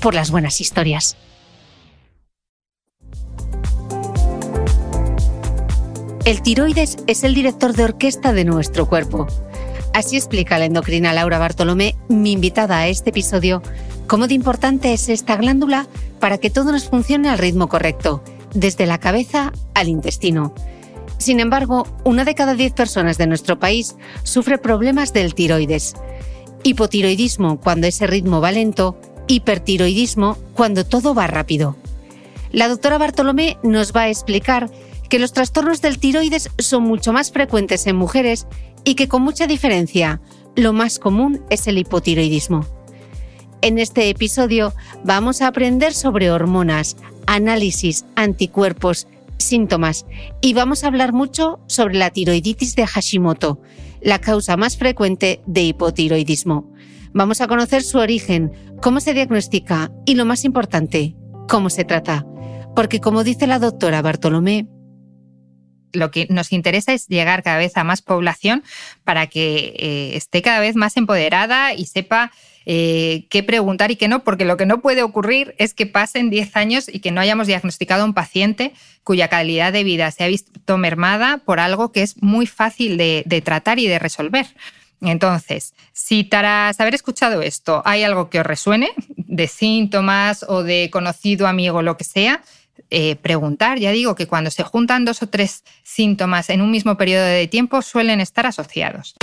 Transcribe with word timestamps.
por 0.00 0.14
las 0.14 0.30
buenas 0.30 0.60
historias. 0.60 1.16
El 6.24 6.42
tiroides 6.42 6.98
es 7.06 7.24
el 7.24 7.34
director 7.34 7.72
de 7.72 7.84
orquesta 7.84 8.34
de 8.34 8.44
nuestro 8.44 8.86
cuerpo. 8.86 9.26
Así 9.94 10.16
explica 10.16 10.58
la 10.58 10.66
endocrina 10.66 11.14
Laura 11.14 11.38
Bartolomé, 11.38 11.96
mi 12.08 12.32
invitada 12.32 12.80
a 12.80 12.88
este 12.88 13.10
episodio, 13.10 13.62
cómo 14.06 14.28
de 14.28 14.34
importante 14.34 14.92
es 14.92 15.08
esta 15.08 15.36
glándula 15.36 15.86
para 16.20 16.36
que 16.36 16.50
todo 16.50 16.70
nos 16.70 16.84
funcione 16.84 17.30
al 17.30 17.38
ritmo 17.38 17.68
correcto, 17.68 18.22
desde 18.52 18.84
la 18.84 18.98
cabeza 18.98 19.52
al 19.74 19.88
intestino. 19.88 20.54
Sin 21.16 21.40
embargo, 21.40 21.86
una 22.04 22.24
de 22.24 22.34
cada 22.34 22.54
diez 22.54 22.72
personas 22.72 23.16
de 23.16 23.26
nuestro 23.26 23.58
país 23.58 23.96
sufre 24.22 24.58
problemas 24.58 25.12
del 25.12 25.34
tiroides. 25.34 25.94
Hipotiroidismo 26.62 27.58
cuando 27.58 27.86
ese 27.86 28.06
ritmo 28.06 28.40
va 28.40 28.52
lento 28.52 29.00
hipertiroidismo 29.28 30.36
cuando 30.54 30.84
todo 30.84 31.14
va 31.14 31.26
rápido. 31.26 31.76
La 32.50 32.68
doctora 32.68 32.98
Bartolomé 32.98 33.58
nos 33.62 33.92
va 33.92 34.02
a 34.02 34.08
explicar 34.08 34.70
que 35.08 35.18
los 35.18 35.32
trastornos 35.32 35.80
del 35.80 35.98
tiroides 35.98 36.50
son 36.58 36.82
mucho 36.82 37.12
más 37.12 37.30
frecuentes 37.30 37.86
en 37.86 37.96
mujeres 37.96 38.46
y 38.84 38.94
que 38.94 39.08
con 39.08 39.22
mucha 39.22 39.46
diferencia 39.46 40.20
lo 40.56 40.72
más 40.72 40.98
común 40.98 41.42
es 41.50 41.66
el 41.66 41.78
hipotiroidismo. 41.78 42.66
En 43.60 43.78
este 43.78 44.08
episodio 44.08 44.72
vamos 45.04 45.42
a 45.42 45.48
aprender 45.48 45.92
sobre 45.92 46.30
hormonas, 46.30 46.96
análisis, 47.26 48.04
anticuerpos, 48.14 49.08
síntomas 49.36 50.06
y 50.40 50.54
vamos 50.54 50.84
a 50.84 50.88
hablar 50.88 51.12
mucho 51.12 51.58
sobre 51.66 51.96
la 51.96 52.10
tiroiditis 52.10 52.76
de 52.76 52.86
Hashimoto, 52.86 53.60
la 54.00 54.20
causa 54.20 54.56
más 54.56 54.76
frecuente 54.76 55.40
de 55.46 55.62
hipotiroidismo. 55.62 56.70
Vamos 57.12 57.40
a 57.40 57.48
conocer 57.48 57.82
su 57.82 57.98
origen, 57.98 58.52
cómo 58.82 59.00
se 59.00 59.14
diagnostica 59.14 59.90
y 60.06 60.14
lo 60.14 60.24
más 60.24 60.44
importante, 60.44 61.16
cómo 61.48 61.70
se 61.70 61.84
trata. 61.84 62.26
Porque 62.74 63.00
como 63.00 63.24
dice 63.24 63.46
la 63.46 63.58
doctora 63.58 64.02
Bartolomé, 64.02 64.66
lo 65.92 66.10
que 66.10 66.26
nos 66.28 66.52
interesa 66.52 66.92
es 66.92 67.08
llegar 67.08 67.42
cada 67.42 67.58
vez 67.58 67.76
a 67.76 67.84
más 67.84 68.02
población 68.02 68.62
para 69.04 69.26
que 69.26 69.74
eh, 69.78 70.16
esté 70.16 70.42
cada 70.42 70.60
vez 70.60 70.76
más 70.76 70.96
empoderada 70.96 71.72
y 71.74 71.86
sepa 71.86 72.30
eh, 72.66 73.26
qué 73.30 73.42
preguntar 73.42 73.90
y 73.90 73.96
qué 73.96 74.08
no, 74.08 74.22
porque 74.22 74.44
lo 74.44 74.58
que 74.58 74.66
no 74.66 74.82
puede 74.82 75.02
ocurrir 75.02 75.54
es 75.58 75.72
que 75.72 75.86
pasen 75.86 76.28
10 76.28 76.56
años 76.56 76.88
y 76.92 77.00
que 77.00 77.10
no 77.10 77.22
hayamos 77.22 77.46
diagnosticado 77.46 78.02
a 78.02 78.04
un 78.04 78.12
paciente 78.12 78.74
cuya 79.02 79.28
calidad 79.28 79.72
de 79.72 79.84
vida 79.84 80.10
se 80.10 80.24
ha 80.24 80.28
visto 80.28 80.76
mermada 80.76 81.38
por 81.38 81.60
algo 81.60 81.92
que 81.92 82.02
es 82.02 82.22
muy 82.22 82.46
fácil 82.46 82.98
de 82.98 83.42
tratar 83.42 83.78
y 83.78 83.86
de 83.86 83.98
resolver. 83.98 84.46
Entonces, 85.00 85.74
si 85.92 86.24
tras 86.24 86.80
haber 86.80 86.94
escuchado 86.94 87.42
esto 87.42 87.82
hay 87.84 88.02
algo 88.02 88.30
que 88.30 88.40
os 88.40 88.46
resuene 88.46 88.90
de 89.16 89.46
síntomas 89.46 90.44
o 90.48 90.62
de 90.62 90.90
conocido 90.90 91.46
amigo, 91.46 91.82
lo 91.82 91.96
que 91.96 92.04
sea, 92.04 92.42
eh, 92.90 93.16
preguntar. 93.16 93.78
Ya 93.78 93.92
digo 93.92 94.14
que 94.14 94.26
cuando 94.26 94.50
se 94.50 94.62
juntan 94.62 95.04
dos 95.04 95.22
o 95.22 95.28
tres 95.28 95.62
síntomas 95.82 96.50
en 96.50 96.62
un 96.62 96.70
mismo 96.70 96.96
periodo 96.96 97.24
de 97.24 97.46
tiempo 97.46 97.82
suelen 97.82 98.20
estar 98.20 98.46
asociados. 98.46 99.14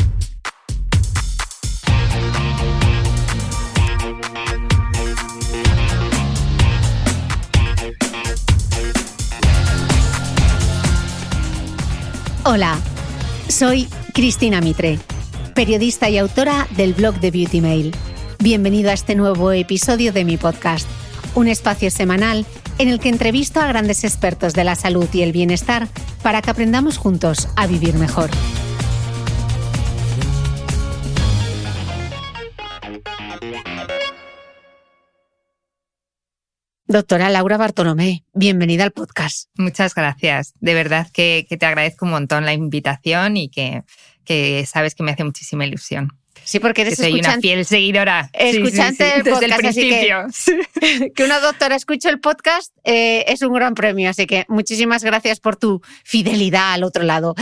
Hola, 12.48 12.78
soy 13.50 13.88
Cristina 14.14 14.62
Mitre 14.62 15.00
periodista 15.56 16.10
y 16.10 16.18
autora 16.18 16.68
del 16.76 16.94
blog 16.94 17.20
de 17.22 17.32
Beauty 17.32 17.62
Mail. 17.62 17.96
Bienvenido 18.40 18.90
a 18.90 18.94
este 18.94 19.16
nuevo 19.16 19.54
episodio 19.54 20.12
de 20.12 20.26
mi 20.26 20.36
podcast, 20.36 20.88
un 21.34 21.48
espacio 21.48 21.90
semanal 21.90 22.46
en 22.78 22.90
el 22.90 23.00
que 23.00 23.08
entrevisto 23.08 23.62
a 23.62 23.68
grandes 23.68 24.04
expertos 24.04 24.54
de 24.54 24.66
la 24.66 24.76
salud 24.76 25.08
y 25.14 25.22
el 25.22 25.32
bienestar 25.32 25.88
para 26.22 26.42
que 26.42 26.52
aprendamos 26.52 26.98
juntos 26.98 27.48
a 27.56 27.68
vivir 27.68 27.96
mejor. 27.96 28.30
Doctora 36.88 37.30
Laura 37.30 37.58
Bartolomé, 37.58 38.26
bienvenida 38.34 38.84
al 38.84 38.92
podcast. 38.92 39.50
Muchas 39.58 39.96
gracias. 39.96 40.54
De 40.60 40.74
verdad 40.74 41.08
que, 41.12 41.48
te 41.50 41.66
agradezco 41.66 42.06
un 42.06 42.12
montón 42.12 42.46
la 42.46 42.54
invitación 42.54 43.38
y 43.38 43.50
que, 43.50 43.84
que 44.26 44.66
sabes 44.66 44.96
que 44.96 45.04
me 45.04 45.12
hace 45.12 45.24
muchísima 45.24 45.66
ilusión. 45.66 46.12
Sí, 46.46 46.60
porque 46.60 46.84
eres 46.84 46.98
soy 46.98 47.20
una 47.20 47.40
fiel 47.42 47.66
seguidora. 47.66 48.30
Escuchante 48.32 49.04
del 49.04 49.24
podcast, 49.24 49.42
desde 49.42 49.46
el 49.46 49.58
principio. 49.58 50.28
Que, 51.16 51.24
una 51.24 51.40
doctora 51.40 51.76
escuche 51.76 52.08
el 52.08 52.20
podcast 52.20 52.72
eh, 52.84 53.26
es 53.28 53.42
un 53.42 53.52
gran 53.52 53.74
premio, 53.74 54.10
así 54.12 54.28
que 54.28 54.46
muchísimas 54.48 55.04
gracias 55.04 55.40
por 55.40 55.56
tu 55.56 55.82
fidelidad 56.04 56.74
al 56.74 56.84
otro 56.84 57.04
lado. 57.04 57.34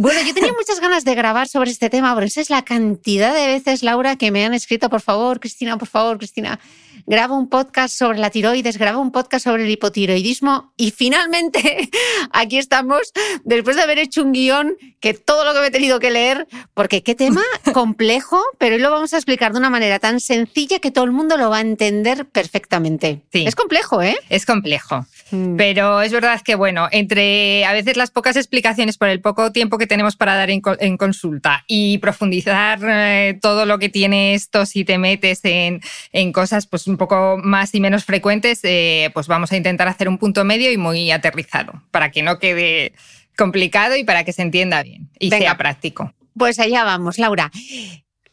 Bueno, 0.00 0.20
yo 0.26 0.34
tenía 0.34 0.52
muchas 0.52 0.80
ganas 0.80 1.04
de 1.04 1.14
grabar 1.14 1.46
sobre 1.46 1.70
este 1.70 1.90
tema, 1.90 2.12
pero 2.14 2.26
esa 2.26 2.40
es 2.40 2.50
la 2.50 2.62
cantidad 2.62 3.32
de 3.32 3.46
veces, 3.46 3.84
Laura, 3.84 4.16
que 4.16 4.32
me 4.32 4.44
han 4.44 4.52
escrito, 4.52 4.90
por 4.90 5.00
favor, 5.00 5.38
Cristina, 5.38 5.78
por 5.78 5.88
favor, 5.88 6.18
Cristina 6.18 6.58
grabo 7.06 7.36
un 7.36 7.48
podcast 7.48 7.96
sobre 7.96 8.18
la 8.18 8.30
tiroides, 8.30 8.78
grabo 8.78 9.00
un 9.00 9.12
podcast 9.12 9.44
sobre 9.44 9.64
el 9.64 9.70
hipotiroidismo 9.70 10.72
y 10.76 10.90
finalmente 10.90 11.90
aquí 12.32 12.58
estamos 12.58 13.12
después 13.44 13.76
de 13.76 13.82
haber 13.82 13.98
hecho 13.98 14.22
un 14.22 14.32
guion 14.32 14.76
que 15.00 15.14
todo 15.14 15.44
lo 15.44 15.54
que 15.54 15.60
me 15.60 15.66
he 15.68 15.70
tenido 15.70 15.98
que 15.98 16.10
leer, 16.10 16.46
porque 16.74 17.02
qué 17.02 17.14
tema 17.14 17.42
complejo, 17.72 18.40
pero 18.58 18.76
hoy 18.76 18.82
lo 18.82 18.90
vamos 18.90 19.12
a 19.14 19.16
explicar 19.16 19.52
de 19.52 19.58
una 19.58 19.70
manera 19.70 19.98
tan 19.98 20.20
sencilla 20.20 20.78
que 20.78 20.90
todo 20.90 21.04
el 21.04 21.12
mundo 21.12 21.36
lo 21.36 21.50
va 21.50 21.58
a 21.58 21.60
entender 21.62 22.26
perfectamente. 22.26 23.22
Sí. 23.32 23.44
Es 23.46 23.54
complejo, 23.54 24.02
¿eh? 24.02 24.16
Es 24.28 24.46
complejo. 24.46 25.06
Mm. 25.30 25.56
Pero 25.56 26.02
es 26.02 26.12
verdad 26.12 26.40
que, 26.42 26.54
bueno, 26.54 26.88
entre 26.90 27.64
a 27.64 27.72
veces 27.72 27.96
las 27.96 28.10
pocas 28.10 28.36
explicaciones 28.36 28.98
por 28.98 29.08
el 29.08 29.20
poco 29.20 29.52
tiempo 29.52 29.78
que 29.78 29.86
tenemos 29.86 30.16
para 30.16 30.34
dar 30.34 30.50
en, 30.50 30.60
consulta 30.96 31.64
y 31.66 31.98
profundizar 31.98 32.80
eh, 32.82 33.38
todo 33.40 33.64
lo 33.64 33.78
que 33.78 33.88
tiene 33.88 34.34
esto 34.34 34.66
si 34.66 34.84
te 34.84 34.98
metes 34.98 35.40
en, 35.44 35.80
en 36.12 36.32
cosas 36.32 36.66
pues 36.66 36.86
un 36.90 36.96
poco 36.96 37.38
más 37.42 37.74
y 37.74 37.80
menos 37.80 38.04
frecuentes, 38.04 38.60
eh, 38.64 39.10
pues 39.14 39.26
vamos 39.26 39.52
a 39.52 39.56
intentar 39.56 39.88
hacer 39.88 40.08
un 40.08 40.18
punto 40.18 40.44
medio 40.44 40.70
y 40.70 40.76
muy 40.76 41.10
aterrizado 41.10 41.82
para 41.90 42.10
que 42.10 42.22
no 42.22 42.38
quede 42.38 42.92
complicado 43.36 43.96
y 43.96 44.04
para 44.04 44.24
que 44.24 44.32
se 44.32 44.42
entienda 44.42 44.82
bien 44.82 45.10
y 45.18 45.30
sea 45.30 45.56
práctico. 45.56 46.12
Pues 46.36 46.58
allá 46.58 46.84
vamos, 46.84 47.18
Laura. 47.18 47.50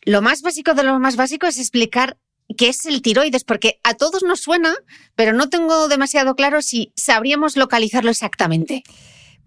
Lo 0.01 0.21
más 0.21 0.41
básico 0.41 0.73
de 0.73 0.83
lo 0.83 0.99
más 0.99 1.15
básico 1.15 1.47
es 1.47 1.57
explicar 1.57 2.17
qué 2.57 2.69
es 2.69 2.85
el 2.85 3.01
tiroides, 3.01 3.43
porque 3.43 3.79
a 3.83 3.93
todos 3.93 4.23
nos 4.23 4.41
suena, 4.41 4.73
pero 5.15 5.33
no 5.33 5.49
tengo 5.49 5.87
demasiado 5.87 6.35
claro 6.35 6.61
si 6.61 6.91
sabríamos 6.95 7.57
localizarlo 7.57 8.11
exactamente. 8.11 8.83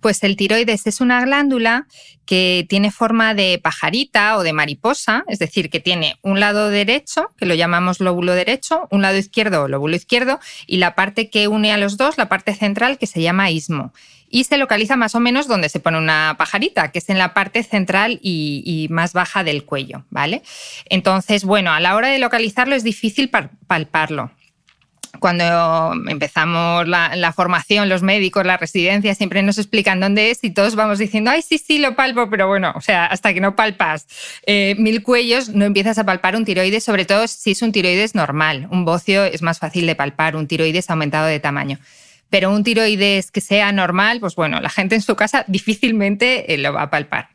Pues 0.00 0.22
el 0.22 0.36
tiroides 0.36 0.86
es 0.86 1.00
una 1.00 1.22
glándula 1.24 1.86
que 2.24 2.64
tiene 2.68 2.90
forma 2.90 3.34
de 3.34 3.58
pajarita 3.58 4.36
o 4.36 4.42
de 4.42 4.52
mariposa, 4.52 5.24
es 5.26 5.38
decir, 5.38 5.68
que 5.68 5.80
tiene 5.80 6.16
un 6.22 6.38
lado 6.38 6.68
derecho, 6.68 7.28
que 7.36 7.44
lo 7.44 7.54
llamamos 7.54 8.00
lóbulo 8.00 8.34
derecho, 8.34 8.86
un 8.90 9.02
lado 9.02 9.18
izquierdo, 9.18 9.68
lóbulo 9.68 9.96
izquierdo, 9.96 10.38
y 10.66 10.76
la 10.76 10.94
parte 10.94 11.28
que 11.28 11.48
une 11.48 11.72
a 11.72 11.76
los 11.76 11.96
dos, 11.96 12.18
la 12.18 12.28
parte 12.28 12.54
central, 12.54 12.98
que 12.98 13.06
se 13.06 13.20
llama 13.20 13.50
istmo. 13.50 13.92
Y 14.28 14.44
se 14.44 14.58
localiza 14.58 14.94
más 14.94 15.16
o 15.16 15.20
menos 15.20 15.48
donde 15.48 15.68
se 15.68 15.80
pone 15.80 15.98
una 15.98 16.36
pajarita, 16.38 16.92
que 16.92 17.00
es 17.00 17.08
en 17.10 17.18
la 17.18 17.34
parte 17.34 17.64
central 17.64 18.20
y, 18.22 18.62
y 18.64 18.88
más 18.92 19.12
baja 19.12 19.42
del 19.42 19.64
cuello, 19.64 20.04
¿vale? 20.08 20.42
Entonces, 20.84 21.44
bueno, 21.44 21.72
a 21.72 21.80
la 21.80 21.96
hora 21.96 22.08
de 22.08 22.20
localizarlo 22.20 22.76
es 22.76 22.84
difícil 22.84 23.28
palparlo 23.66 24.30
cuando 25.18 25.92
empezamos 26.08 26.86
la, 26.86 27.32
formación, 27.34 27.88
los 27.88 28.02
médicos, 28.02 28.46
la 28.46 28.56
residencia, 28.56 29.14
siempre 29.14 29.42
nos 29.42 29.58
explican 29.58 30.00
dónde 30.00 30.30
es 30.30 30.44
y 30.44 30.50
todos 30.50 30.76
vamos 30.76 30.98
diciendo, 30.98 31.30
ay, 31.30 31.42
sí, 31.42 31.58
sí, 31.58 31.78
lo 31.78 31.96
palpo, 31.96 32.30
pero 32.30 32.46
bueno, 32.46 32.72
o 32.76 32.80
sea, 32.80 33.06
hasta 33.06 33.34
que 33.34 33.40
no 33.40 33.56
palpas 33.56 34.06
eh, 34.46 34.76
mil 34.78 35.02
cuellos, 35.02 35.48
no 35.48 35.64
empiezas 35.64 35.98
a 35.98 36.04
palpar 36.04 36.36
un 36.36 36.44
tiroides, 36.44 36.84
sobre 36.84 37.04
todo 37.04 37.26
si 37.26 37.52
es 37.52 37.62
un 37.62 37.72
tiroides 37.72 38.14
normal. 38.14 38.68
Un 38.70 38.84
bocio 38.84 39.24
es 39.24 39.42
más 39.42 39.58
fácil 39.58 39.86
de 39.86 39.96
palpar, 39.96 40.36
un 40.36 40.46
tiroides 40.46 40.88
aumentado 40.90 41.26
de 41.26 41.40
tamaño. 41.40 41.78
Pero 42.28 42.50
un 42.50 42.62
tiroides 42.62 43.30
que 43.32 43.40
sea 43.40 43.72
normal, 43.72 44.20
pues 44.20 44.36
bueno, 44.36 44.60
la 44.60 44.70
gente 44.70 44.94
en 44.94 45.02
su 45.02 45.16
casa 45.16 45.44
difícilmente 45.48 46.54
eh, 46.54 46.58
lo 46.58 46.72
va 46.72 46.82
a 46.82 46.90
palpar. 46.90 47.30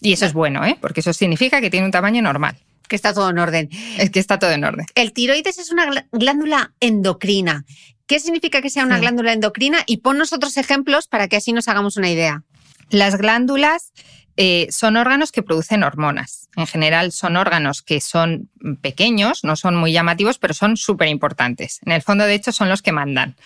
Y 0.00 0.12
eso 0.12 0.26
es 0.26 0.32
bueno, 0.32 0.64
¿eh? 0.64 0.76
porque 0.80 1.00
eso 1.00 1.12
significa 1.12 1.60
que 1.60 1.70
tiene 1.70 1.86
un 1.86 1.92
tamaño 1.92 2.20
normal 2.22 2.56
que 2.88 2.96
está 2.96 3.12
todo 3.14 3.30
en 3.30 3.38
orden. 3.38 3.68
Es 3.98 4.10
que 4.10 4.20
está 4.20 4.38
todo 4.38 4.50
en 4.50 4.64
orden. 4.64 4.86
El 4.94 5.12
tiroides 5.12 5.58
es 5.58 5.70
una 5.70 6.06
glándula 6.12 6.72
endocrina. 6.80 7.64
¿Qué 8.06 8.20
significa 8.20 8.60
que 8.60 8.70
sea 8.70 8.84
una 8.84 8.98
glándula 8.98 9.32
endocrina? 9.32 9.78
Y 9.86 9.98
ponnos 9.98 10.32
otros 10.32 10.56
ejemplos 10.56 11.08
para 11.08 11.28
que 11.28 11.36
así 11.36 11.52
nos 11.52 11.68
hagamos 11.68 11.96
una 11.96 12.10
idea. 12.10 12.42
Las 12.90 13.16
glándulas 13.16 13.92
eh, 14.36 14.66
son 14.70 14.96
órganos 14.96 15.32
que 15.32 15.42
producen 15.42 15.82
hormonas. 15.82 16.48
En 16.56 16.66
general 16.66 17.12
son 17.12 17.36
órganos 17.36 17.82
que 17.82 18.00
son 18.00 18.50
pequeños, 18.80 19.44
no 19.44 19.56
son 19.56 19.76
muy 19.76 19.92
llamativos, 19.92 20.38
pero 20.38 20.54
son 20.54 20.76
súper 20.76 21.08
importantes. 21.08 21.80
En 21.84 21.92
el 21.92 22.02
fondo, 22.02 22.24
de 22.24 22.34
hecho, 22.34 22.52
son 22.52 22.68
los 22.68 22.82
que 22.82 22.92
mandan. 22.92 23.36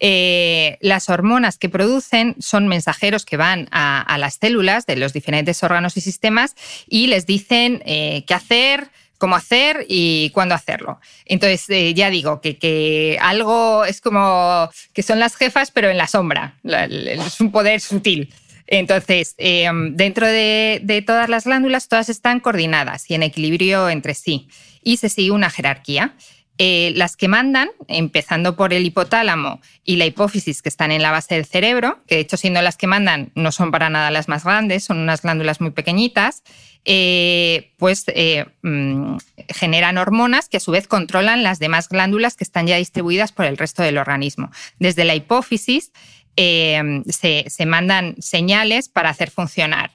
Eh, 0.00 0.78
las 0.80 1.08
hormonas 1.08 1.58
que 1.58 1.68
producen 1.68 2.34
son 2.40 2.68
mensajeros 2.68 3.24
que 3.24 3.36
van 3.36 3.68
a, 3.70 4.16
las 4.18 4.34
células 4.34 4.86
de 4.86 4.96
los 4.96 5.12
diferentes 5.12 5.62
órganos 5.62 5.96
y 5.96 6.00
sistemas 6.00 6.54
y 6.88 7.06
les 7.06 7.26
dicen 7.26 7.82
eh, 7.86 8.24
qué 8.26 8.34
hacer, 8.34 8.88
cómo 9.18 9.36
hacer 9.36 9.86
y 9.88 10.30
cuándo 10.30 10.54
hacerlo. 10.54 11.00
Entonces, 11.26 11.68
eh, 11.70 11.94
ya 11.94 12.10
digo 12.10 12.40
que, 12.40 13.18
algo 13.20 13.84
es 13.84 14.00
como 14.00 14.68
que 14.92 15.02
son 15.02 15.20
las 15.20 15.36
jefas, 15.36 15.70
pero 15.70 15.88
en 15.88 15.98
la 15.98 16.08
sombra. 16.08 16.56
Es 16.64 17.40
un 17.40 17.52
poder 17.52 17.80
sutil. 17.80 18.32
Entonces, 18.66 19.34
dentro 19.36 20.26
de, 20.26 20.80
de, 20.82 21.02
todas 21.02 21.28
las 21.28 21.44
glándulas, 21.44 21.88
todas 21.88 22.08
están 22.08 22.40
coordinadas 22.40 23.10
y 23.10 23.14
en 23.14 23.22
equilibrio 23.22 23.88
entre 23.88 24.14
sí. 24.14 24.48
Y 24.82 24.96
se 24.96 25.08
sigue 25.08 25.30
una 25.30 25.50
jerarquía. 25.50 26.14
Eh, 26.58 26.92
las 26.96 27.16
que 27.16 27.28
mandan, 27.28 27.70
empezando 27.88 28.56
por 28.56 28.74
el 28.74 28.84
hipotálamo 28.84 29.60
y 29.84 29.96
la 29.96 30.04
hipófisis 30.04 30.60
que 30.60 30.68
están 30.68 30.92
en 30.92 31.00
la 31.00 31.10
base 31.10 31.34
del 31.34 31.46
cerebro, 31.46 32.00
que 32.06 32.16
de 32.16 32.20
hecho 32.20 32.36
siendo 32.36 32.60
las 32.60 32.76
que 32.76 32.86
mandan 32.86 33.32
no 33.34 33.52
son 33.52 33.70
para 33.70 33.88
nada 33.88 34.10
las 34.10 34.28
más 34.28 34.44
grandes, 34.44 34.84
son 34.84 34.98
unas 34.98 35.22
glándulas 35.22 35.62
muy 35.62 35.70
pequeñitas, 35.70 36.42
eh, 36.84 37.72
pues 37.78 38.04
eh, 38.08 38.44
mm, 38.60 39.16
generan 39.48 39.96
hormonas 39.96 40.50
que 40.50 40.58
a 40.58 40.60
su 40.60 40.72
vez 40.72 40.86
controlan 40.88 41.42
las 41.42 41.58
demás 41.58 41.88
glándulas 41.88 42.36
que 42.36 42.44
están 42.44 42.66
ya 42.66 42.76
distribuidas 42.76 43.32
por 43.32 43.46
el 43.46 43.56
resto 43.56 43.82
del 43.82 43.96
organismo. 43.96 44.50
Desde 44.78 45.04
la 45.04 45.14
hipófisis 45.14 45.90
se, 46.36 47.44
se, 47.48 47.66
mandan 47.66 48.14
señales 48.20 48.88
para 48.88 49.10
hacer 49.10 49.30
funcionar 49.30 49.90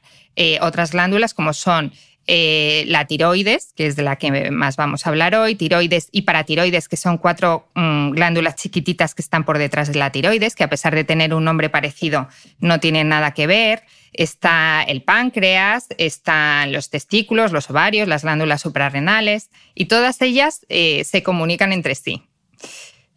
otras 0.62 0.91
glándulas 0.91 1.34
como 1.34 1.51
son 1.51 1.93
eh, 2.27 2.84
la 2.88 3.05
tiroides, 3.05 3.72
que 3.74 3.88
es 3.88 3.96
de 3.96 4.03
la 4.03 4.17
que 4.17 4.51
más 4.51 4.75
vamos 4.75 5.05
a 5.05 5.10
hablar 5.10 5.34
hoy, 5.36 5.55
tiroides 5.55 6.10
y 6.12 6.24
paratiroides, 6.24 6.89
que 6.89 6.98
son 6.98 7.17
cuatro 7.17 7.69
mm, 7.74 8.12
glándulas 8.12 8.57
chiquititas 8.57 9.15
que 9.15 9.22
están 9.22 9.46
por 9.46 9.57
detrás 9.57 9.88
de 9.88 9.98
la 9.98 10.12
tiroides, 10.12 10.55
que 10.55 10.65
a 10.65 10.69
pesar 10.69 10.93
de 10.93 11.05
tener 11.05 11.34
un 11.34 11.46
nombre 11.46 11.69
parecido, 11.69 12.27
no 12.60 12.81
tienen 12.81 13.07
nada 13.07 13.31
que 13.31 13.48
ver. 13.48 13.84
Está 14.12 14.84
el 14.84 15.03
páncreas, 15.03 15.88
están 15.98 16.74
los 16.74 16.89
testículos, 16.89 17.53
los 17.53 17.69
ovarios, 17.69 18.07
las 18.10 18.24
glándulas 18.24 18.62
suprarrenales, 18.62 19.50
y 19.74 19.86
todas 19.86 20.22
ellas 20.22 20.65
eh, 20.67 21.03
se 21.05 21.24
comunican 21.24 21.72
entre 21.72 21.96
sí. 21.96 22.24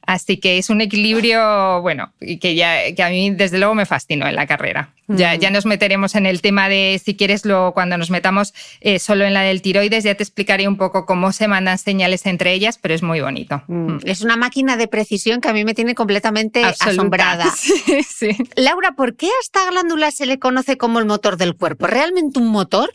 Así 0.02 0.38
que 0.38 0.58
es 0.58 0.70
un 0.70 0.80
equilibrio, 0.80 1.82
bueno, 1.82 2.12
que, 2.40 2.54
ya, 2.54 2.94
que 2.94 3.02
a 3.02 3.10
mí 3.10 3.30
desde 3.30 3.58
luego 3.58 3.74
me 3.74 3.86
fascinó 3.86 4.26
en 4.26 4.34
la 4.34 4.46
carrera. 4.46 4.92
Ya, 5.16 5.34
ya, 5.34 5.50
nos 5.50 5.66
meteremos 5.66 6.14
en 6.14 6.26
el 6.26 6.40
tema 6.40 6.68
de, 6.68 7.00
si 7.04 7.16
quieres, 7.16 7.44
lo, 7.44 7.72
cuando 7.72 7.98
nos 7.98 8.10
metamos 8.10 8.54
eh, 8.80 8.98
solo 8.98 9.24
en 9.24 9.34
la 9.34 9.42
del 9.42 9.62
tiroides, 9.62 10.04
ya 10.04 10.14
te 10.14 10.22
explicaré 10.22 10.68
un 10.68 10.76
poco 10.76 11.06
cómo 11.06 11.32
se 11.32 11.48
mandan 11.48 11.78
señales 11.78 12.26
entre 12.26 12.52
ellas, 12.52 12.78
pero 12.78 12.94
es 12.94 13.02
muy 13.02 13.20
bonito. 13.20 13.62
Mm. 13.66 13.98
Es 14.04 14.22
una 14.22 14.36
máquina 14.36 14.76
de 14.76 14.88
precisión 14.88 15.40
que 15.40 15.48
a 15.48 15.52
mí 15.52 15.64
me 15.64 15.74
tiene 15.74 15.94
completamente 15.94 16.64
asombrada. 16.64 17.52
sí. 18.08 18.30
Laura, 18.56 18.92
¿por 18.92 19.16
qué 19.16 19.26
a 19.26 19.40
esta 19.42 19.68
glándula 19.70 20.10
se 20.10 20.26
le 20.26 20.38
conoce 20.38 20.76
como 20.76 20.98
el 20.98 21.06
motor 21.06 21.36
del 21.36 21.56
cuerpo? 21.56 21.86
¿Realmente 21.86 22.38
un 22.38 22.48
motor? 22.48 22.90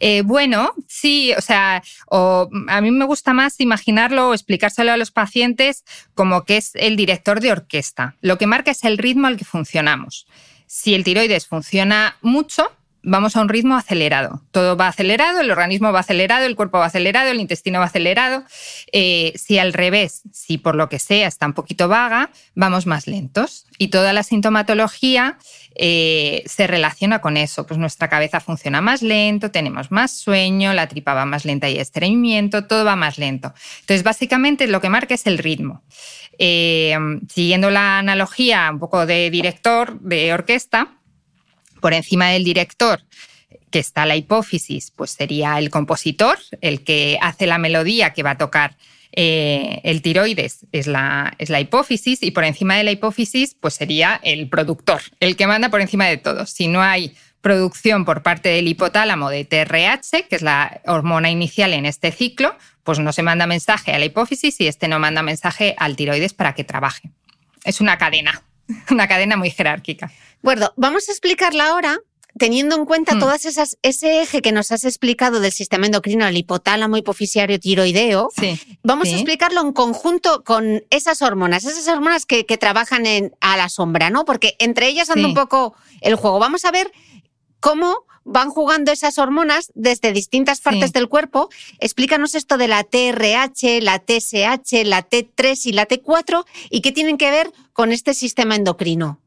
Eh, 0.00 0.22
bueno, 0.22 0.72
sí, 0.88 1.32
o 1.36 1.40
sea, 1.40 1.82
a 2.10 2.80
mí 2.80 2.90
me 2.90 3.04
gusta 3.04 3.32
más 3.32 3.60
imaginarlo 3.60 4.30
o 4.30 4.34
explicárselo 4.34 4.92
a 4.92 4.96
los 4.96 5.10
pacientes 5.10 5.84
como 6.14 6.44
que 6.44 6.56
es 6.56 6.72
el 6.74 6.96
director 6.96 7.40
de 7.40 7.52
orquesta. 7.52 8.16
Lo 8.20 8.36
que 8.38 8.46
marca 8.46 8.70
es 8.70 8.84
el 8.84 8.98
ritmo 8.98 9.26
al 9.26 9.36
que 9.36 9.44
funcionamos. 9.44 10.26
Si 10.66 10.94
el 10.94 11.04
tiroides 11.04 11.46
funciona 11.46 12.16
mucho, 12.22 12.70
vamos 13.04 13.36
a 13.36 13.40
un 13.40 13.48
ritmo 13.48 13.76
acelerado. 13.76 14.42
Todo 14.50 14.76
va 14.76 14.88
acelerado, 14.88 15.40
el 15.40 15.50
organismo 15.50 15.92
va 15.92 16.00
acelerado, 16.00 16.46
el 16.46 16.56
cuerpo 16.56 16.78
va 16.78 16.86
acelerado, 16.86 17.30
el 17.30 17.40
intestino 17.40 17.78
va 17.78 17.86
acelerado. 17.86 18.44
Eh, 18.92 19.32
si 19.36 19.58
al 19.58 19.72
revés, 19.72 20.22
si 20.32 20.58
por 20.58 20.74
lo 20.74 20.88
que 20.88 20.98
sea 20.98 21.28
está 21.28 21.46
un 21.46 21.52
poquito 21.52 21.88
vaga, 21.88 22.30
vamos 22.54 22.86
más 22.86 23.06
lentos. 23.06 23.66
Y 23.78 23.88
toda 23.88 24.12
la 24.12 24.22
sintomatología 24.22 25.38
eh, 25.74 26.42
se 26.46 26.66
relaciona 26.66 27.20
con 27.20 27.36
eso. 27.36 27.66
Pues 27.66 27.78
nuestra 27.78 28.08
cabeza 28.08 28.40
funciona 28.40 28.80
más 28.80 29.02
lento, 29.02 29.50
tenemos 29.50 29.90
más 29.90 30.12
sueño, 30.12 30.72
la 30.72 30.88
tripa 30.88 31.14
va 31.14 31.26
más 31.26 31.44
lenta 31.44 31.68
y 31.68 31.78
estreñimiento, 31.78 32.66
todo 32.66 32.84
va 32.84 32.96
más 32.96 33.18
lento. 33.18 33.52
Entonces, 33.80 34.02
básicamente 34.02 34.66
lo 34.66 34.80
que 34.80 34.88
marca 34.88 35.14
es 35.14 35.26
el 35.26 35.38
ritmo. 35.38 35.82
Eh, 36.38 36.96
siguiendo 37.32 37.70
la 37.70 37.98
analogía 37.98 38.68
un 38.72 38.80
poco 38.80 39.06
de 39.06 39.30
director 39.30 40.00
de 40.00 40.32
orquesta, 40.32 40.98
por 41.84 41.92
encima 41.92 42.30
del 42.30 42.44
director 42.44 43.02
que 43.70 43.78
está 43.78 44.06
la 44.06 44.16
hipófisis, 44.16 44.90
pues 44.90 45.10
sería 45.10 45.58
el 45.58 45.68
compositor, 45.68 46.38
el 46.62 46.82
que 46.82 47.18
hace 47.20 47.46
la 47.46 47.58
melodía 47.58 48.14
que 48.14 48.22
va 48.22 48.30
a 48.30 48.38
tocar 48.38 48.78
eh, 49.12 49.82
el 49.84 50.00
tiroides 50.00 50.64
es 50.72 50.86
la, 50.86 51.34
es 51.36 51.50
la 51.50 51.60
hipófisis 51.60 52.22
y 52.22 52.30
por 52.30 52.44
encima 52.44 52.76
de 52.76 52.84
la 52.84 52.90
hipófisis 52.90 53.54
pues 53.60 53.74
sería 53.74 54.18
el 54.24 54.48
productor, 54.48 55.02
el 55.20 55.36
que 55.36 55.46
manda 55.46 55.68
por 55.68 55.82
encima 55.82 56.06
de 56.06 56.16
todo. 56.16 56.46
Si 56.46 56.68
no 56.68 56.80
hay 56.80 57.14
producción 57.42 58.06
por 58.06 58.22
parte 58.22 58.48
del 58.48 58.66
hipotálamo 58.66 59.28
de 59.28 59.44
TRH, 59.44 60.26
que 60.30 60.36
es 60.36 60.40
la 60.40 60.80
hormona 60.86 61.28
inicial 61.28 61.74
en 61.74 61.84
este 61.84 62.12
ciclo, 62.12 62.56
pues 62.82 62.98
no 62.98 63.12
se 63.12 63.22
manda 63.22 63.46
mensaje 63.46 63.92
a 63.92 63.98
la 63.98 64.06
hipófisis 64.06 64.58
y 64.58 64.68
este 64.68 64.88
no 64.88 64.98
manda 64.98 65.22
mensaje 65.22 65.74
al 65.76 65.96
tiroides 65.96 66.32
para 66.32 66.54
que 66.54 66.64
trabaje. 66.64 67.10
Es 67.62 67.82
una 67.82 67.98
cadena, 67.98 68.42
una 68.90 69.08
cadena 69.08 69.36
muy 69.36 69.50
jerárquica. 69.50 70.12
Bueno, 70.42 70.72
vamos 70.76 71.08
a 71.08 71.12
explicarla 71.12 71.68
ahora 71.68 71.98
teniendo 72.38 72.76
en 72.76 72.84
cuenta 72.84 73.14
hmm. 73.14 73.18
todas 73.20 73.44
esas, 73.44 73.78
ese 73.82 74.20
eje 74.20 74.42
que 74.42 74.52
nos 74.52 74.72
has 74.72 74.84
explicado 74.84 75.40
del 75.40 75.52
sistema 75.52 75.86
endocrino, 75.86 76.26
el 76.26 76.36
hipotálamo, 76.36 76.96
hipofisiario, 76.96 77.60
tiroideo, 77.60 78.30
vamos 78.82 79.08
a 79.08 79.12
explicarlo 79.12 79.60
en 79.60 79.72
conjunto 79.72 80.42
con 80.42 80.84
esas 80.90 81.22
hormonas, 81.22 81.64
esas 81.64 81.86
hormonas 81.88 82.26
que, 82.26 82.44
trabajan 82.58 83.06
en, 83.06 83.32
a 83.40 83.56
la 83.56 83.68
sombra, 83.68 84.10
¿no? 84.10 84.24
Porque 84.24 84.56
entre 84.58 84.88
ellas 84.88 85.10
anda 85.10 85.28
un 85.28 85.34
poco 85.34 85.74
el 86.00 86.14
juego. 86.16 86.38
Vamos 86.38 86.64
a 86.64 86.70
ver 86.70 86.90
cómo 87.60 88.04
van 88.24 88.50
jugando 88.50 88.92
esas 88.92 89.18
hormonas 89.18 89.70
desde 89.74 90.12
distintas 90.12 90.60
partes 90.60 90.92
del 90.92 91.08
cuerpo. 91.08 91.48
Explícanos 91.78 92.34
esto 92.34 92.56
de 92.56 92.68
la 92.68 92.84
TRH, 92.84 93.80
la 93.82 93.98
TSH, 93.98 94.84
la 94.84 95.08
T3 95.08 95.66
y 95.66 95.72
la 95.72 95.86
T4 95.86 96.44
y 96.70 96.80
qué 96.80 96.92
tienen 96.92 97.18
que 97.18 97.30
ver 97.30 97.52
con 97.72 97.92
este 97.92 98.14
sistema 98.14 98.56
endocrino 98.56 99.20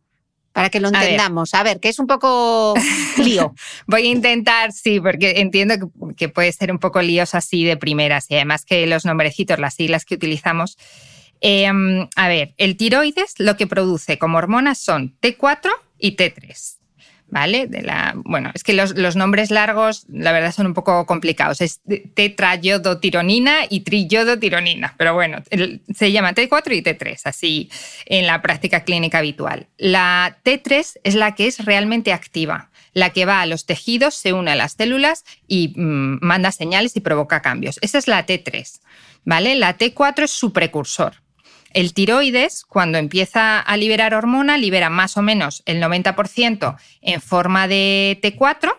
para 0.58 0.72
que 0.72 0.80
lo 0.80 0.88
entendamos. 0.88 1.54
A 1.54 1.62
ver, 1.62 1.80
que 1.80 1.90
es 1.90 2.00
un 2.00 2.08
poco 2.08 2.74
lío. 3.24 3.54
Voy 3.86 4.08
a 4.08 4.10
intentar, 4.10 4.72
sí, 4.72 5.00
porque 5.00 5.36
entiendo 5.38 5.76
que, 6.18 6.30
puede 6.30 6.52
ser 6.52 6.72
un 6.72 6.80
poco 6.80 7.00
líos 7.04 7.36
así 7.36 7.64
de 7.64 7.78
primeras 7.78 8.26
y 8.32 8.36
además 8.36 8.66
que 8.66 8.88
los 8.88 9.06
nombrecitos, 9.06 9.60
las 9.60 9.76
siglas 9.76 10.04
que 10.04 10.16
utilizamos. 10.16 10.76
Em, 11.42 12.08
a 12.16 12.28
ver, 12.28 12.56
el 12.58 12.76
tiroides 12.76 13.36
lo 13.38 13.56
que 13.56 13.68
produce 13.68 14.18
como 14.18 14.40
hormonas 14.40 14.80
son 14.80 15.16
T4 15.22 15.70
y 16.00 16.16
T3. 16.16 16.77
¿Vale? 17.30 17.68
De 17.68 17.82
la, 17.82 18.14
bueno, 18.16 18.52
es 18.54 18.64
que 18.64 18.74
los, 18.74 19.16
nombres 19.16 19.52
largos, 19.52 20.06
la 20.10 20.32
verdad, 20.32 20.52
son 20.52 20.68
un 20.68 20.74
poco 20.74 21.06
complicados. 21.06 21.62
Es 21.62 21.82
tetrayodotironina 22.14 23.60
y 23.70 23.82
triyodotironina, 23.82 24.96
pero 24.98 25.14
bueno, 25.14 25.44
se 25.94 26.12
llama 26.12 26.34
T4 26.34 26.76
y 26.76 26.82
T3, 26.82 27.22
así 27.26 27.70
en 28.06 28.28
la 28.28 28.42
práctica 28.42 28.84
clínica 28.84 29.20
habitual. 29.20 29.68
La 29.78 30.38
T3 30.44 31.00
es 31.04 31.16
la 31.16 31.36
que 31.36 31.48
es 31.48 31.66
realmente 31.66 32.14
activa, 32.14 32.70
la 32.94 33.12
que 33.12 33.26
va 33.26 33.42
a 33.42 33.46
los 33.46 33.66
tejidos, 33.66 34.16
se 34.16 34.34
une 34.34 34.52
a 34.52 34.56
las 34.56 34.74
células 34.74 35.24
y 35.48 35.74
mm, 35.76 36.20
manda 36.22 36.52
señales 36.52 36.96
y 36.96 37.02
provoca 37.02 37.42
cambios. 37.42 37.78
Esa 37.82 37.98
es 37.98 38.08
la 38.08 38.26
T3, 38.26 38.80
¿vale? 39.26 39.56
La 39.56 39.78
T4 39.78 40.24
es 40.24 40.32
su 40.32 40.54
precursor. 40.54 41.27
El 41.72 41.94
tiroides, 41.94 42.64
cuando 42.66 42.98
empieza 42.98 43.60
a 43.60 43.78
liberar 43.78 44.14
hormona, 44.14 44.58
libera 44.58 44.90
más 44.90 45.18
o 45.18 45.22
menos 45.22 45.64
el 45.66 45.82
90% 45.82 46.78
en 47.02 47.22
forma 47.22 47.68
de 47.68 48.20
T4 48.22 48.74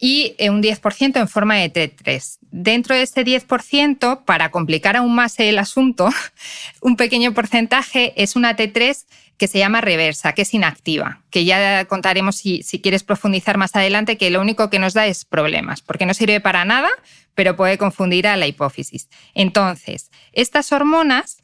y 0.00 0.34
un 0.48 0.62
10% 0.62 1.20
en 1.20 1.28
forma 1.28 1.56
de 1.56 1.72
T3. 1.72 2.38
Dentro 2.50 2.96
de 2.96 3.02
ese 3.02 3.24
10%, 3.24 4.24
para 4.24 4.50
complicar 4.50 4.96
aún 4.96 5.14
más 5.14 5.38
el 5.38 5.58
asunto, 5.58 6.08
un 6.80 6.96
pequeño 6.96 7.34
porcentaje 7.34 8.14
es 8.20 8.34
una 8.34 8.56
T3 8.56 9.04
que 9.36 9.46
se 9.46 9.58
llama 9.58 9.80
reversa, 9.80 10.34
que 10.34 10.42
es 10.42 10.52
inactiva, 10.52 11.22
que 11.30 11.44
ya 11.46 11.86
contaremos 11.86 12.36
si, 12.36 12.62
si, 12.62 12.80
quieres 12.80 13.04
profundizar 13.04 13.56
más 13.56 13.74
adelante, 13.74 14.18
que 14.18 14.28
lo 14.28 14.40
único 14.40 14.68
que 14.68 14.78
nos 14.78 14.92
da 14.92 15.06
es 15.06 15.24
problemas, 15.24 15.80
porque 15.80 16.04
no 16.04 16.12
sirve 16.12 16.40
para 16.40 16.66
nada, 16.66 16.90
pero 17.34 17.56
puede 17.56 17.78
confundir 17.78 18.26
a 18.26 18.36
la 18.36 18.46
hipófisis. 18.46 19.08
Entonces, 19.32 20.10
estas 20.32 20.72
hormonas 20.72 21.39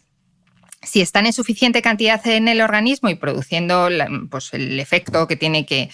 si 0.87 1.00
están 1.00 1.26
en 1.26 1.33
suficiente 1.33 1.83
cantidad 1.83 2.25
en 2.26 2.49
el 2.49 2.61
organismo 2.61 3.09
y 3.09 3.16
produciendo 3.16 3.88
pues, 4.31 4.55
el 4.55 4.78
efecto 4.81 5.26
que 5.26 5.37
tiene 5.37 5.66
que, 5.66 5.90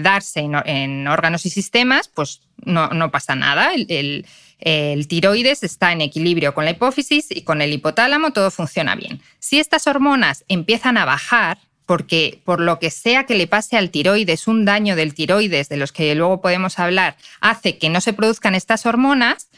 darse 0.00 0.40
en, 0.40 1.08
órganos 1.08 1.46
y 1.46 1.50
sistemas, 1.50 2.08
pues 2.08 2.42
no, 2.64 3.10
pasa 3.10 3.34
nada. 3.34 3.72
El, 3.74 4.26
el, 4.60 5.08
tiroides 5.08 5.62
está 5.62 5.92
en 5.92 6.02
equilibrio 6.02 6.54
con 6.54 6.64
la 6.64 6.70
hipófisis 6.70 7.26
y 7.30 7.42
con 7.42 7.60
el 7.62 7.72
hipotálamo 7.72 8.32
todo 8.32 8.50
funciona 8.50 8.94
bien. 8.94 9.20
Si 9.38 9.58
estas 9.58 9.86
hormonas 9.86 10.44
empiezan 10.48 10.96
a 10.96 11.04
bajar, 11.04 11.58
porque 11.86 12.40
por 12.44 12.60
lo 12.60 12.78
que 12.78 12.90
sea 12.90 13.24
que 13.24 13.34
le 13.34 13.46
pase 13.46 13.76
al 13.76 13.90
tiroides, 13.90 14.46
un 14.46 14.64
daño 14.64 14.96
del 14.96 15.14
tiroides, 15.14 15.68
de 15.68 15.76
los 15.76 15.92
que 15.92 16.14
luego 16.14 16.40
podemos 16.40 16.78
hablar, 16.78 17.16
hace 17.40 17.78
que 17.78 17.90
no 17.90 18.00
se 18.00 18.12
produzcan 18.12 18.54
estas 18.54 18.86
hormonas, 18.86 19.48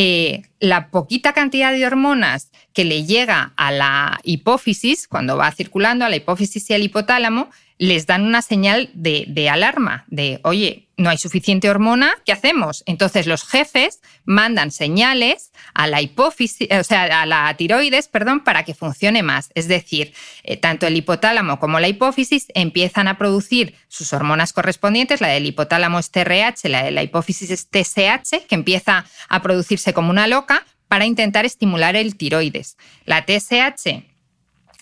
eh, 0.00 0.42
la 0.60 0.92
poquita 0.92 1.32
cantidad 1.32 1.72
de 1.72 1.84
hormonas 1.84 2.52
que 2.72 2.84
le 2.84 3.04
llega 3.04 3.52
a 3.56 3.72
la 3.72 4.20
hipófisis, 4.22 5.08
cuando 5.08 5.36
va 5.36 5.50
circulando 5.50 6.04
a 6.04 6.08
la 6.08 6.14
hipófisis 6.14 6.70
y 6.70 6.74
al 6.74 6.84
hipotálamo, 6.84 7.50
les 7.78 8.06
dan 8.06 8.24
una 8.24 8.42
señal 8.42 8.90
de, 8.92 9.48
alarma, 9.48 10.04
de, 10.08 10.40
oye, 10.42 10.88
no 10.96 11.10
hay 11.10 11.18
suficiente 11.18 11.70
hormona, 11.70 12.12
¿qué 12.26 12.32
hacemos? 12.32 12.82
Entonces 12.86 13.28
los 13.28 13.44
jefes 13.44 14.00
mandan 14.24 14.72
señales 14.72 15.52
a 15.74 15.86
la 15.86 16.02
hipófisis, 16.02 16.68
o 16.72 16.82
sea, 16.82 17.22
a 17.22 17.24
la 17.24 17.54
tiroides, 17.56 18.08
perdón, 18.08 18.40
para 18.40 18.64
que 18.64 18.74
funcione 18.74 19.22
más. 19.22 19.50
Es 19.54 19.68
decir, 19.68 20.12
eh, 20.42 20.56
tanto 20.56 20.88
el 20.88 20.96
hipotálamo 20.96 21.60
como 21.60 21.78
la 21.78 21.86
hipófisis 21.86 22.46
empiezan 22.54 23.06
a 23.06 23.16
producir 23.16 23.76
sus 23.86 24.12
hormonas 24.12 24.52
correspondientes, 24.52 25.20
la 25.20 25.28
del 25.28 25.46
hipotálamo 25.46 26.00
es 26.00 26.10
TRH, 26.10 26.68
la 26.68 26.82
de 26.82 26.90
la 26.90 27.04
hipófisis 27.04 27.50
es 27.50 27.68
TSH, 27.70 28.46
que 28.48 28.56
empieza 28.56 29.06
a 29.28 29.40
producirse 29.40 29.94
como 29.94 30.10
una 30.10 30.26
loca 30.26 30.66
para 30.88 31.06
intentar 31.06 31.44
estimular 31.44 31.94
el 31.94 32.16
tiroides. 32.16 32.76
La 33.04 33.24
TSH 33.24 34.07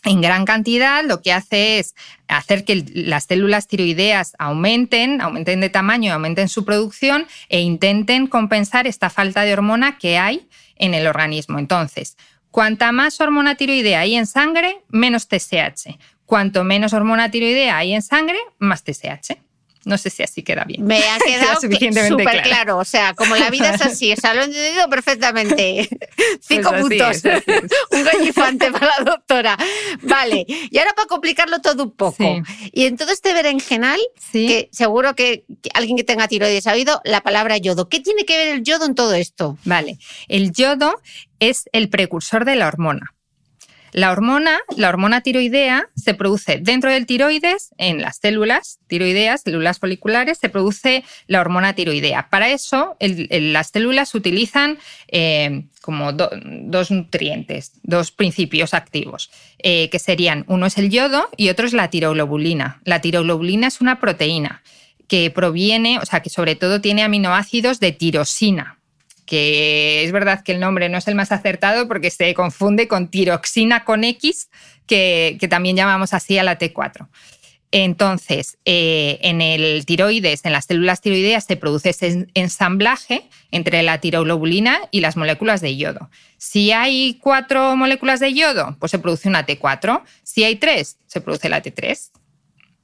en 0.07 0.21
gran 0.21 0.45
cantidad 0.45 1.05
lo 1.05 1.21
que 1.21 1.33
hace 1.33 1.79
es 1.79 1.95
hacer 2.29 2.65
que 2.65 2.85
las 2.95 3.25
células 3.25 3.67
tiroideas 3.67 4.35
aumenten, 4.39 5.21
aumenten 5.21 5.61
de 5.61 5.69
tamaño, 5.69 6.13
aumenten 6.13 6.49
su 6.49 6.65
producción 6.65 7.27
e 7.49 7.61
intenten 7.61 8.29
compensar 8.29 8.87
esta 8.87 9.11
falta 9.11 9.43
de 9.43 9.53
hormona 9.53 9.99
que 9.99 10.17
hay 10.17 10.49
en 10.77 10.95
el 10.95 11.07
organismo. 11.07 11.59
Entonces, 11.59 12.17
cuanta 12.51 12.93
más 12.93 13.21
hormona 13.21 13.57
tiroidea 13.57 14.01
hay 14.01 14.15
en 14.15 14.27
sangre, 14.27 14.81
menos 14.89 15.27
TSH. 15.29 15.99
Cuanto 16.25 16.65
menos 16.65 16.93
hormona 16.93 17.31
tiroidea 17.31 17.77
hay 17.77 17.93
en 17.93 18.03
sangre, 18.03 18.39
más 18.59 18.85
TSH. 18.85 19.46
No 19.87 19.97
sé 19.99 20.11
si 20.11 20.25
así 20.25 20.43
queda 20.43 20.65
bien. 20.65 20.85
Me 20.85 20.99
ha 20.99 21.17
quedado 21.25 21.61
súper 21.61 22.43
claro. 22.43 22.79
O 22.79 22.85
sea, 22.85 23.15
como 23.15 23.37
la 23.37 23.51
vida 23.51 23.71
es 23.71 23.81
así, 23.83 24.13
o 24.13 24.17
sea, 24.17 24.35
lo 24.35 24.43
he 24.43 24.47
entendido 24.47 24.89
perfectamente. 24.91 25.89
Cinco 26.41 26.71
pues 26.71 26.83
puntos. 26.83 27.23
un 27.93 28.03
gallifante 28.03 28.73
para 28.73 28.87
la 28.99 29.05
doctora. 29.05 29.57
Vale. 30.03 30.45
Y 30.49 30.77
ahora 30.79 30.93
para 30.95 31.07
complicarlo 31.07 31.61
todo 31.61 31.85
un 31.85 31.93
poco. 31.93 32.43
Y 32.73 32.87
en 32.87 32.97
todo 32.97 33.13
este 33.13 33.33
berenjenal, 33.33 34.01
que 34.33 34.69
seguro 34.73 35.15
que 35.15 35.45
alguien 35.73 35.97
que 35.97 36.03
tenga 36.03 36.27
tiroides 36.27 36.67
ha 36.67 36.73
oído 36.73 37.01
la 37.05 37.21
palabra 37.21 37.57
yodo. 37.57 37.89
¿Qué 37.89 38.01
tiene 38.01 38.25
que 38.25 38.37
ver 38.37 38.49
el 38.49 38.65
yodo 38.65 38.87
en 38.87 38.97
todo 38.97 39.15
esto? 39.15 39.57
Vale. 39.65 39.99
El 40.27 40.51
yodo 40.51 41.01
es 41.39 41.69
el 41.71 41.89
precursor 41.91 42.45
de 42.45 42.57
la 42.57 42.67
hormona. 42.67 43.15
La 43.93 44.11
hormona, 44.11 44.59
la 44.77 44.89
hormona 44.89 45.21
tiroidea, 45.21 45.89
se 45.95 46.15
produce 46.15 46.59
dentro 46.61 46.91
del 46.91 47.07
tiroides, 47.07 47.71
en 47.79 48.01
las 48.01 48.19
células 48.19 48.79
tiroideas, 48.87 49.43
células 49.43 49.79
foliculares, 49.79 50.39
se 50.39 50.49
produce 50.49 51.05
la 51.27 51.41
hormona 51.41 51.75
tiroidea. 51.75 52.29
Para 52.31 52.51
eso, 52.51 52.97
las 53.01 53.69
células 53.69 54.15
utilizan 54.15 54.79
eh, 55.09 55.65
como 55.81 56.13
dos 56.13 56.91
nutrientes, 56.91 57.73
dos 57.83 58.11
principios 58.11 58.75
activos, 58.75 59.31
eh, 59.59 59.89
que 59.91 59.99
serían, 59.99 60.45
uno 60.49 60.67
es 60.67 60.79
el 60.79 60.91
yodo 60.91 61.29
y 61.37 61.49
otro 61.49 61.67
es 61.67 61.73
la 61.73 61.91
tiroglobulina. 61.91 62.81
La 62.85 63.01
tiroglobulina 63.01 63.69
es 63.69 63.81
una 63.81 64.01
proteína 64.01 64.63
que 65.09 65.31
proviene, 65.31 65.99
o 65.99 66.07
sea, 66.07 66.21
que 66.21 66.31
sobre 66.31 66.57
todo 66.57 66.81
tiene 66.81 67.03
aminoácidos 67.03 67.81
de 67.81 67.93
tirosina, 67.93 68.76
que 69.27 70.05
es 70.05 70.13
verdad 70.13 70.43
que 70.43 70.53
el 70.53 70.61
nombre 70.61 70.89
no 70.89 70.99
es 70.99 71.09
el 71.09 71.15
más 71.15 71.33
acertado 71.33 71.89
porque 71.89 72.11
se 72.11 72.33
confunde 72.33 72.89
con 72.89 73.09
tiroxina 73.09 73.85
con 73.85 74.05
X, 74.05 74.49
que, 74.87 75.39
también 75.51 75.77
llamamos 75.77 76.15
así 76.15 76.39
a 76.39 76.45
la 76.45 76.59
T4. 76.59 77.09
Entonces, 77.73 78.59
eh, 78.65 79.19
en 79.23 79.43
el 79.43 79.85
tiroides, 79.85 80.45
en 80.45 80.53
las 80.53 80.67
células 80.67 81.01
tiroideas, 81.01 81.45
se 81.45 81.57
produce 81.57 81.91
ese 81.91 82.29
ensamblaje 82.35 83.29
entre 83.51 83.83
la 83.83 84.01
tiroglobulina 84.01 84.79
y 84.93 85.01
las 85.01 85.17
moléculas 85.17 85.61
de 85.61 85.77
yodo. 85.77 86.09
Si 86.39 86.71
hay 86.71 87.19
cuatro 87.21 87.77
moléculas 87.77 88.21
de 88.21 88.33
yodo, 88.33 88.77
pues 88.79 88.93
se 88.93 89.01
produce 89.01 89.29
una 89.29 89.45
T4. 89.45 90.03
Si 90.23 90.45
hay 90.45 90.57
tres, 90.57 90.99
se 91.07 91.21
produce 91.21 91.49
la 91.49 91.63
T3. 91.63 92.11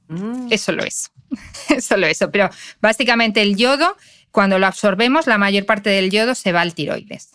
Mm. 0.09 0.47
Eso. 0.51 0.73
es 1.69 1.85
solo 1.85 2.07
eso. 2.07 2.31
Pero 2.31 2.49
básicamente 2.81 3.41
el 3.41 3.55
yodo, 3.55 3.95
cuando 4.33 4.57
lo 4.57 4.65
absorbemos, 4.65 5.27
la 5.27 5.37
mayor 5.37 5.67
parte 5.67 5.91
del 5.91 6.09
yodo 6.09 6.33
se 6.33 6.51
va 6.51 6.61
al 6.61 6.73
tiroides. 6.73 7.29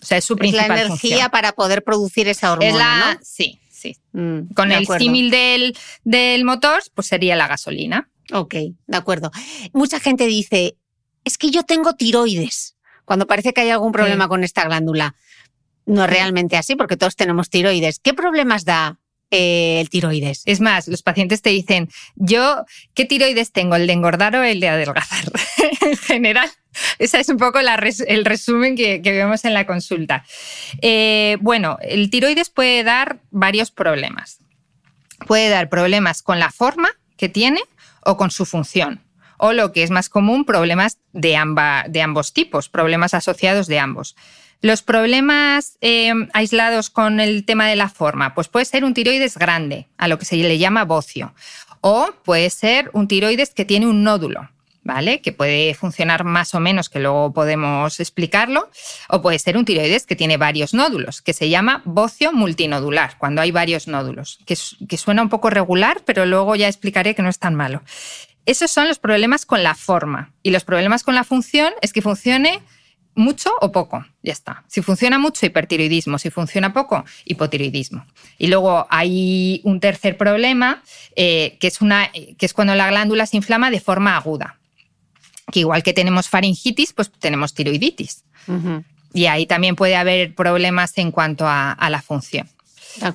O 0.00 0.06
sea, 0.06 0.18
es 0.18 0.24
su 0.24 0.36
principal 0.36 0.64
Es 0.64 0.68
la 0.68 0.86
energía 0.86 1.28
para 1.28 1.52
poder 1.52 1.82
producir 1.82 2.28
esa 2.28 2.52
hormona, 2.52 3.14
¿no? 3.14 3.20
Sí, 3.22 3.58
sí. 3.68 3.96
Mm, 4.12 4.54
Con 4.54 4.70
el 4.70 4.86
símil 4.86 5.32
del, 5.32 5.76
del 6.04 6.44
motor, 6.44 6.80
pues 6.94 7.08
sería 7.08 7.34
la 7.34 7.48
gasolina. 7.48 8.08
Ok, 8.32 8.54
de 8.86 8.96
acuerdo. 8.96 9.32
Mucha 9.72 9.98
gente 9.98 10.26
dice, 10.26 10.76
es 11.24 11.38
que 11.38 11.50
yo 11.50 11.64
tengo 11.64 11.94
tiroides, 11.94 12.76
cuando 13.04 13.26
parece 13.26 13.52
que 13.52 13.62
hay 13.62 13.70
algún 13.70 13.90
problema 13.90 14.28
con 14.28 14.44
esta 14.44 14.64
glándula. 14.64 15.16
No 15.86 16.04
es 16.04 16.10
realmente 16.10 16.56
así, 16.56 16.76
porque 16.76 16.96
todos 16.96 17.16
tenemos 17.16 17.50
tiroides. 17.50 17.98
¿Qué 17.98 18.14
problemas 18.14 18.64
da 18.64 19.00
eh, 19.30 19.80
el 19.80 19.90
tiroides? 19.90 20.42
Es 20.46 20.60
más, 20.60 20.88
los 20.88 21.02
pacientes 21.02 21.42
te 21.42 21.50
dicen, 21.50 21.88
yo, 22.16 22.64
¿qué 22.94 23.04
tiroides 23.04 23.52
tengo? 23.52 23.76
¿El 23.76 23.86
de 23.86 23.92
engordar 23.92 24.36
o 24.36 24.42
el 24.42 24.60
de 24.60 24.68
adelgazar? 24.68 25.24
en 25.80 25.96
general. 25.96 26.50
Ese 26.98 27.20
es 27.20 27.28
un 27.28 27.36
poco 27.36 27.60
el 27.60 28.24
resumen 28.24 28.76
que, 28.76 29.00
vemos 29.04 29.44
en 29.44 29.54
la 29.54 29.66
consulta. 29.66 30.24
Eh, 30.82 31.38
bueno, 31.40 31.78
el 31.82 32.10
tiroides 32.10 32.50
puede 32.50 32.82
dar 32.82 33.20
varios 33.30 33.70
problemas. 33.70 34.38
Puede 35.26 35.48
dar 35.48 35.68
problemas 35.68 36.22
con 36.22 36.38
la 36.38 36.50
forma 36.50 36.88
que 37.16 37.28
tiene 37.28 37.60
o 38.04 38.16
con 38.16 38.30
su 38.30 38.44
función. 38.44 39.00
O 39.36 39.52
lo 39.52 39.72
que 39.72 39.82
es 39.82 39.90
más 39.90 40.08
común, 40.08 40.44
problemas 40.44 40.98
de, 41.12 41.38
de 41.88 42.02
ambos 42.02 42.32
tipos, 42.32 42.68
problemas 42.68 43.14
asociados 43.14 43.66
de 43.66 43.78
ambos. 43.78 44.16
Los 44.64 44.80
problemas 44.80 45.76
eh, 45.82 46.10
aislados 46.32 46.88
con 46.88 47.20
el 47.20 47.44
tema 47.44 47.68
de 47.68 47.76
la 47.76 47.90
forma, 47.90 48.34
pues 48.34 48.48
puede 48.48 48.64
ser 48.64 48.82
un 48.82 48.94
tiroides 48.94 49.36
grande, 49.36 49.88
a 49.98 50.08
lo 50.08 50.18
que 50.18 50.24
se 50.24 50.36
le 50.36 50.56
llama 50.56 50.86
bocio, 50.86 51.34
o 51.82 52.12
puede 52.24 52.48
ser 52.48 52.88
un 52.94 53.06
tiroides 53.06 53.52
que 53.52 53.66
tiene 53.66 53.86
un 53.86 54.02
nódulo, 54.04 54.48
¿vale? 54.82 55.20
Que 55.20 55.32
puede 55.32 55.74
funcionar 55.74 56.24
más 56.24 56.54
o 56.54 56.60
menos, 56.60 56.88
que 56.88 56.98
luego 56.98 57.34
podemos 57.34 58.00
explicarlo, 58.00 58.70
o 59.10 59.20
puede 59.20 59.38
ser 59.38 59.58
un 59.58 59.66
tiroides 59.66 60.06
que 60.06 60.16
tiene 60.16 60.38
varios 60.38 60.72
nódulos, 60.72 61.20
que 61.20 61.34
se 61.34 61.50
llama 61.50 61.82
bocio 61.84 62.32
multinodular, 62.32 63.18
cuando 63.18 63.42
hay 63.42 63.50
varios 63.50 63.86
nódulos, 63.86 64.38
que, 64.46 64.56
que 64.88 64.96
suena 64.96 65.20
un 65.20 65.28
poco 65.28 65.50
regular, 65.50 66.00
pero 66.06 66.24
luego 66.24 66.56
ya 66.56 66.68
explicaré 66.68 67.14
que 67.14 67.20
no 67.20 67.28
es 67.28 67.38
tan 67.38 67.54
malo. 67.54 67.82
Esos 68.46 68.70
son 68.70 68.88
los 68.88 68.98
problemas 68.98 69.44
con 69.44 69.62
la 69.62 69.74
forma. 69.74 70.32
Y 70.42 70.52
los 70.52 70.64
problemas 70.64 71.02
con 71.02 71.14
la 71.14 71.24
función 71.24 71.72
es 71.82 71.92
que 71.92 72.00
funcione 72.00 72.62
mucho 73.14 73.50
o 73.60 73.70
poco, 73.72 74.04
ya 74.22 74.32
está. 74.32 74.64
Si 74.66 74.82
funciona 74.82 75.18
mucho, 75.18 75.46
hipertiroidismo. 75.46 76.18
Si 76.18 76.30
funciona 76.30 76.72
poco, 76.72 77.04
hipotiroidismo. 77.24 78.04
Y 78.38 78.48
luego 78.48 78.86
hay 78.90 79.60
un 79.64 79.80
tercer 79.80 80.16
problema, 80.16 80.82
eh, 81.16 81.56
que, 81.60 81.68
es 81.68 81.80
una, 81.80 82.10
que 82.10 82.46
es 82.46 82.52
cuando 82.52 82.74
la 82.74 82.88
glándula 82.88 83.26
se 83.26 83.36
inflama 83.36 83.70
de 83.70 83.80
forma 83.80 84.16
aguda. 84.16 84.58
Que 85.52 85.60
igual 85.60 85.82
que 85.82 85.92
tenemos 85.92 86.28
faringitis, 86.28 86.92
pues 86.92 87.10
tenemos 87.12 87.54
tiroiditis. 87.54 88.24
Y 89.12 89.26
ahí 89.26 89.46
también 89.46 89.76
puede 89.76 89.96
haber 89.96 90.34
problemas 90.34 90.98
en 90.98 91.12
cuanto 91.12 91.46
a, 91.46 91.76
la 91.88 92.02
función. 92.02 92.48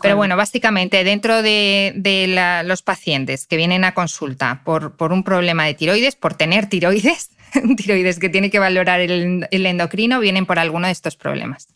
Pero 0.01 0.15
bueno, 0.15 0.35
básicamente 0.37 1.03
dentro 1.03 1.41
de, 1.41 2.61
los 2.65 2.81
pacientes 2.81 3.47
que 3.47 3.57
vienen 3.57 3.83
a 3.83 3.93
consulta 3.93 4.61
por, 4.63 4.95
por 4.95 5.11
un 5.11 5.23
problema 5.23 5.65
de 5.65 5.73
tiroides, 5.73 6.15
por 6.15 6.35
tener 6.35 6.67
tiroides, 6.67 7.31
tiroides 7.77 8.19
que 8.19 8.29
tiene 8.29 8.49
que 8.49 8.59
valorar 8.59 9.01
el, 9.01 9.47
endocrino 9.51 10.19
vienen 10.19 10.45
por 10.45 10.59
alguno 10.59 10.87
de 10.87 10.93
estos 10.93 11.15
problemas. 11.15 11.67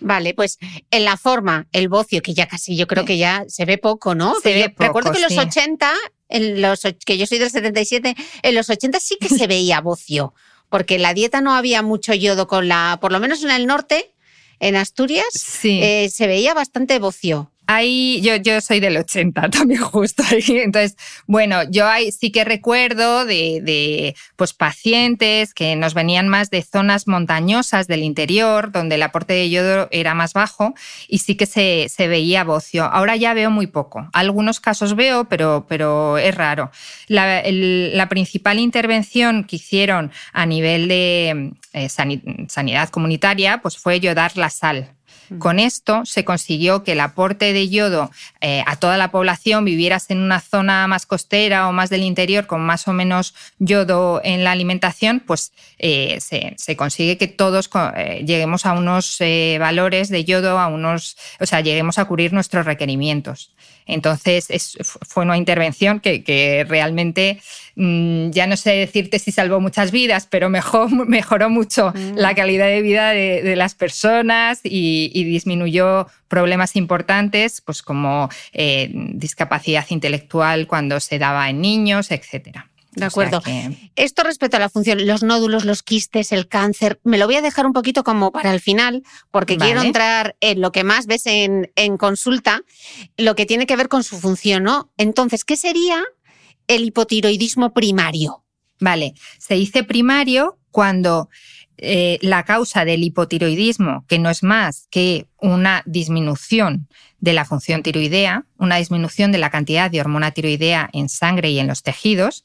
Vale, 0.00 0.32
pues 0.32 0.58
en 0.90 1.04
la 1.04 1.16
forma, 1.16 1.66
el 1.72 1.88
bocio, 1.88 2.22
que 2.22 2.32
ya 2.32 2.48
casi 2.48 2.74
yo 2.74 2.86
creo 2.86 3.04
que 3.04 3.18
ya 3.18 3.44
se 3.48 3.66
ve 3.66 3.76
poco, 3.76 4.14
¿no? 4.14 4.34
recuerdo 4.78 5.12
que 5.12 5.18
en 5.18 5.24
los 5.24 5.36
80, 5.36 5.92
en 6.30 6.62
los, 6.62 6.82
que 7.04 7.18
yo 7.18 7.26
soy 7.26 7.38
del 7.38 7.50
77, 7.50 8.16
en 8.42 8.54
los 8.54 8.70
80 8.70 8.98
sí 8.98 9.18
que 9.20 9.28
se 9.28 9.46
veía 9.46 9.82
bocio, 9.82 10.32
porque 10.70 10.94
en 10.94 11.02
la 11.02 11.12
dieta 11.12 11.42
no 11.42 11.54
había 11.54 11.82
mucho 11.82 12.14
yodo 12.14 12.46
con 12.46 12.66
la, 12.66 12.98
por 13.00 13.12
lo 13.12 13.20
menos 13.20 13.44
en 13.44 13.50
el 13.50 13.66
norte, 13.66 14.14
en 14.58 14.76
Asturias, 14.76 15.60
eh, 15.64 16.08
se 16.10 16.26
veía 16.26 16.54
bastante 16.54 16.98
bocio. 16.98 17.50
Ahí 17.72 18.20
yo, 18.20 18.34
yo 18.34 18.60
soy 18.60 18.80
del 18.80 18.96
80 18.96 19.48
también 19.50 19.80
justo 19.80 20.24
ahí. 20.28 20.58
Entonces, 20.58 20.96
bueno, 21.28 21.62
yo 21.70 21.86
ahí 21.86 22.10
sí 22.10 22.32
que 22.32 22.42
recuerdo 22.42 23.24
de, 23.24 24.16
pues, 24.34 24.54
pacientes 24.54 25.54
que 25.54 25.76
nos 25.76 25.94
venían 25.94 26.26
más 26.26 26.50
de 26.50 26.62
zonas 26.62 27.06
montañosas 27.06 27.86
del 27.86 28.02
interior, 28.02 28.72
donde 28.72 28.96
el 28.96 29.02
aporte 29.04 29.34
de 29.34 29.50
yodo 29.50 29.86
era 29.92 30.14
más 30.14 30.32
bajo 30.32 30.74
y 31.06 31.18
sí 31.18 31.36
que 31.36 31.46
se, 31.46 32.08
veía 32.08 32.42
bocio. 32.42 32.86
Ahora 32.86 33.14
ya 33.14 33.34
veo 33.34 33.52
muy 33.52 33.68
poco. 33.68 34.08
Algunos 34.14 34.58
casos 34.58 34.96
veo, 34.96 35.26
pero, 35.28 35.66
pero 35.68 36.18
es 36.18 36.34
raro. 36.34 36.72
La, 37.06 38.08
principal 38.08 38.58
intervención 38.58 39.44
que 39.44 39.56
hicieron 39.56 40.10
a 40.32 40.44
nivel 40.44 40.88
de 40.88 41.52
eh, 41.72 41.88
sanidad 41.88 42.88
comunitaria 42.88 43.62
pues 43.62 43.78
fue 43.78 44.00
yodar 44.00 44.36
la 44.36 44.50
sal 44.50 44.96
con 45.38 45.60
esto 45.60 46.04
se 46.04 46.24
consiguió 46.24 46.82
que 46.82 46.92
el 46.92 47.00
aporte 47.00 47.52
de 47.52 47.68
yodo 47.68 48.10
eh, 48.40 48.62
a 48.66 48.76
toda 48.76 48.96
la 48.96 49.10
población 49.10 49.64
vivieras 49.64 50.10
en 50.10 50.18
una 50.18 50.40
zona 50.40 50.86
más 50.88 51.06
costera 51.06 51.68
o 51.68 51.72
más 51.72 51.90
del 51.90 52.02
interior 52.02 52.46
con 52.46 52.60
más 52.62 52.88
o 52.88 52.92
menos 52.92 53.34
yodo 53.58 54.20
en 54.24 54.44
la 54.44 54.52
alimentación, 54.52 55.20
pues 55.20 55.52
eh, 55.78 56.18
se, 56.20 56.76
consigue 56.76 57.18
que 57.18 57.28
todos 57.28 57.70
eh, 57.96 58.24
lleguemos 58.26 58.66
a 58.66 58.72
unos 58.72 59.18
valores 59.58 60.08
de 60.08 60.24
yodo, 60.24 60.58
a 60.58 60.66
unos, 60.66 61.16
o 61.38 61.46
sea, 61.46 61.60
lleguemos 61.60 61.98
a 61.98 62.04
cubrir 62.06 62.32
nuestros 62.32 62.66
requerimientos. 62.66 63.52
Entonces, 63.90 64.48
fue 65.02 65.24
una 65.24 65.36
intervención 65.36 66.00
que, 66.00 66.64
realmente 66.68 67.40
mm, 67.74 68.30
ya 68.30 68.46
no 68.46 68.56
sé 68.56 68.70
decirte 68.70 69.18
si 69.18 69.32
salvó 69.32 69.60
muchas 69.60 69.90
vidas, 69.90 70.26
pero 70.30 70.48
mejoró 71.06 71.50
mucho 71.50 71.92
mm. 71.94 72.16
la 72.16 72.34
calidad 72.34 72.66
de 72.66 72.82
vida 72.82 73.10
de, 73.10 73.56
las 73.56 73.74
personas 73.74 74.60
y, 74.62 75.24
disminuyó 75.24 76.06
problemas 76.28 76.76
importantes, 76.76 77.60
pues 77.60 77.82
como 77.82 78.30
eh, 78.52 78.90
discapacidad 78.92 79.84
intelectual 79.90 80.66
cuando 80.66 81.00
se 81.00 81.18
daba 81.18 81.50
en 81.50 81.60
niños, 81.60 82.10
etcétera. 82.10 82.69
De 82.92 83.04
acuerdo. 83.04 83.40
Esto 83.94 84.24
respecto 84.24 84.56
a 84.56 84.60
la 84.60 84.68
función, 84.68 85.06
los 85.06 85.22
nódulos, 85.22 85.64
los 85.64 85.82
quistes, 85.82 86.32
el 86.32 86.48
cáncer, 86.48 87.00
me 87.04 87.18
lo 87.18 87.26
voy 87.26 87.36
a 87.36 87.42
dejar 87.42 87.64
un 87.66 87.72
poquito 87.72 88.02
como 88.02 88.32
para 88.32 88.52
el 88.52 88.60
final, 88.60 89.04
porque 89.30 89.56
quiero 89.56 89.82
entrar 89.82 90.36
en 90.40 90.60
lo 90.60 90.72
que 90.72 90.82
más 90.82 91.06
ves 91.06 91.26
en, 91.26 91.70
en, 91.76 91.96
consulta, 91.96 92.62
lo 93.16 93.36
que 93.36 93.46
tiene 93.46 93.66
que 93.66 93.76
ver 93.76 93.88
con 93.88 94.02
su 94.02 94.18
función, 94.18 94.64
¿no? 94.64 94.90
Entonces, 94.96 95.44
¿qué 95.44 95.56
sería 95.56 96.02
el 96.66 96.84
hipotiroidismo 96.84 97.72
primario? 97.72 98.44
Vale, 98.80 99.14
se 99.38 99.54
dice 99.54 99.84
primario 99.84 100.58
cuando 100.70 101.28
eh, 101.82 102.18
la 102.20 102.44
causa 102.44 102.84
del 102.84 103.02
hipotiroidismo, 103.04 104.04
que 104.06 104.18
no 104.18 104.28
es 104.30 104.42
más 104.42 104.86
que 104.90 105.26
una 105.38 105.82
disminución 105.86 106.88
de 107.20 107.32
la 107.32 107.44
función 107.44 107.82
tiroidea, 107.82 108.44
una 108.58 108.76
disminución 108.76 109.32
de 109.32 109.38
la 109.38 109.50
cantidad 109.50 109.90
de 109.90 110.00
hormona 110.00 110.30
tiroidea 110.30 110.90
en 110.92 111.08
sangre 111.08 111.50
y 111.50 111.58
en 111.58 111.66
los 111.66 111.82
tejidos, 111.82 112.44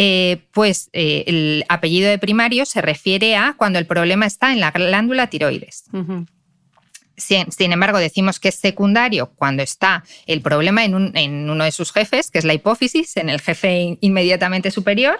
eh, 0.00 0.44
pues 0.52 0.90
eh, 0.92 1.24
el 1.26 1.64
apellido 1.68 2.08
de 2.08 2.20
primario 2.20 2.66
se 2.66 2.80
refiere 2.80 3.34
a 3.34 3.54
cuando 3.58 3.80
el 3.80 3.86
problema 3.86 4.26
está 4.26 4.52
en 4.52 4.60
la 4.60 4.70
glándula 4.70 5.26
tiroides. 5.26 5.86
sin, 7.16 7.72
embargo, 7.72 7.98
decimos 7.98 8.38
que 8.38 8.50
es 8.50 8.54
secundario 8.54 9.32
cuando 9.34 9.64
está 9.64 10.04
el 10.28 10.40
problema 10.40 10.84
en, 10.84 10.94
uno 11.50 11.64
de 11.64 11.72
sus 11.72 11.90
jefes, 11.92 12.30
que 12.30 12.38
es 12.38 12.44
la 12.44 12.54
hipófisis, 12.54 13.16
en 13.16 13.28
el 13.28 13.40
jefe 13.40 13.98
inmediatamente 14.00 14.70
superior, 14.70 15.18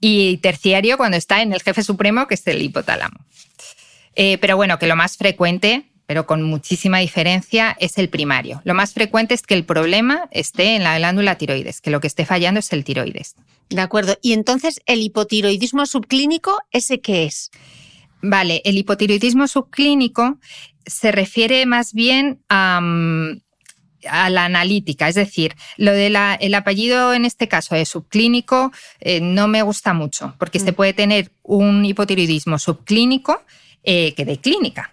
y 0.00 0.38
terciario 0.38 0.96
cuando 0.96 1.18
está 1.18 1.42
en 1.42 1.52
el 1.52 1.60
jefe 1.60 1.82
supremo, 1.82 2.26
que 2.26 2.36
es 2.36 2.46
el 2.46 2.62
hipotálamo. 2.62 3.18
Eh, 4.14 4.38
pero 4.38 4.56
bueno, 4.56 4.78
que 4.78 4.86
lo 4.86 4.96
más 4.96 5.18
frecuente 5.18 5.90
pero 6.06 6.26
con 6.26 6.42
muchísima 6.42 6.98
diferencia, 6.98 7.76
es 7.80 7.98
el 7.98 8.08
primario. 8.08 8.62
Lo 8.64 8.74
más 8.74 8.94
frecuente 8.94 9.34
es 9.34 9.42
que 9.42 9.54
el 9.54 9.64
problema 9.64 10.28
esté 10.30 10.76
en 10.76 10.84
la 10.84 10.96
glándula 10.96 11.36
tiroides, 11.36 11.80
que 11.80 11.90
lo 11.90 12.00
que 12.00 12.06
esté 12.06 12.24
fallando 12.24 12.60
es 12.60 12.72
el 12.72 12.84
tiroides. 12.84 13.34
De 13.68 13.80
acuerdo. 13.80 14.16
Y 14.22 14.32
entonces, 14.32 14.80
¿el 14.86 15.02
hipotiroidismo 15.02 15.84
subclínico, 15.86 16.58
ese 16.70 17.00
qué 17.00 17.24
es? 17.24 17.50
Vale, 18.22 18.62
el 18.64 18.78
hipotiroidismo 18.78 19.48
subclínico 19.48 20.38
se 20.86 21.10
refiere 21.12 21.66
más 21.66 21.92
bien 21.92 22.40
a, 22.48 22.80
la 24.30 24.44
analítica, 24.44 25.08
es 25.08 25.16
decir, 25.16 25.56
lo 25.76 25.90
del 25.90 26.14
apellido 26.54 27.12
en 27.12 27.24
este 27.24 27.48
caso 27.48 27.74
de 27.74 27.84
subclínico 27.84 28.70
eh, 29.00 29.20
no 29.20 29.48
me 29.48 29.62
gusta 29.62 29.94
mucho, 29.94 30.36
porque 30.38 30.60
se 30.60 30.70
mm. 30.70 30.74
puede 30.76 30.92
tener 30.92 31.32
un 31.42 31.84
hipotiroidismo 31.84 32.60
subclínico 32.60 33.42
eh, 33.82 34.14
que 34.14 34.24
de 34.24 34.38
clínica. 34.38 34.92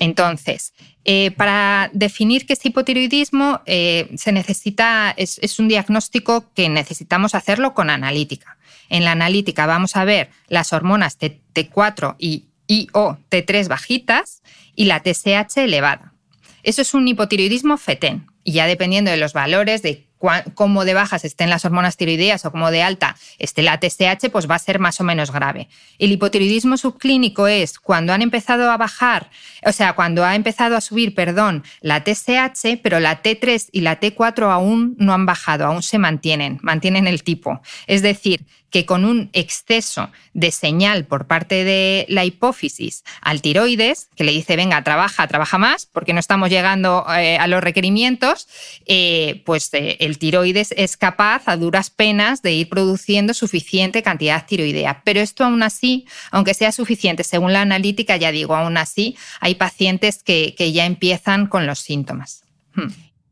Entonces, 0.00 0.72
eh, 1.04 1.30
para 1.32 1.90
definir 1.92 2.46
qué 2.46 2.52
es 2.52 2.64
hipotiroidismo, 2.64 3.62
eh, 3.66 4.10
se 4.16 4.32
necesita, 4.32 5.14
es, 5.16 5.58
un 5.58 5.68
diagnóstico 5.68 6.52
que 6.54 6.68
necesitamos 6.68 7.34
hacerlo 7.34 7.74
con 7.74 7.90
analítica. 7.90 8.58
En 8.88 9.04
la 9.04 9.12
analítica 9.12 9.66
vamos 9.66 9.96
a 9.96 10.04
ver 10.04 10.30
las 10.48 10.72
hormonas 10.72 11.18
T4 11.18 12.16
y 12.18 12.46
IO 12.66 13.18
T3 13.30 13.68
bajitas 13.68 14.42
y 14.74 14.84
la 14.84 15.02
TSH 15.02 15.58
elevada. 15.58 16.12
Eso 16.62 16.82
es 16.82 16.94
un 16.94 17.08
hipotiroidismo 17.08 17.76
fetén. 17.78 18.26
Y 18.44 18.52
ya 18.52 18.66
dependiendo 18.66 19.10
de 19.10 19.16
los 19.16 19.32
valores 19.32 19.82
de 19.82 20.07
cómo 20.54 20.84
de 20.84 20.94
bajas 20.94 21.24
estén 21.24 21.50
las 21.50 21.64
hormonas 21.64 21.96
tiroideas 21.96 22.44
o 22.44 22.50
cómo 22.50 22.70
de 22.70 22.82
alta 22.82 23.16
esté 23.38 23.62
la 23.62 23.78
TSH, 23.78 24.30
pues 24.30 24.50
va 24.50 24.56
a 24.56 24.58
ser 24.58 24.78
más 24.78 25.00
o 25.00 25.04
menos 25.04 25.30
grave. 25.30 25.68
El 25.98 26.12
hipotiroidismo 26.12 26.76
subclínico 26.76 27.46
es 27.46 27.78
cuando 27.78 28.12
han 28.12 28.22
empezado 28.22 28.70
a 28.70 28.76
bajar, 28.76 29.30
o 29.64 29.72
sea, 29.72 29.94
cuando 29.94 30.24
ha 30.24 30.34
empezado 30.34 30.76
a 30.76 30.80
subir, 30.80 31.14
perdón, 31.14 31.64
la 31.80 32.04
TSH, 32.04 32.80
pero 32.82 33.00
la 33.00 33.22
T3 33.22 33.68
y 33.72 33.80
la 33.80 34.00
T4 34.00 34.50
aún 34.50 34.96
no 34.98 35.12
han 35.14 35.26
bajado, 35.26 35.66
aún 35.66 35.82
se 35.82 35.98
mantienen, 35.98 36.58
mantienen 36.62 37.06
el 37.06 37.22
tipo. 37.22 37.60
Es 37.86 38.02
decir, 38.02 38.46
que 38.70 38.84
con 38.84 39.04
un 39.04 39.30
exceso 39.32 40.10
de 40.34 40.50
señal 40.50 41.06
por 41.06 41.26
parte 41.26 41.64
de 41.64 42.06
la 42.08 42.24
hipófisis 42.24 43.04
al 43.20 43.40
tiroides, 43.40 44.08
que 44.14 44.24
le 44.24 44.32
dice, 44.32 44.56
venga, 44.56 44.82
trabaja, 44.84 45.26
trabaja 45.26 45.58
más, 45.58 45.86
porque 45.86 46.12
no 46.12 46.20
estamos 46.20 46.50
llegando 46.50 47.06
eh, 47.16 47.38
a 47.38 47.46
los 47.46 47.62
requerimientos, 47.62 48.48
eh, 48.86 49.42
pues 49.46 49.72
eh, 49.72 49.96
el 50.00 50.18
tiroides 50.18 50.74
es 50.76 50.96
capaz 50.96 51.42
a 51.46 51.56
duras 51.56 51.90
penas 51.90 52.42
de 52.42 52.52
ir 52.52 52.68
produciendo 52.68 53.34
suficiente 53.34 54.02
cantidad 54.02 54.46
tiroidea. 54.46 55.02
Pero 55.04 55.20
esto 55.20 55.44
aún 55.44 55.62
así, 55.62 56.06
aunque 56.30 56.54
sea 56.54 56.72
suficiente 56.72 57.24
según 57.24 57.52
la 57.52 57.62
analítica, 57.62 58.16
ya 58.16 58.32
digo, 58.32 58.54
aún 58.54 58.76
así 58.76 59.16
hay 59.40 59.54
pacientes 59.54 60.22
que, 60.22 60.54
ya 60.68 60.84
empiezan 60.84 61.46
con 61.46 61.66
los 61.66 61.78
síntomas. 61.78 62.44
Hmm. 62.74 62.88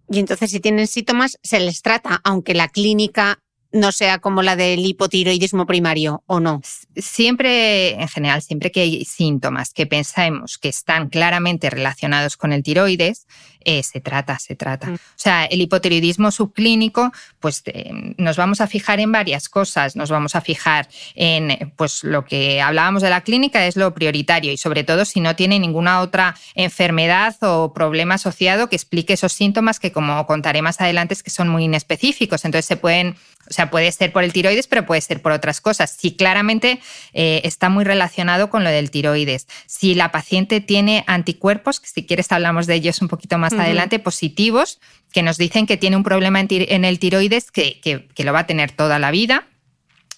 Y 0.09 0.21
entonces 0.21 0.51
si 0.51 0.61
tienen 0.61 0.87
síntomas, 0.87 1.39
se 1.43 1.61
les 1.61 1.83
trata, 1.83 2.21
aunque 2.25 2.55
la 2.55 2.69
clínica 2.69 3.41
no 3.77 3.93
sea 3.93 4.19
como 4.19 4.43
la 4.43 4.57
del 4.57 4.85
hipotiroidismo 4.85 5.67
primario 5.67 6.23
o 6.27 6.41
no? 6.41 6.61
Siempre, 6.97 7.91
en 7.91 8.09
general, 8.09 8.43
siempre 8.43 8.71
que 8.71 8.81
hay 8.81 9.05
síntomas 9.05 9.73
que 9.73 9.87
pensemos 9.87 10.59
que 10.59 10.69
están 10.69 11.09
claramente 11.09 11.71
relacionados 11.71 12.37
con 12.37 12.53
el 12.53 12.63
tiroides, 12.63 13.27
eh, 13.69 13.83
se 13.83 14.01
trata, 14.01 14.39
se 14.39 14.55
trata. 14.55 14.87
Mm. 14.87 14.95
O 14.95 14.99
sea, 15.17 15.45
el 15.45 15.61
hipotiroidismo 15.61 16.31
subclínico, 16.31 17.13
pues 17.41 17.65
eh, 17.67 17.91
nos 18.17 18.37
vamos 18.37 18.61
a 18.61 18.69
fijar 18.69 19.01
en 19.01 19.11
varias 19.11 19.49
cosas. 19.49 19.97
Nos 19.97 20.09
vamos 20.09 20.37
a 20.37 20.41
fijar 20.41 20.87
en, 21.17 21.73
pues 21.75 22.05
lo 22.05 22.25
que 22.25 22.63
hablábamos 22.63 23.03
de 23.03 23.11
la 23.11 23.23
clínica 23.23 23.67
es 23.67 23.75
lo 23.75 23.93
prioritario 23.93 24.53
y 24.53 24.57
sobre 24.57 24.85
todo 24.85 25.05
si 25.05 25.21
no 25.21 25.35
tiene 25.35 25.59
ninguna 25.59 26.01
otra 26.01 26.37
enfermedad 26.55 27.37
o 27.41 27.75
problema 27.75 28.15
asociado 28.15 28.69
que 28.69 28.77
explique 28.77 29.15
esos 29.15 29.33
síntomas 29.33 29.81
que 29.81 29.91
como 29.91 30.25
contaré 30.29 30.63
más 30.63 30.81
adelante 30.81 31.15
es 31.15 31.25
que 31.25 31.31
son 31.31 31.49
muy 31.49 31.65
inespecíficos. 31.65 32.45
Entonces 32.45 32.67
se 32.67 32.77
pueden 32.77 33.17
o 33.49 33.53
sea, 33.53 33.71
puede 33.71 33.93
ser 33.93 34.13
por 34.13 34.25
el 34.25 34.33
tiroides, 34.33 34.67
pero 34.67 34.87
puede 34.87 35.01
ser 35.01 35.23
por 35.23 35.33
otras 35.33 35.61
cosas. 35.61 35.91
Si 35.91 36.17
claramente 36.17 36.81
eh, 37.13 37.41
está 37.45 37.69
muy 37.69 37.85
relacionado 37.85 38.51
con 38.51 38.65
lo 38.65 38.71
del 38.71 38.91
tiroides. 38.91 39.47
Si 39.67 39.95
la 39.95 40.11
paciente 40.11 40.61
tiene 40.61 41.05
anticuerpos, 41.07 41.81
que 41.81 41.89
si 41.89 42.05
quieres 42.07 42.31
hablamos 42.33 42.67
de 42.67 42.75
ellos 42.75 43.01
un 43.03 43.09
poquito 43.09 43.39
más 43.39 43.53
adelante, 43.61 43.99
positivos, 43.99 44.81
que 45.13 45.23
nos 45.23 45.39
dicen 45.39 45.67
que 45.67 45.77
tiene 45.77 45.97
un 45.97 46.03
problema 46.03 46.41
en, 46.41 46.85
el 46.85 46.99
tiroides 46.99 47.51
que, 47.51 47.81
que 47.81 48.25
lo 48.25 48.33
va 48.33 48.41
a 48.41 48.47
tener 48.47 48.73
toda 48.73 48.99
la 48.99 49.11
vida 49.11 49.47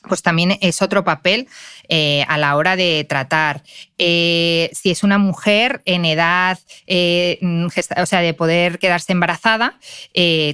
pues 0.09 0.23
también 0.23 0.59
es 0.61 0.83
otro 0.83 1.05
papel 1.05 1.49
eh, 1.89 2.25
a 2.29 2.39
la 2.39 2.57
hora 2.57 2.77
de 2.77 3.05
tratar. 3.09 3.63
Eh, 3.99 4.71
si 4.73 4.91
es 4.91 5.03
una 5.03 5.19
mujer 5.19 5.83
en 5.85 6.05
edad, 6.05 6.59
eh, 6.87 7.39
o 7.97 8.07
sea, 8.07 8.21
de 8.21 8.35
poder 8.35 8.79
quedarse 8.79 9.13
embarazada, 9.13 9.79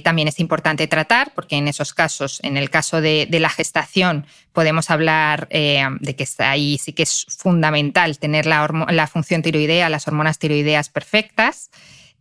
también 0.03 0.27
es 0.27 0.39
importante 0.39 0.87
tratar, 0.87 1.31
porque 1.33 1.55
en 1.57 1.67
esos 1.67 1.93
casos, 1.93 2.39
en 2.43 2.57
el 2.57 2.69
caso 2.69 3.01
de, 3.01 3.27
la 3.31 3.49
gestación, 3.49 4.25
podemos 4.53 4.89
hablar 4.89 5.47
de 5.49 6.15
que 6.15 6.27
ahí 6.39 6.77
sí 6.77 6.93
que 6.93 7.03
es 7.03 7.25
fundamental 7.37 8.17
tener 8.17 8.45
la, 8.45 8.67
la 8.89 9.07
función 9.07 9.41
tiroidea, 9.41 9.89
las 9.89 10.07
hormonas 10.07 10.39
tiroideas 10.39 10.89
perfectas. 10.89 11.69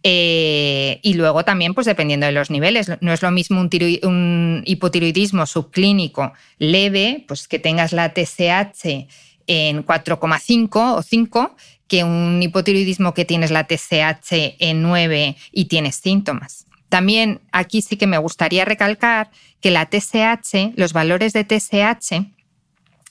Eh, 0.07 1.01
y 1.03 1.15
luego 1.15 1.47
también, 1.47 1.73
pues 1.73 1.87
dependiendo 1.87 2.27
de 2.27 2.33
los 2.33 2.51
niveles, 2.51 2.93
no 3.01 3.13
es 3.15 3.23
lo 3.23 3.31
mismo 3.31 3.59
un, 3.61 4.63
hipotiroidismo 4.67 5.47
subclínico 5.47 6.35
leve, 6.59 7.25
pues 7.27 7.49
que 7.49 7.59
tengas 7.59 7.95
la 7.95 8.13
TSH 8.13 9.09
en 9.47 9.85
4,5 9.85 10.99
o 10.99 11.03
5, 11.03 11.57
que 11.89 12.05
un 12.05 12.43
hipotiroidismo 12.43 13.15
que 13.15 13.25
tienes 13.25 13.51
la 13.51 13.67
TSH 13.67 14.57
en 14.59 14.83
9 14.83 15.37
y 15.53 15.65
tienes 15.67 15.97
síntomas. 15.97 16.67
También 16.91 17.41
aquí 17.51 17.81
sí 17.81 17.97
que 17.97 18.07
me 18.07 18.19
gustaría 18.19 18.67
recalcar 18.67 19.31
que 19.61 19.71
la 19.71 19.87
TSH, 19.87 20.77
los 20.77 20.93
valores 20.93 21.33
de 21.33 21.45
TSH, 21.45 22.34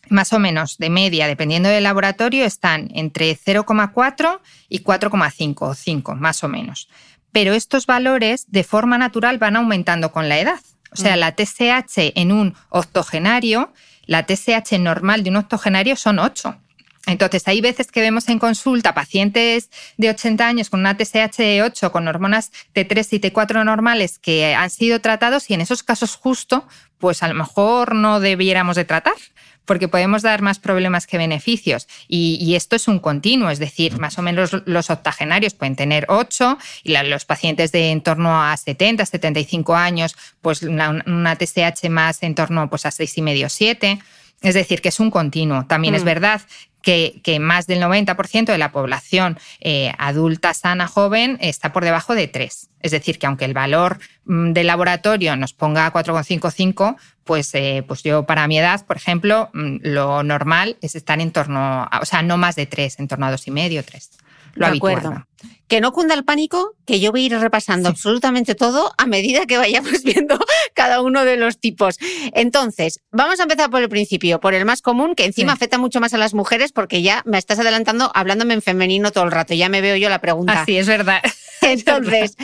más 0.10 0.34
o 0.34 0.40
menos 0.40 0.78
de 0.78 0.90
media, 0.90 1.28
dependiendo 1.28 1.70
del 1.70 1.84
laboratorio, 1.84 2.46
están 2.46 2.90
entre 2.94 3.38
0,4 3.38 4.40
y 4.70 4.84
4,5 4.84 5.56
o 5.62 5.74
5, 5.74 6.16
más 6.16 6.44
o 6.44 6.48
menos. 6.48 6.90
Pero 7.32 7.54
estos 7.54 7.86
valores 7.86 8.46
de 8.50 8.64
forma 8.64 8.98
natural 8.98 9.38
van 9.38 9.56
aumentando 9.56 10.12
con 10.12 10.30
la 10.30 10.40
edad. 10.40 10.60
O 10.92 10.96
sea, 10.96 11.16
mm. 11.16 11.20
la 11.20 11.36
TSH 11.36 12.14
en 12.16 12.32
un 12.32 12.56
octogenario, 12.70 13.74
la 14.06 14.26
TSH 14.26 14.78
normal 14.80 15.24
de 15.24 15.32
un 15.32 15.38
octogenario 15.38 15.96
son 15.96 16.20
8. 16.20 16.58
Entonces, 17.06 17.46
hay 17.48 17.60
veces 17.60 17.92
que 17.92 18.00
vemos 18.00 18.30
en 18.30 18.40
consulta 18.40 18.94
pacientes 18.94 19.70
de 19.98 20.10
80 20.10 20.48
años 20.48 20.70
con 20.70 20.80
una 20.80 20.96
TSH 20.96 21.38
de 21.38 21.62
8, 21.64 21.92
con 21.92 22.08
hormonas 22.08 22.52
T3 22.74 23.08
y 23.12 23.20
T4 23.20 23.66
normales 23.66 24.20
que 24.20 24.56
han 24.56 24.70
sido 24.70 25.02
tratados 25.02 25.50
y 25.50 25.54
en 25.54 25.62
esos 25.62 25.84
casos 25.84 26.16
justo, 26.16 26.66
pues 27.00 27.22
a 27.22 27.28
lo 27.28 27.34
mejor 27.34 27.94
no 27.96 28.22
debiéramos 28.22 28.78
de 28.78 28.86
tratar 28.86 29.16
porque 29.66 29.88
podemos 29.88 30.22
dar 30.22 30.42
más 30.42 30.60
problemas 30.60 31.08
que 31.08 31.18
beneficios. 31.18 31.88
Y, 32.08 32.54
esto 32.56 32.76
es 32.76 32.88
un 32.88 33.00
continuo, 33.00 33.50
es 33.50 33.60
decir, 33.60 33.98
más 33.98 34.18
o 34.20 34.22
menos 34.22 34.52
los 34.66 34.90
octogenarios 34.90 35.54
pueden 35.54 35.76
tener 35.76 36.06
8 36.10 36.58
y 36.84 36.94
los 37.04 37.26
pacientes 37.26 37.72
de 37.72 37.90
en 37.90 38.02
torno 38.02 38.44
a 38.44 38.56
70, 38.56 39.06
75 39.06 39.76
años, 39.76 40.16
pues 40.42 40.62
una, 40.62 41.04
una 41.06 41.36
TSH 41.36 41.90
más 41.90 42.22
en 42.22 42.36
torno 42.36 42.70
pues, 42.70 42.86
a 42.86 42.90
6,5, 42.90 43.50
7. 43.50 44.00
Es 44.44 44.54
decir, 44.54 44.82
que 44.82 44.90
es 44.90 45.00
un 45.00 45.10
continuo. 45.10 45.66
También 45.66 45.96
es 45.96 46.04
mm. 46.04 46.06
verdad 46.06 46.42
que, 46.84 47.38
más 47.40 47.66
del 47.66 47.82
90% 47.82 48.46
de 48.46 48.58
la 48.58 48.74
población 48.74 49.40
eh, 49.62 49.94
adulta, 49.98 50.54
sana, 50.54 50.88
joven, 50.88 51.38
está 51.40 51.72
por 51.72 51.86
debajo 51.86 52.14
de 52.14 52.28
3. 52.28 52.70
Es 52.82 52.92
decir, 52.92 53.18
que 53.18 53.26
aunque 53.26 53.46
el 53.46 53.54
valor 53.54 54.00
mm, 54.26 54.52
del 54.52 54.68
laboratorio 54.68 55.36
nos 55.38 55.54
ponga 55.54 55.92
4,55, 55.94 56.98
pues, 57.24 57.56
eh, 57.56 57.86
pues 57.88 58.04
yo 58.04 58.26
para 58.26 58.46
mi 58.48 58.60
edad, 58.60 58.86
por 58.86 58.98
ejemplo, 58.98 59.50
mm, 59.54 59.78
lo 59.82 60.24
normal 60.24 60.78
es 60.82 60.96
estar 60.96 61.22
en 61.22 61.32
torno, 61.32 61.88
a, 61.90 62.00
o 62.02 62.06
sea, 62.06 62.22
no 62.22 62.38
más 62.38 62.56
de 62.58 62.66
3, 62.66 63.00
en 63.00 63.08
torno 63.08 63.26
a 63.28 63.32
2,5, 63.32 63.84
3 63.86 64.10
lo 64.54 64.70
de 64.70 64.78
acuerdo. 64.78 65.26
Que 65.68 65.82
no 65.82 65.92
cunda 65.92 66.14
el 66.14 66.24
pánico, 66.24 66.76
que 66.86 67.00
yo 67.00 67.12
voy 67.12 67.24
a 67.24 67.26
ir 67.26 67.38
repasando 67.38 67.90
absolutamente 67.90 68.54
todo 68.54 68.94
a 68.98 69.06
medida 69.06 69.46
que 69.46 69.58
vayamos 69.58 70.04
viendo 70.04 70.38
cada 70.74 71.02
uno 71.02 71.26
de 71.26 71.38
los 71.38 71.60
tipos. 71.60 71.98
Entonces, 72.34 73.00
vamos 73.12 73.40
a 73.40 73.44
empezar 73.44 73.70
por 73.70 73.82
el 73.82 73.90
principio, 73.90 74.40
por 74.40 74.54
el 74.54 74.66
más 74.66 74.82
común, 74.82 75.16
que 75.16 75.26
encima 75.26 75.54
afecta 75.54 75.78
mucho 75.78 76.00
más 76.00 76.14
a 76.14 76.18
las 76.18 76.34
mujeres, 76.34 76.72
porque 76.72 77.02
ya 77.02 77.24
me 77.26 77.38
estás 77.38 77.60
adelantando 77.60 78.12
hablándome 78.14 78.54
en 78.54 78.62
femenino 78.62 79.12
todo 79.12 79.24
el 79.24 79.32
rato. 79.32 79.54
Ya 79.54 79.70
me 79.70 79.82
veo 79.82 79.96
yo 79.96 80.10
la 80.10 80.20
pregunta. 80.20 80.62
Así 80.62 80.78
es 80.78 80.88
verdad. 80.88 81.22
Entonces, 81.62 82.36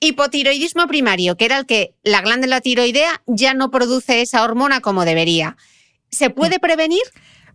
hipotiroidismo 0.00 0.86
primario, 0.86 1.36
que 1.36 1.44
era 1.44 1.58
el 1.58 1.66
que 1.66 1.94
la 2.02 2.20
glándula 2.20 2.60
tiroidea 2.60 3.22
ya 3.26 3.54
no 3.54 3.70
produce 3.70 4.22
esa 4.22 4.42
hormona 4.42 4.80
como 4.80 5.04
debería. 5.04 5.56
¿Se 6.10 6.30
puede 6.30 6.58
prevenir? 6.58 7.02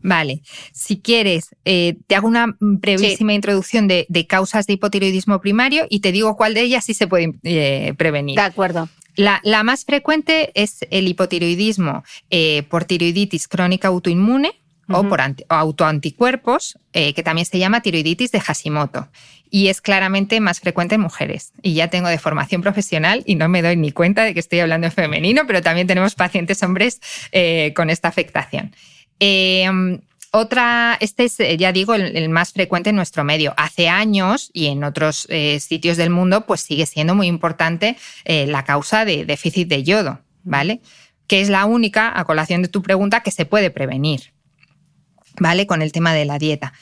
Vale, 0.03 0.41
si 0.71 0.99
quieres, 0.99 1.55
eh, 1.65 1.97
te 2.07 2.15
hago 2.15 2.27
una 2.27 2.55
brevísima 2.59 3.33
introducción 3.33 3.87
de, 3.87 4.05
causas 4.27 4.65
de 4.65 4.73
hipotiroidismo 4.73 5.39
primario 5.41 5.85
y 5.89 5.99
te 5.99 6.11
digo 6.11 6.35
cuál 6.35 6.53
de 6.53 6.61
ellas 6.61 6.85
sí 6.85 6.93
se 6.93 7.07
puede 7.07 7.33
eh, 7.43 7.93
prevenir. 7.97 8.35
De 8.35 8.41
acuerdo. 8.41 8.89
La, 9.15 9.41
más 9.63 9.85
frecuente 9.85 10.51
es 10.55 10.79
el 10.89 11.07
hipotiroidismo 11.07 12.03
eh, 12.29 12.63
por 12.69 12.85
tiroiditis 12.85 13.47
crónica 13.47 13.89
autoinmune 13.89 14.53
o 14.93 15.07
por 15.07 15.21
autoanticuerpos, 15.47 16.77
que 16.91 17.23
también 17.23 17.45
se 17.45 17.57
llama 17.57 17.81
tiroiditis 17.81 18.31
de 18.33 18.41
Hashimoto. 18.41 19.07
Y 19.49 19.67
es 19.67 19.79
claramente 19.79 20.41
más 20.41 20.59
frecuente 20.59 20.95
en 20.95 21.01
mujeres. 21.01 21.53
Y 21.61 21.75
ya 21.75 21.89
tengo 21.89 22.09
de 22.09 22.17
formación 22.17 22.61
profesional 22.61 23.23
y 23.25 23.35
no 23.35 23.47
me 23.47 23.61
doy 23.61 23.77
ni 23.77 23.93
cuenta 23.93 24.25
de 24.25 24.33
que 24.33 24.41
estoy 24.41 24.59
hablando 24.59 24.87
de 24.87 24.91
femenino, 24.91 25.43
pero 25.47 25.61
también 25.61 25.87
tenemos 25.87 26.15
pacientes 26.15 26.61
hombres 26.61 26.99
con 27.73 27.89
esta 27.89 28.09
afectación. 28.09 28.73
Em, 29.23 29.99
otra, 30.31 30.97
este 30.99 31.25
es, 31.25 31.39
eh, 31.39 31.55
ya 31.55 31.71
digo, 31.71 31.93
el, 31.93 32.29
más 32.29 32.53
frecuente 32.53 32.89
en 32.89 32.95
nuestro 32.95 33.23
medio. 33.23 33.53
Hace 33.55 33.87
años 33.87 34.49
y 34.51 34.65
en 34.67 34.83
otros 34.83 35.27
eh, 35.29 35.59
sitios 35.59 35.95
del 35.95 36.09
mundo, 36.09 36.47
pues 36.47 36.61
sigue 36.61 36.87
siendo 36.87 37.13
muy 37.13 37.27
importante 37.27 37.97
eh, 38.25 38.47
la 38.47 38.63
causa 38.63 39.05
de 39.05 39.25
déficit 39.25 39.67
de 39.67 39.83
yodo, 39.83 40.21
¿vale? 40.43 40.81
Que 41.27 41.39
es 41.39 41.49
la 41.49 41.65
única, 41.65 42.19
a 42.19 42.25
colación 42.25 42.63
de 42.63 42.67
tu 42.67 42.81
pregunta, 42.81 43.21
que 43.21 43.29
se 43.29 43.45
puede 43.45 43.69
prevenir, 43.69 44.33
¿vale? 45.39 45.67
Con 45.67 45.83
el 45.83 45.91
tema 45.91 46.15
de 46.15 46.25
la 46.25 46.39
dieta. 46.39 46.73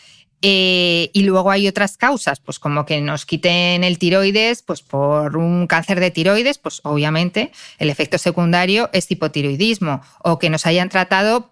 Y 0.42 1.12
luego 1.24 1.52
hay 1.52 1.68
otras 1.68 1.98
causas, 1.98 2.40
pues 2.40 2.60
como 2.60 2.86
que 2.86 3.02
nos 3.02 3.26
quiten 3.26 3.84
el 3.84 4.00
tiroides, 4.00 4.62
pues 4.62 4.82
por 4.82 5.36
un 5.36 5.68
cáncer 5.68 6.00
de 6.00 6.12
tiroides, 6.12 6.58
pues 6.60 6.80
obviamente 6.84 7.52
el 7.78 7.90
efecto 7.90 8.18
secundario 8.18 8.90
es 8.94 9.12
hipotiroidismo, 9.12 10.02
o 10.24 10.40
que 10.40 10.50
nos 10.50 10.66
hayan 10.66 10.88
tratado, 10.88 11.52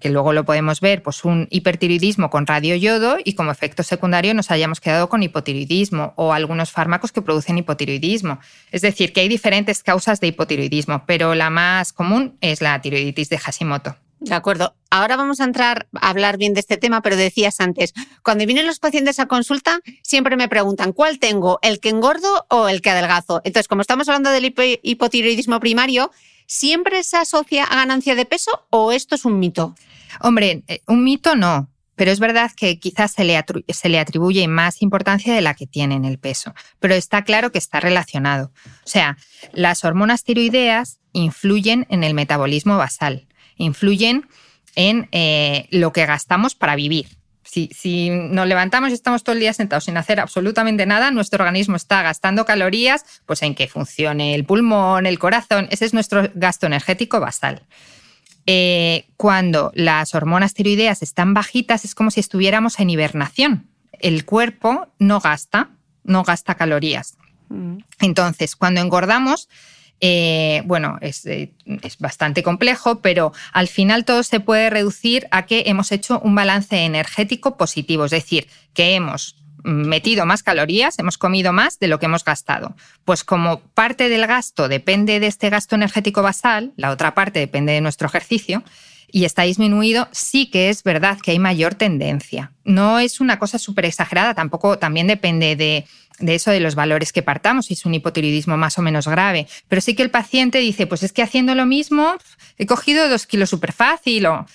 que 0.00 0.10
luego 0.10 0.32
lo 0.32 0.44
podemos 0.44 0.80
ver, 0.80 1.02
pues 1.02 1.24
un 1.24 1.48
hipertiroidismo 1.50 2.30
con 2.30 2.46
radioyodo 2.46 3.18
y 3.24 3.34
como 3.34 3.50
efecto 3.50 3.82
secundario 3.82 4.34
nos 4.34 4.50
hayamos 4.50 4.80
quedado 4.80 5.08
con 5.08 5.22
hipotiroidismo, 5.22 6.12
o 6.16 6.32
algunos 6.32 6.70
fármacos 6.70 7.12
que 7.12 7.22
producen 7.22 7.58
hipotiroidismo. 7.58 8.38
Es 8.70 8.82
decir, 8.82 9.12
que 9.12 9.20
hay 9.20 9.28
diferentes 9.28 9.82
causas 9.82 10.20
de 10.20 10.28
hipotiroidismo, 10.28 11.04
pero 11.06 11.34
la 11.34 11.50
más 11.50 11.92
común 11.92 12.36
es 12.40 12.60
la 12.60 12.80
tiroiditis 12.80 13.28
de 13.28 13.38
Hashimoto. 13.38 13.96
De 14.22 14.36
acuerdo. 14.36 14.76
Ahora 14.88 15.16
vamos 15.16 15.40
a 15.40 15.44
entrar 15.44 15.88
a 16.00 16.10
hablar 16.10 16.36
bien 16.36 16.54
de 16.54 16.60
este 16.60 16.76
tema, 16.76 17.02
pero 17.02 17.16
decías 17.16 17.58
antes, 17.58 17.92
cuando 18.22 18.46
vienen 18.46 18.66
los 18.66 18.78
pacientes 18.78 19.18
a 19.18 19.26
consulta, 19.26 19.80
siempre 20.02 20.36
me 20.36 20.48
preguntan, 20.48 20.92
¿cuál 20.92 21.18
tengo? 21.18 21.58
¿El 21.62 21.80
que 21.80 21.88
engordo 21.88 22.46
o 22.48 22.68
el 22.68 22.82
que 22.82 22.90
adelgazo? 22.90 23.40
Entonces, 23.44 23.66
como 23.66 23.80
estamos 23.80 24.08
hablando 24.08 24.30
del 24.30 24.54
hipotiroidismo 24.82 25.58
primario, 25.58 26.12
¿siempre 26.52 27.02
se 27.02 27.16
asocia 27.16 27.64
a 27.64 27.76
ganancia 27.76 28.14
de 28.14 28.24
peso 28.24 28.66
o 28.70 28.92
esto 28.92 29.14
es 29.14 29.24
un 29.24 29.38
mito? 29.38 29.74
Hombre, 30.20 30.64
eh, 30.68 30.82
un 30.86 31.04
mito 31.04 31.34
no. 31.34 31.68
Pero 31.94 32.10
es 32.10 32.20
verdad 32.20 32.50
que 32.56 32.78
quizás 32.78 33.12
se 33.12 33.22
le, 33.22 33.42
se 33.68 33.88
le 33.88 33.98
atribuye 33.98 34.48
más 34.48 34.80
importancia 34.80 35.34
de 35.34 35.42
la 35.42 35.54
que 35.54 35.66
tiene 35.66 35.94
en 35.94 36.06
el 36.06 36.18
peso. 36.18 36.54
Pero 36.80 36.94
está 36.94 37.22
claro 37.22 37.52
que 37.52 37.58
está 37.58 37.80
relacionado. 37.80 38.50
O 38.84 38.88
sea, 38.88 39.18
las 39.52 39.84
hormonas 39.84 40.24
tiroideas 40.24 41.00
influyen 41.12 41.86
en 41.90 42.02
el 42.02 42.14
metabolismo 42.14 42.78
basal 42.78 43.28
influyen 43.56 44.28
en 44.74 45.08
eh, 45.12 45.66
lo 45.70 45.92
que 45.92 46.06
gastamos 46.06 46.54
para 46.54 46.76
vivir. 46.76 47.06
Si, 47.52 47.68
si, 47.74 48.08
nos 48.08 48.46
levantamos 48.46 48.88
y 48.88 48.94
estamos 48.94 49.24
todo 49.24 49.34
el 49.34 49.40
día 49.40 49.52
sentados 49.52 49.84
sin 49.84 49.98
hacer 49.98 50.20
absolutamente 50.20 50.86
nada, 50.86 51.10
nuestro 51.10 51.44
organismo 51.44 51.76
está 51.76 52.00
gastando 52.00 52.46
calorías 52.46 53.04
pues 53.26 53.42
en 53.42 53.54
que 53.54 53.68
funcione 53.68 54.34
el 54.34 54.46
pulmón, 54.46 55.04
el 55.04 55.18
corazón. 55.18 55.68
Ese 55.70 55.84
es 55.84 55.92
nuestro 55.92 56.30
gasto 56.34 56.64
energético 56.64 57.20
basal. 57.20 57.62
Eh, 58.46 59.04
cuando 59.18 59.70
las 59.74 60.14
hormonas 60.14 60.54
tiroideas 60.54 61.02
están 61.02 61.34
bajitas, 61.34 61.84
es 61.84 61.94
como 61.94 62.10
si 62.10 62.20
estuviéramos 62.20 62.80
en 62.80 62.88
hibernación. 62.88 63.68
El 63.98 64.24
cuerpo 64.24 64.88
no 64.98 65.20
gasta, 65.20 65.68
no 66.04 66.22
gasta 66.22 66.54
calorías. 66.54 67.18
Mm. 67.50 67.80
Entonces, 68.00 68.56
cuando 68.56 68.80
engordamos, 68.80 69.50
eh, 70.04 70.62
bueno, 70.64 70.98
eh, 71.00 71.12
es, 71.64 71.98
bastante 71.98 72.42
complejo, 72.42 73.00
pero 73.00 73.32
al 73.52 73.68
final 73.68 74.04
todo 74.04 74.24
se 74.24 74.40
puede 74.40 74.68
reducir 74.68 75.28
a 75.30 75.46
que 75.46 75.62
hemos 75.66 75.92
hecho 75.92 76.18
un 76.24 76.34
balance 76.34 76.76
energético 76.76 77.56
positivo, 77.56 78.04
es 78.04 78.10
decir, 78.10 78.48
que 78.74 78.96
hemos 78.96 79.36
metido 79.62 80.26
más 80.26 80.42
calorías, 80.42 80.98
hemos 80.98 81.18
comido 81.18 81.52
más 81.52 81.78
de 81.78 81.86
lo 81.86 82.00
que 82.00 82.06
hemos 82.06 82.24
gastado. 82.24 82.74
Pues 83.04 83.22
como 83.22 83.60
parte 83.60 84.08
del 84.08 84.26
gasto 84.26 84.66
depende 84.66 85.20
de 85.20 85.28
este 85.28 85.50
gasto 85.50 85.76
energético 85.76 86.20
basal, 86.20 86.72
la 86.76 86.90
otra 86.90 87.14
parte 87.14 87.38
depende 87.38 87.72
de 87.72 87.80
nuestro 87.80 88.08
ejercicio, 88.08 88.64
y 89.12 89.26
está 89.26 89.42
disminuido, 89.42 90.08
sí 90.10 90.46
que 90.46 90.70
es 90.70 90.82
verdad 90.82 91.18
que 91.22 91.30
hay 91.30 91.38
mayor 91.38 91.74
tendencia. 91.74 92.50
No 92.64 92.98
es 92.98 93.20
una 93.20 93.38
cosa 93.38 93.58
súper 93.58 93.84
exagerada, 93.84 94.34
tampoco 94.34 94.78
también 94.78 95.06
depende 95.06 95.54
de, 95.54 95.84
de 96.18 96.34
eso, 96.34 96.50
de 96.50 96.60
los 96.60 96.74
valores 96.74 97.12
que 97.12 97.22
partamos, 97.22 97.66
si 97.66 97.74
es 97.74 97.84
un 97.84 97.94
hipotiroidismo 97.94 98.56
más 98.56 98.78
o 98.78 98.82
menos 98.82 99.06
grave. 99.06 99.46
Pero 99.68 99.82
sí 99.82 99.94
que 99.94 100.02
el 100.02 100.10
paciente 100.10 100.58
dice, 100.58 100.86
pues 100.86 101.02
es 101.02 101.12
que 101.12 101.22
haciendo 101.22 101.54
lo 101.54 101.66
mismo 101.66 102.16
he 102.56 102.64
cogido 102.64 103.08
dos 103.08 103.26
kilos 103.26 103.50
súper 103.50 103.72
fácil 103.72 104.26
o 104.26 104.46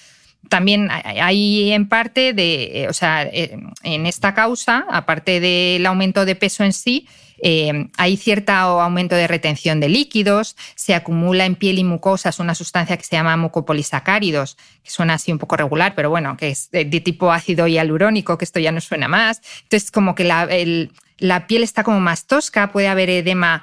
también 0.49 0.89
hay 0.91 1.71
en 1.71 1.87
parte 1.87 2.33
de, 2.33 2.83
eh, 2.83 2.89
o 2.89 2.93
sea, 2.93 3.23
eh, 3.23 3.57
en 3.83 4.05
esta 4.05 4.33
causa, 4.33 4.85
aparte 4.89 5.39
del 5.39 5.85
aumento 5.85 6.25
de 6.25 6.35
peso 6.35 6.63
en 6.63 6.73
sí, 6.73 7.07
eh, 7.43 7.87
hay 7.97 8.17
cierto 8.17 8.51
aumento 8.51 9.15
de 9.15 9.27
retención 9.27 9.79
de 9.79 9.89
líquidos, 9.89 10.55
se 10.75 10.95
acumula 10.95 11.45
en 11.45 11.55
piel 11.55 11.77
y 11.77 11.83
mucosas 11.83 12.39
una 12.39 12.55
sustancia 12.55 12.97
que 12.97 13.03
se 13.03 13.15
llama 13.15 13.37
mucopolisacáridos, 13.37 14.57
que 14.83 14.89
suena 14.89 15.15
así 15.15 15.31
un 15.31 15.37
poco 15.37 15.55
regular, 15.55 15.93
pero 15.95 16.09
bueno, 16.09 16.35
que 16.35 16.49
es 16.49 16.71
de, 16.71 16.85
tipo 16.85 17.31
ácido 17.31 17.67
hialurónico, 17.67 18.37
que 18.37 18.45
esto 18.45 18.59
ya 18.59 18.71
no 18.71 18.81
suena 18.81 19.07
más. 19.07 19.41
Entonces, 19.63 19.91
como 19.91 20.15
que 20.15 20.23
la, 20.23 21.47
piel 21.47 21.63
está 21.63 21.83
como 21.83 21.99
más 21.99 22.25
tosca, 22.25 22.71
puede 22.71 22.87
haber 22.87 23.09
edema 23.09 23.61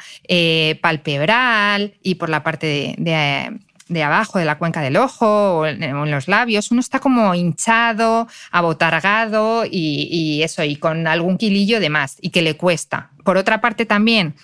palpebral 0.81 1.95
y 2.03 2.15
por 2.15 2.29
la 2.29 2.45
parte 2.45 2.95
de 2.97 3.59
abajo 4.03 4.39
de 4.39 4.45
la 4.45 4.59
cuenca 4.59 4.81
del 4.81 4.97
ojo 4.97 5.59
o 5.59 5.67
en, 5.67 6.11
los 6.11 6.29
labios, 6.29 6.71
uno 6.71 6.81
está 6.81 7.01
como 7.01 7.35
hinchado, 7.35 8.27
abotargado 8.51 9.65
y, 9.71 10.43
eso, 10.43 10.65
y 10.65 10.77
con 10.77 11.07
algún 11.07 11.37
kilillo 11.37 11.81
de 11.81 11.91
más 11.91 12.17
y 12.21 12.31
que 12.31 12.43
le 12.43 12.57
cuesta. 12.57 13.11
Por 13.25 13.37
otra 13.37 13.61
parte 13.61 13.87
también, 13.87 14.35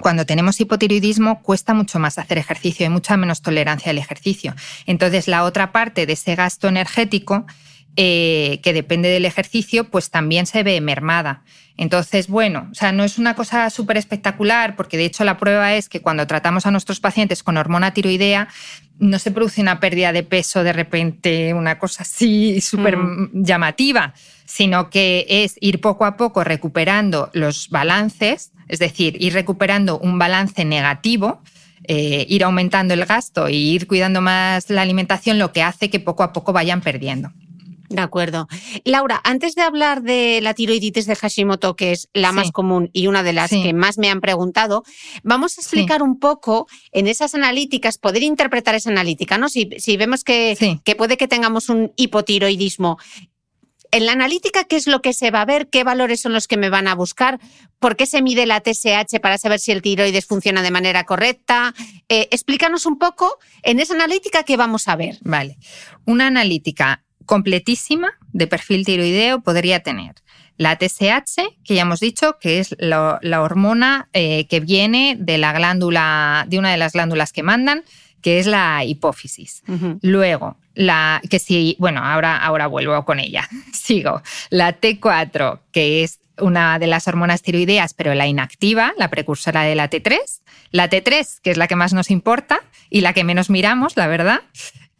cuando 0.00 0.26
tenemos 0.26 0.60
hipotiroidismo 0.60 1.42
cuesta 1.42 1.74
mucho 1.74 1.98
más 1.98 2.18
hacer 2.18 2.38
ejercicio, 2.38 2.86
hay 2.86 2.90
mucha 2.90 3.16
menos 3.16 3.42
tolerancia 3.42 3.90
al 3.90 3.98
ejercicio. 3.98 4.54
Entonces 4.86 5.28
la 5.28 5.44
otra 5.44 5.72
parte 5.72 6.06
de 6.06 6.12
ese 6.12 6.34
gasto 6.34 6.68
energético 6.68 7.46
eh, 7.96 8.60
que 8.62 8.72
depende 8.72 9.08
del 9.08 9.24
ejercicio, 9.24 9.84
pues 9.84 10.10
también 10.10 10.46
se 10.46 10.62
ve 10.62 10.80
mermada. 10.80 11.42
Entonces, 11.76 12.28
bueno, 12.28 12.68
o 12.70 12.74
sea, 12.74 12.92
no 12.92 13.04
es 13.04 13.16
una 13.16 13.34
cosa 13.34 13.70
súper 13.70 13.96
espectacular, 13.96 14.76
porque 14.76 14.98
de 14.98 15.06
hecho 15.06 15.24
la 15.24 15.38
prueba 15.38 15.74
es 15.74 15.88
que 15.88 16.02
cuando 16.02 16.26
tratamos 16.26 16.66
a 16.66 16.70
nuestros 16.70 17.00
pacientes 17.00 17.42
con 17.42 17.56
hormona 17.56 17.94
tiroidea, 17.94 18.48
no 18.98 19.18
se 19.18 19.30
produce 19.30 19.62
una 19.62 19.80
pérdida 19.80 20.12
de 20.12 20.22
peso 20.22 20.62
de 20.62 20.74
repente, 20.74 21.54
una 21.54 21.78
cosa 21.78 22.02
así 22.02 22.60
súper 22.60 22.98
mm. 22.98 23.30
llamativa, 23.32 24.12
sino 24.44 24.90
que 24.90 25.26
es 25.28 25.56
ir 25.60 25.80
poco 25.80 26.04
a 26.04 26.18
poco 26.18 26.44
recuperando 26.44 27.30
los 27.32 27.70
balances, 27.70 28.52
es 28.68 28.78
decir, 28.78 29.16
ir 29.18 29.32
recuperando 29.32 29.98
un 29.98 30.18
balance 30.18 30.64
negativo. 30.64 31.42
Eh, 31.84 32.26
ir 32.28 32.44
aumentando 32.44 32.92
el 32.92 33.06
gasto 33.06 33.46
e 33.46 33.54
ir 33.54 33.86
cuidando 33.86 34.20
más 34.20 34.68
la 34.68 34.82
alimentación, 34.82 35.38
lo 35.38 35.50
que 35.50 35.62
hace 35.62 35.88
que 35.88 35.98
poco 35.98 36.22
a 36.22 36.32
poco 36.34 36.52
vayan 36.52 36.82
perdiendo. 36.82 37.32
De 37.90 38.00
acuerdo. 38.00 38.46
Laura, 38.84 39.20
antes 39.24 39.56
de 39.56 39.62
hablar 39.62 40.02
de 40.02 40.38
la 40.42 40.54
tiroiditis 40.54 41.06
de 41.06 41.16
Hashimoto, 41.16 41.74
que 41.74 41.90
es 41.90 42.08
la 42.14 42.30
más 42.30 42.52
común 42.52 42.88
y 42.92 43.08
una 43.08 43.24
de 43.24 43.32
las 43.32 43.50
que 43.50 43.72
más 43.72 43.98
me 43.98 44.08
han 44.08 44.20
preguntado, 44.20 44.84
vamos 45.24 45.58
a 45.58 45.60
explicar 45.60 46.00
un 46.00 46.20
poco 46.20 46.68
en 46.92 47.08
esas 47.08 47.34
analíticas, 47.34 47.98
poder 47.98 48.22
interpretar 48.22 48.76
esa 48.76 48.90
analítica, 48.90 49.38
¿no? 49.38 49.48
Si, 49.48 49.66
vemos 49.96 50.22
que, 50.22 50.80
que 50.84 50.94
puede 50.94 51.16
que 51.16 51.26
tengamos 51.26 51.68
un 51.68 51.92
hipotiroidismo, 51.96 52.96
en 53.90 54.06
la 54.06 54.12
analítica, 54.12 54.62
¿qué 54.62 54.76
es 54.76 54.86
lo 54.86 55.02
que 55.02 55.12
se 55.12 55.32
va 55.32 55.40
a 55.40 55.44
ver? 55.44 55.68
¿Qué 55.68 55.82
valores 55.82 56.20
son 56.20 56.32
los 56.32 56.46
que 56.46 56.56
me 56.56 56.70
van 56.70 56.86
a 56.86 56.94
buscar? 56.94 57.40
¿Por 57.80 57.96
qué 57.96 58.06
se 58.06 58.22
mide 58.22 58.46
la 58.46 58.60
TSH 58.60 59.18
para 59.20 59.36
saber 59.36 59.58
si 59.58 59.72
el 59.72 59.82
tiroides 59.82 60.26
funciona 60.26 60.62
de 60.62 60.70
manera 60.70 61.02
correcta? 61.04 61.74
Eh, 62.08 62.28
explícanos 62.30 62.86
un 62.86 62.98
poco 62.98 63.38
en 63.64 63.80
esa 63.80 63.94
analítica 63.94 64.44
qué 64.44 64.56
vamos 64.56 64.86
a 64.86 64.94
ver. 64.94 65.18
Vale. 65.22 65.58
Una 66.04 66.28
analítica 66.28 67.02
completísima 67.30 68.10
de 68.32 68.48
perfil 68.48 68.84
tiroideo 68.84 69.40
podría 69.40 69.84
tener 69.84 70.16
la 70.56 70.76
TSH, 70.76 71.62
que 71.64 71.76
ya 71.76 71.82
hemos 71.82 72.00
dicho 72.00 72.38
que 72.40 72.58
es 72.58 72.74
la, 72.80 73.20
hormona 73.40 74.08
eh, 74.12 74.48
que 74.48 74.58
viene 74.58 75.16
de 75.16 75.38
la 75.38 75.52
glándula, 75.52 76.44
de 76.48 76.58
una 76.58 76.72
de 76.72 76.76
las 76.76 76.94
glándulas 76.94 77.32
que 77.32 77.44
mandan, 77.44 77.84
que 78.20 78.40
es 78.40 78.46
la 78.46 78.82
hipófisis. 78.84 79.62
Luego, 80.02 80.56
la 80.74 81.22
que 81.30 81.38
sí, 81.38 81.76
bueno, 81.78 82.04
ahora, 82.04 82.36
ahora 82.36 82.66
vuelvo 82.66 83.04
con 83.04 83.20
ella. 83.20 83.48
Sigo. 83.72 84.22
La 84.50 84.80
T4, 84.80 85.60
que 85.70 86.02
es 86.02 86.18
una 86.40 86.80
de 86.80 86.88
las 86.88 87.06
hormonas 87.06 87.42
tiroideas, 87.42 87.94
pero 87.94 88.12
la 88.14 88.26
inactiva, 88.26 88.92
la 88.98 89.08
precursora 89.08 89.62
de 89.62 89.76
la 89.76 89.88
T3. 89.88 90.18
La 90.72 90.90
T3, 90.90 91.40
que 91.42 91.52
es 91.52 91.56
la 91.56 91.68
que 91.68 91.76
más 91.76 91.92
nos 91.92 92.10
importa 92.10 92.60
y 92.90 93.02
la 93.02 93.12
que 93.12 93.22
menos 93.22 93.50
miramos, 93.50 93.96
la 93.96 94.08
verdad, 94.08 94.40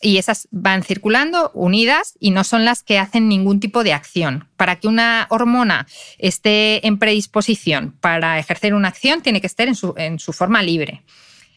y 0.00 0.18
esas 0.18 0.46
van 0.50 0.82
circulando 0.82 1.50
unidas 1.54 2.16
y 2.20 2.32
no 2.32 2.44
son 2.44 2.66
las 2.66 2.82
que 2.82 2.98
hacen 2.98 3.28
ningún 3.28 3.60
tipo 3.60 3.82
de 3.82 3.94
acción. 3.94 4.46
Para 4.56 4.76
que 4.76 4.88
una 4.88 5.26
hormona 5.30 5.86
esté 6.18 6.86
en 6.86 6.98
predisposición 6.98 7.96
para 8.00 8.38
ejercer 8.38 8.74
una 8.74 8.88
acción, 8.88 9.22
tiene 9.22 9.40
que 9.40 9.46
estar 9.46 9.66
en 9.66 9.74
su, 9.74 9.94
en 9.96 10.18
su 10.18 10.34
forma 10.34 10.62
libre. 10.62 11.02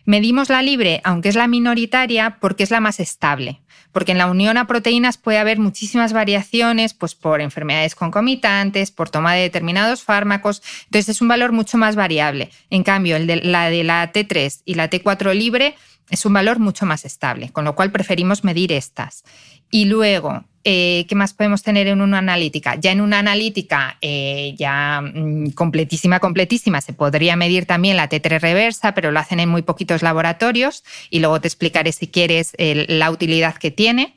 Medimos 0.06 0.50
la 0.50 0.62
libre, 0.62 1.02
aunque 1.04 1.30
es 1.30 1.36
la 1.36 1.48
minoritaria, 1.48 2.38
porque 2.40 2.64
es 2.64 2.72
la 2.72 2.80
más 2.80 3.00
estable. 3.00 3.62
Porque 3.92 4.14
en 4.14 4.18
la 4.18 4.28
unión 4.28 4.58
a 4.58 4.68
proteínas 4.68 5.18
puede 5.18 5.38
haber 5.38 5.60
muchísimas 5.60 6.14
variaciones, 6.14 6.94
pues 6.94 7.14
por 7.14 7.42
enfermedades 7.42 7.94
concomitantes, 7.94 8.92
por 8.92 9.10
toma 9.10 9.34
de 9.34 9.42
determinados 9.42 10.04
fármacos. 10.04 10.62
Entonces 10.86 11.10
es 11.10 11.22
un 11.22 11.28
valor 11.28 11.52
mucho 11.52 11.78
más 11.78 11.96
variable. 11.96 12.50
En 12.70 12.84
cambio, 12.84 13.16
el 13.16 13.28
de 13.28 13.38
la 13.38 13.70
de 13.70 13.84
la 13.84 14.12
T3 14.12 14.62
y 14.66 14.76
la 14.76 14.90
T4 14.90 15.34
libre 15.34 15.76
es 16.12 16.26
un 16.26 16.34
valor 16.34 16.60
mucho 16.60 16.86
más 16.86 17.06
estable, 17.06 17.50
con 17.50 17.66
lo 17.66 17.74
cual 17.74 17.92
preferimos 17.92 18.44
medir 18.44 18.72
estas. 18.72 19.24
Y 19.72 19.86
luego, 19.86 20.44
eh, 20.66 21.06
¿qué 21.08 21.16
más 21.16 21.34
podemos 21.34 21.64
tener 21.64 21.88
en 21.88 22.02
una 22.02 22.18
analítica? 22.20 22.76
Ya 22.76 22.92
en 22.92 23.00
una 23.00 23.20
analítica 23.20 23.98
eh, 24.02 24.54
ya 24.58 25.02
mm, 25.02 25.52
completísima, 25.52 26.20
completísima, 26.20 26.82
se 26.82 26.94
podría 26.94 27.38
medir 27.38 27.66
también 27.66 27.96
la 27.96 28.10
T3 28.10 28.42
reversa, 28.42 28.94
pero 28.94 29.12
lo 29.12 29.20
hacen 29.20 29.40
en 29.40 29.50
muy 29.50 29.62
poquitos 29.62 30.04
laboratorios 30.04 30.84
y 31.10 31.20
luego 31.20 31.40
te 31.40 31.48
explicaré 31.48 31.94
si 31.94 32.08
quieres 32.08 32.52
la 32.58 33.10
utilidad 33.10 33.56
que 33.56 33.72
tiene. 33.72 34.16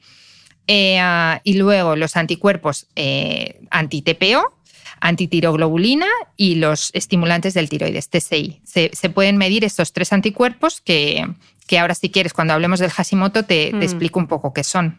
Eh, 0.67 0.99
ah, 0.99 1.41
y 1.45 1.55
luego 1.55 1.95
los 1.95 2.17
anticuerpos 2.17 2.89
anti-TPO, 3.71 4.55
antitiroglobulina 5.05 6.07
y 6.37 6.55
los 6.55 6.91
estimulantes 6.95 7.53
del 7.53 7.69
tiroides, 7.69 8.09
TSI. 8.09 8.63
Se, 8.65 9.11
pueden 9.11 9.37
medir 9.37 9.65
estos 9.65 9.93
tres 9.93 10.13
anticuerpos 10.15 10.81
que, 10.81 11.27
que, 11.67 11.79
ahora 11.79 11.95
si 11.95 12.11
quieres, 12.11 12.33
cuando 12.33 12.55
hablemos 12.55 12.81
del 12.81 12.91
Hashimoto, 12.91 13.45
te, 13.45 13.71
te 13.71 13.77
mm. 13.77 13.83
explico 13.83 14.19
un 14.19 14.27
poco 14.27 14.53
qué 14.53 14.65
son. 14.65 14.99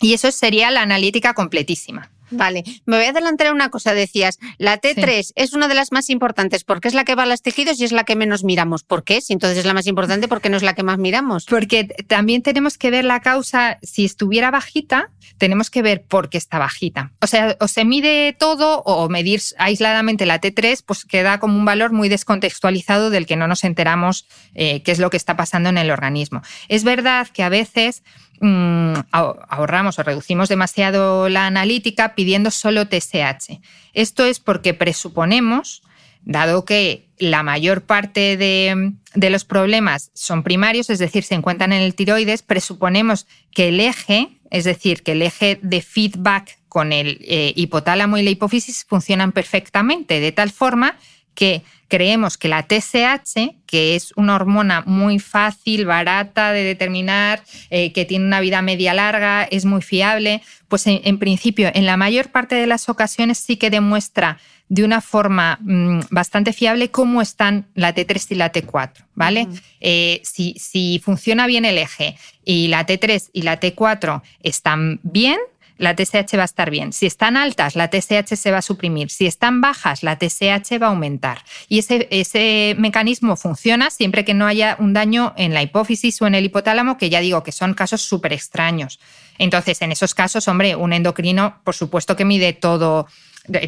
Y 0.00 0.14
eso 0.14 0.30
sería 0.32 0.70
la 0.70 0.82
analítica 0.82 1.34
completísima. 1.34 2.10
Vale, 2.30 2.64
me 2.86 2.96
voy 2.96 3.06
a 3.06 3.10
adelantar 3.10 3.52
una 3.52 3.70
cosa. 3.70 3.94
Decías, 3.94 4.38
la 4.58 4.80
T3 4.80 5.32
es 5.34 5.52
una 5.52 5.68
de 5.68 5.74
las 5.74 5.92
más 5.92 6.10
importantes 6.10 6.64
porque 6.64 6.88
es 6.88 6.94
la 6.94 7.04
que 7.04 7.14
va 7.14 7.24
a 7.24 7.26
los 7.26 7.42
tejidos 7.42 7.80
y 7.80 7.84
es 7.84 7.92
la 7.92 8.04
que 8.04 8.16
menos 8.16 8.44
miramos. 8.44 8.82
¿Por 8.84 9.04
qué? 9.04 9.20
Si 9.20 9.32
entonces 9.32 9.58
es 9.58 9.66
la 9.66 9.74
más 9.74 9.86
importante, 9.86 10.28
¿por 10.28 10.40
qué 10.40 10.48
no 10.48 10.56
es 10.56 10.62
la 10.62 10.74
que 10.74 10.82
más 10.82 10.98
miramos? 10.98 11.46
Porque 11.46 11.84
también 12.06 12.42
tenemos 12.42 12.78
que 12.78 12.90
ver 12.90 13.04
la 13.04 13.20
causa. 13.20 13.78
Si 13.82 14.04
estuviera 14.04 14.50
bajita, 14.50 15.10
tenemos 15.38 15.70
que 15.70 15.82
ver 15.82 16.02
por 16.02 16.28
qué 16.28 16.38
está 16.38 16.58
bajita. 16.58 17.12
O 17.20 17.26
sea, 17.26 17.56
o 17.60 17.68
se 17.68 17.84
mide 17.84 18.34
todo 18.38 18.82
o 18.82 19.08
medir 19.08 19.40
aisladamente 19.58 20.26
la 20.26 20.40
T3, 20.40 20.82
pues 20.84 21.04
queda 21.04 21.40
como 21.40 21.56
un 21.56 21.64
valor 21.64 21.92
muy 21.92 22.08
descontextualizado 22.08 23.10
del 23.10 23.26
que 23.26 23.36
no 23.36 23.48
nos 23.48 23.64
enteramos 23.64 24.26
eh, 24.54 24.82
qué 24.82 24.92
es 24.92 24.98
lo 24.98 25.10
que 25.10 25.16
está 25.16 25.36
pasando 25.36 25.68
en 25.68 25.78
el 25.78 25.90
organismo. 25.90 26.42
Es 26.68 26.84
verdad 26.84 27.28
que 27.28 27.42
a 27.42 27.48
veces 27.48 28.02
Mm, 28.40 28.94
ahorramos 29.12 29.98
o 29.98 30.02
reducimos 30.02 30.48
demasiado 30.48 31.28
la 31.28 31.46
analítica 31.46 32.14
pidiendo 32.14 32.50
solo 32.50 32.86
TSH. 32.88 33.60
Esto 33.92 34.24
es 34.24 34.40
porque 34.40 34.72
presuponemos, 34.72 35.82
dado 36.22 36.64
que 36.64 37.10
la 37.18 37.42
mayor 37.42 37.82
parte 37.82 38.38
de, 38.38 38.94
los 39.14 39.44
problemas 39.44 40.10
son 40.14 40.42
primarios, 40.42 40.88
es 40.88 40.98
decir, 40.98 41.22
se 41.22 41.34
encuentran 41.34 41.74
en 41.74 41.82
el 41.82 41.94
tiroides, 41.94 42.42
presuponemos 42.42 43.26
que 43.50 43.68
el 43.68 43.78
eje, 43.78 44.40
es 44.50 44.64
decir, 44.64 45.02
que 45.02 45.12
el 45.12 45.20
eje 45.20 45.58
de 45.60 45.82
feedback 45.82 46.58
con 46.68 46.94
el 46.94 47.18
eh, 47.22 47.52
hipotálamo 47.56 48.16
y 48.16 48.22
la 48.22 48.30
hipófisis 48.30 48.86
funcionan 48.88 49.32
perfectamente, 49.32 50.18
de 50.18 50.32
tal 50.32 50.50
forma 50.50 50.96
que 51.34 51.62
creemos 51.88 52.38
que 52.38 52.48
la 52.48 52.66
TSH, 52.66 53.56
que 53.66 53.96
es 53.96 54.12
una 54.16 54.36
hormona 54.36 54.82
muy 54.86 55.18
fácil, 55.18 55.84
barata 55.84 56.52
de 56.52 56.62
determinar, 56.62 57.42
eh, 57.68 57.92
que 57.92 58.04
tiene 58.04 58.24
una 58.24 58.40
vida 58.40 58.62
media 58.62 58.94
larga, 58.94 59.42
es 59.42 59.64
muy 59.64 59.82
fiable, 59.82 60.40
pues 60.68 60.86
en, 60.86 61.18
principio 61.18 61.70
en 61.74 61.84
la 61.86 61.96
mayor 61.96 62.30
parte 62.30 62.54
de 62.54 62.66
las 62.66 62.88
ocasiones 62.88 63.38
sí 63.38 63.56
que 63.56 63.70
demuestra 63.70 64.38
de 64.68 64.84
una 64.84 65.00
forma 65.00 65.58
mm, 65.62 66.02
bastante 66.10 66.52
fiable 66.52 66.92
cómo 66.92 67.20
están 67.20 67.66
la 67.74 67.92
T3 67.92 68.24
y 68.30 68.34
la 68.36 68.52
T4, 68.52 69.04
¿vale? 69.14 69.48
Eh, 69.80 70.20
si, 70.22 70.54
si 70.58 71.00
funciona 71.04 71.48
bien 71.48 71.64
el 71.64 71.76
eje 71.76 72.16
y 72.44 72.68
la 72.68 72.86
T3 72.86 73.30
y 73.32 73.42
la 73.42 73.58
T4 73.58 74.22
están 74.44 75.00
bien, 75.02 75.38
la 75.80 75.96
TSH 75.96 76.36
va 76.36 76.42
a 76.42 76.44
estar 76.44 76.70
bien. 76.70 76.92
Si 76.92 77.06
están 77.06 77.38
altas, 77.38 77.74
la 77.74 77.88
TSH 77.88 78.36
se 78.36 78.50
va 78.50 78.58
a 78.58 78.62
suprimir. 78.62 79.10
Si 79.10 79.26
están 79.26 79.62
bajas, 79.62 80.02
la 80.02 80.18
TSH 80.18 80.78
va 80.80 80.88
a 80.88 80.90
aumentar. 80.90 81.42
Y 81.68 81.78
ese, 81.78 82.76
mecanismo 82.78 83.34
funciona 83.34 83.88
siempre 83.88 84.26
que 84.26 84.34
no 84.34 84.46
haya 84.46 84.76
un 84.78 84.92
daño 84.92 85.32
en 85.38 85.54
la 85.54 85.62
hipófisis 85.62 86.20
o 86.20 86.26
en 86.26 86.34
el 86.34 86.44
hipotálamo, 86.44 86.98
que 86.98 87.08
ya 87.08 87.20
digo 87.20 87.42
que 87.42 87.50
son 87.50 87.72
casos 87.72 88.02
súper 88.02 88.34
extraños. 88.34 89.00
Entonces, 89.38 89.80
en 89.80 89.90
esos 89.90 90.14
casos, 90.14 90.48
hombre, 90.48 90.76
un 90.76 90.92
endocrino, 90.92 91.62
por 91.64 91.74
supuesto 91.74 92.14
que 92.14 92.26
mide 92.26 92.52
todo 92.52 93.06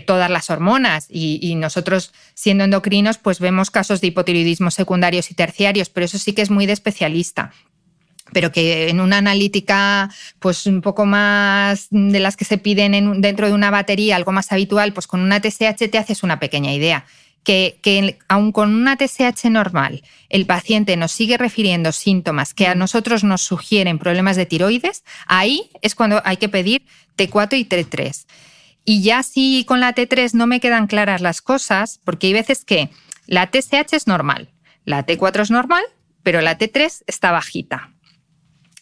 todas 0.06 0.30
las 0.30 0.50
hormonas 0.50 1.06
y, 1.08 1.38
y, 1.40 1.54
nosotros 1.54 2.12
siendo 2.34 2.62
endocrinos 2.62 3.16
pues 3.16 3.40
vemos 3.40 3.70
casos 3.70 4.02
de 4.02 4.08
hipotiroidismo 4.08 4.70
secundarios 4.70 5.30
y 5.30 5.34
terciarios, 5.34 5.88
pero 5.88 6.04
eso 6.04 6.18
sí 6.18 6.34
que 6.34 6.42
es 6.42 6.50
muy 6.50 6.66
de 6.66 6.74
especialista 6.74 7.52
pero 8.32 8.52
que 8.52 8.88
en 8.88 9.00
una 9.00 9.18
analítica 9.18 10.10
pues 10.38 10.66
un 10.66 10.80
poco 10.80 11.06
más 11.06 11.88
de 11.90 12.20
las 12.20 12.36
que 12.36 12.44
se 12.44 12.58
piden 12.58 13.20
dentro 13.20 13.46
de 13.46 13.54
una 13.54 13.70
batería, 13.70 14.16
algo 14.16 14.32
más 14.32 14.52
habitual, 14.52 14.92
pues 14.92 15.06
con 15.06 15.20
una 15.20 15.40
TSH 15.40 15.90
te 15.90 15.98
haces 15.98 16.22
una 16.22 16.40
pequeña 16.40 16.72
idea. 16.72 17.04
Que, 17.44 17.80
que 17.82 18.18
aun 18.28 18.52
con 18.52 18.72
una 18.72 18.96
TSH 18.96 19.50
normal 19.50 20.04
el 20.28 20.46
paciente 20.46 20.96
nos 20.96 21.10
sigue 21.10 21.36
refiriendo 21.36 21.90
síntomas 21.90 22.54
que 22.54 22.68
a 22.68 22.76
nosotros 22.76 23.24
nos 23.24 23.42
sugieren 23.42 23.98
problemas 23.98 24.36
de 24.36 24.46
tiroides, 24.46 25.02
ahí 25.26 25.68
es 25.82 25.96
cuando 25.96 26.22
hay 26.24 26.36
que 26.36 26.48
pedir 26.48 26.86
T4 27.16 27.58
y 27.58 27.64
T3. 27.64 28.26
Y 28.84 29.02
ya 29.02 29.22
si 29.22 29.64
con 29.66 29.80
la 29.80 29.94
T3 29.94 30.34
no 30.34 30.46
me 30.46 30.60
quedan 30.60 30.86
claras 30.86 31.20
las 31.20 31.42
cosas, 31.42 32.00
porque 32.04 32.28
hay 32.28 32.32
veces 32.32 32.64
que 32.64 32.90
la 33.26 33.50
TSH 33.50 33.92
es 33.92 34.06
normal, 34.06 34.50
la 34.84 35.06
T4 35.06 35.42
es 35.42 35.50
normal, 35.50 35.84
pero 36.22 36.40
la 36.40 36.58
T3 36.58 37.02
está 37.06 37.30
bajita. 37.30 37.91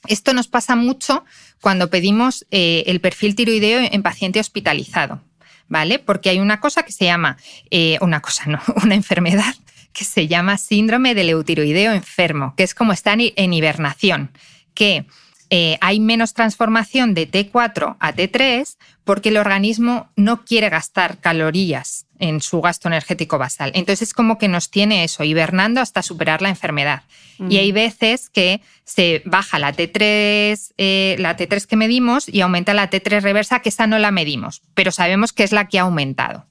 Esto 0.06 0.32
nos 0.32 0.48
pasa 0.48 0.76
mucho 0.76 1.24
cuando 1.60 1.90
pedimos 1.90 2.46
eh, 2.50 2.84
el 2.86 3.00
perfil 3.00 3.34
tiroideo 3.34 3.80
en 3.90 4.02
paciente 4.02 4.40
hospitalizado, 4.40 5.22
¿vale? 5.68 5.98
Porque 5.98 6.30
hay 6.30 6.38
una 6.38 6.60
cosa 6.60 6.82
que 6.82 6.92
se 6.92 7.04
llama, 7.04 7.36
eh, 7.70 7.98
una 8.00 8.20
cosa 8.20 8.46
no, 8.46 8.60
una 8.82 8.94
enfermedad 8.94 9.54
que 9.92 10.04
se 10.04 10.28
llama 10.28 10.56
síndrome 10.56 11.14
del 11.14 11.30
eutiroideo 11.30 11.92
enfermo, 11.92 12.54
que 12.56 12.62
es 12.62 12.74
como 12.74 12.92
estar 12.92 13.18
en 13.20 13.52
hibernación, 13.52 14.30
que 14.72 15.06
eh, 15.50 15.78
hay 15.80 15.98
menos 15.98 16.32
transformación 16.32 17.12
de 17.12 17.28
T4 17.28 17.96
a 17.98 18.14
T3 18.14 18.76
porque 19.10 19.30
el 19.30 19.38
organismo 19.38 20.08
no 20.14 20.44
quiere 20.44 20.68
gastar 20.68 21.18
calorías 21.18 22.06
en 22.20 22.40
su 22.40 22.60
gasto 22.60 22.86
energético 22.86 23.38
basal. 23.38 23.72
Entonces 23.74 24.10
es 24.10 24.14
como 24.14 24.38
que 24.38 24.46
nos 24.46 24.70
tiene 24.70 25.02
eso, 25.02 25.24
hibernando 25.24 25.80
hasta 25.80 26.00
superar 26.00 26.42
la 26.42 26.48
enfermedad. 26.48 27.02
Y 27.48 27.56
hay 27.56 27.72
veces 27.72 28.30
que 28.30 28.60
se 28.84 29.22
baja 29.24 29.58
la 29.58 29.74
T3, 29.74 30.74
eh, 30.78 31.16
la 31.18 31.36
T3 31.36 31.66
que 31.66 31.74
medimos 31.74 32.28
y 32.28 32.40
aumenta 32.40 32.72
la 32.72 32.88
T3 32.88 33.20
reversa, 33.20 33.58
que 33.58 33.70
esa 33.70 33.88
no 33.88 33.98
la 33.98 34.12
medimos, 34.12 34.62
pero 34.74 34.92
sabemos 34.92 35.32
que 35.32 35.42
es 35.42 35.50
la 35.50 35.66
que 35.66 35.80
ha 35.80 35.82
aumentado. 35.82 36.46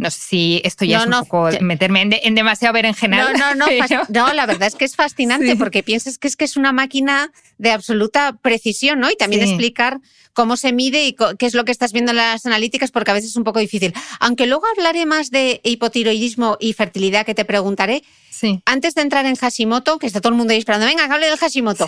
No 0.00 0.10
sé 0.10 0.18
si 0.18 0.62
esto 0.64 0.86
ya 0.86 1.00
es 1.00 1.06
un 1.06 1.12
poco 1.12 1.50
meterme 1.60 2.08
en, 2.22 2.34
demasiado 2.34 2.72
ver 2.72 2.86
en 2.86 2.94
general. 2.94 3.34
No, 3.38 3.54
no, 3.54 3.66
no, 3.66 4.04
no, 4.08 4.32
la 4.32 4.46
verdad 4.46 4.66
es 4.66 4.74
que 4.74 4.86
es 4.86 4.96
fascinante 4.96 5.56
porque 5.56 5.82
piensas 5.82 6.16
que 6.16 6.26
es 6.26 6.36
que 6.36 6.46
es 6.46 6.56
una 6.56 6.72
máquina 6.72 7.30
de 7.58 7.70
absoluta 7.70 8.38
precisión, 8.40 8.98
¿no? 8.98 9.10
Y 9.10 9.16
también 9.16 9.42
explicar 9.42 10.00
cómo 10.32 10.56
se 10.56 10.72
mide 10.72 11.04
y 11.06 11.14
qué 11.38 11.44
es 11.44 11.52
lo 11.52 11.66
que 11.66 11.72
estás 11.72 11.92
viendo 11.92 12.12
en 12.12 12.16
las 12.16 12.46
analíticas, 12.46 12.90
porque 12.90 13.10
a 13.10 13.14
veces 13.14 13.30
es 13.30 13.36
un 13.36 13.44
poco 13.44 13.58
difícil. 13.58 13.92
Aunque 14.20 14.46
luego 14.46 14.64
hablaré 14.74 15.04
más 15.04 15.30
de 15.30 15.60
hipotiroidismo 15.64 16.56
y 16.58 16.72
fertilidad 16.72 17.26
que 17.26 17.34
te 17.34 17.44
preguntaré. 17.44 18.02
Sí. 18.30 18.62
Antes 18.64 18.94
de 18.94 19.02
entrar 19.02 19.26
en 19.26 19.36
Hashimoto, 19.36 19.98
que 19.98 20.06
está 20.06 20.22
todo 20.22 20.32
el 20.32 20.38
mundo 20.38 20.54
ahí 20.54 20.58
esperando, 20.58 20.86
venga, 20.86 21.04
hable 21.04 21.26
del 21.26 21.36
Hashimoto. 21.36 21.84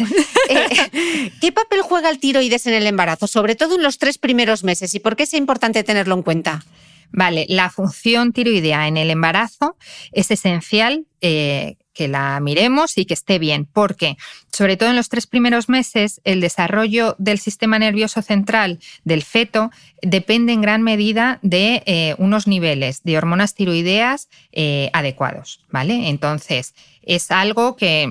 Eh, 0.51 1.31
¿Qué 1.41 1.51
papel 1.51 1.81
juega 1.81 2.11
el 2.11 2.19
tiroides 2.19 2.67
en 2.67 2.75
el 2.75 2.87
embarazo, 2.87 3.27
sobre 3.27 3.55
todo 3.55 3.77
en 3.77 3.83
los 3.83 3.97
tres 3.97 4.19
primeros 4.19 4.65
meses? 4.65 4.95
¿Y 4.95 5.01
por 5.01 5.17
qué 5.17 5.23
es 5.23 5.33
importante 5.33 5.83
tenerlo 5.83 6.15
en 6.15 6.23
cuenta? 6.23 6.63
Vale, 7.13 7.47
la 7.49 7.71
función 7.71 8.33
tiroidea 8.33 8.89
en 8.89 8.97
el 8.97 9.11
embarazo 9.11 9.77
es 10.13 10.31
esencial 10.31 11.07
eh, 11.21 11.77
que 11.93 12.09
la 12.09 12.41
miremos 12.41 12.97
y 12.97 13.05
que 13.05 13.15
esté 13.15 13.39
bien, 13.39 13.67
porque 13.67 14.17
sobre 14.51 14.77
todo 14.77 14.89
en 14.91 14.97
los 14.97 15.11
tres 15.11 15.27
primeros 15.27 15.69
meses 15.69 16.21
el 16.25 16.41
desarrollo 16.41 17.15
del 17.19 17.39
sistema 17.39 17.79
nervioso 17.79 18.23
central 18.23 18.81
del 19.05 19.23
feto 19.23 19.71
depende 20.01 20.53
en 20.55 20.63
gran 20.63 20.83
medida 20.83 21.39
de 21.43 21.83
eh, 21.87 22.15
unos 22.19 22.47
niveles 22.47 23.03
de 23.03 23.19
hormonas 23.19 23.55
tiroideas 23.55 24.29
eh, 24.53 24.91
adecuados, 24.95 25.61
¿vale? 25.71 26.09
Entonces, 26.09 26.75
es 27.03 27.31
algo 27.31 27.77
que 27.77 28.11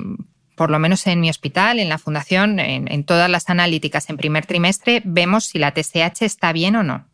por 0.56 0.70
lo 0.70 0.78
menos 0.78 1.08
en 1.08 1.20
mi 1.22 1.30
hospital, 1.32 1.80
en 1.80 1.90
la 1.90 1.98
fundación, 1.98 2.60
en, 2.60 2.92
en 2.92 3.04
todas 3.04 3.32
las 3.32 3.50
analíticas 3.50 4.12
en 4.12 4.18
primer 4.18 4.46
trimestre, 4.46 5.02
vemos 5.04 5.46
si 5.46 5.58
la 5.58 5.74
TSH 5.74 6.22
está 6.22 6.54
bien 6.54 6.76
o 6.76 6.84
no. 6.84 7.11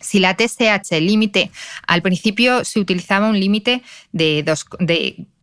Si 0.00 0.18
la 0.18 0.36
TSH, 0.36 1.00
límite, 1.00 1.50
al 1.86 2.02
principio 2.02 2.64
se 2.64 2.80
utilizaba 2.80 3.28
un 3.28 3.38
límite 3.38 3.82
de, 4.12 4.44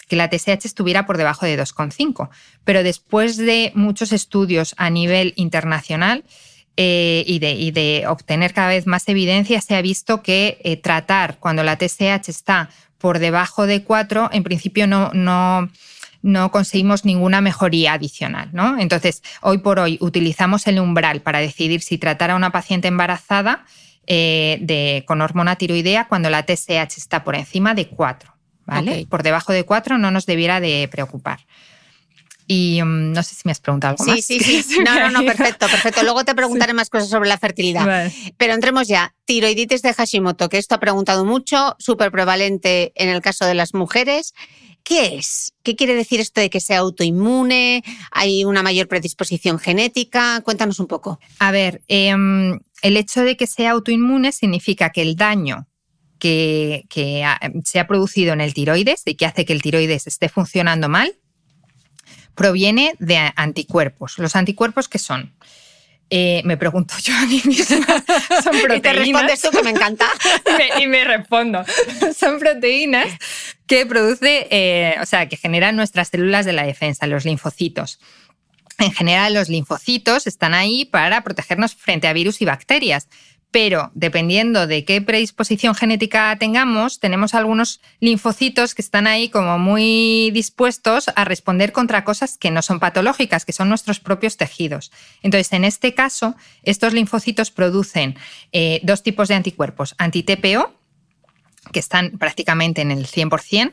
que 0.08 0.16
la 0.16 0.30
TSH 0.30 0.66
estuviera 0.66 1.06
por 1.06 1.18
debajo 1.18 1.46
de 1.46 1.60
2,5, 1.60 2.30
pero 2.64 2.84
después 2.84 3.38
de 3.38 3.72
muchos 3.76 4.12
estudios 4.12 4.74
a 4.78 4.90
nivel 4.90 5.34
internacional 5.36 6.24
eh, 6.76 7.24
y, 7.26 7.40
de, 7.40 8.06
obtener 8.08 8.54
cada 8.54 8.70
vez 8.70 8.88
más 8.88 9.08
evidencia, 9.08 9.62
se 9.62 9.76
ha 9.76 9.82
visto 9.82 10.22
que 10.22 10.60
eh, 10.64 10.78
tratar 10.78 11.38
cuando 11.40 11.64
la 11.64 11.78
TSH 11.78 12.30
está 12.30 12.70
por 12.98 13.20
debajo 13.20 13.68
de 13.68 13.84
4, 13.84 14.30
en 14.32 14.44
principio 14.44 14.88
no, 14.88 15.12
no 15.14 15.70
no 16.22 16.52
conseguimos 16.52 17.06
ninguna 17.06 17.42
mejoría 17.42 17.94
adicional. 17.94 18.50
¿no? 18.52 18.78
Entonces, 18.80 19.24
hoy 19.42 19.60
por 19.60 19.80
hoy 19.80 19.98
utilizamos 20.02 20.68
el 20.68 20.80
umbral 20.80 21.22
para 21.22 21.40
decidir 21.40 21.82
si 21.82 21.98
tratar 21.98 22.32
a 22.32 22.36
una 22.36 22.52
paciente 22.52 22.88
embarazada 22.88 23.66
eh, 24.08 24.58
de, 24.62 25.04
con 25.06 25.22
hormona 25.22 25.58
tiroidea 25.58 26.08
cuando 26.08 26.30
la 26.30 26.44
TSH 26.44 26.98
está 26.98 27.24
por 27.24 27.36
encima 27.36 27.76
de 27.76 27.88
4. 27.88 28.38
¿vale? 28.68 29.08
Por 29.10 29.24
debajo 29.24 29.54
de 29.54 29.64
4 29.64 29.98
no 29.98 30.12
nos 30.12 30.26
debiera 30.26 30.60
de 30.60 30.88
preocupar. 30.92 31.40
Y 32.50 32.82
um, 32.82 33.12
no 33.12 33.24
sé 33.24 33.36
si 33.36 33.42
me 33.44 33.52
has 33.52 33.60
preguntado 33.60 33.92
algo 33.92 34.06
más. 34.06 34.24
Sí, 34.24 34.40
sí, 34.44 34.64
sí. 34.64 34.80
No, 34.80 35.00
no, 35.00 35.10
no, 35.10 35.26
perfecto, 35.26 35.68
perfecto. 35.68 36.04
Luego 36.04 36.24
te 36.24 36.34
preguntaré 36.34 36.74
más 36.74 36.90
cosas 36.90 37.10
sobre 37.10 37.28
la 37.28 37.38
fertilidad. 37.38 38.12
Pero 38.38 38.54
entremos 38.54 38.88
ya. 38.88 39.14
Tiroiditis 39.26 39.82
de 39.82 39.94
Hashimoto, 39.94 40.48
que 40.48 40.58
esto 40.58 40.76
ha 40.76 40.80
preguntado 40.80 41.26
mucho, 41.26 41.76
súper 41.80 42.12
prevalente 42.12 42.94
en 42.96 43.10
el 43.10 43.22
caso 43.22 43.46
de 43.46 43.56
las 43.56 43.74
mujeres. 43.74 44.34
¿Qué 44.84 45.18
es? 45.18 45.54
¿Qué 45.64 45.76
quiere 45.76 45.96
decir 45.96 46.22
esto 46.22 46.40
de 46.40 46.50
que 46.50 46.62
sea 46.62 46.80
autoinmune? 46.80 47.84
¿Hay 48.12 48.46
una 48.46 48.64
mayor 48.64 48.88
predisposición 48.88 49.60
genética? 49.60 50.40
Cuéntanos 50.46 50.80
un 50.80 50.88
poco. 50.88 51.20
A 51.40 51.52
ver, 51.52 51.82
em, 51.90 52.58
el 52.82 52.98
hecho 52.98 53.24
de 53.24 53.38
que 53.38 53.48
sea 53.48 53.72
autoinmune 53.72 54.32
significa 54.32 54.92
que 54.92 55.02
el 55.02 55.16
daño 55.16 55.68
que, 56.20 56.86
que 56.90 57.26
se 57.64 57.80
ha 57.80 57.88
producido 57.88 58.34
en 58.34 58.42
el 58.42 58.54
tiroides 58.54 59.04
y 59.06 59.16
que 59.16 59.26
hace 59.26 59.46
que 59.46 59.54
el 59.54 59.62
tiroides 59.62 60.08
esté 60.08 60.30
funcionando 60.30 60.90
mal 60.90 61.16
proviene 62.36 62.94
de 63.00 63.34
anticuerpos. 63.36 64.18
¿Los 64.20 64.36
anticuerpos 64.36 64.88
qué 64.88 65.00
son? 65.00 65.34
Eh, 66.10 66.42
me 66.46 66.56
pregunto 66.56 66.96
yo 67.02 67.14
a 67.14 67.26
mí 67.26 67.42
misma. 67.44 67.86
Son 68.44 68.62
proteínas. 68.62 68.78
y 68.78 68.82
te 68.82 68.94
respondes 68.94 69.42
tú 69.42 69.50
que 69.52 69.64
me 69.64 69.72
encanta. 69.72 70.06
y, 70.80 70.88
me, 70.88 71.04
respondo. 71.04 71.66
Son 72.18 72.40
proteínas 72.40 73.08
que 73.66 73.86
produce, 73.86 74.48
eh, 74.50 74.96
o 75.02 75.06
sea, 75.06 75.28
que 75.28 75.36
generan 75.36 75.76
nuestras 75.76 76.08
células 76.08 76.46
de 76.46 76.54
la 76.54 76.64
defensa, 76.64 77.08
los 77.08 77.26
linfocitos. 77.26 78.00
En 78.80 78.92
general, 78.92 79.34
los 79.34 79.50
linfocitos 79.50 80.28
están 80.28 80.54
ahí 80.54 80.86
para 80.86 81.24
protegernos 81.24 81.76
frente 81.76 82.08
a 82.08 82.14
virus 82.14 82.42
y 82.42 82.46
bacterias, 82.46 83.08
pero 83.50 83.92
dependiendo 83.96 84.68
de 84.68 84.86
qué 84.86 85.02
predisposición 85.02 85.74
genética 85.74 86.36
tengamos, 86.38 87.00
tenemos 87.00 87.34
algunos 87.34 87.82
linfocitos 88.00 88.76
que 88.76 88.82
están 88.82 89.08
ahí 89.08 89.30
como 89.30 89.58
muy 89.58 90.30
dispuestos 90.32 91.10
a 91.16 91.26
responder 91.26 91.72
contra 91.72 92.04
cosas 92.04 92.38
que 92.38 92.52
no 92.52 92.62
son 92.62 92.80
patológicas, 92.80 93.46
que 93.46 93.54
son 93.54 93.70
nuestros 93.70 94.00
propios 94.00 94.38
tejidos. 94.38 94.92
Entonces, 95.24 95.54
en 95.54 95.64
este 95.64 95.96
caso, 95.96 96.36
estos 96.62 96.94
linfocitos 96.94 97.50
producen 97.50 98.16
eh, 98.52 98.80
dos 98.84 99.02
tipos 99.02 99.28
de 99.28 99.36
anticuerpos, 99.36 99.96
anti-TPO, 99.98 100.78
que 101.72 101.80
están 101.80 102.12
prácticamente 102.18 102.82
en 102.82 102.92
el 102.92 103.08
100% 103.08 103.72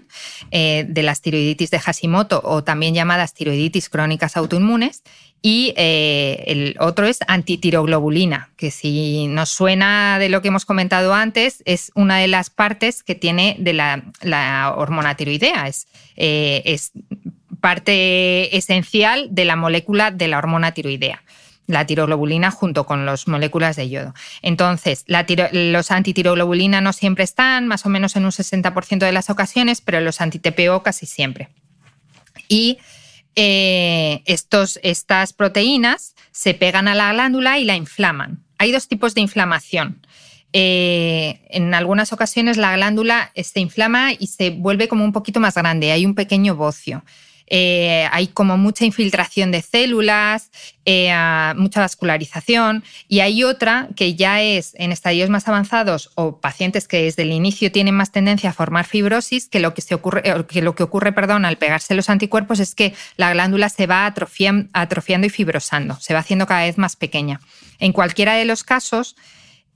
eh, 0.50 0.84
de 0.88 1.02
las 1.02 1.20
tiroiditis 1.20 1.70
de 1.70 1.78
Hashimoto 1.78 2.40
o 2.44 2.64
también 2.64 2.94
llamadas 2.94 3.34
tiroiditis 3.34 3.88
crónicas 3.88 4.36
autoinmunes, 4.36 5.02
y 5.46 5.74
eh, 5.76 6.42
el 6.46 6.74
otro 6.80 7.06
es 7.06 7.18
antitiroglobulina, 7.28 8.48
que 8.56 8.70
si 8.70 9.26
nos 9.26 9.50
suena 9.50 10.18
de 10.18 10.30
lo 10.30 10.40
que 10.40 10.48
hemos 10.48 10.64
comentado 10.64 11.12
antes, 11.12 11.62
es 11.66 11.92
una 11.94 12.16
de 12.16 12.28
las 12.28 12.48
partes 12.48 13.02
que 13.02 13.14
tiene 13.14 13.54
de 13.58 13.74
la, 13.74 14.74
hormona 14.74 15.16
tiroidea. 15.16 15.68
Es, 15.68 15.86
eh, 16.16 16.62
es 16.64 16.92
parte 17.60 18.56
esencial 18.56 19.28
de 19.32 19.44
la 19.44 19.56
molécula 19.56 20.10
de 20.10 20.28
la 20.28 20.38
hormona 20.38 20.72
tiroidea 20.72 21.22
la 21.66 21.86
tiroglobulina 21.86 22.50
junto 22.50 22.84
con 22.84 23.06
las 23.06 23.26
moléculas 23.28 23.76
de 23.76 23.88
yodo. 23.88 24.14
Entonces, 24.42 25.04
los 25.06 25.90
antitiroglobulina 25.90 26.80
no 26.80 26.92
siempre 26.92 27.24
están, 27.24 27.66
más 27.66 27.86
o 27.86 27.88
menos 27.88 28.16
en 28.16 28.24
un 28.24 28.30
60% 28.30 28.98
de 28.98 29.12
las 29.12 29.30
ocasiones, 29.30 29.80
pero 29.80 30.00
los 30.00 30.20
anti-TPO 30.20 30.82
casi 30.82 31.06
siempre. 31.06 31.48
Y 32.48 32.78
eh, 33.36 34.22
estos, 34.26 34.78
estas 34.82 35.32
proteínas 35.32 36.14
se 36.32 36.54
pegan 36.54 36.88
a 36.88 36.94
la 36.94 37.12
glándula 37.12 37.58
y 37.58 37.64
la 37.64 37.76
inflaman. 37.76 38.44
Hay 38.58 38.70
dos 38.70 38.88
tipos 38.88 39.14
de 39.14 39.22
inflamación. 39.22 40.06
Eh, 40.52 41.40
en 41.50 41.74
algunas 41.74 42.12
ocasiones 42.12 42.56
la 42.56 42.76
glándula 42.76 43.32
se 43.34 43.58
inflama 43.58 44.12
y 44.12 44.28
se 44.28 44.50
vuelve 44.50 44.86
como 44.86 45.04
un 45.04 45.12
poquito 45.12 45.40
más 45.40 45.56
grande, 45.56 45.90
hay 45.90 46.06
un 46.06 46.14
pequeño 46.14 46.54
bocio. 46.54 47.04
Eh, 47.46 48.08
hay 48.10 48.28
como 48.28 48.56
mucha 48.56 48.84
infiltración 48.84 49.50
de 49.50 49.60
células, 49.60 50.50
eh, 50.86 51.12
mucha 51.56 51.80
vascularización 51.80 52.84
y 53.08 53.20
hay 53.20 53.44
otra 53.44 53.88
que 53.96 54.14
ya 54.14 54.40
es 54.42 54.74
en 54.76 54.92
estadios 54.92 55.28
más 55.30 55.46
avanzados 55.46 56.10
o 56.14 56.40
pacientes 56.40 56.88
que 56.88 57.02
desde 57.02 57.22
el 57.22 57.32
inicio 57.32 57.70
tienen 57.70 57.94
más 57.94 58.12
tendencia 58.12 58.50
a 58.50 58.52
formar 58.52 58.86
fibrosis, 58.86 59.48
que 59.48 59.60
lo 59.60 59.74
que, 59.74 59.82
se 59.82 59.94
ocurre, 59.94 60.22
eh, 60.24 60.44
que 60.48 60.62
lo 60.62 60.74
que 60.74 60.82
ocurre 60.82 61.12
perdón, 61.12 61.44
al 61.44 61.58
pegarse 61.58 61.94
los 61.94 62.08
anticuerpos 62.08 62.60
es 62.60 62.74
que 62.74 62.94
la 63.16 63.32
glándula 63.32 63.68
se 63.68 63.86
va 63.86 64.06
atrofiando, 64.06 64.70
atrofiando 64.72 65.26
y 65.26 65.30
fibrosando, 65.30 65.98
se 66.00 66.14
va 66.14 66.20
haciendo 66.20 66.46
cada 66.46 66.62
vez 66.62 66.78
más 66.78 66.96
pequeña. 66.96 67.40
En 67.78 67.92
cualquiera 67.92 68.34
de 68.34 68.46
los 68.46 68.64
casos, 68.64 69.16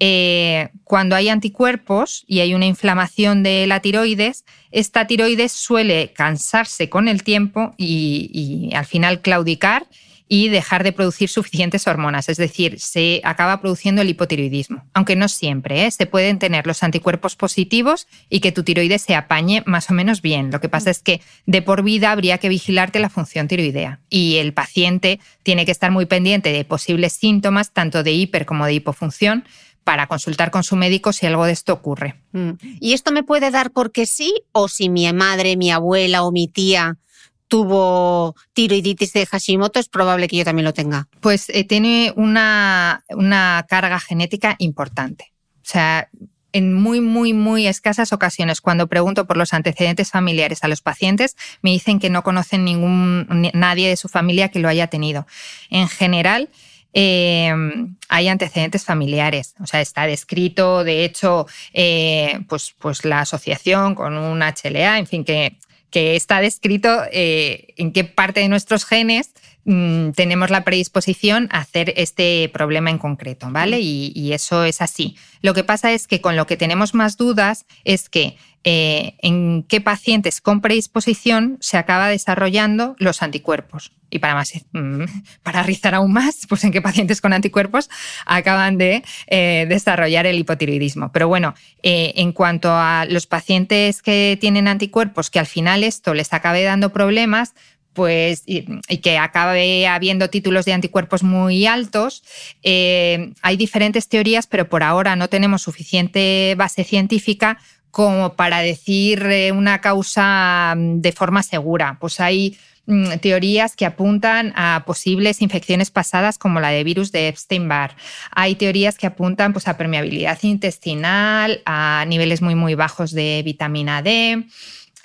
eh, 0.00 0.68
cuando 0.84 1.16
hay 1.16 1.28
anticuerpos 1.28 2.24
y 2.28 2.40
hay 2.40 2.54
una 2.54 2.66
inflamación 2.66 3.42
de 3.42 3.66
la 3.66 3.80
tiroides, 3.80 4.44
esta 4.70 5.06
tiroides 5.06 5.52
suele 5.52 6.12
cansarse 6.12 6.88
con 6.88 7.08
el 7.08 7.24
tiempo 7.24 7.74
y, 7.76 8.70
al 8.74 8.86
final 8.86 9.20
claudicar 9.20 9.86
y 10.30 10.50
dejar 10.50 10.84
de 10.84 10.92
producir 10.92 11.30
suficientes 11.30 11.86
hormonas, 11.86 12.28
es 12.28 12.36
decir, 12.36 12.78
se 12.80 13.22
acaba 13.24 13.62
produciendo 13.62 14.02
el 14.02 14.10
hipotiroidismo, 14.10 14.84
aunque 14.92 15.16
no 15.16 15.26
siempre, 15.26 15.86
¿eh? 15.86 15.90
se 15.90 16.04
pueden 16.04 16.38
tener 16.38 16.66
los 16.66 16.82
anticuerpos 16.82 17.34
positivos 17.34 18.06
y 18.28 18.40
que 18.40 18.52
tu 18.52 18.62
tiroides 18.62 19.00
se 19.00 19.14
apañe 19.14 19.62
más 19.64 19.90
o 19.90 19.94
menos 19.94 20.20
bien. 20.20 20.50
Lo 20.50 20.60
que 20.60 20.68
pasa 20.68 20.90
es 20.90 21.00
que 21.00 21.22
de 21.46 21.62
por 21.62 21.82
vida 21.82 22.12
habría 22.12 22.36
que 22.36 22.50
vigilarte 22.50 22.98
la 22.98 23.08
función 23.08 23.48
tiroidea 23.48 24.00
y 24.10 24.36
el 24.36 24.52
paciente 24.52 25.18
tiene 25.42 25.64
que 25.64 25.72
estar 25.72 25.90
muy 25.90 26.04
pendiente 26.04 26.52
de 26.52 26.64
posibles 26.66 27.14
síntomas, 27.14 27.72
tanto 27.72 28.02
de 28.02 28.12
hiper 28.12 28.44
como 28.44 28.66
de 28.66 28.74
hipofunción, 28.74 29.44
para 29.88 30.06
consultar 30.06 30.50
con 30.50 30.64
su 30.64 30.76
médico 30.76 31.14
si 31.14 31.24
algo 31.24 31.46
de 31.46 31.52
esto 31.52 31.72
ocurre. 31.72 32.20
Mm. 32.32 32.50
¿Y 32.78 32.92
esto 32.92 33.10
me 33.10 33.22
puede 33.22 33.50
dar 33.50 33.70
porque 33.70 34.04
sí 34.04 34.34
o 34.52 34.68
si 34.68 34.90
mi 34.90 35.10
madre, 35.14 35.56
mi 35.56 35.70
abuela 35.70 36.24
o 36.24 36.30
mi 36.30 36.46
tía 36.46 36.98
tuvo 37.46 38.36
tiroiditis 38.52 39.14
de 39.14 39.24
Hashimoto, 39.24 39.80
es 39.80 39.88
probable 39.88 40.28
que 40.28 40.36
yo 40.36 40.44
también 40.44 40.66
lo 40.66 40.74
tenga? 40.74 41.08
Pues 41.20 41.48
eh, 41.48 41.64
tiene 41.64 42.12
una, 42.16 43.02
una 43.08 43.64
carga 43.66 43.98
genética 43.98 44.56
importante. 44.58 45.32
O 45.54 45.64
sea, 45.64 46.10
en 46.52 46.74
muy, 46.74 47.00
muy, 47.00 47.32
muy 47.32 47.66
escasas 47.66 48.12
ocasiones, 48.12 48.60
cuando 48.60 48.88
pregunto 48.88 49.26
por 49.26 49.38
los 49.38 49.54
antecedentes 49.54 50.10
familiares 50.10 50.64
a 50.64 50.68
los 50.68 50.82
pacientes, 50.82 51.34
me 51.62 51.70
dicen 51.70 51.98
que 51.98 52.10
no 52.10 52.22
conocen 52.22 52.62
ningún, 52.62 53.26
nadie 53.54 53.88
de 53.88 53.96
su 53.96 54.08
familia 54.08 54.50
que 54.50 54.58
lo 54.58 54.68
haya 54.68 54.88
tenido. 54.88 55.26
En 55.70 55.88
general, 55.88 56.50
Em, 56.92 57.96
hay 58.08 58.28
antecedentes 58.28 58.84
familiares. 58.84 59.54
O 59.60 59.66
sea, 59.66 59.80
está 59.80 60.06
descrito, 60.06 60.84
de 60.84 61.04
hecho, 61.04 61.46
eh, 61.72 62.40
pues, 62.48 62.74
pues 62.78 63.04
la 63.04 63.20
asociación 63.20 63.94
con 63.94 64.16
un 64.16 64.40
HLA, 64.42 64.98
en 64.98 65.06
fin, 65.06 65.24
que, 65.24 65.58
que 65.90 66.16
está 66.16 66.40
descrito 66.40 67.02
eh, 67.12 67.74
en 67.76 67.92
qué 67.92 68.04
parte 68.04 68.40
de 68.40 68.48
nuestros 68.48 68.84
genes 68.84 69.32
mm, 69.68 70.10
tenemos 70.12 70.50
la 70.50 70.64
predisposición 70.64 71.48
a 71.52 71.60
hacer 71.60 71.94
este 71.96 72.50
problema 72.52 72.90
en 72.90 72.98
concreto, 72.98 73.48
¿vale? 73.50 73.80
Y, 73.80 74.12
y, 74.14 74.32
eso 74.32 74.64
es 74.64 74.80
así. 74.80 75.16
Lo 75.42 75.54
que 75.54 75.62
pasa 75.62 75.92
es 75.92 76.08
que 76.08 76.20
con 76.20 76.34
lo 76.34 76.46
que 76.46 76.56
tenemos 76.56 76.94
más 76.94 77.16
dudas 77.16 77.66
es 77.84 78.08
que 78.08 78.36
eh, 78.64 79.14
en 79.22 79.62
qué 79.62 79.80
pacientes 79.80 80.40
con 80.40 80.60
predisposición 80.60 81.58
se 81.60 81.78
acaba 81.78 82.08
desarrollando 82.08 82.96
los 82.98 83.22
anticuerpos. 83.22 83.92
Y 84.10 84.18
para, 84.18 84.34
más, 84.34 84.52
mm, 84.72 85.04
para 85.42 85.62
rizar 85.62 85.94
aún 85.94 86.12
más, 86.12 86.46
pues 86.48 86.64
en 86.64 86.72
qué 86.72 86.82
pacientes 86.82 87.20
con 87.20 87.32
anticuerpos 87.32 87.88
acaban 88.26 88.76
de 88.76 89.04
eh, 89.28 89.66
desarrollar 89.68 90.26
el 90.26 90.38
hipotiroidismo. 90.38 91.12
Pero 91.12 91.28
bueno, 91.28 91.54
eh, 91.82 92.12
en 92.16 92.32
cuanto 92.32 92.70
a 92.72 93.06
los 93.08 93.26
pacientes 93.26 94.02
que 94.02 94.36
tienen 94.40 94.66
anticuerpos, 94.66 95.30
que 95.30 95.38
al 95.38 95.46
final 95.46 95.84
esto 95.84 96.12
les 96.12 96.32
acabe 96.32 96.62
dando 96.62 96.92
problemas, 96.92 97.54
pues, 97.98 98.44
y, 98.46 98.62
que 98.98 99.18
acabe 99.18 99.88
habiendo 99.88 100.30
títulos 100.30 100.64
de 100.64 100.72
anticuerpos 100.72 101.24
muy 101.24 101.66
altos. 101.66 102.22
hay 102.62 103.56
diferentes 103.56 104.08
teorías, 104.08 104.46
pero 104.46 104.68
por 104.68 104.84
ahora 104.84 105.16
no 105.16 105.26
tenemos 105.26 105.62
suficiente 105.62 106.54
base 106.56 106.84
científica 106.84 107.58
como 107.90 108.34
para 108.34 108.60
decir 108.60 109.24
eh, 109.26 109.50
una 109.50 109.80
causa 109.80 110.74
mm, 110.76 111.00
de 111.00 111.10
forma 111.10 111.42
segura. 111.42 111.96
Pues 112.00 112.20
hay 112.20 112.56
mm, 112.86 113.18
teorías 113.20 113.74
que 113.74 113.86
apuntan 113.86 114.52
a 114.54 114.84
posibles 114.86 115.42
infecciones 115.42 115.90
pasadas 115.90 116.38
como 116.38 116.60
la 116.60 116.68
de 116.68 116.84
virus 116.84 117.10
de 117.10 117.26
Epstein-Barr. 117.26 117.96
Hay 118.30 118.54
teorías 118.54 118.96
que 118.96 119.08
apuntan 119.08 119.52
pues, 119.52 119.66
a 119.66 119.76
permeabilidad 119.76 120.38
intestinal, 120.42 121.60
a 121.66 122.04
niveles 122.06 122.40
muy 122.40 122.54
muy 122.54 122.76
bajos 122.76 123.10
de 123.10 123.42
vitamina 123.44 124.00
D. 124.00 124.44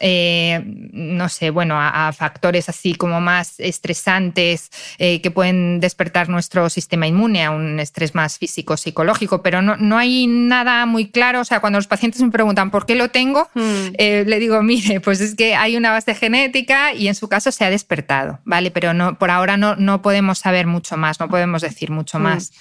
eh, 0.05 0.61
no 0.65 1.29
sé, 1.29 1.49
bueno, 1.49 1.75
a, 1.79 2.11
factores 2.11 2.67
así 2.67 2.93
como 2.93 3.21
más 3.21 3.57
estresantes 3.57 4.69
eh, 4.97 5.21
que 5.21 5.31
pueden 5.31 5.79
despertar 5.79 6.27
nuestro 6.27 6.69
sistema 6.69 7.07
inmune, 7.07 7.45
a 7.45 7.51
un 7.51 7.79
estrés 7.79 8.13
más 8.13 8.37
físico, 8.37 8.75
psicológico, 8.75 9.41
pero 9.41 9.61
no, 9.61 9.77
no 9.77 9.97
hay 9.97 10.27
nada 10.27 10.85
muy 10.85 11.09
claro. 11.09 11.39
O 11.39 11.45
sea, 11.45 11.61
cuando 11.61 11.79
los 11.79 11.87
pacientes 11.87 12.21
me 12.21 12.31
preguntan 12.31 12.69
por 12.69 12.85
qué 12.85 12.95
lo 12.95 13.11
tengo, 13.11 13.47
mm. 13.53 13.95
le 13.97 14.39
digo, 14.39 14.61
mire, 14.61 14.99
pues 14.99 15.21
es 15.21 15.35
que 15.35 15.55
hay 15.55 15.77
una 15.77 15.91
base 15.91 16.13
genética 16.15 16.93
y 16.93 17.07
en 17.07 17.15
su 17.15 17.29
caso 17.29 17.53
se 17.53 17.63
ha 17.63 17.69
despertado, 17.69 18.39
¿vale? 18.43 18.71
Pero 18.71 18.93
no, 18.93 19.17
por 19.17 19.31
ahora 19.31 19.55
no, 19.55 19.77
no 19.77 20.01
podemos 20.01 20.39
saber 20.39 20.67
mucho 20.67 20.97
más, 20.97 21.21
no 21.21 21.29
podemos 21.29 21.61
decir 21.61 21.91
mucho 21.91 22.19
mm. 22.19 22.21
más. 22.21 22.51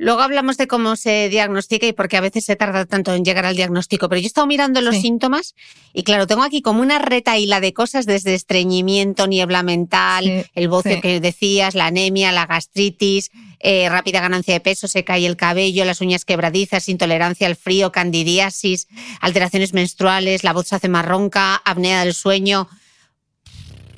Luego 0.00 0.20
hablamos 0.20 0.56
de 0.56 0.68
cómo 0.68 0.94
se 0.94 1.28
diagnostica 1.28 1.84
y 1.86 1.92
por 1.92 2.08
qué 2.08 2.16
a 2.16 2.20
veces 2.20 2.44
se 2.44 2.54
tarda 2.54 2.86
tanto 2.86 3.12
en 3.14 3.24
llegar 3.24 3.44
al 3.44 3.56
diagnóstico, 3.56 4.08
pero 4.08 4.20
yo 4.20 4.26
he 4.26 4.28
estado 4.28 4.46
mirando 4.46 4.80
los 4.80 4.96
síntomas 4.96 5.56
y 5.92 6.04
claro, 6.04 6.28
tengo 6.28 6.44
aquí 6.44 6.62
como 6.62 6.82
una 6.82 7.00
retaíla 7.00 7.60
de 7.60 7.72
cosas 7.72 8.06
desde 8.06 8.34
estreñimiento, 8.34 9.26
niebla 9.26 9.64
mental, 9.64 10.48
el 10.54 10.68
bocio 10.68 11.00
que 11.00 11.18
decías, 11.18 11.74
la 11.74 11.86
anemia, 11.86 12.30
la 12.30 12.46
gastritis, 12.46 13.32
eh, 13.58 13.88
rápida 13.88 14.20
ganancia 14.20 14.54
de 14.54 14.60
peso, 14.60 14.86
se 14.86 15.02
cae 15.02 15.26
el 15.26 15.36
cabello, 15.36 15.84
las 15.84 16.00
uñas 16.00 16.24
quebradizas, 16.24 16.88
intolerancia 16.88 17.48
al 17.48 17.56
frío, 17.56 17.90
candidiasis, 17.90 18.86
alteraciones 19.20 19.74
menstruales, 19.74 20.44
la 20.44 20.52
voz 20.52 20.68
se 20.68 20.76
hace 20.76 20.88
más 20.88 21.04
ronca, 21.04 21.56
apnea 21.56 22.04
del 22.04 22.14
sueño. 22.14 22.68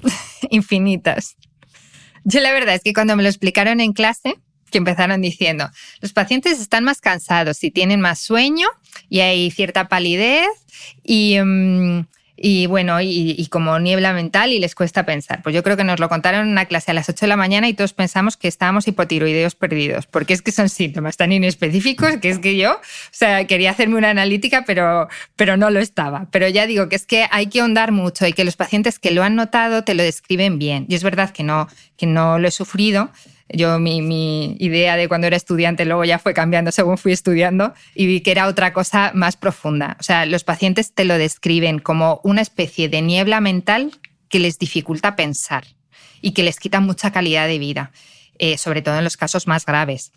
Infinitas. 0.51 1.37
Yo 2.25 2.41
la 2.41 2.53
verdad 2.53 2.75
es 2.75 2.83
que 2.83 2.95
cuando 2.95 3.17
me 3.17 3.23
lo 3.23 3.29
explicaron 3.29 3.81
en 3.81 3.93
clase, 3.93 4.37
que 4.71 4.79
empezaron 4.79 5.21
diciendo, 5.21 5.71
los 6.01 6.13
pacientes 6.13 6.61
están 6.61 6.85
más 6.85 7.01
cansados 7.01 7.63
y 7.65 7.71
tienen 7.71 8.01
más 8.01 8.21
sueño 8.21 8.69
y 9.09 9.21
hay 9.21 9.51
cierta 9.51 9.89
palidez 9.89 10.49
y, 11.03 11.39
mm, 11.39 12.05
y 12.43 12.67
bueno, 12.67 13.03
y, 13.03 13.47
como 13.51 13.79
niebla 13.79 14.15
mental 14.15 14.51
y 14.51 14.59
les 14.59 14.75
cuesta 14.75 15.05
pensar. 15.05 15.43
Pues 15.43 15.55
yo 15.55 15.63
creo 15.63 15.77
que 15.77 15.85
nos 15.85 16.01
lo 16.01 16.09
contaron 16.09 16.47
en 16.47 16.49
una 16.49 16.65
clase 16.65 16.91
a 16.91 16.95
las 16.95 17.07
8 17.11 17.27
de 17.27 17.29
la 17.29 17.37
mañana 17.37 17.69
y 17.69 17.75
todos 17.75 17.93
pensamos 17.93 18.39
que 18.39 18.49
estábamos 18.49 18.89
hipotiroideos 18.89 19.55
perdidos, 19.55 20.07
porque 20.07 20.33
es 20.33 20.41
que 20.41 20.51
son 20.51 20.71
síntomas 20.71 21.19
tan 21.19 21.33
inespecíficos 21.33 22.17
que 22.17 22.31
es 22.31 22.39
que 22.39 22.57
yo, 22.57 22.73
o 22.73 22.79
sea, 23.11 23.47
quería 23.47 23.73
hacerme 23.73 23.97
una 23.97 24.09
analítica, 24.09 24.65
pero, 24.67 25.09
pero 25.37 25.59
no 25.59 25.69
lo 25.69 25.81
estaba. 25.81 26.29
Pero 26.31 26.49
ya 26.49 26.67
digo 26.67 26.89
que 26.89 26.97
es 26.97 27.05
que 27.05 27.27
hay 27.31 27.49
que 27.49 27.61
ahondar 27.61 27.93
mucho 27.93 28.27
y 28.27 28.33
que 28.33 28.45
los 28.45 28.57
pacientes 28.57 28.99
que 28.99 29.11
lo 29.11 29.23
han 29.23 29.37
notado 29.37 29.85
te 29.85 29.93
lo 29.93 30.03
describen 30.03 30.59
bien. 30.59 30.87
Y 30.89 30.95
es 30.95 31.03
verdad 31.03 31.33
que 31.33 31.43
no, 31.43 31.69
que 31.99 32.07
no 32.07 32.39
lo 32.39 32.49
he 32.49 32.53
sufrido, 32.53 33.11
yo 33.53 33.79
mi, 33.79 34.57
idea 34.59 34.97
de 34.97 35.09
cuando 35.09 35.27
era 35.27 35.37
estudiante 35.37 35.85
luego 35.85 36.05
ya 36.05 36.19
fue 36.19 36.35
cambiando 36.35 36.73
según 36.73 36.99
fui 36.99 37.13
estudiando 37.13 37.75
y 37.95 38.07
vi 38.07 38.21
que 38.21 38.31
era 38.31 38.47
otra 38.47 38.73
cosa 38.73 39.13
más 39.15 39.37
profunda. 39.37 39.97
O 40.01 40.03
sea, 40.03 40.27
los 40.27 40.45
pacientes 40.45 40.93
te 40.93 41.05
lo 41.05 41.19
describen 41.19 41.79
como 41.79 42.21
una 42.25 42.43
especie 42.43 42.89
de 42.89 43.03
niebla 43.03 43.41
mental 43.41 43.93
que 44.29 44.39
les 44.39 44.59
dificulta 44.59 45.17
pensar 45.17 45.65
y 46.21 46.33
que 46.33 46.43
les 46.43 46.59
quita 46.59 46.81
mucha 46.81 47.11
calidad 47.11 47.47
de 47.47 47.59
vida, 47.59 47.93
eh, 48.39 48.59
sobre 48.59 48.83
todo 48.83 48.99
en 48.99 49.05
los 49.05 49.17
casos 49.17 49.47
más 49.47 49.67
graves 49.67 50.13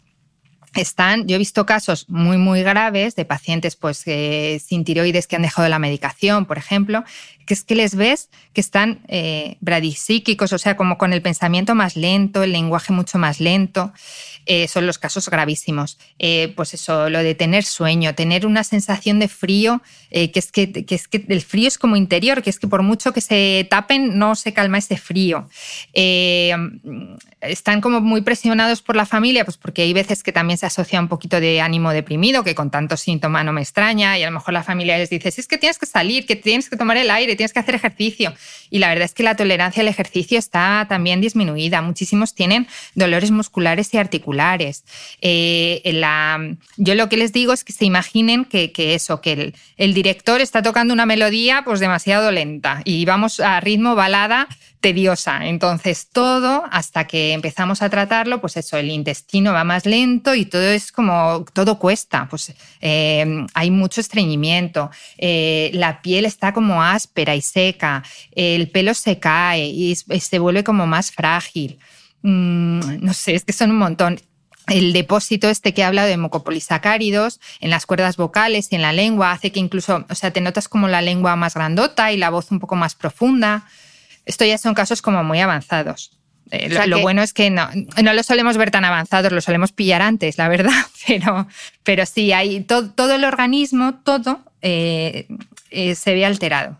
están, 0.81 1.27
yo 1.27 1.35
he 1.35 1.39
visto 1.39 1.65
casos 1.65 2.09
muy, 2.09 2.37
muy 2.37 2.63
graves 2.63 3.15
de 3.15 3.25
pacientes 3.25 3.75
pues, 3.75 3.97
sin 3.97 4.83
tiroides 4.83 5.27
que 5.27 5.35
han 5.35 5.41
dejado 5.43 5.69
la 5.69 5.79
medicación, 5.79 6.45
por 6.45 6.57
ejemplo, 6.57 7.03
que 7.45 7.53
es 7.53 7.63
que 7.63 7.75
les 7.75 7.95
ves 7.95 8.29
que 8.53 8.61
están 8.61 9.01
eh, 9.07 9.57
bradisíquicos, 9.61 10.53
o 10.53 10.57
sea, 10.57 10.77
como 10.77 10.97
con 10.97 11.13
el 11.13 11.21
pensamiento 11.21 11.75
más 11.75 11.95
lento, 11.95 12.43
el 12.43 12.51
lenguaje 12.51 12.93
mucho 12.93 13.17
más 13.17 13.39
lento. 13.39 13.93
Eh, 14.45 14.67
son 14.67 14.85
los 14.85 14.97
casos 14.97 15.29
gravísimos. 15.29 15.97
Eh, 16.19 16.51
pues 16.55 16.73
eso, 16.73 17.09
lo 17.09 17.19
de 17.19 17.33
tener 17.33 17.63
sueño, 17.63 18.13
tener 18.13 18.45
una 18.45 18.65
sensación 18.65 19.19
de 19.19 19.29
frío, 19.29 19.81
que, 20.11 20.31
es 20.35 20.51
que, 20.51 20.85
es 20.87 21.07
que 21.07 21.25
el 21.27 21.41
frío 21.41 21.67
es 21.67 21.77
como 21.77 21.95
interior, 21.95 22.43
que 22.43 22.49
es 22.51 22.59
que 22.59 22.67
por 22.67 22.83
mucho 22.83 23.13
que 23.13 23.21
se 23.21 23.65
tapen 23.69 24.19
no 24.19 24.35
se 24.35 24.53
calma 24.53 24.77
ese 24.77 24.97
frío. 24.97 25.49
están 27.41 27.81
como 27.81 27.99
muy 28.01 28.21
presionados 28.21 28.81
por 28.81 28.95
la 28.95 29.05
familia, 29.05 29.45
pues 29.45 29.57
porque 29.57 29.81
hay 29.81 29.93
veces 29.93 30.21
que 30.21 30.31
también 30.31 30.57
se 30.59 30.65
asocia 30.65 30.99
un 30.99 31.07
poquito 31.07 31.39
de 31.39 31.61
ánimo 31.61 31.91
deprimido, 31.91 32.43
que 32.43 32.53
con 32.53 32.69
tanto 32.69 32.97
síntoma 32.97 33.43
no 33.43 33.53
me 33.53 33.61
extraña, 33.61 34.17
y 34.19 34.23
a 34.23 34.27
lo 34.27 34.33
mejor 34.33 34.53
la 34.53 34.63
familia 34.63 34.97
les 34.97 35.09
dice, 35.09 35.29
es 35.29 35.47
que 35.47 35.57
tienes 35.57 35.79
que 35.79 35.85
salir, 35.85 36.25
que 36.25 36.35
tienes 36.35 36.69
que 36.69 36.77
tomar 36.77 36.97
el 36.97 37.09
aire, 37.09 37.32
tienes 37.35 37.53
que 37.53 37.59
hacer 37.59 37.75
ejercicio. 37.75 38.33
Y 38.69 38.79
la 38.79 38.89
verdad 38.89 39.05
es 39.05 39.13
que 39.13 39.23
la 39.23 39.35
tolerancia 39.35 39.81
al 39.81 39.87
ejercicio 39.87 40.39
está 40.39 40.85
también 40.89 41.21
disminuida. 41.21 41.81
Muchísimos 41.81 42.33
tienen 42.33 42.67
dolores 42.95 43.31
musculares 43.31 43.93
y 43.93 43.97
articulares. 43.97 44.83
Eh, 45.21 45.81
yo 46.77 46.95
lo 46.95 47.09
que 47.09 47.17
les 47.17 47.33
digo 47.33 47.53
es 47.53 47.63
que 47.63 47.73
se 47.73 47.85
imaginen 47.85 48.45
que, 48.45 48.71
eso, 48.75 49.21
que 49.21 49.33
el, 49.33 49.55
el 49.77 49.93
director 49.93 50.41
está 50.41 50.61
tocando 50.61 50.93
una 50.93 51.05
melodía 51.05 51.63
pues 51.63 51.79
demasiado 51.79 52.31
lenta 52.31 52.81
y 52.85 53.05
vamos 53.05 53.39
a 53.39 53.59
ritmo 53.59 53.95
balada 53.95 54.47
tediosa. 54.83 55.47
Entonces, 55.47 56.09
todo 56.11 56.65
hasta 56.69 57.07
que 57.07 57.31
empezamos 57.31 57.81
a 57.81 57.89
tratarlo, 57.89 58.41
pues 58.41 58.57
eso, 58.57 58.75
el 58.75 58.89
intestino 58.89 59.53
va 59.53 59.63
más 59.63 59.85
lento 59.85 60.35
y 60.35 60.43
todo 60.43 60.61
es 60.61 60.91
como, 60.91 61.45
todo 61.53 61.79
cuesta. 61.79 62.27
Pues 62.29 62.53
eh, 62.81 63.45
hay 63.53 63.71
mucho 63.71 64.01
estreñimiento, 64.01 64.91
eh, 65.17 65.71
la 65.73 66.01
piel 66.01 66.25
está 66.25 66.51
como 66.51 66.83
áspera 66.83 67.33
y 67.33 67.41
seca, 67.41 68.03
el 68.33 68.69
pelo 68.71 68.93
se 68.93 69.19
cae 69.19 69.67
y, 69.67 69.95
se 69.95 70.39
vuelve 70.39 70.65
como 70.65 70.85
más 70.85 71.11
frágil. 71.11 71.79
Mm, 72.21 73.05
no 73.05 73.13
sé, 73.13 73.35
es 73.35 73.45
que 73.45 73.53
son 73.53 73.71
un 73.71 73.77
montón 73.77 74.19
el 74.67 74.93
depósito 74.93 75.49
este 75.49 75.73
que 75.73 75.83
habla 75.83 76.05
de 76.05 76.17
mucopolisacáridos 76.17 77.39
en 77.59 77.69
las 77.69 77.85
cuerdas 77.85 78.17
vocales 78.17 78.67
y 78.71 78.75
en 78.75 78.81
la 78.81 78.93
lengua 78.93 79.31
hace 79.31 79.51
que 79.51 79.59
incluso, 79.59 80.05
o 80.09 80.15
sea, 80.15 80.31
te 80.31 80.41
notas 80.41 80.67
como 80.67 80.87
la 80.87 81.01
lengua 81.01 81.35
más 81.35 81.53
grandota 81.53 82.11
y 82.11 82.17
la 82.17 82.29
voz 82.29 82.51
un 82.51 82.59
poco 82.59 82.75
más 82.75 82.95
profunda. 82.95 83.65
Esto 84.25 84.45
ya 84.45 84.57
son 84.57 84.73
casos 84.73 85.01
como 85.01 85.23
muy 85.23 85.39
avanzados. 85.39 86.17
Eh, 86.51 86.69
lo, 86.87 86.99
bueno 86.99 87.23
es 87.23 87.33
que 87.33 87.49
no, 87.49 87.67
no 88.03 88.13
lo 88.13 88.21
solemos 88.21 88.57
ver 88.57 88.69
tan 88.69 88.85
avanzados, 88.85 89.31
lo 89.31 89.41
solemos 89.41 89.71
pillar 89.71 90.01
antes, 90.01 90.37
la 90.37 90.49
verdad, 90.49 90.71
pero, 91.07 91.47
pero 91.83 92.05
sí, 92.05 92.31
hay 92.31 92.61
todo, 92.61 93.15
el 93.15 93.23
organismo, 93.23 93.95
todo 94.03 94.39
eh, 94.61 95.27
eh, 95.71 95.95
se 95.95 96.13
ve 96.13 96.25
alterado 96.25 96.77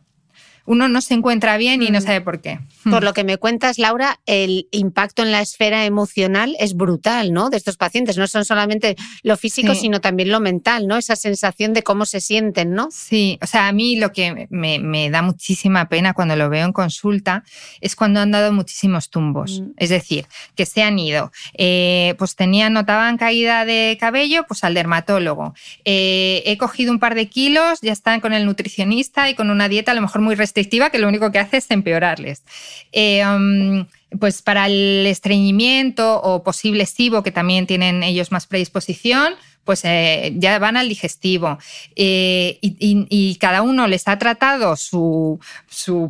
uno 0.65 0.87
no 0.87 1.01
se 1.01 1.13
encuentra 1.13 1.57
bien 1.57 1.83
y 1.83 1.89
no 1.89 1.99
mm. 1.99 2.01
sabe 2.01 2.21
por 2.21 2.39
qué. 2.39 2.59
Por 2.83 3.01
hmm. 3.01 3.05
lo 3.05 3.13
que 3.13 3.23
me 3.23 3.37
cuentas, 3.37 3.77
Laura, 3.77 4.19
el 4.25 4.67
impacto 4.71 5.23
en 5.23 5.31
la 5.31 5.41
esfera 5.41 5.85
emocional 5.85 6.55
es 6.59 6.73
brutal, 6.75 7.33
¿no? 7.33 7.49
De 7.49 7.57
estos 7.57 7.77
pacientes. 7.77 8.17
No 8.17 8.27
son 8.27 8.45
solamente 8.45 8.95
lo 9.23 9.35
físico, 9.35 9.75
sino 9.75 9.99
también 9.99 10.29
lo 10.29 10.39
mental, 10.39 10.87
¿no? 10.87 10.97
Esa 10.97 11.15
sensación 11.15 11.73
de 11.73 11.83
cómo 11.83 12.05
se 12.05 12.21
sienten, 12.21 12.73
¿no? 12.73 12.89
Sí, 12.91 13.37
o 13.41 13.47
sea, 13.47 13.67
a 13.67 13.73
mí 13.73 13.97
lo 13.97 14.11
que 14.11 14.47
me, 14.49 15.09
da 15.09 15.21
muchísima 15.21 15.89
pena 15.89 16.13
cuando 16.13 16.35
lo 16.35 16.49
veo 16.49 16.65
en 16.65 16.73
consulta 16.73 17.43
es 17.81 17.95
cuando 17.95 18.19
han 18.19 18.31
dado 18.31 18.53
muchísimos 18.53 19.09
tumbos. 19.09 19.61
Mm. 19.61 19.71
Es 19.77 19.89
decir, 19.89 20.27
que 20.55 20.65
se 20.65 20.83
han 20.83 20.97
ido, 20.97 21.31
eh, 21.57 22.15
pues 22.17 22.35
tenían, 22.35 22.73
notaban 22.73 23.17
caída 23.17 23.65
de 23.65 23.97
cabello, 23.99 24.45
pues 24.47 24.63
al 24.63 24.73
dermatólogo. 24.73 25.53
Eh, 25.83 26.43
he 26.45 26.57
cogido 26.57 26.91
un 26.91 26.99
par 26.99 27.15
de 27.15 27.27
kilos, 27.27 27.79
ya 27.81 27.91
están 27.91 28.21
con 28.21 28.33
el 28.33 28.45
nutricionista 28.45 29.29
y 29.29 29.35
con 29.35 29.49
una 29.49 29.67
dieta 29.67 29.91
a 29.91 29.95
lo 29.95 30.01
mejor 30.01 30.21
muy 30.21 30.35
restrictiva 30.35 30.52
que 30.53 30.99
lo 30.99 31.07
único 31.07 31.31
que 31.31 31.39
hace 31.39 31.57
es 31.57 31.69
empeorarles. 31.71 32.43
Eh, 32.91 33.25
um, 33.25 33.85
pues 34.19 34.41
para 34.41 34.67
el 34.67 35.05
estreñimiento 35.07 36.21
o 36.21 36.43
posible 36.43 36.85
SIBO, 36.85 37.23
que 37.23 37.31
también 37.31 37.65
tienen 37.67 38.03
ellos 38.03 38.31
más 38.31 38.47
predisposición, 38.47 39.33
pues 39.63 39.81
eh, 39.85 40.33
ya 40.35 40.59
van 40.59 40.77
al 40.77 40.89
digestivo. 40.89 41.57
Eh, 41.95 42.59
y, 42.61 43.37
cada 43.39 43.61
uno 43.61 43.87
les 43.87 44.07
ha 44.07 44.17
tratado 44.19 44.75
su, 44.75 45.39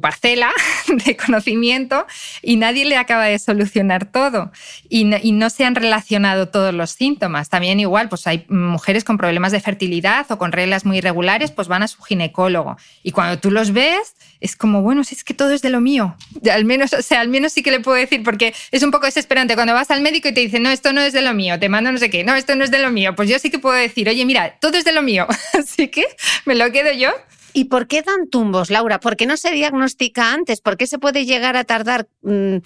parcela 0.01 0.51
de 1.05 1.15
conocimiento 1.17 2.05
y 2.41 2.57
nadie 2.57 2.85
le 2.85 2.97
acaba 2.97 3.25
de 3.25 3.39
solucionar 3.39 4.05
todo. 4.05 4.51
Y 4.89 5.05
no, 5.05 5.49
se 5.49 5.65
han 5.65 5.75
relacionado 5.75 6.49
todos 6.49 6.73
los 6.73 6.91
síntomas. 6.91 7.49
También 7.49 7.79
igual, 7.79 8.09
pues 8.09 8.27
hay 8.27 8.45
mujeres 8.49 9.03
con 9.03 9.17
problemas 9.17 9.51
de 9.51 9.59
fertilidad 9.59 10.31
o 10.31 10.37
con 10.37 10.51
reglas 10.51 10.85
muy 10.85 10.97
irregulares, 10.97 11.51
pues 11.51 11.67
van 11.67 11.83
a 11.83 11.87
su 11.87 12.01
ginecólogo. 12.01 12.77
Y 13.03 13.11
cuando 13.11 13.39
tú 13.39 13.51
los 13.51 13.71
ves, 13.71 14.15
es 14.43 14.57
como, 14.57 14.81
bueno, 14.81 15.05
si 15.05 15.15
es 15.15 15.23
que 15.23 15.33
todo 15.33 15.51
es 15.51 15.61
de 15.61 15.69
lo 15.69 15.79
mío. 15.79 16.17
Al 16.51 16.65
menos, 16.65 16.91
o 16.91 17.01
sea, 17.01 17.21
al 17.21 17.29
menos 17.29 17.53
sí 17.53 17.63
que 17.63 17.71
le 17.71 17.79
puedo 17.79 17.97
decir, 17.97 18.23
porque 18.23 18.53
es 18.71 18.83
un 18.83 18.91
poco 18.91 19.05
desesperante 19.05 19.55
cuando 19.55 19.73
vas 19.73 19.89
al 19.89 20.01
médico 20.01 20.27
y 20.27 20.33
te 20.33 20.41
dice, 20.41 20.59
no, 20.59 20.69
esto 20.69 20.91
no 20.91 20.99
es 20.99 21.13
de 21.13 21.21
lo 21.21 21.33
mío, 21.33 21.57
te 21.59 21.69
mando 21.69 21.93
no 21.93 21.97
sé 21.97 22.09
qué, 22.09 22.25
no, 22.25 22.35
esto 22.35 22.53
no 22.55 22.65
es 22.65 22.69
de 22.69 22.79
lo 22.79 22.91
mío. 22.91 23.15
Pues 23.15 23.29
yo 23.29 23.39
sí 23.39 23.49
que 23.49 23.57
puedo 23.57 23.75
decir, 23.75 24.09
oye, 24.09 24.25
mira, 24.25 24.57
todo 24.59 24.77
es 24.77 24.83
de 24.83 24.91
lo 24.91 25.01
mío, 25.01 25.27
así 25.57 25.87
que 25.87 26.05
me 26.45 26.55
lo 26.55 26.69
quedo 26.73 26.91
yo. 26.91 27.11
¿Y 27.53 27.65
por 27.65 27.87
qué 27.87 28.01
dan 28.01 28.29
tumbos, 28.29 28.69
Laura? 28.69 28.99
¿Por 28.99 29.15
qué 29.15 29.25
no 29.25 29.37
se 29.37 29.51
diagnostica 29.51 30.33
antes? 30.33 30.61
¿Por 30.61 30.77
qué 30.77 30.87
se 30.87 30.99
puede 30.99 31.25
llegar 31.25 31.55
a 31.55 31.63
tardar 31.63 32.07
mm, 32.21 32.57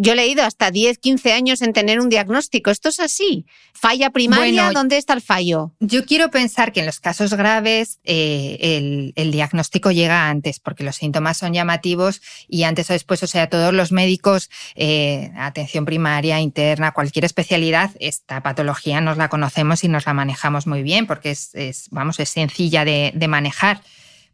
yo 0.00 0.12
he 0.12 0.16
leído 0.16 0.44
hasta 0.44 0.70
10, 0.70 0.98
15 0.98 1.32
años 1.32 1.60
en 1.60 1.72
tener 1.72 1.98
un 1.98 2.08
diagnóstico. 2.08 2.70
¿Esto 2.70 2.88
es 2.88 3.00
así? 3.00 3.46
¿Falla 3.72 4.10
primaria? 4.10 4.70
¿Dónde 4.70 4.96
está 4.96 5.12
el 5.12 5.20
fallo? 5.20 5.72
Yo 5.80 6.04
quiero 6.04 6.30
pensar 6.30 6.72
que 6.72 6.80
en 6.80 6.86
los 6.86 7.00
casos 7.00 7.34
graves 7.34 7.98
eh, 8.04 9.12
el, 9.16 9.32
diagnóstico 9.32 9.90
llega 9.90 10.28
antes, 10.28 10.60
porque 10.60 10.84
los 10.84 10.96
síntomas 10.96 11.38
son 11.38 11.52
llamativos 11.52 12.22
y 12.48 12.62
antes 12.62 12.90
o 12.90 12.92
después, 12.92 13.22
o 13.24 13.26
sea, 13.26 13.48
todos 13.48 13.74
los 13.74 13.90
médicos, 13.90 14.50
eh, 14.76 15.32
atención 15.36 15.84
primaria, 15.84 16.40
interna, 16.40 16.92
cualquier 16.92 17.24
especialidad, 17.24 17.90
esta 17.98 18.40
patología 18.42 19.00
nos 19.00 19.16
la 19.16 19.28
conocemos 19.28 19.82
y 19.82 19.88
nos 19.88 20.06
la 20.06 20.14
manejamos 20.14 20.68
muy 20.68 20.84
bien, 20.84 21.08
porque 21.08 21.30
es, 21.30 21.88
vamos, 21.90 22.20
es 22.20 22.28
sencilla 22.28 22.84
de, 22.84 23.10
de 23.14 23.28
manejar 23.28 23.80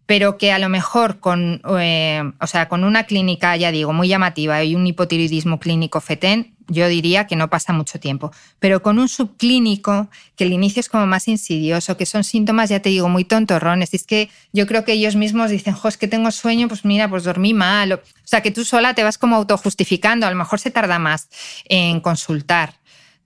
pero 0.07 0.37
que 0.37 0.53
a 0.53 0.59
lo 0.59 0.69
mejor 0.69 1.19
con, 1.19 1.63
eh, 1.79 2.23
o 2.41 2.47
sea, 2.47 2.69
con 2.69 2.85
una 2.85 3.05
clínica, 3.05 3.57
ya 3.57 3.73
digo, 3.73 3.93
muy 3.93 4.09
llamativa 4.09 4.63
y 4.63 4.75
un 4.75 4.87
hipotiroidismo 4.87 5.59
clínico 5.59 6.01
FETEN, 6.01 6.55
yo 6.69 6.89
diría 6.89 7.27
que 7.27 7.37
no 7.37 7.51
pasa 7.51 7.73
mucho 7.73 7.99
tiempo. 8.01 8.33
Pero 8.59 8.83
con 8.83 8.99
un 8.99 9.09
subclínico, 9.09 10.09
que 10.37 10.45
el 10.45 10.53
inicio 10.53 10.81
es 10.81 10.89
como 10.89 11.07
más 11.07 11.29
insidioso, 11.29 11.97
que 11.97 12.07
son 12.07 12.25
síntomas, 12.25 12.71
ya 12.71 12.81
te 12.81 12.89
digo, 12.89 13.09
muy 13.09 13.25
tontorrones. 13.25 13.93
Y 13.93 13.97
es 13.97 14.07
que 14.07 14.31
yo 14.53 14.67
creo 14.67 14.85
que 14.85 14.93
ellos 14.93 15.17
mismos 15.17 15.51
dicen, 15.51 15.75
jo, 15.75 15.89
es 15.89 15.99
que 15.99 16.09
tengo 16.09 16.31
sueño, 16.31 16.69
pues 16.69 16.85
mira, 16.85 17.09
pues 17.09 17.25
dormí 17.25 17.53
mal. 17.53 17.93
O 17.93 18.01
sea, 18.25 18.43
que 18.43 18.51
tú 18.51 18.65
sola 18.65 18.95
te 18.95 19.03
vas 19.03 19.19
como 19.19 19.37
autojustificando. 19.37 20.27
A 20.27 20.31
lo 20.31 20.37
mejor 20.37 20.59
se 20.59 20.71
tarda 20.71 20.99
más 20.99 21.29
en 21.67 22.01
consultar, 22.01 22.75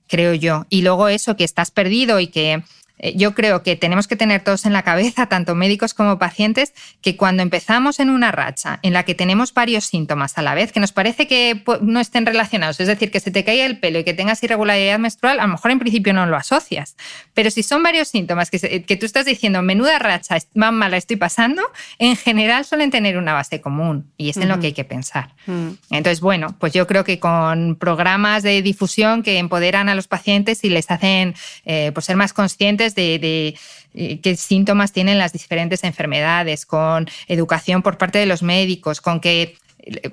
creo 0.09 0.35
yo. 0.35 0.67
Y 0.69 0.83
luego 0.83 1.09
eso, 1.09 1.37
que 1.37 1.45
estás 1.45 1.71
perdido 1.71 2.19
y 2.19 2.29
que 2.29 2.63
yo 3.15 3.35
creo 3.35 3.63
que 3.63 3.77
tenemos 3.77 4.09
que 4.09 4.17
tener 4.17 4.43
todos 4.43 4.67
en 4.67 4.73
la 4.73 4.83
cabeza, 4.83 5.27
tanto 5.27 5.55
médicos 5.55 5.95
como 5.95 6.19
pacientes, 6.19 6.75
que 7.01 7.17
cuando 7.17 7.43
empezamos 7.43 8.01
en 8.01 8.11
una 8.11 8.33
racha 8.33 8.81
en 8.83 8.93
la 8.93 9.05
que 9.05 9.15
tenemos 9.15 9.55
varios 9.55 9.85
síntomas 9.85 10.39
a 10.39 10.43
la 10.43 10.55
vez, 10.55 10.73
que 10.73 10.81
nos 10.81 10.93
parece 10.93 11.27
que 11.27 11.63
no 11.81 12.01
estén 12.01 12.27
relacionados, 12.27 12.81
es 12.81 12.87
decir, 12.87 13.11
que 13.11 13.21
se 13.21 13.31
te 13.31 13.45
caiga 13.45 13.67
el 13.67 13.79
pelo 13.79 13.99
y 13.99 14.05
que 14.05 14.15
tengas 14.15 14.43
irregularidad 14.43 14.99
menstrual, 14.99 15.41
a 15.41 15.43
lo 15.43 15.53
mejor 15.53 15.71
en 15.71 15.79
principio 15.79 16.13
no 16.13 16.27
lo 16.27 16.37
asocias. 16.37 16.97
Pero 17.35 17.51
si 17.51 17.63
son 17.63 17.83
varios 17.83 18.09
síntomas 18.09 18.51
que, 18.51 18.85
que 18.85 18.97
tú 18.97 19.07
estás 19.07 19.27
diciendo, 19.27 19.63
menuda 19.63 19.99
racha, 19.99 20.37
más 20.55 20.73
mala 20.73 20.97
estoy 20.97 21.17
pasando, 21.17 21.63
en 21.99 22.17
general 22.17 22.65
suelen 22.65 22.91
tener 22.91 23.17
una 23.17 23.33
base 23.33 23.61
común 23.61 24.11
y 24.17 24.31
es 24.31 24.37
en 24.37 24.49
lo 24.49 24.61
que 24.61 24.69
hay 24.69 24.73
que 24.73 24.85
pensar. 24.85 25.35
Mm. 25.47 25.71
Entonces, 25.91 26.21
bueno, 26.21 26.57
pues 26.59 26.73
yo 26.73 26.87
creo 26.87 27.05
que 27.05 27.19
con 27.19 27.77
programas 27.77 28.43
de 28.43 28.63
difusión 28.63 29.23
que 29.23 29.39
empoderan 29.39 29.89
a 29.89 29.95
los 29.95 30.09
pacientes 30.09 30.65
y 30.65 30.69
les 30.69 30.91
hacen 30.91 31.35
eh, 31.65 31.91
pues 31.95 32.07
ser 32.07 32.17
más 32.17 32.33
conscientes 32.33 32.88
de, 32.95 33.57
eh, 33.95 34.21
qué 34.21 34.37
síntomas 34.37 34.93
tienen 34.93 35.19
las 35.19 35.33
diferentes 35.33 35.85
enfermedades, 35.85 36.67
con 36.67 37.09
educación 37.27 37.83
por 37.83 37.99
parte 37.99 38.19
de 38.19 38.27
los 38.27 38.43
médicos, 38.43 39.01
con 39.01 39.21
que 39.21 39.57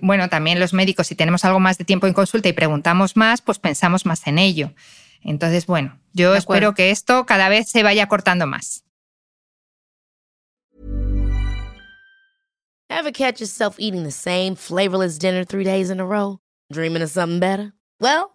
bueno, 0.02 0.30
también 0.30 0.60
los 0.60 0.74
médicos, 0.74 1.08
si 1.08 1.16
tenemos 1.16 1.44
algo 1.44 1.60
más 1.60 1.78
de 1.78 1.86
tiempo 1.86 2.08
en 2.08 2.14
consulta 2.14 2.48
y 2.48 2.54
preguntamos 2.54 3.18
más, 3.18 3.42
pues 3.42 3.60
pensamos 3.60 4.06
más 4.06 4.26
en 4.28 4.38
ello. 4.38 4.72
Entonces, 5.22 5.66
bueno, 5.66 6.00
yo 6.14 6.36
espero 6.36 6.74
que 6.76 6.92
esto 6.92 7.26
cada 7.26 7.50
vez 7.50 7.70
se 7.70 7.84
vaya 7.84 8.08
cortando 8.08 8.46
más. 8.46 8.84
Ever 12.88 13.12
catch 13.12 13.40
yourself 13.40 13.78
eating 13.80 14.04
the 14.04 14.12
same 14.12 14.56
flavorless 14.56 15.18
dinner 15.18 15.44
three 15.44 15.64
days 15.64 15.90
in 15.90 16.00
a 16.00 16.06
row? 16.06 16.40
Dreaming 16.72 17.02
of 17.02 17.10
something 17.10 17.40
better? 17.40 17.74
Well, 18.00 18.35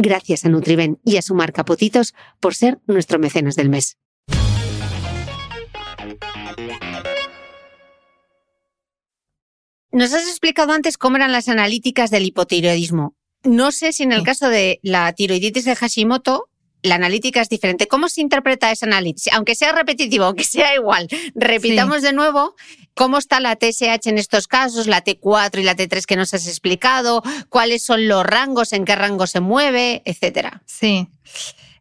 Gracias 0.00 0.44
a 0.44 0.48
Nutriben 0.48 1.00
y 1.04 1.16
a 1.16 1.22
su 1.22 1.34
marca 1.34 1.64
Potitos 1.64 2.14
por 2.38 2.54
ser 2.54 2.78
nuestro 2.86 3.18
mecenas 3.18 3.56
del 3.56 3.68
mes. 3.68 3.98
Nos 9.90 10.12
has 10.14 10.28
explicado 10.28 10.72
antes 10.72 10.98
cómo 10.98 11.16
eran 11.16 11.32
las 11.32 11.48
analíticas 11.48 12.10
del 12.10 12.26
hipotiroidismo. 12.26 13.16
No 13.42 13.72
sé 13.72 13.92
si 13.92 14.04
en 14.04 14.12
el 14.12 14.22
caso 14.22 14.48
de 14.48 14.78
la 14.82 15.12
tiroiditis 15.12 15.64
de 15.64 15.74
Hashimoto 15.74 16.48
la 16.82 16.94
analítica 16.94 17.40
es 17.40 17.48
diferente. 17.48 17.86
¿Cómo 17.86 18.08
se 18.08 18.20
interpreta 18.20 18.70
esa 18.70 18.86
analítica? 18.86 19.36
Aunque 19.36 19.54
sea 19.54 19.72
repetitivo, 19.72 20.24
aunque 20.26 20.44
sea 20.44 20.74
igual, 20.74 21.08
repitamos 21.34 22.02
de 22.02 22.12
nuevo 22.12 22.54
cómo 22.94 23.18
está 23.18 23.40
la 23.40 23.56
TSH 23.56 24.08
en 24.08 24.18
estos 24.18 24.48
casos, 24.48 24.86
la 24.86 25.04
T4 25.04 25.60
y 25.60 25.62
la 25.62 25.76
T3 25.76 26.04
que 26.04 26.16
nos 26.16 26.34
has 26.34 26.48
explicado, 26.48 27.22
cuáles 27.48 27.82
son 27.82 28.08
los 28.08 28.24
rangos, 28.24 28.72
en 28.72 28.84
qué 28.84 28.96
rango 28.96 29.26
se 29.26 29.40
mueve, 29.40 30.02
etcétera. 30.04 30.62
Sí. 30.66 31.08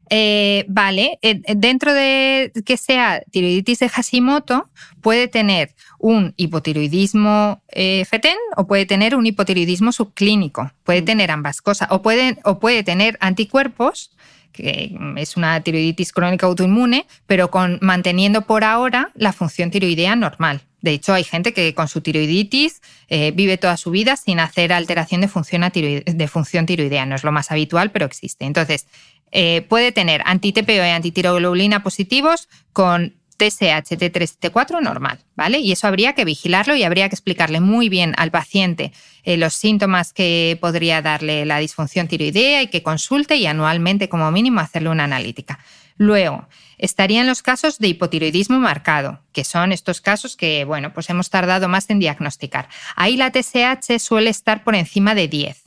Eh, 0.10 0.64
vale, 0.70 1.20
eh, 1.22 1.42
dentro 1.56 1.94
de 1.94 2.52
que 2.66 2.78
sea 2.78 3.22
tiroiditis 3.32 3.80
de 3.80 3.90
Hashimoto, 3.90 4.70
puede 5.02 5.28
tener 5.28 5.76
un 6.00 6.34
hipotiroidismo 6.38 7.62
eh, 7.70 8.06
fetén 8.06 8.38
o 8.56 8.68
puede 8.68 8.86
tener 8.86 9.16
un 9.16 9.26
hipotiroidismo 9.26 9.92
subclínico. 9.92 10.72
Puede 10.84 11.02
mm. 11.02 11.06
tener 11.06 11.32
ambas 11.32 11.62
cosas. 11.62 11.90
O 11.92 12.02
puede, 12.02 12.38
o 12.44 12.60
puede 12.60 12.84
tener 12.84 13.18
anticuerpos 13.20 14.12
es 14.58 15.38
una 15.38 15.62
tiroiditis 15.62 16.12
crónica 16.12 16.48
autoinmune, 16.48 17.06
pero 17.26 17.52
con, 17.52 17.80
manteniendo 17.82 18.42
por 18.42 18.64
ahora 18.64 19.12
la 19.16 19.34
función 19.34 19.72
tiroidea 19.72 20.16
normal. 20.16 20.62
De 20.82 20.92
hecho, 20.92 21.14
hay 21.14 21.24
gente 21.24 21.54
que 21.54 21.74
con 21.74 21.88
su 21.88 22.02
tiroiditis 22.02 22.82
eh, 23.10 23.32
vive 23.32 23.58
toda 23.58 23.78
su 23.78 23.92
vida 23.92 24.16
sin 24.16 24.40
hacer 24.40 24.72
alteración 24.72 25.22
de 25.22 25.28
función, 25.28 25.64
de 25.72 26.28
función 26.28 26.66
tiroidea. 26.66 27.06
No 27.06 27.16
es 27.16 27.24
lo 27.24 27.32
más 27.32 27.52
habitual, 27.52 27.92
pero 27.92 28.06
existe. 28.06 28.46
Entonces, 28.46 28.86
eh, 29.32 29.64
puede 29.68 29.92
tener 29.92 30.22
anti-TPO 30.26 30.72
y 30.72 30.90
antitiroglobulina 30.90 31.84
positivos 31.84 32.48
con 32.72 33.17
TSH, 33.38 33.98
T3, 33.98 34.40
T4 34.40 34.82
normal, 34.82 35.20
¿vale? 35.36 35.60
Y 35.60 35.72
eso 35.72 35.88
habría 35.88 36.14
que 36.14 36.26
vigilarlo 36.26 36.76
y 36.76 36.84
habría 36.84 37.08
que 37.10 37.16
explicarle 37.16 37.60
muy 37.60 37.90
bien 37.90 38.14
al 38.18 38.32
paciente 38.32 38.92
eh, 39.24 39.38
los 39.38 39.54
síntomas 39.54 40.14
que 40.14 40.58
podría 40.60 41.02
darle 41.02 41.46
la 41.46 41.60
disfunción 41.60 42.08
tiroidea 42.08 42.64
y 42.64 42.68
que 42.68 42.84
consulte 42.84 43.36
y 43.36 43.46
anualmente 43.46 44.10
como 44.10 44.32
mínimo 44.32 44.60
hacerle 44.60 44.90
una 44.90 45.04
analítica. 45.04 45.60
Luego, 45.98 46.48
estarían 46.78 47.26
los 47.28 47.42
casos 47.42 47.80
de 47.80 47.88
hipotiroidismo 47.88 48.60
marcado, 48.60 49.22
que 49.34 49.44
son 49.44 49.72
estos 49.72 50.00
casos 50.00 50.36
que, 50.36 50.64
bueno, 50.64 50.94
pues 50.94 51.10
hemos 51.10 51.30
tardado 51.30 51.68
más 51.68 51.90
en 51.90 52.00
diagnosticar. 52.00 52.70
Ahí 52.96 53.18
la 53.18 53.32
TSH 53.32 54.00
suele 54.00 54.30
estar 54.30 54.64
por 54.64 54.76
encima 54.76 55.16
de 55.16 55.28
10 55.28 55.64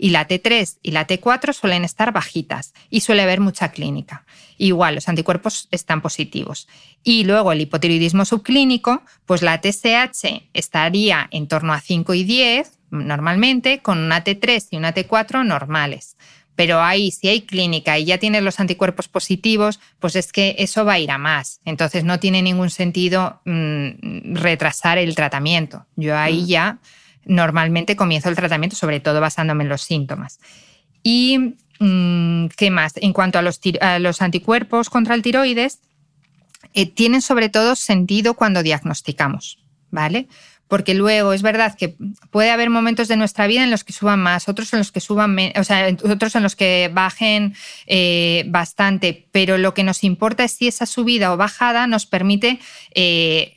y 0.00 0.10
la 0.10 0.26
T3 0.26 0.78
y 0.82 0.90
la 0.92 1.06
T4 1.06 1.52
suelen 1.52 1.84
estar 1.84 2.12
bajitas 2.12 2.72
y 2.88 3.00
suele 3.00 3.22
haber 3.22 3.40
mucha 3.40 3.70
clínica. 3.70 4.24
Igual, 4.62 4.96
los 4.96 5.08
anticuerpos 5.08 5.68
están 5.70 6.02
positivos. 6.02 6.68
Y 7.02 7.24
luego 7.24 7.50
el 7.50 7.62
hipotiroidismo 7.62 8.26
subclínico, 8.26 9.02
pues 9.24 9.40
la 9.40 9.58
TSH 9.58 10.50
estaría 10.52 11.28
en 11.30 11.48
torno 11.48 11.72
a 11.72 11.80
5 11.80 12.12
y 12.12 12.24
10, 12.24 12.70
normalmente, 12.90 13.80
con 13.80 13.96
una 13.96 14.22
T3 14.22 14.66
y 14.72 14.76
una 14.76 14.92
T4 14.92 15.46
normales. 15.46 16.18
Pero 16.56 16.82
ahí, 16.82 17.10
si 17.10 17.28
hay 17.28 17.40
clínica 17.40 17.98
y 17.98 18.04
ya 18.04 18.18
tienes 18.18 18.42
los 18.42 18.60
anticuerpos 18.60 19.08
positivos, 19.08 19.80
pues 19.98 20.14
es 20.14 20.30
que 20.30 20.56
eso 20.58 20.84
va 20.84 20.92
a 20.92 20.98
ir 20.98 21.10
a 21.10 21.16
más. 21.16 21.62
Entonces 21.64 22.04
no 22.04 22.20
tiene 22.20 22.42
ningún 22.42 22.68
sentido 22.68 23.40
mm, 23.46 24.34
retrasar 24.34 24.98
el 24.98 25.14
tratamiento. 25.14 25.86
Yo 25.96 26.18
ahí 26.18 26.42
mm. 26.42 26.46
ya 26.46 26.78
normalmente 27.24 27.96
comienzo 27.96 28.28
el 28.28 28.36
tratamiento, 28.36 28.76
sobre 28.76 29.00
todo 29.00 29.22
basándome 29.22 29.64
en 29.64 29.70
los 29.70 29.80
síntomas. 29.80 30.38
Y 31.02 31.54
qué 31.80 32.70
más, 32.70 32.92
en 32.96 33.12
cuanto 33.12 33.38
a 33.38 33.42
los, 33.42 33.58
los 34.00 34.22
anticuerpos 34.22 34.90
contra 34.90 35.14
el 35.14 35.22
tiroides, 35.22 35.80
eh, 36.74 36.86
tienen 36.86 37.22
sobre 37.22 37.48
todo 37.48 37.74
sentido 37.74 38.34
cuando 38.34 38.62
diagnosticamos, 38.62 39.58
¿vale? 39.90 40.28
porque 40.70 40.94
luego 40.94 41.32
es 41.32 41.42
verdad 41.42 41.76
que 41.76 41.96
puede 42.30 42.52
haber 42.52 42.70
momentos 42.70 43.08
de 43.08 43.16
nuestra 43.16 43.48
vida 43.48 43.64
en 43.64 43.72
los 43.72 43.82
que 43.82 43.92
suban 43.92 44.20
más, 44.20 44.48
otros 44.48 44.72
en 44.72 44.78
los 44.78 44.92
que 44.92 45.00
suban 45.00 45.36
o 45.56 45.64
sea, 45.64 45.88
otros 46.04 46.36
en 46.36 46.44
los 46.44 46.54
que 46.54 46.88
bajen 46.94 47.56
eh, 47.88 48.44
bastante, 48.46 49.26
pero 49.32 49.58
lo 49.58 49.74
que 49.74 49.82
nos 49.82 50.04
importa 50.04 50.44
es 50.44 50.52
si 50.52 50.68
esa 50.68 50.86
subida 50.86 51.32
o 51.32 51.36
bajada 51.36 51.88
nos 51.88 52.06
permite 52.06 52.60
eh, 52.94 53.56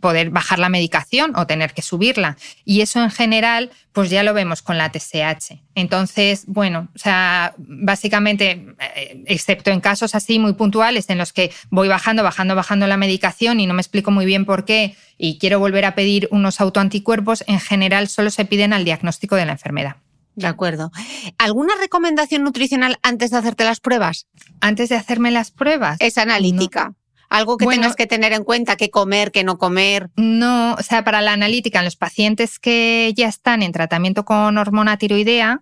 poder 0.00 0.28
bajar 0.28 0.58
la 0.58 0.68
medicación 0.68 1.34
o 1.34 1.46
tener 1.46 1.72
que 1.72 1.80
subirla. 1.80 2.36
Y 2.62 2.82
eso 2.82 3.02
en 3.02 3.10
general, 3.10 3.70
pues 3.98 4.10
ya 4.10 4.22
lo 4.22 4.32
vemos 4.32 4.62
con 4.62 4.78
la 4.78 4.92
TSH. 4.92 5.60
Entonces, 5.74 6.44
bueno, 6.46 6.86
o 6.94 6.98
sea, 7.00 7.52
básicamente, 7.58 8.76
eh, 8.94 9.24
excepto 9.26 9.72
en 9.72 9.80
casos 9.80 10.14
así 10.14 10.38
muy 10.38 10.52
puntuales 10.52 11.10
en 11.10 11.18
los 11.18 11.32
que 11.32 11.50
voy 11.70 11.88
bajando, 11.88 12.22
bajando, 12.22 12.54
bajando 12.54 12.86
la 12.86 12.96
medicación 12.96 13.58
y 13.58 13.66
no 13.66 13.74
me 13.74 13.82
explico 13.82 14.12
muy 14.12 14.24
bien 14.24 14.44
por 14.44 14.64
qué 14.64 14.94
y 15.16 15.38
quiero 15.38 15.58
volver 15.58 15.84
a 15.84 15.96
pedir 15.96 16.28
unos 16.30 16.60
autoanticuerpos, 16.60 17.42
en 17.48 17.58
general 17.58 18.06
solo 18.06 18.30
se 18.30 18.44
piden 18.44 18.72
al 18.72 18.84
diagnóstico 18.84 19.34
de 19.34 19.46
la 19.46 19.52
enfermedad. 19.52 19.96
De 20.36 20.46
acuerdo. 20.46 20.92
¿Alguna 21.36 21.74
recomendación 21.80 22.44
nutricional 22.44 22.98
antes 23.02 23.32
de 23.32 23.38
hacerte 23.38 23.64
las 23.64 23.80
pruebas? 23.80 24.28
Antes 24.60 24.90
de 24.90 24.94
hacerme 24.94 25.32
las 25.32 25.50
pruebas. 25.50 25.96
Es 25.98 26.18
analítica. 26.18 26.94
Algo 27.28 27.58
que 27.58 27.66
tengas 27.66 27.94
que 27.94 28.06
tener 28.06 28.32
en 28.32 28.42
cuenta, 28.42 28.76
qué 28.76 28.90
comer, 28.90 29.32
qué 29.32 29.44
no 29.44 29.58
comer. 29.58 30.08
No, 30.16 30.74
o 30.74 30.82
sea, 30.82 31.04
para 31.04 31.20
la 31.20 31.34
analítica, 31.34 31.80
en 31.80 31.84
los 31.84 31.96
pacientes 31.96 32.58
que 32.58 33.12
ya 33.14 33.28
están 33.28 33.62
en 33.62 33.72
tratamiento 33.72 34.24
con 34.24 34.56
hormona 34.56 34.96
tiroidea, 34.96 35.60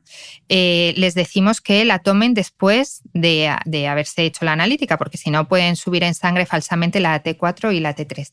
eh, 0.48 0.94
les 0.96 1.14
decimos 1.14 1.60
que 1.60 1.84
la 1.84 1.98
tomen 1.98 2.34
después 2.34 3.02
de, 3.14 3.48
haberse 3.88 4.24
hecho 4.24 4.44
la 4.44 4.52
analítica, 4.52 4.96
porque 4.96 5.18
si 5.18 5.30
no 5.30 5.48
pueden 5.48 5.74
subir 5.74 6.04
en 6.04 6.14
sangre 6.14 6.46
falsamente 6.46 7.00
la 7.00 7.20
T4 7.20 7.74
y 7.74 7.80
la 7.80 7.96
T3. 7.96 8.30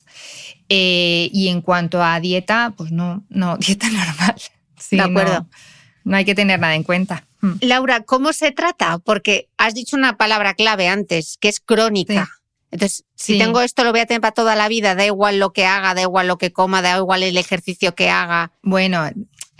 Eh, 0.69 1.29
y 1.34 1.47
en 1.47 1.61
cuanto 1.61 2.03
a 2.03 2.19
dieta, 2.19 2.73
pues 2.77 2.91
no, 2.91 3.25
no, 3.29 3.57
dieta 3.59 3.89
normal. 3.89 4.36
de 4.91 5.01
acuerdo. 5.01 5.47
No, 6.03 6.17
hay 6.17 6.25
que 6.25 6.36
tener 6.36 6.59
nada 6.59 6.75
en 6.75 6.84
cuenta. 6.84 7.25
Mm. 7.41 7.53
Laura, 7.61 8.01
¿cómo 8.01 8.31
se 8.31 8.51
trata? 8.51 8.99
Porque 8.99 9.49
has 9.57 9.73
dicho 9.73 9.95
una 9.95 10.17
palabra 10.17 10.53
clave 10.53 10.88
antes, 10.88 11.38
que 11.39 11.47
es 11.49 11.59
crónica. 11.59 12.29
Entonces, 12.74 13.05
si 13.13 13.38
tengo 13.38 13.61
esto, 13.61 13.84
lo 13.84 13.91
voy 13.91 13.99
a 13.99 14.07
tener 14.07 14.19
para 14.19 14.34
toda 14.34 14.55
la 14.55 14.67
vida, 14.67 14.95
da 14.95 15.05
igual 15.05 15.38
lo 15.38 15.53
que 15.53 15.67
haga, 15.67 15.93
da 15.93 16.01
igual 16.01 16.28
lo 16.28 16.39
que 16.39 16.51
coma, 16.51 16.82
da 16.82 16.97
igual 16.97 17.21
el 17.21 17.38
ejercicio 17.38 17.93
que 17.93 18.09
haga. 18.09 18.51
Bueno, 18.63 19.07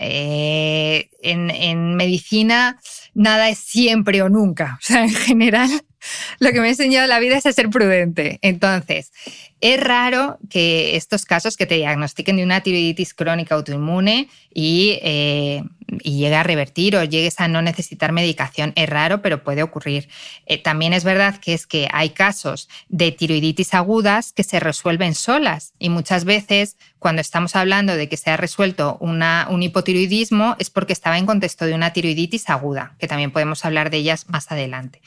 eh, 0.00 1.10
en, 1.22 1.48
en 1.50 1.94
medicina 1.94 2.80
nada 3.14 3.48
es 3.48 3.58
siempre 3.58 4.20
o 4.20 4.28
nunca. 4.28 4.78
O 4.80 4.84
sea, 4.84 5.04
en 5.04 5.14
general, 5.14 5.70
lo 6.38 6.52
que 6.52 6.60
me 6.60 6.66
ha 6.66 6.70
enseñado 6.70 7.06
la 7.06 7.18
vida 7.18 7.36
es 7.36 7.46
a 7.46 7.52
ser 7.52 7.70
prudente. 7.70 8.38
Entonces, 8.42 9.12
es 9.60 9.80
raro 9.80 10.38
que 10.50 10.96
estos 10.96 11.24
casos 11.24 11.56
que 11.56 11.66
te 11.66 11.76
diagnostiquen 11.76 12.36
de 12.36 12.44
una 12.44 12.60
tiroiditis 12.60 13.14
crónica 13.14 13.54
autoinmune 13.54 14.28
y, 14.52 14.98
eh, 15.02 15.62
llegue 16.02 16.34
a 16.34 16.42
revertir 16.42 16.96
o 16.96 17.04
llegues 17.04 17.40
a 17.40 17.48
no 17.48 17.62
necesitar 17.62 18.12
medicación. 18.12 18.72
Es 18.74 18.88
raro, 18.88 19.22
pero 19.22 19.42
puede 19.42 19.62
ocurrir. 19.62 20.08
Eh, 20.46 20.58
también 20.58 20.92
es 20.92 21.04
verdad 21.04 21.38
que 21.38 21.54
es 21.54 21.66
que 21.66 21.88
hay 21.92 22.10
casos 22.10 22.68
de 22.88 23.12
tiroiditis 23.12 23.74
agudas 23.74 24.32
que 24.32 24.42
se 24.42 24.60
resuelven 24.60 25.14
solas 25.14 25.72
y 25.78 25.88
muchas 25.88 26.24
veces 26.24 26.76
cuando 26.98 27.20
estamos 27.20 27.56
hablando 27.56 27.96
de 27.96 28.08
que 28.08 28.16
se 28.16 28.30
ha 28.30 28.36
resuelto 28.36 28.98
un 29.00 29.62
hipotiroidismo 29.62 30.56
es 30.58 30.70
porque 30.70 30.92
estaba 30.92 31.18
en 31.18 31.26
contexto 31.26 31.64
de 31.64 31.74
una 31.74 31.92
tiroiditis 31.92 32.50
aguda, 32.50 32.96
que 32.98 33.08
también 33.08 33.30
podemos 33.30 33.64
hablar 33.64 33.90
de 33.90 33.98
ellas 33.98 34.28
más 34.28 34.50
adelante. 34.50 35.00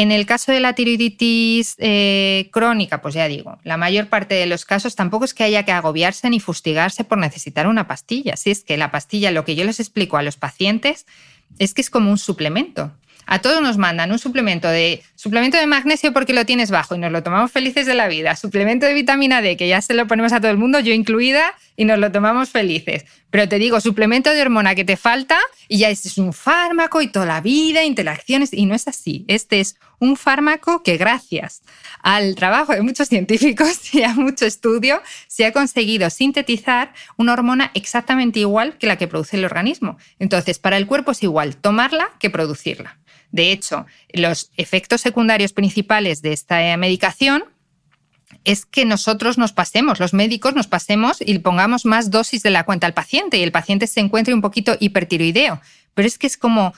En 0.00 0.12
el 0.12 0.26
caso 0.26 0.52
de 0.52 0.60
la 0.60 0.74
tiroiditis 0.74 1.74
eh, 1.78 2.50
crónica, 2.52 3.02
pues 3.02 3.16
ya 3.16 3.26
digo, 3.26 3.58
la 3.64 3.76
mayor 3.76 4.06
parte 4.06 4.36
de 4.36 4.46
los 4.46 4.64
casos 4.64 4.94
tampoco 4.94 5.24
es 5.24 5.34
que 5.34 5.42
haya 5.42 5.64
que 5.64 5.72
agobiarse 5.72 6.30
ni 6.30 6.38
fustigarse 6.38 7.02
por 7.02 7.18
necesitar 7.18 7.66
una 7.66 7.88
pastilla. 7.88 8.36
Si 8.36 8.52
es 8.52 8.62
que 8.62 8.76
la 8.76 8.92
pastilla, 8.92 9.32
lo 9.32 9.44
que 9.44 9.56
yo 9.56 9.64
les 9.64 9.80
explico 9.80 10.16
a 10.16 10.22
los 10.22 10.36
pacientes, 10.36 11.04
es 11.58 11.74
que 11.74 11.80
es 11.80 11.90
como 11.90 12.12
un 12.12 12.18
suplemento. 12.18 12.92
A 13.26 13.40
todos 13.40 13.60
nos 13.60 13.76
mandan 13.76 14.12
un 14.12 14.20
suplemento 14.20 14.68
de 14.68 15.02
suplemento 15.16 15.58
de 15.58 15.66
magnesio 15.66 16.12
porque 16.12 16.32
lo 16.32 16.46
tienes 16.46 16.70
bajo 16.70 16.94
y 16.94 16.98
nos 16.98 17.10
lo 17.10 17.24
tomamos 17.24 17.50
felices 17.50 17.84
de 17.84 17.94
la 17.94 18.06
vida. 18.06 18.36
Suplemento 18.36 18.86
de 18.86 18.94
vitamina 18.94 19.42
D 19.42 19.56
que 19.56 19.66
ya 19.66 19.82
se 19.82 19.94
lo 19.94 20.06
ponemos 20.06 20.32
a 20.32 20.40
todo 20.40 20.52
el 20.52 20.58
mundo, 20.58 20.78
yo 20.78 20.94
incluida, 20.94 21.54
y 21.76 21.86
nos 21.86 21.98
lo 21.98 22.12
tomamos 22.12 22.50
felices. 22.50 23.04
Pero 23.30 23.48
te 23.48 23.58
digo, 23.58 23.80
suplemento 23.80 24.30
de 24.30 24.40
hormona 24.40 24.74
que 24.74 24.84
te 24.84 24.96
falta 24.96 25.38
y 25.68 25.78
ya 25.78 25.90
es 25.90 26.16
un 26.16 26.32
fármaco 26.32 27.02
y 27.02 27.08
toda 27.08 27.26
la 27.26 27.40
vida, 27.40 27.84
interacciones, 27.84 28.52
y 28.52 28.64
no 28.66 28.74
es 28.74 28.88
así. 28.88 29.24
Este 29.28 29.60
es 29.60 29.76
un 29.98 30.16
fármaco 30.16 30.82
que 30.82 30.96
gracias 30.96 31.62
al 32.02 32.34
trabajo 32.36 32.72
de 32.72 32.82
muchos 32.82 33.08
científicos 33.08 33.94
y 33.94 34.02
a 34.02 34.14
mucho 34.14 34.46
estudio 34.46 35.02
se 35.26 35.44
ha 35.44 35.52
conseguido 35.52 36.08
sintetizar 36.10 36.94
una 37.16 37.34
hormona 37.34 37.70
exactamente 37.74 38.40
igual 38.40 38.78
que 38.78 38.86
la 38.86 38.96
que 38.96 39.08
produce 39.08 39.36
el 39.36 39.44
organismo. 39.44 39.98
Entonces, 40.18 40.58
para 40.58 40.76
el 40.76 40.86
cuerpo 40.86 41.10
es 41.10 41.22
igual 41.22 41.56
tomarla 41.56 42.10
que 42.18 42.30
producirla. 42.30 42.98
De 43.30 43.52
hecho, 43.52 43.84
los 44.12 44.50
efectos 44.56 45.02
secundarios 45.02 45.52
principales 45.52 46.22
de 46.22 46.32
esta 46.32 46.76
medicación 46.78 47.44
es 48.44 48.66
que 48.66 48.84
nosotros 48.84 49.38
nos 49.38 49.52
pasemos, 49.52 50.00
los 50.00 50.14
médicos 50.14 50.54
nos 50.54 50.66
pasemos 50.66 51.18
y 51.20 51.38
pongamos 51.38 51.84
más 51.84 52.10
dosis 52.10 52.42
de 52.42 52.50
la 52.50 52.64
cuenta 52.64 52.86
al 52.86 52.94
paciente 52.94 53.38
y 53.38 53.42
el 53.42 53.52
paciente 53.52 53.86
se 53.86 54.00
encuentre 54.00 54.34
un 54.34 54.40
poquito 54.40 54.76
hipertiroideo. 54.78 55.60
Pero 55.94 56.08
es 56.08 56.18
que 56.18 56.26
es 56.26 56.36
como 56.36 56.72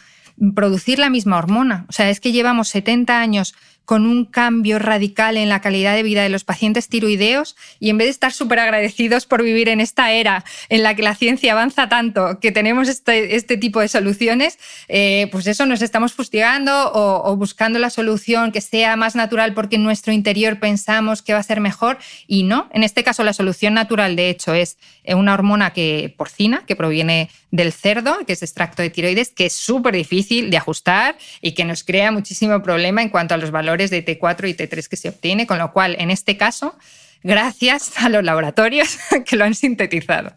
producir 0.55 0.99
la 0.99 1.11
misma 1.11 1.39
hormona. 1.39 1.85
O 1.89 1.93
sea, 1.93 2.09
es 2.11 2.21
que 2.21 2.33
llevamos 2.33 2.69
70 2.69 3.21
años 3.21 3.55
con 3.91 4.07
un 4.07 4.25
cambio 4.25 4.79
radical 4.79 5.37
en 5.37 5.49
la 5.49 5.61
calidad 5.61 5.97
de 5.97 6.05
vida 6.05 6.23
de 6.23 6.29
los 6.29 6.45
pacientes 6.45 6.87
tiroideos 6.87 7.57
y 7.81 7.91
en 7.91 7.99
vez 7.99 8.07
de 8.07 8.13
estar 8.13 8.33
súper 8.33 8.61
agradecidos 8.61 9.27
por 9.27 9.43
vivir 9.43 9.69
en 9.69 9.81
esta 9.81 10.13
era 10.13 10.45
en 10.69 10.85
la 10.85 10.95
que 10.95 11.03
la 11.03 11.17
ciencia 11.17 11.51
avanza 11.55 11.89
tanto, 11.89 12.39
que 12.39 12.53
tenemos 12.53 12.89
este, 12.89 13.35
este 13.35 13.57
tipo 13.57 13.81
de 13.81 13.89
soluciones, 13.89 14.61
eh, 14.87 15.27
pues 15.33 15.49
eso 15.49 15.67
nos 15.67 15.83
estamos 15.83 16.13
fustigando 16.13 16.93
o, 16.95 17.35
buscando 17.35 17.81
la 17.81 17.91
solución 17.91 18.53
que 18.53 18.61
sea 18.61 18.95
más 18.95 19.17
natural 19.17 19.55
porque 19.55 19.75
en 19.75 19.83
nuestro 19.83 20.13
interior 20.13 20.61
pensamos 20.61 21.21
que 21.21 21.33
va 21.33 21.41
a 21.41 21.43
ser 21.43 21.59
mejor 21.59 21.99
y 22.29 22.45
no. 22.45 22.69
En 22.73 22.85
este 22.85 23.03
caso 23.03 23.25
la 23.25 23.33
solución 23.33 23.75
natural 23.75 24.15
de 24.15 24.31
hecho 24.31 24.55
es 24.55 24.79
una 25.05 25.35
hormona 25.35 25.73
que, 25.73 26.15
porcina 26.17 26.63
que 26.65 26.77
proviene 26.77 27.29
del 27.51 27.73
cerdo, 27.73 28.19
que 28.27 28.33
es 28.33 28.43
extracto 28.43 28.83
de 28.83 28.91
tiroides, 28.91 29.31
que 29.31 29.47
es 29.47 29.55
súper 29.55 29.95
difícil 29.95 30.51
de 30.51 30.57
ajustar 30.57 31.17
y 31.41 31.53
que 31.53 31.65
nos 31.65 31.85
crea 31.85 32.13
muchísimo 32.13 32.63
problema 32.63 33.03
en 33.03 33.09
cuanto 33.09 33.35
a 33.35 33.37
los 33.37 33.51
valores 33.51 33.91
de 33.91 34.05
T4 34.05 34.49
y 34.49 34.55
T3 34.55 34.89
que 34.89 34.97
se 34.97 35.09
obtiene, 35.09 35.47
con 35.47 35.59
lo 35.59 35.73
cual, 35.73 35.97
en 35.99 36.11
este 36.11 36.37
caso, 36.37 36.77
gracias 37.23 37.93
a 37.97 38.09
los 38.09 38.25
laboratorios 38.25 38.99
que 39.27 39.37
lo 39.37 39.45
han 39.45 39.55
sintetizado. 39.55 40.33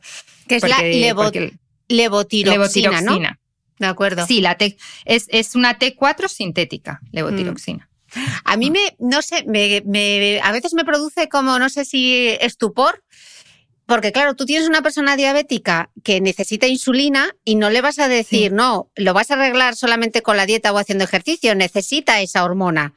Que 0.47 0.57
es 0.57 0.67
la 0.67 0.81
levotiroxina, 1.87 3.01
¿no? 3.01 3.19
De 3.79 3.87
acuerdo. 3.87 4.25
Sí, 4.25 4.41
la 4.41 4.55
es, 5.05 5.25
es, 5.29 5.55
una 5.55 5.77
T4 5.77 6.27
sintética, 6.27 7.01
levotiroxina. 7.11 7.89
Mm. 8.15 8.19
A 8.45 8.57
mí 8.57 8.71
me, 8.71 8.95
no 8.99 9.21
sé, 9.21 9.43
me, 9.47 10.39
a 10.41 10.51
veces 10.51 10.73
me 10.73 10.85
produce 10.85 11.27
como, 11.29 11.57
no 11.57 11.69
sé 11.69 11.83
si 11.83 12.29
estupor, 12.39 13.03
porque 13.85 14.11
claro, 14.11 14.35
tú 14.35 14.45
tienes 14.45 14.67
una 14.67 14.81
persona 14.81 15.15
diabética 15.15 15.89
que 16.03 16.21
necesita 16.21 16.67
insulina 16.67 17.35
y 17.43 17.55
no 17.55 17.69
le 17.69 17.81
vas 17.81 17.99
a 17.99 18.07
decir, 18.07 18.53
no, 18.53 18.89
lo 18.95 19.13
vas 19.13 19.29
a 19.29 19.33
arreglar 19.33 19.75
solamente 19.75 20.21
con 20.21 20.37
la 20.37 20.45
dieta 20.45 20.71
o 20.71 20.77
haciendo 20.77 21.03
ejercicio, 21.03 21.53
necesita 21.55 22.21
esa 22.21 22.43
hormona. 22.45 22.93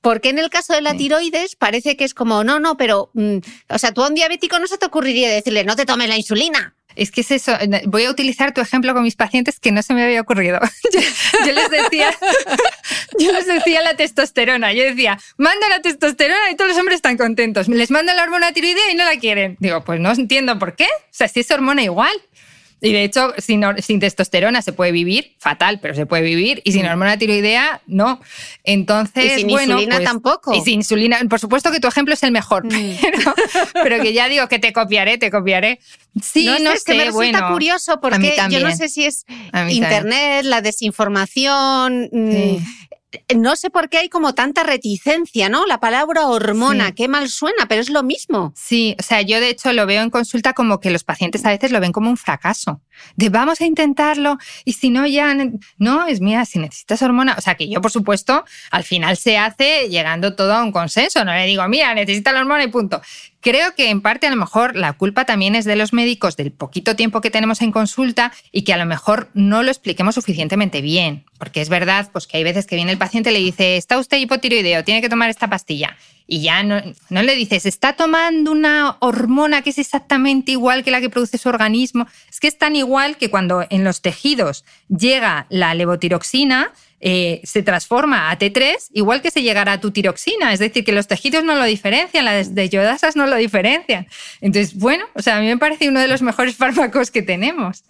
Porque 0.00 0.28
en 0.28 0.38
el 0.38 0.48
caso 0.48 0.74
de 0.74 0.80
la 0.80 0.96
tiroides 0.96 1.56
parece 1.56 1.96
que 1.96 2.04
es 2.04 2.14
como, 2.14 2.44
no, 2.44 2.60
no, 2.60 2.76
pero, 2.76 3.10
mm, 3.14 3.38
o 3.68 3.78
sea, 3.78 3.92
tú 3.92 4.02
a 4.02 4.08
un 4.08 4.14
diabético 4.14 4.58
no 4.58 4.66
se 4.66 4.78
te 4.78 4.86
ocurriría 4.86 5.28
decirle, 5.28 5.64
no 5.64 5.76
te 5.76 5.86
tomes 5.86 6.08
la 6.08 6.16
insulina. 6.16 6.76
Es 6.98 7.12
que 7.12 7.20
es 7.20 7.30
eso. 7.30 7.56
Voy 7.86 8.04
a 8.04 8.10
utilizar 8.10 8.52
tu 8.52 8.60
ejemplo 8.60 8.92
con 8.92 9.04
mis 9.04 9.14
pacientes 9.14 9.60
que 9.60 9.70
no 9.70 9.82
se 9.82 9.94
me 9.94 10.02
había 10.02 10.20
ocurrido. 10.20 10.58
Yo, 11.46 11.52
les 11.52 11.70
decía, 11.70 12.10
yo 13.18 13.32
les 13.32 13.46
decía 13.46 13.82
la 13.82 13.94
testosterona. 13.94 14.72
Yo 14.72 14.82
decía, 14.82 15.18
manda 15.36 15.68
la 15.68 15.80
testosterona 15.80 16.50
y 16.50 16.56
todos 16.56 16.70
los 16.70 16.78
hombres 16.78 16.96
están 16.96 17.16
contentos. 17.16 17.68
Les 17.68 17.92
manda 17.92 18.14
la 18.14 18.24
hormona 18.24 18.52
tiroidea 18.52 18.90
y 18.90 18.96
no 18.96 19.04
la 19.04 19.16
quieren. 19.16 19.56
Digo, 19.60 19.84
pues 19.84 20.00
no 20.00 20.10
entiendo 20.10 20.58
por 20.58 20.74
qué. 20.74 20.86
O 20.86 21.12
sea, 21.12 21.28
si 21.28 21.40
es 21.40 21.50
hormona 21.52 21.82
igual. 21.84 22.12
Y 22.80 22.92
de 22.92 23.02
hecho, 23.02 23.32
sin, 23.38 23.62
sin, 23.78 23.98
testosterona 23.98 24.62
se 24.62 24.72
puede 24.72 24.92
vivir, 24.92 25.34
fatal, 25.38 25.80
pero 25.80 25.94
se 25.94 26.06
puede 26.06 26.22
vivir. 26.22 26.62
Y 26.64 26.72
sin 26.72 26.86
mm. 26.86 26.90
hormona 26.90 27.18
tiroidea, 27.18 27.82
no. 27.86 28.20
Entonces, 28.62 29.32
y 29.32 29.40
sin 29.40 29.48
bueno, 29.48 29.74
insulina 29.74 29.96
pues, 29.96 30.08
tampoco. 30.08 30.54
Y 30.54 30.60
sin 30.60 30.74
insulina, 30.74 31.18
por 31.28 31.40
supuesto 31.40 31.72
que 31.72 31.80
tu 31.80 31.88
ejemplo 31.88 32.14
es 32.14 32.22
el 32.22 32.30
mejor, 32.30 32.64
mm. 32.66 32.70
pero, 33.82 34.00
que 34.00 34.12
ya 34.12 34.28
digo 34.28 34.46
que 34.48 34.58
te 34.58 34.72
copiaré, 34.72 35.18
te 35.18 35.30
copiaré. 35.30 35.80
Sí, 36.22 36.46
no, 36.46 36.58
no 36.58 36.70
sé, 36.70 36.76
es 36.76 36.84
que 36.84 36.94
me 36.94 37.04
resulta 37.04 37.48
curioso 37.48 38.00
porque 38.00 38.36
yo 38.50 38.60
no 38.60 38.74
sé 38.74 38.88
si 38.88 39.04
es 39.04 39.24
internet, 39.68 40.44
la 40.44 40.62
desinformación. 40.62 42.08
Mm, 42.12 42.56
no 43.34 43.56
sé 43.56 43.70
por 43.70 43.88
qué 43.88 43.98
hay 43.98 44.08
como 44.08 44.34
tanta 44.34 44.64
reticencia, 44.64 45.48
¿no? 45.48 45.66
La 45.66 45.80
palabra 45.80 46.26
hormona, 46.26 46.92
qué 46.92 47.08
mal 47.08 47.28
suena, 47.28 47.66
pero 47.66 47.80
es 47.80 47.88
lo 47.88 48.02
mismo. 48.02 48.52
Sí, 48.54 48.96
o 48.98 49.02
sea, 49.02 49.22
yo 49.22 49.40
de 49.40 49.48
hecho 49.48 49.72
lo 49.72 49.86
veo 49.86 50.02
en 50.02 50.10
consulta 50.10 50.52
como 50.52 50.78
que 50.78 50.90
los 50.90 51.04
pacientes 51.04 51.44
a 51.46 51.50
veces 51.50 51.72
lo 51.72 51.80
ven 51.80 51.92
como 51.92 52.10
un 52.10 52.18
fracaso. 52.18 52.82
De 53.16 53.30
vamos 53.30 53.60
a 53.60 53.64
intentarlo 53.64 54.36
y 54.64 54.74
si 54.74 54.90
no 54.90 55.06
ya... 55.06 55.34
No, 55.78 56.06
es 56.06 56.20
mira, 56.20 56.44
si 56.44 56.58
necesitas 56.58 57.00
hormona, 57.00 57.34
o 57.38 57.40
sea, 57.40 57.54
que 57.54 57.68
yo 57.68 57.80
por 57.80 57.90
supuesto 57.90 58.44
al 58.70 58.84
final 58.84 59.16
se 59.16 59.38
hace 59.38 59.88
llegando 59.88 60.34
todo 60.34 60.52
a 60.52 60.62
un 60.62 60.72
consenso, 60.72 61.24
no 61.24 61.32
le 61.32 61.46
digo, 61.46 61.66
mira, 61.68 61.94
necesita 61.94 62.32
la 62.32 62.40
hormona 62.40 62.64
y 62.64 62.68
punto. 62.68 63.00
Creo 63.40 63.74
que 63.76 63.90
en 63.90 64.00
parte 64.00 64.26
a 64.26 64.30
lo 64.30 64.36
mejor 64.36 64.74
la 64.74 64.94
culpa 64.94 65.24
también 65.24 65.54
es 65.54 65.64
de 65.64 65.76
los 65.76 65.92
médicos 65.92 66.36
del 66.36 66.50
poquito 66.50 66.96
tiempo 66.96 67.20
que 67.20 67.30
tenemos 67.30 67.62
en 67.62 67.70
consulta 67.70 68.32
y 68.50 68.62
que 68.62 68.72
a 68.72 68.76
lo 68.76 68.84
mejor 68.84 69.30
no 69.32 69.62
lo 69.62 69.70
expliquemos 69.70 70.16
suficientemente 70.16 70.80
bien. 70.80 71.24
Porque 71.38 71.60
es 71.60 71.68
verdad 71.68 72.08
pues, 72.12 72.26
que 72.26 72.36
hay 72.36 72.44
veces 72.44 72.66
que 72.66 72.74
viene 72.74 72.90
el 72.90 72.98
paciente 72.98 73.30
y 73.30 73.34
le 73.34 73.38
dice, 73.38 73.76
está 73.76 73.98
usted 73.98 74.18
hipotiroideo, 74.18 74.82
tiene 74.82 75.00
que 75.00 75.08
tomar 75.08 75.30
esta 75.30 75.48
pastilla. 75.48 75.96
Y 76.26 76.42
ya 76.42 76.62
no, 76.64 76.82
no 77.10 77.22
le 77.22 77.36
dices, 77.36 77.64
está 77.64 77.94
tomando 77.94 78.50
una 78.50 78.96
hormona 78.98 79.62
que 79.62 79.70
es 79.70 79.78
exactamente 79.78 80.52
igual 80.52 80.82
que 80.82 80.90
la 80.90 81.00
que 81.00 81.08
produce 81.08 81.38
su 81.38 81.48
organismo. 81.48 82.06
Es 82.28 82.40
que 82.40 82.48
es 82.48 82.58
tan 82.58 82.74
igual 82.74 83.16
que 83.16 83.30
cuando 83.30 83.64
en 83.70 83.84
los 83.84 84.02
tejidos 84.02 84.64
llega 84.88 85.46
la 85.48 85.74
levotiroxina, 85.74 86.72
eh, 87.00 87.40
se 87.44 87.62
transforma 87.62 88.30
a 88.30 88.38
T3 88.38 88.76
igual 88.92 89.22
que 89.22 89.30
se 89.30 89.42
llegará 89.42 89.74
a 89.74 89.80
tu 89.80 89.90
tiroxina. 89.90 90.52
Es 90.52 90.58
decir, 90.58 90.84
que 90.84 90.92
los 90.92 91.06
tejidos 91.06 91.44
no 91.44 91.54
lo 91.54 91.64
diferencian, 91.64 92.24
las 92.24 92.54
de 92.54 92.68
yodasas 92.68 93.16
no 93.16 93.26
lo 93.26 93.36
diferencian. 93.36 94.06
Entonces, 94.40 94.74
bueno, 94.74 95.04
o 95.14 95.22
sea, 95.22 95.36
a 95.36 95.40
mí 95.40 95.46
me 95.46 95.58
parece 95.58 95.88
uno 95.88 96.00
de 96.00 96.08
los 96.08 96.22
mejores 96.22 96.56
fármacos 96.56 97.10
que 97.10 97.22
tenemos. 97.22 97.84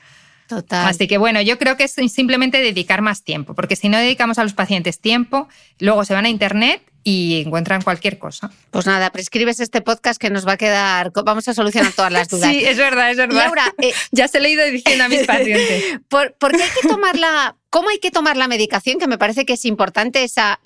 Total. 0.48 0.86
Así 0.86 1.06
que 1.06 1.18
bueno, 1.18 1.42
yo 1.42 1.58
creo 1.58 1.76
que 1.76 1.84
es 1.84 1.92
simplemente 1.92 2.58
dedicar 2.62 3.02
más 3.02 3.22
tiempo, 3.22 3.54
porque 3.54 3.76
si 3.76 3.90
no 3.90 3.98
dedicamos 3.98 4.38
a 4.38 4.44
los 4.44 4.54
pacientes 4.54 4.98
tiempo, 4.98 5.46
luego 5.78 6.06
se 6.06 6.14
van 6.14 6.24
a 6.24 6.30
Internet 6.30 6.80
y 7.04 7.42
encuentran 7.46 7.82
cualquier 7.82 8.18
cosa. 8.18 8.50
Pues 8.70 8.86
nada, 8.86 9.10
prescribes 9.10 9.60
este 9.60 9.80
podcast 9.80 10.20
que 10.20 10.30
nos 10.30 10.46
va 10.46 10.52
a 10.52 10.56
quedar, 10.56 11.12
vamos 11.24 11.48
a 11.48 11.54
solucionar 11.54 11.92
todas 11.92 12.12
las 12.12 12.28
dudas. 12.30 12.50
sí, 12.50 12.64
es 12.64 12.76
verdad, 12.76 13.10
es 13.10 13.16
verdad. 13.16 13.44
Laura, 13.44 13.74
eh, 13.80 13.92
ya 14.10 14.28
se 14.28 14.40
lo 14.40 14.46
he 14.46 14.50
ido 14.50 14.64
diciendo 14.66 15.04
a 15.04 15.08
mis 15.08 15.26
pacientes. 15.26 16.00
¿Por, 16.08 16.34
qué 16.38 16.62
hay 16.62 16.70
que 16.80 16.88
tomarla? 16.88 17.56
¿Cómo 17.70 17.90
hay 17.90 17.98
que 17.98 18.10
tomar 18.10 18.36
la 18.36 18.48
medicación? 18.48 18.98
Que 18.98 19.06
me 19.06 19.18
parece 19.18 19.44
que 19.44 19.52
es 19.52 19.64
importante 19.66 20.24
esa 20.24 20.58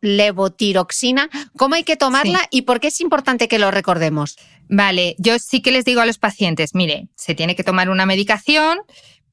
levotiroxina. 0.00 1.28
¿Cómo 1.58 1.74
hay 1.74 1.84
que 1.84 1.96
tomarla 1.96 2.40
y 2.50 2.62
por 2.62 2.80
qué 2.80 2.88
es 2.88 3.00
importante 3.02 3.48
que 3.48 3.58
lo 3.58 3.70
recordemos? 3.70 4.38
Vale, 4.68 5.14
yo 5.18 5.38
sí 5.38 5.60
que 5.60 5.72
les 5.72 5.84
digo 5.84 6.00
a 6.00 6.06
los 6.06 6.18
pacientes, 6.18 6.74
mire, 6.74 7.08
se 7.14 7.34
tiene 7.34 7.54
que 7.54 7.64
tomar 7.64 7.90
una 7.90 8.06
medicación, 8.06 8.78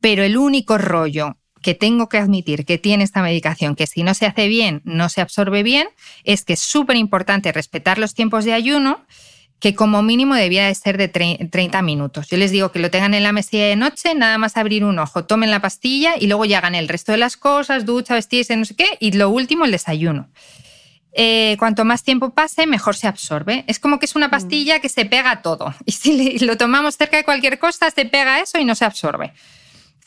pero 0.01 0.23
el 0.23 0.37
único 0.37 0.77
rollo 0.77 1.37
que 1.61 1.73
tengo 1.73 2.09
que 2.09 2.17
admitir 2.17 2.65
que 2.65 2.77
tiene 2.77 3.03
esta 3.03 3.21
medicación, 3.21 3.75
que 3.75 3.87
si 3.87 4.03
no 4.03 4.13
se 4.13 4.25
hace 4.25 4.47
bien, 4.47 4.81
no 4.83 5.09
se 5.09 5.21
absorbe 5.21 5.63
bien, 5.63 5.87
es 6.23 6.43
que 6.43 6.53
es 6.53 6.59
súper 6.59 6.97
importante 6.97 7.51
respetar 7.51 7.97
los 7.97 8.13
tiempos 8.13 8.45
de 8.45 8.53
ayuno, 8.53 9.05
que 9.59 9.75
como 9.75 10.01
mínimo 10.01 10.35
debía 10.35 10.67
de 10.67 10.75
ser 10.75 10.97
de 10.97 11.07
30 11.09 11.81
minutos. 11.81 12.29
Yo 12.29 12.37
les 12.37 12.51
digo 12.51 12.71
que 12.71 12.79
lo 12.79 12.89
tengan 12.89 13.13
en 13.13 13.23
la 13.23 13.31
mesilla 13.31 13.67
de 13.67 13.75
noche, 13.75 14.15
nada 14.15 14.37
más 14.37 14.55
abrir 14.57 14.85
un 14.85 14.99
ojo, 14.99 15.25
tomen 15.25 15.51
la 15.51 15.61
pastilla 15.61 16.13
y 16.17 16.27
luego 16.27 16.45
ya 16.45 16.59
hagan 16.59 16.75
el 16.75 16.87
resto 16.87 17.11
de 17.11 17.17
las 17.17 17.35
cosas, 17.35 17.85
ducha, 17.85 18.13
vestirse, 18.13 18.55
no 18.55 18.65
sé 18.65 18.75
qué, 18.75 18.97
y 18.99 19.11
lo 19.11 19.29
último, 19.29 19.65
el 19.65 19.71
desayuno. 19.71 20.29
Eh, 21.11 21.57
cuanto 21.59 21.85
más 21.85 22.03
tiempo 22.03 22.29
pase, 22.29 22.67
mejor 22.67 22.95
se 22.95 23.07
absorbe. 23.07 23.65
Es 23.67 23.79
como 23.79 23.99
que 23.99 24.05
es 24.05 24.15
una 24.15 24.27
mm. 24.27 24.31
pastilla 24.31 24.79
que 24.79 24.89
se 24.89 25.05
pega 25.05 25.41
todo. 25.41 25.73
Y 25.85 25.91
si 25.91 26.39
lo 26.39 26.55
tomamos 26.55 26.95
cerca 26.95 27.17
de 27.17 27.23
cualquier 27.23 27.59
cosa, 27.59 27.89
se 27.91 28.05
pega 28.05 28.39
eso 28.39 28.59
y 28.59 28.65
no 28.65 28.75
se 28.75 28.85
absorbe. 28.85 29.33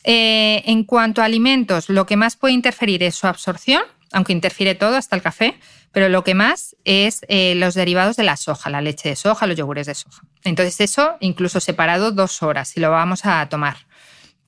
Eh, 0.05 0.63
en 0.65 0.83
cuanto 0.83 1.21
a 1.21 1.25
alimentos, 1.25 1.89
lo 1.89 2.05
que 2.05 2.17
más 2.17 2.35
puede 2.35 2.53
interferir 2.53 3.03
es 3.03 3.15
su 3.15 3.27
absorción, 3.27 3.83
aunque 4.13 4.31
interfiere 4.31 4.75
todo, 4.75 4.95
hasta 4.95 5.15
el 5.15 5.21
café, 5.21 5.55
pero 5.91 6.07
lo 6.07 6.23
que 6.23 6.35
más 6.35 6.75
es 6.85 7.25
eh, 7.27 7.55
los 7.55 7.73
derivados 7.73 8.15
de 8.15 8.23
la 8.23 8.37
soja, 8.37 8.69
la 8.69 8.81
leche 8.81 9.09
de 9.09 9.15
soja, 9.15 9.45
los 9.47 9.57
yogures 9.57 9.87
de 9.87 9.95
soja. 9.95 10.23
Entonces 10.43 10.79
eso 10.79 11.17
incluso 11.19 11.59
separado 11.59 12.11
dos 12.11 12.41
horas 12.41 12.69
si 12.69 12.79
lo 12.79 12.91
vamos 12.91 13.25
a 13.25 13.47
tomar. 13.49 13.77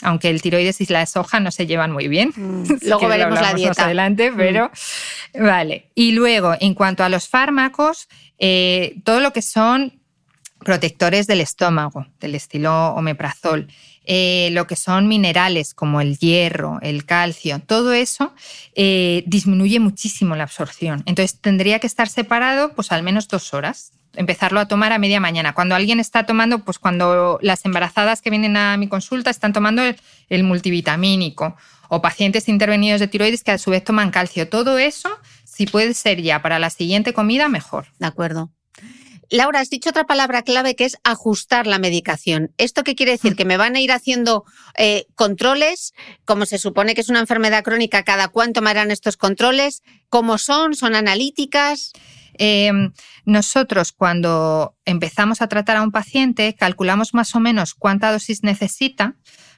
Aunque 0.02 0.30
el 0.30 0.42
tiroides 0.42 0.82
y 0.82 0.86
la 0.88 1.06
soja 1.06 1.40
no 1.40 1.52
se 1.52 1.68
llevan 1.68 1.92
muy 1.92 2.08
bien. 2.08 2.34
Mm, 2.36 2.64
luego 2.82 3.08
veremos 3.08 3.40
la 3.40 3.54
dieta. 3.54 3.70
Más 3.70 3.80
adelante, 3.80 4.32
mm. 4.32 4.38
pero 4.38 4.72
vale. 5.40 5.92
Y 5.96 6.12
luego, 6.12 6.54
en 6.60 6.74
cuanto 6.74 7.04
a 7.04 7.10
los 7.10 7.30
fármacos, 7.30 8.08
eh, 8.38 8.98
todo 9.04 9.20
lo 9.22 9.32
que 9.32 9.42
son 9.42 10.02
protectores 10.60 11.28
del 11.28 11.42
estómago, 11.42 12.08
del 12.20 12.36
estilo 12.36 12.90
omeprazol, 12.90 13.68
eh, 14.06 14.50
lo 14.52 14.68
que 14.68 14.76
son 14.76 15.08
minerales 15.08 15.74
como 15.74 16.02
el 16.02 16.18
hierro, 16.18 16.80
el 16.82 17.06
calcio, 17.06 17.60
todo 17.60 17.94
eso 17.94 18.34
eh, 18.76 19.24
disminuye 19.28 19.80
muchísimo 19.80 20.36
la 20.36 20.44
absorción. 20.44 21.04
Entonces 21.06 21.40
tendría 21.40 21.80
que 21.80 21.88
estar 21.88 22.10
separado 22.10 22.74
pues 22.74 22.92
al 22.92 23.04
menos 23.04 23.28
dos 23.28 23.54
horas 23.54 23.92
empezarlo 24.16 24.60
a 24.60 24.68
tomar 24.68 24.92
a 24.92 25.00
media 25.00 25.20
mañana. 25.20 25.54
Cuando 25.54 25.76
alguien 25.76 26.00
está 26.00 26.26
tomando, 26.26 26.60
pues 26.60 26.80
cuando 26.80 27.40
las 27.42 27.66
embarazadas 27.66 28.22
que 28.22 28.30
vienen 28.30 28.58
a 28.58 28.78
mi 28.78 28.88
consulta 28.88 29.30
están 29.30 29.54
tomando 29.54 29.82
el, 30.30 30.44
multivitamínico 30.44 31.56
o 31.90 32.02
pacientes 32.02 32.50
intervenidos 32.50 33.00
de 33.00 33.08
tiroides 33.08 33.44
que 33.44 33.52
a 33.52 33.58
su 33.58 33.72
vez 33.72 33.84
toman 33.84 34.12
calcio. 34.12 34.50
Todo 34.50 34.78
eso, 34.78 35.10
si 35.44 35.68
puede 35.68 35.94
ser 35.94 36.22
ya 36.22 36.42
para 36.42 36.60
la 36.60 36.70
siguiente 36.70 37.14
comida, 37.14 37.50
mejor. 37.50 37.88
De 38.00 38.08
acuerdo. 38.08 38.52
Laura, 39.30 39.60
has 39.60 39.70
dicho 39.70 39.90
otra 39.90 40.06
palabra 40.06 40.44
clave 40.44 40.76
que 40.76 40.86
es 40.86 40.98
ajustar 41.04 41.68
la 41.68 41.80
medicación. 41.80 42.54
¿Esto 42.58 42.84
qué 42.84 42.96
quiere 42.96 43.14
decir? 43.14 43.34
Mm. 43.34 43.36
¿Que 43.36 43.46
me 43.46 43.58
van 43.58 43.76
a 43.76 43.80
ir 43.80 43.92
haciendo 43.92 44.46
eh, 44.78 45.06
controles? 45.16 45.94
Como 46.26 46.46
se 46.46 46.58
supone 46.58 46.96
que 46.96 47.02
es 47.02 47.10
una 47.10 47.20
enfermedad 47.20 47.64
crónica, 47.64 48.04
¿cada 48.04 48.28
cuánto 48.28 48.62
me 48.62 48.70
harán 48.70 48.92
estos 48.92 49.18
controles? 49.18 49.84
¿Cómo 50.10 50.38
son? 50.38 50.76
¿Son 50.76 50.96
analíticas? 50.96 51.92
Em, 52.38 52.92
nosotros 53.24 53.92
cuando 53.92 54.76
empezamos 54.86 55.42
a 55.42 55.48
tratar 55.48 55.78
a 55.78 55.84
un 55.84 55.92
paciente 55.92 56.54
calculamos 56.54 57.14
más 57.14 57.34
o 57.34 57.40
menos 57.40 57.74
cuánta 57.74 58.12
dosis 58.12 58.44
necesita 58.44 59.16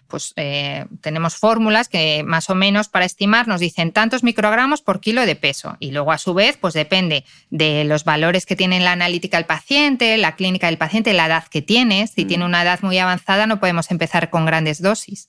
pues 0.07 0.33
eh, 0.35 0.85
tenemos 1.01 1.35
fórmulas 1.35 1.89
que 1.89 2.23
más 2.23 2.49
o 2.49 2.55
menos 2.55 2.87
para 2.89 3.05
estimar 3.05 3.47
nos 3.47 3.59
dicen 3.59 3.91
tantos 3.91 4.23
microgramos 4.23 4.81
por 4.81 4.99
kilo 4.99 5.25
de 5.25 5.35
peso. 5.35 5.77
Y 5.79 5.91
luego 5.91 6.11
a 6.11 6.17
su 6.17 6.33
vez, 6.33 6.57
pues 6.57 6.73
depende 6.73 7.25
de 7.49 7.83
los 7.83 8.03
valores 8.03 8.45
que 8.45 8.55
tiene 8.55 8.79
la 8.79 8.93
analítica 8.93 9.37
del 9.37 9.45
paciente, 9.45 10.17
la 10.17 10.35
clínica 10.35 10.67
del 10.67 10.77
paciente, 10.77 11.13
la 11.13 11.27
edad 11.27 11.45
que 11.47 11.61
tiene. 11.61 12.07
Si 12.07 12.25
mm. 12.25 12.27
tiene 12.27 12.45
una 12.45 12.63
edad 12.63 12.81
muy 12.81 12.97
avanzada 12.97 13.47
no 13.47 13.59
podemos 13.59 13.91
empezar 13.91 14.29
con 14.29 14.45
grandes 14.45 14.81
dosis. 14.81 15.27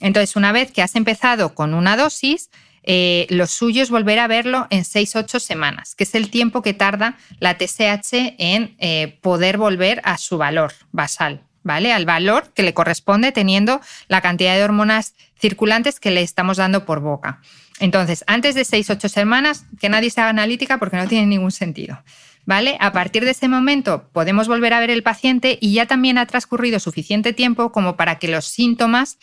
Entonces, 0.00 0.36
una 0.36 0.52
vez 0.52 0.72
que 0.72 0.82
has 0.82 0.96
empezado 0.96 1.54
con 1.54 1.74
una 1.74 1.96
dosis, 1.96 2.50
eh, 2.82 3.26
lo 3.30 3.46
suyo 3.46 3.82
es 3.82 3.90
volver 3.90 4.18
a 4.18 4.26
verlo 4.26 4.66
en 4.70 4.84
6-8 4.84 5.38
semanas, 5.40 5.94
que 5.94 6.04
es 6.04 6.14
el 6.14 6.30
tiempo 6.30 6.62
que 6.62 6.74
tarda 6.74 7.16
la 7.40 7.56
TSH 7.56 8.34
en 8.38 8.76
eh, 8.78 9.18
poder 9.22 9.56
volver 9.56 10.00
a 10.04 10.18
su 10.18 10.36
valor 10.36 10.72
basal. 10.92 11.42
¿Vale? 11.64 11.92
Al 11.92 12.04
valor 12.04 12.52
que 12.54 12.62
le 12.62 12.74
corresponde 12.74 13.32
teniendo 13.32 13.80
la 14.06 14.20
cantidad 14.20 14.54
de 14.54 14.62
hormonas 14.62 15.14
circulantes 15.40 15.98
que 15.98 16.12
le 16.12 16.22
estamos 16.22 16.58
dando 16.58 16.84
por 16.84 17.00
boca. 17.00 17.40
Entonces, 17.80 18.22
antes 18.28 18.54
de 18.54 18.62
6-8 18.62 19.08
semanas, 19.08 19.64
que 19.80 19.88
nadie 19.88 20.10
se 20.10 20.20
haga 20.20 20.30
analítica 20.30 20.78
porque 20.78 20.96
no 20.96 21.08
tiene 21.08 21.26
ningún 21.26 21.50
sentido. 21.50 22.00
¿Vale? 22.46 22.76
A 22.78 22.92
partir 22.92 23.24
de 23.24 23.30
ese 23.30 23.48
momento 23.48 24.10
podemos 24.12 24.48
volver 24.48 24.74
a 24.74 24.80
ver 24.80 24.90
el 24.90 25.02
paciente 25.02 25.58
y 25.62 25.72
ya 25.72 25.86
también 25.86 26.18
ha 26.18 26.26
transcurrido 26.26 26.78
suficiente 26.78 27.32
tiempo 27.32 27.72
como 27.72 27.96
para 27.96 28.18
que 28.18 28.28
los 28.28 28.44
síntomas 28.44 29.16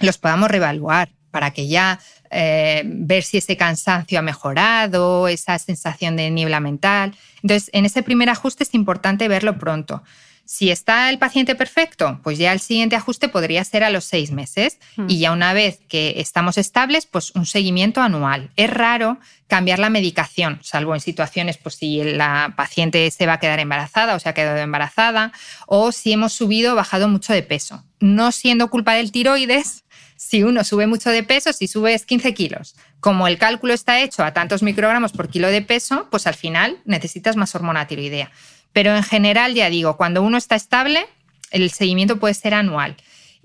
los 0.00 0.18
podamos 0.18 0.50
reevaluar, 0.50 1.08
para 1.30 1.52
que 1.52 1.68
ya 1.68 2.00
eh, 2.30 2.82
ver 2.84 3.22
si 3.22 3.38
ese 3.38 3.56
cansancio 3.56 4.18
ha 4.18 4.22
mejorado, 4.22 5.26
esa 5.26 5.58
sensación 5.58 6.16
de 6.16 6.30
niebla 6.30 6.60
mental. 6.60 7.16
Entonces, 7.42 7.70
en 7.72 7.86
ese 7.86 8.02
primer 8.02 8.28
ajuste 8.28 8.64
es 8.64 8.74
importante 8.74 9.26
verlo 9.26 9.58
pronto. 9.58 10.02
Si 10.46 10.70
está 10.70 11.08
el 11.08 11.18
paciente 11.18 11.54
perfecto, 11.54 12.20
pues 12.22 12.38
ya 12.38 12.52
el 12.52 12.60
siguiente 12.60 12.96
ajuste 12.96 13.28
podría 13.28 13.64
ser 13.64 13.82
a 13.82 13.90
los 13.90 14.04
seis 14.04 14.30
meses 14.30 14.78
hmm. 14.96 15.06
y 15.08 15.18
ya 15.18 15.32
una 15.32 15.54
vez 15.54 15.80
que 15.88 16.14
estamos 16.18 16.58
estables, 16.58 17.06
pues 17.06 17.32
un 17.34 17.46
seguimiento 17.46 18.02
anual. 18.02 18.50
Es 18.56 18.70
raro 18.70 19.18
cambiar 19.46 19.78
la 19.78 19.90
medicación, 19.90 20.58
salvo 20.62 20.94
en 20.94 21.00
situaciones, 21.00 21.56
pues 21.56 21.76
si 21.76 22.02
la 22.04 22.54
paciente 22.56 23.10
se 23.10 23.26
va 23.26 23.34
a 23.34 23.40
quedar 23.40 23.58
embarazada 23.58 24.14
o 24.14 24.18
se 24.18 24.28
ha 24.28 24.34
quedado 24.34 24.58
embarazada 24.58 25.32
o 25.66 25.92
si 25.92 26.12
hemos 26.12 26.32
subido 26.32 26.72
o 26.72 26.76
bajado 26.76 27.08
mucho 27.08 27.32
de 27.32 27.42
peso. 27.42 27.84
No 28.00 28.30
siendo 28.32 28.68
culpa 28.68 28.94
del 28.94 29.12
tiroides, 29.12 29.84
si 30.16 30.42
uno 30.42 30.62
sube 30.64 30.86
mucho 30.86 31.10
de 31.10 31.22
peso, 31.22 31.52
si 31.52 31.68
subes 31.68 32.04
15 32.04 32.34
kilos, 32.34 32.76
como 33.00 33.28
el 33.28 33.38
cálculo 33.38 33.74
está 33.74 34.00
hecho 34.00 34.24
a 34.24 34.32
tantos 34.32 34.62
microgramos 34.62 35.12
por 35.12 35.28
kilo 35.28 35.48
de 35.48 35.62
peso, 35.62 36.08
pues 36.10 36.26
al 36.26 36.34
final 36.34 36.80
necesitas 36.84 37.36
más 37.36 37.54
hormona 37.54 37.86
tiroidea. 37.86 38.30
Pero 38.74 38.94
en 38.94 39.02
general, 39.02 39.54
ya 39.54 39.70
digo, 39.70 39.96
cuando 39.96 40.20
uno 40.22 40.36
está 40.36 40.56
estable, 40.56 41.06
el 41.50 41.70
seguimiento 41.70 42.18
puede 42.18 42.34
ser 42.34 42.52
anual. 42.52 42.96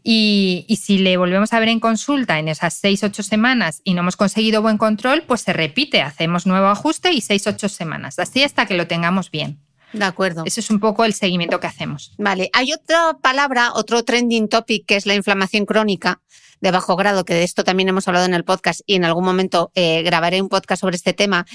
Y, 0.03 0.65
y, 0.67 0.77
si 0.77 0.97
le 0.97 1.17
volvemos 1.17 1.53
a 1.53 1.59
ver 1.59 1.69
en 1.69 1.79
consulta 1.79 2.39
en 2.39 2.47
esas 2.47 2.73
seis, 2.73 3.03
ocho 3.03 3.21
semanas 3.21 3.81
y 3.83 3.93
no 3.93 4.01
hemos 4.01 4.15
conseguido 4.15 4.61
buen 4.61 4.77
control, 4.77 5.23
pues 5.27 5.41
se 5.41 5.53
repite, 5.53 6.01
hacemos 6.01 6.45
nuevo 6.45 6.67
ajuste 6.67 7.11
y 7.11 7.21
seis, 7.21 7.45
ocho 7.47 7.69
semanas, 7.69 8.17
así 8.17 8.43
hasta 8.43 8.65
que 8.65 8.75
lo 8.75 8.87
tengamos 8.87 9.29
bien. 9.29 9.59
De 9.93 10.05
acuerdo. 10.05 10.43
Ese 10.45 10.61
es 10.61 10.69
un 10.69 10.79
poco 10.79 11.03
el 11.03 11.13
seguimiento 11.13 11.59
que 11.59 11.67
hacemos. 11.67 12.13
Vale, 12.17 12.49
hay 12.53 12.71
otra 12.73 13.17
palabra, 13.21 13.73
otro 13.73 14.03
trending 14.03 14.47
topic 14.47 14.85
que 14.85 14.95
es 14.95 15.05
la 15.05 15.15
inflamación 15.15 15.65
crónica 15.65 16.21
de 16.61 16.71
bajo 16.71 16.95
grado, 16.95 17.25
que 17.25 17.33
de 17.33 17.43
esto 17.43 17.63
también 17.63 17.89
hemos 17.89 18.07
hablado 18.07 18.25
en 18.25 18.33
el 18.33 18.43
podcast 18.43 18.81
y 18.85 18.95
en 18.95 19.05
algún 19.05 19.23
momento 19.23 19.71
eh, 19.75 20.01
grabaré 20.03 20.41
un 20.41 20.49
podcast 20.49 20.81
sobre 20.81 20.95
este 20.95 21.13
tema. 21.13 21.45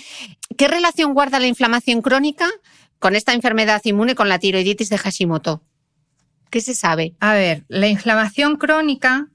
¿Qué 0.57 0.69
relación 0.69 1.15
guarda 1.15 1.41
la 1.41 1.47
inflamación 1.47 2.03
crónica 2.03 2.49
con 3.05 3.17
esta 3.17 3.35
enfermedad 3.35 3.83
inmune, 3.85 4.15
con 4.15 4.31
la 4.31 4.39
tiroiditis 4.39 4.89
de 4.89 4.97
Hashimoto? 4.97 5.63
¿Qué 6.49 6.63
se 6.63 6.75
sabe? 6.75 7.13
A 7.21 7.35
ver, 7.35 7.67
la 7.69 7.87
inflamación 7.87 8.57
crónica 8.57 9.29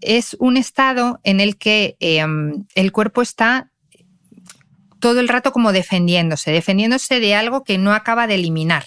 es 0.00 0.38
un 0.40 0.56
estado 0.56 1.20
en 1.22 1.38
el 1.38 1.58
que 1.58 1.98
em, 2.00 2.64
el 2.74 2.92
cuerpo 2.92 3.20
está 3.20 3.70
todo 5.00 5.20
el 5.20 5.28
rato 5.28 5.52
como 5.52 5.72
defendiéndose, 5.72 6.50
defendiéndose 6.50 7.20
de 7.20 7.34
algo 7.34 7.62
que 7.62 7.76
no 7.76 7.92
acaba 7.92 8.26
de 8.26 8.36
eliminar. 8.36 8.86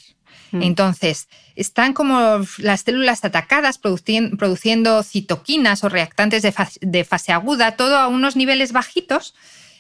Mm. 0.52 0.64
Entonces, 0.64 1.28
están 1.56 1.94
como 1.94 2.40
las 2.58 2.82
células 2.82 3.24
atacadas 3.24 3.78
produciendo 3.78 5.04
citoquinas 5.04 5.84
o 5.84 5.90
reactantes 5.90 6.42
de 6.42 7.04
fase, 7.04 7.32
aguda, 7.34 7.76
todo 7.76 8.00
a 8.00 8.08
unos 8.08 8.36
niveles 8.36 8.72
bajitos. 8.72 9.36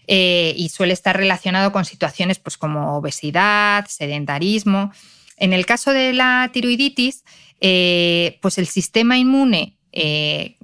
Eh, 0.07 0.53
y 0.57 0.69
suele 0.69 0.93
estar 0.93 1.15
relacionado 1.15 1.71
con 1.71 1.85
situaciones 1.85 2.39
pues, 2.39 2.57
como 2.57 2.97
obesidad, 2.97 3.85
sedentarismo. 3.87 4.91
En 5.37 5.53
el 5.53 5.65
caso 5.65 5.91
de 5.91 6.13
la 6.13 6.49
tiroiditis, 6.53 7.23
eh, 7.61 8.37
pues 8.41 8.57
el 8.57 8.67
sistema 8.67 9.17
inmune 9.17 9.77
eh, 9.95 10.57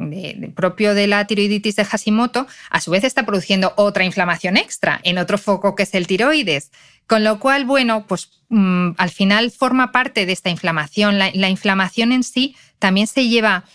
propio 0.56 0.96
de 0.96 1.06
la 1.08 1.26
tiroiditis 1.28 1.76
de 1.76 1.86
Hashimoto, 1.86 2.48
a 2.70 2.82
su 2.82 2.92
vez 2.92 3.04
está 3.04 3.26
produciendo 3.26 3.74
otra 3.78 4.04
inflamación 4.04 4.58
extra 4.58 5.00
en 5.04 5.20
otro 5.20 5.38
foco 5.38 5.76
que 5.76 5.84
es 5.84 5.94
el 5.94 6.08
tiroides. 6.08 6.72
Con 7.08 7.24
lo 7.24 7.40
cual, 7.40 7.66
bueno, 7.66 8.06
pues 8.08 8.42
mm, 8.50 8.92
al 8.98 9.10
final 9.10 9.52
forma 9.52 9.92
parte 9.92 10.26
de 10.26 10.34
esta 10.34 10.50
inflamación. 10.50 11.18
La, 11.18 11.32
la 11.34 11.50
inflamación 11.50 12.12
en 12.12 12.24
sí 12.24 12.56
también 12.80 13.08
se 13.08 13.28
lleva 13.28 13.66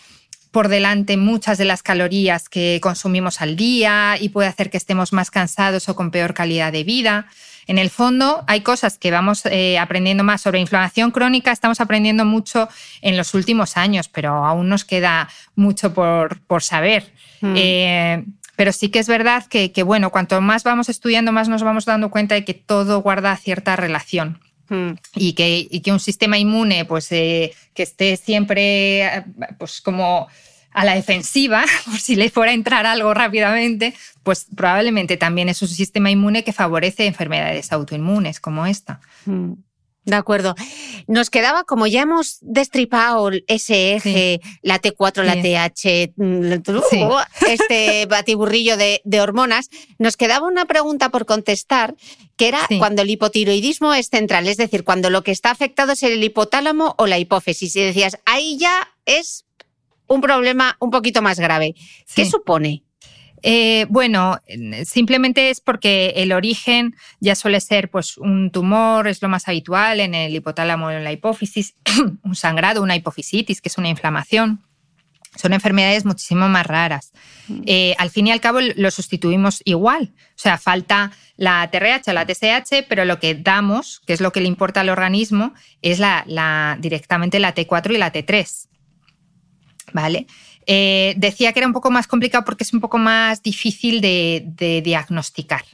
por 0.54 0.68
delante 0.68 1.16
muchas 1.16 1.58
de 1.58 1.64
las 1.64 1.82
calorías 1.82 2.48
que 2.48 2.78
consumimos 2.80 3.42
al 3.42 3.56
día 3.56 4.16
y 4.20 4.28
puede 4.28 4.48
hacer 4.48 4.70
que 4.70 4.76
estemos 4.76 5.12
más 5.12 5.32
cansados 5.32 5.88
o 5.88 5.96
con 5.96 6.12
peor 6.12 6.32
calidad 6.32 6.70
de 6.70 6.84
vida. 6.84 7.26
En 7.66 7.76
el 7.76 7.90
fondo, 7.90 8.44
hay 8.46 8.60
cosas 8.60 8.96
que 8.96 9.10
vamos 9.10 9.44
eh, 9.46 9.80
aprendiendo 9.80 10.22
más 10.22 10.42
sobre 10.42 10.60
inflamación 10.60 11.10
crónica, 11.10 11.50
estamos 11.50 11.80
aprendiendo 11.80 12.24
mucho 12.24 12.68
en 13.02 13.16
los 13.16 13.34
últimos 13.34 13.76
años, 13.76 14.08
pero 14.08 14.44
aún 14.44 14.68
nos 14.68 14.84
queda 14.84 15.28
mucho 15.56 15.92
por, 15.92 16.62
saber. 16.62 17.12
Mm. 17.40 17.54
Eh, 17.56 18.24
pero 18.54 18.72
sí 18.72 18.90
que 18.90 19.00
es 19.00 19.08
verdad 19.08 19.44
que, 19.46 19.82
bueno, 19.82 20.10
cuanto 20.10 20.40
más 20.40 20.62
vamos 20.62 20.88
estudiando, 20.88 21.32
más 21.32 21.48
nos 21.48 21.64
vamos 21.64 21.84
dando 21.84 22.10
cuenta 22.10 22.36
de 22.36 22.44
que 22.44 22.54
todo 22.54 23.02
guarda 23.02 23.36
cierta 23.36 23.74
relación. 23.74 24.38
Mm. 24.68 24.92
Y, 25.16 25.32
que, 25.34 25.82
que, 25.82 25.92
un 25.92 26.00
sistema 26.00 26.38
inmune, 26.38 26.84
pues, 26.84 27.10
eh, 27.12 27.52
que 27.74 27.82
esté 27.82 28.16
siempre, 28.16 29.24
pues, 29.58 29.80
como 29.80 30.28
a 30.74 30.84
la 30.84 30.94
defensiva, 30.94 31.64
por 31.86 31.98
si 31.98 32.16
le 32.16 32.30
fuera 32.30 32.52
a 32.52 32.54
entrar 32.54 32.84
algo 32.84 33.14
rápidamente, 33.14 33.94
pues 34.22 34.46
probablemente 34.54 35.16
también 35.16 35.48
es 35.48 35.62
un 35.62 35.68
sistema 35.68 36.10
inmune 36.10 36.44
que 36.44 36.52
favorece 36.52 37.06
enfermedades 37.06 37.72
autoinmunes 37.72 38.40
como 38.40 38.66
esta. 38.66 39.00
Mm, 39.24 39.52
de 40.04 40.16
acuerdo. 40.16 40.54
Nos 41.06 41.30
quedaba, 41.30 41.64
como 41.64 41.86
ya 41.86 42.02
hemos 42.02 42.38
destripado 42.40 43.30
ese 43.46 43.94
eje, 43.94 44.40
la 44.62 44.80
T4, 44.80 45.22
la 45.22 45.40
TH, 45.40 46.12
mm, 46.16 46.52
este 47.48 48.06
batiburrillo 48.06 48.76
de, 48.76 49.00
hormonas, 49.20 49.70
nos 49.98 50.16
quedaba 50.16 50.46
una 50.46 50.66
pregunta 50.66 51.08
por 51.08 51.24
contestar, 51.24 51.94
que 52.36 52.48
era 52.48 52.66
cuando 52.78 53.02
el 53.02 53.10
hipotiroidismo 53.10 53.94
es 53.94 54.08
central, 54.08 54.48
es 54.48 54.56
decir, 54.56 54.84
cuando 54.84 55.08
lo 55.08 55.22
que 55.22 55.30
está 55.30 55.50
afectado 55.50 55.92
es 55.92 56.02
el 56.02 56.22
hipotálamo 56.22 56.94
o 56.98 57.06
la 57.06 57.18
hipófisis. 57.18 57.74
Y 57.76 57.80
decías, 57.80 58.18
ahí 58.26 58.58
ya 58.58 58.88
es 59.06 59.44
un 60.06 60.20
problema 60.20 60.76
un 60.80 60.90
poquito 60.90 61.22
más 61.22 61.38
grave. 61.38 61.74
¿Qué 62.14 62.26
supone? 62.26 62.82
Eh, 63.46 63.84
bueno, 63.90 64.38
simplemente 64.86 65.50
es 65.50 65.60
porque 65.60 66.14
el 66.16 66.32
origen 66.32 66.96
ya 67.20 67.34
suele 67.34 67.60
ser 67.60 67.90
pues, 67.90 68.16
un 68.16 68.50
tumor, 68.50 69.06
es 69.06 69.20
lo 69.20 69.28
más 69.28 69.46
habitual 69.48 70.00
en 70.00 70.14
el 70.14 70.34
hipotálamo 70.34 70.86
o 70.86 70.90
en 70.90 71.04
la 71.04 71.12
hipófisis, 71.12 71.74
un 72.22 72.34
sangrado, 72.34 72.82
una 72.82 72.96
hipofisitis, 72.96 73.60
que 73.60 73.68
es 73.68 73.76
una 73.76 73.90
inflamación. 73.90 74.64
Son 75.36 75.52
enfermedades 75.52 76.06
muchísimo 76.06 76.48
más 76.48 76.66
raras. 76.66 77.12
Mm. 77.48 77.62
Eh, 77.66 77.94
al 77.98 78.08
fin 78.08 78.28
y 78.28 78.32
al 78.32 78.40
cabo 78.40 78.60
lo 78.62 78.90
sustituimos 78.90 79.60
igual. 79.66 80.14
O 80.16 80.38
sea, 80.38 80.56
falta 80.56 81.12
la 81.36 81.68
TRH, 81.70 82.14
la 82.14 82.24
TSH, 82.24 82.86
pero 82.88 83.04
lo 83.04 83.20
que 83.20 83.34
damos, 83.34 84.00
que 84.06 84.14
es 84.14 84.22
lo 84.22 84.32
que 84.32 84.40
le 84.40 84.48
importa 84.48 84.80
al 84.80 84.88
organismo, 84.88 85.52
es 85.82 85.98
la, 85.98 86.78
directamente 86.80 87.40
la 87.40 87.54
T4 87.54 87.94
y 87.94 87.98
la 87.98 88.10
T3. 88.10 88.68
¿vale? 89.92 90.26
Eh, 90.66 91.14
decía 91.16 91.52
que 91.52 91.60
era 91.60 91.66
un 91.66 91.72
poco 91.72 91.90
más 91.90 92.06
complicado 92.06 92.44
porque 92.44 92.64
es 92.64 92.72
un 92.72 92.80
poco 92.80 92.98
más 92.98 93.42
difícil 93.42 94.00
de, 94.00 94.82
diagnosticar. 94.84 95.64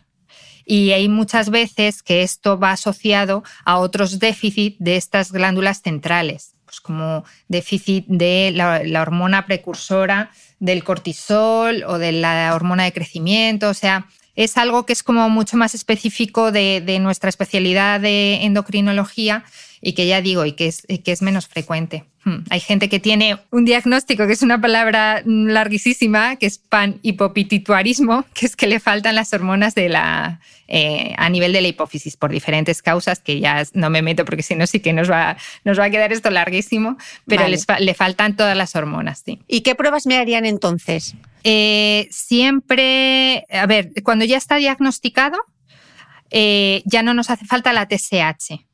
Y 0.64 0.93
hay 0.93 1.09
muchas 1.09 1.51
veces 1.51 2.03
que 2.03 2.22
esto 2.22 2.59
va 2.59 2.72
asociado 2.72 3.43
a 3.64 3.78
otros 3.78 4.18
déficits 4.18 4.76
de 4.78 4.97
estas 4.97 5.32
glándulas 5.32 5.82
centrales, 5.82 6.55
pues 6.64 6.80
como 6.80 7.24
déficit 7.49 8.07
de 8.07 8.53
la, 8.55 9.03
hormona 9.03 9.47
precursora 9.47 10.30
del 10.61 10.84
cortisol 10.84 11.82
o 11.84 11.99
de 11.99 12.12
la 12.12 12.55
hormona 12.55 12.84
de 12.84 12.93
crecimiento. 12.93 13.68
O 13.68 13.74
sea, 13.74 14.07
es 14.36 14.57
algo 14.57 14.86
que 14.86 14.93
es 14.93 15.03
como 15.03 15.28
mucho 15.28 15.57
más 15.57 15.74
específico 15.74 16.53
de, 16.53 16.80
de 16.80 17.01
nuestra 17.01 17.30
especialidad 17.30 18.01
de 18.01 18.45
endocrinología 18.45 19.45
y 19.83 19.95
que 19.95 20.07
ya 20.07 20.20
digo, 20.20 20.45
y 20.45 20.53
que 20.53 20.66
es, 20.66 20.87
que 20.87 21.12
es 21.12 21.22
menos 21.22 21.49
frecuente. 21.49 22.05
Hmm. 22.24 22.41
Hay 22.51 22.61
gente 22.61 22.91
que 22.91 23.01
tiene 23.01 23.39
un 23.51 23.64
diagnóstico, 23.64 24.26
que 24.26 24.35
es 24.35 24.43
una 24.43 24.61
palabra 24.61 25.22
larguísima, 25.24 26.37
que 26.37 26.47
es 26.47 26.59
pan-hipopituitarismo, 26.59 28.26
que 28.35 28.47
es 28.47 28.57
que 28.57 28.66
le 28.66 28.78
faltan 28.78 29.14
las 29.14 29.33
hormonas 29.33 29.74
de 29.74 29.89
la, 29.89 30.41
eh, 30.68 31.14
a 31.16 31.31
nivel 31.31 31.55
de 31.55 31.62
la 31.62 31.68
hipófisis 31.68 32.16
por 32.16 32.31
diferentes 32.31 32.83
causas, 32.83 33.20
que 33.20 33.41
ya 33.41 33.64
no 33.72 33.89
me 33.89 34.03
meto 34.03 34.26
porque 34.26 34.43
si 34.43 34.55
no 34.55 34.66
sí 34.66 34.81
que 34.81 34.93
nos 34.93 35.11
va, 35.11 35.39
nos 35.64 35.78
va 35.78 35.85
a 35.85 35.91
quedar 35.91 36.12
esto 36.12 36.31
larguísimo, 36.31 36.99
pero 37.26 37.45
le 37.49 37.95
faltan 37.95 38.37
todas 38.37 38.57
las 38.57 38.76
hormonas. 38.76 39.22
Sí. 39.24 39.41
¿Y 39.49 39.62
qué 39.62 39.74
pruebas 39.74 40.07
me 40.07 40.18
harían 40.18 40.45
entonces? 40.45 41.14
Eh, 41.43 42.07
siempre, 42.11 43.47
a 43.51 43.64
ver, 43.66 43.93
cuando 44.03 44.26
ya 44.26 44.37
está 44.37 44.57
diagnosticado, 44.57 45.39
eh, 46.31 46.83
ya 46.85 47.03
no 47.03 47.14
nos 47.14 47.31
hace 47.31 47.47
falta 47.47 47.72
la 47.72 47.87
TSH. 47.87 48.70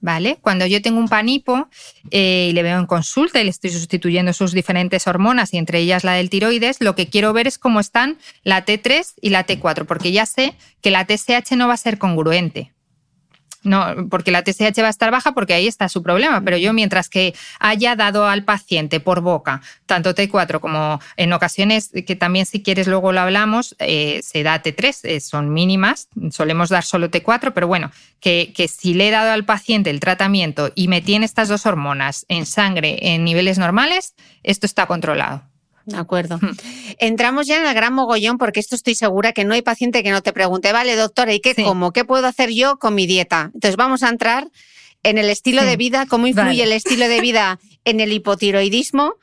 ¿Vale? 0.00 0.38
Cuando 0.40 0.66
yo 0.66 0.80
tengo 0.82 0.98
un 0.98 1.08
panipo 1.08 1.68
eh, 2.10 2.48
y 2.50 2.52
le 2.52 2.62
veo 2.62 2.78
en 2.78 2.86
consulta 2.86 3.40
y 3.40 3.44
le 3.44 3.50
estoy 3.50 3.70
sustituyendo 3.70 4.32
sus 4.32 4.52
diferentes 4.52 5.06
hormonas 5.06 5.52
y 5.54 5.58
entre 5.58 5.80
ellas 5.80 6.04
la 6.04 6.12
del 6.12 6.30
tiroides, 6.30 6.80
lo 6.80 6.94
que 6.94 7.08
quiero 7.08 7.32
ver 7.32 7.46
es 7.46 7.58
cómo 7.58 7.80
están 7.80 8.18
la 8.42 8.64
T3 8.64 9.14
y 9.20 9.30
la 9.30 9.46
T4, 9.46 9.86
porque 9.86 10.12
ya 10.12 10.26
sé 10.26 10.54
que 10.80 10.90
la 10.90 11.06
TSH 11.06 11.56
no 11.56 11.68
va 11.68 11.74
a 11.74 11.78
ser 11.78 11.98
congruente. 11.98 12.72
No, 13.64 14.08
porque 14.08 14.30
la 14.30 14.44
TSH 14.44 14.80
va 14.82 14.86
a 14.86 14.90
estar 14.90 15.10
baja 15.10 15.32
porque 15.32 15.54
ahí 15.54 15.66
está 15.66 15.88
su 15.88 16.02
problema, 16.02 16.40
pero 16.42 16.56
yo 16.56 16.72
mientras 16.72 17.08
que 17.08 17.34
haya 17.58 17.96
dado 17.96 18.26
al 18.26 18.44
paciente 18.44 19.00
por 19.00 19.20
boca 19.20 19.62
tanto 19.86 20.14
T4 20.14 20.60
como 20.60 21.00
en 21.16 21.32
ocasiones 21.32 21.90
que 22.06 22.14
también 22.14 22.46
si 22.46 22.62
quieres 22.62 22.86
luego 22.86 23.12
lo 23.12 23.20
hablamos, 23.20 23.74
eh, 23.80 24.20
se 24.22 24.42
da 24.42 24.62
T3, 24.62 25.00
eh, 25.02 25.20
son 25.20 25.52
mínimas, 25.52 26.08
solemos 26.30 26.68
dar 26.68 26.84
solo 26.84 27.10
T4, 27.10 27.52
pero 27.52 27.66
bueno, 27.66 27.90
que, 28.20 28.52
que 28.54 28.68
si 28.68 28.94
le 28.94 29.08
he 29.08 29.10
dado 29.10 29.32
al 29.32 29.44
paciente 29.44 29.90
el 29.90 29.98
tratamiento 29.98 30.70
y 30.74 30.88
me 30.88 31.00
tiene 31.00 31.26
estas 31.26 31.48
dos 31.48 31.66
hormonas 31.66 32.26
en 32.28 32.46
sangre 32.46 32.98
en 33.00 33.24
niveles 33.24 33.58
normales, 33.58 34.14
esto 34.42 34.66
está 34.66 34.86
controlado. 34.86 35.47
De 35.88 35.96
acuerdo. 35.96 36.38
Entramos 36.98 37.46
ya 37.46 37.58
en 37.58 37.66
el 37.66 37.74
gran 37.74 37.94
mogollón 37.94 38.36
porque 38.36 38.60
esto 38.60 38.74
estoy 38.74 38.94
segura 38.94 39.32
que 39.32 39.44
no 39.44 39.54
hay 39.54 39.62
paciente 39.62 40.02
que 40.02 40.10
no 40.10 40.22
te 40.22 40.34
pregunte, 40.34 40.70
vale, 40.70 40.96
doctora, 40.96 41.32
¿y 41.32 41.40
qué 41.40 41.54
como? 41.54 41.92
¿Qué 41.92 42.04
puedo 42.04 42.26
hacer 42.26 42.50
yo 42.50 42.78
con 42.78 42.94
mi 42.94 43.06
dieta? 43.06 43.50
Entonces 43.54 43.76
vamos 43.76 44.02
a 44.02 44.10
entrar 44.10 44.48
en 45.02 45.16
el 45.16 45.30
estilo 45.30 45.64
de 45.64 45.76
vida, 45.76 46.04
cómo 46.06 46.26
influye 46.26 46.62
el 46.62 46.72
estilo 46.72 47.08
de 47.08 47.22
vida 47.22 47.58
en 47.84 48.00
el 48.00 48.12
hipotiroidismo. 48.12 49.14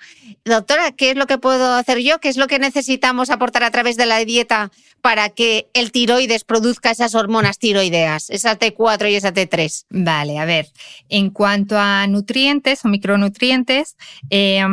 Doctora, 0.44 0.92
¿qué 0.92 1.12
es 1.12 1.18
lo 1.18 1.28
que 1.28 1.38
puedo 1.38 1.76
hacer 1.76 2.00
yo? 2.00 2.20
¿Qué 2.20 2.30
es 2.30 2.38
lo 2.38 2.48
que 2.48 2.58
necesitamos 2.58 3.30
aportar 3.30 3.64
a 3.64 3.70
través 3.70 3.96
de 3.96 4.08
la 4.08 4.18
dieta 4.26 4.72
para 5.02 5.30
que 5.30 5.68
el 5.74 5.92
tiroides 5.92 6.46
produzca 6.46 6.90
esas 6.90 7.14
hormonas 7.14 7.60
tiroideas, 7.60 8.32
esa 8.32 8.58
T4 8.58 9.12
y 9.12 9.16
esa 9.16 9.34
T3? 9.34 9.86
Vale, 9.90 10.40
a 10.40 10.46
ver, 10.46 10.72
en 11.10 11.30
cuanto 11.30 11.78
a 11.78 12.08
nutrientes 12.08 12.84
o 12.86 12.88
micronutrientes, 12.88 13.98
eh, 14.32 14.64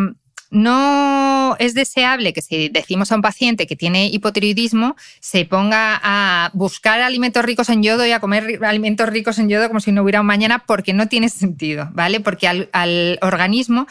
no 0.53 1.57
es 1.59 1.73
deseable 1.73 2.35
que 2.35 2.43
si 2.43 2.69
decimos 2.69 3.11
a 3.11 3.17
un 3.17 3.23
paciente 3.23 3.67
que 3.67 3.75
tiene 3.75 4.09
hipotiroidismo, 4.09 4.97
se 5.19 5.47
ponga 5.47 5.99
a 6.03 6.51
buscar 6.53 7.01
alimentos 7.01 7.43
ricos 7.43 7.71
en 7.71 7.83
yodo 7.83 8.05
y 8.07 8.13
a 8.13 8.21
comer 8.21 8.63
alimentos 8.63 9.09
ricos 9.09 9.39
en 9.39 9.49
yodo 9.49 9.69
como 9.69 9.81
si 9.81 9.93
no 9.93 10.03
hubiera 10.03 10.21
un 10.21 10.27
mañana, 10.27 10.65
porque 10.67 10.93
no 10.93 11.09
tiene 11.09 11.31
sentido, 11.31 11.89
¿vale? 11.93 12.21
Porque 12.21 12.47
al, 12.47 13.19
organismo 13.23 13.87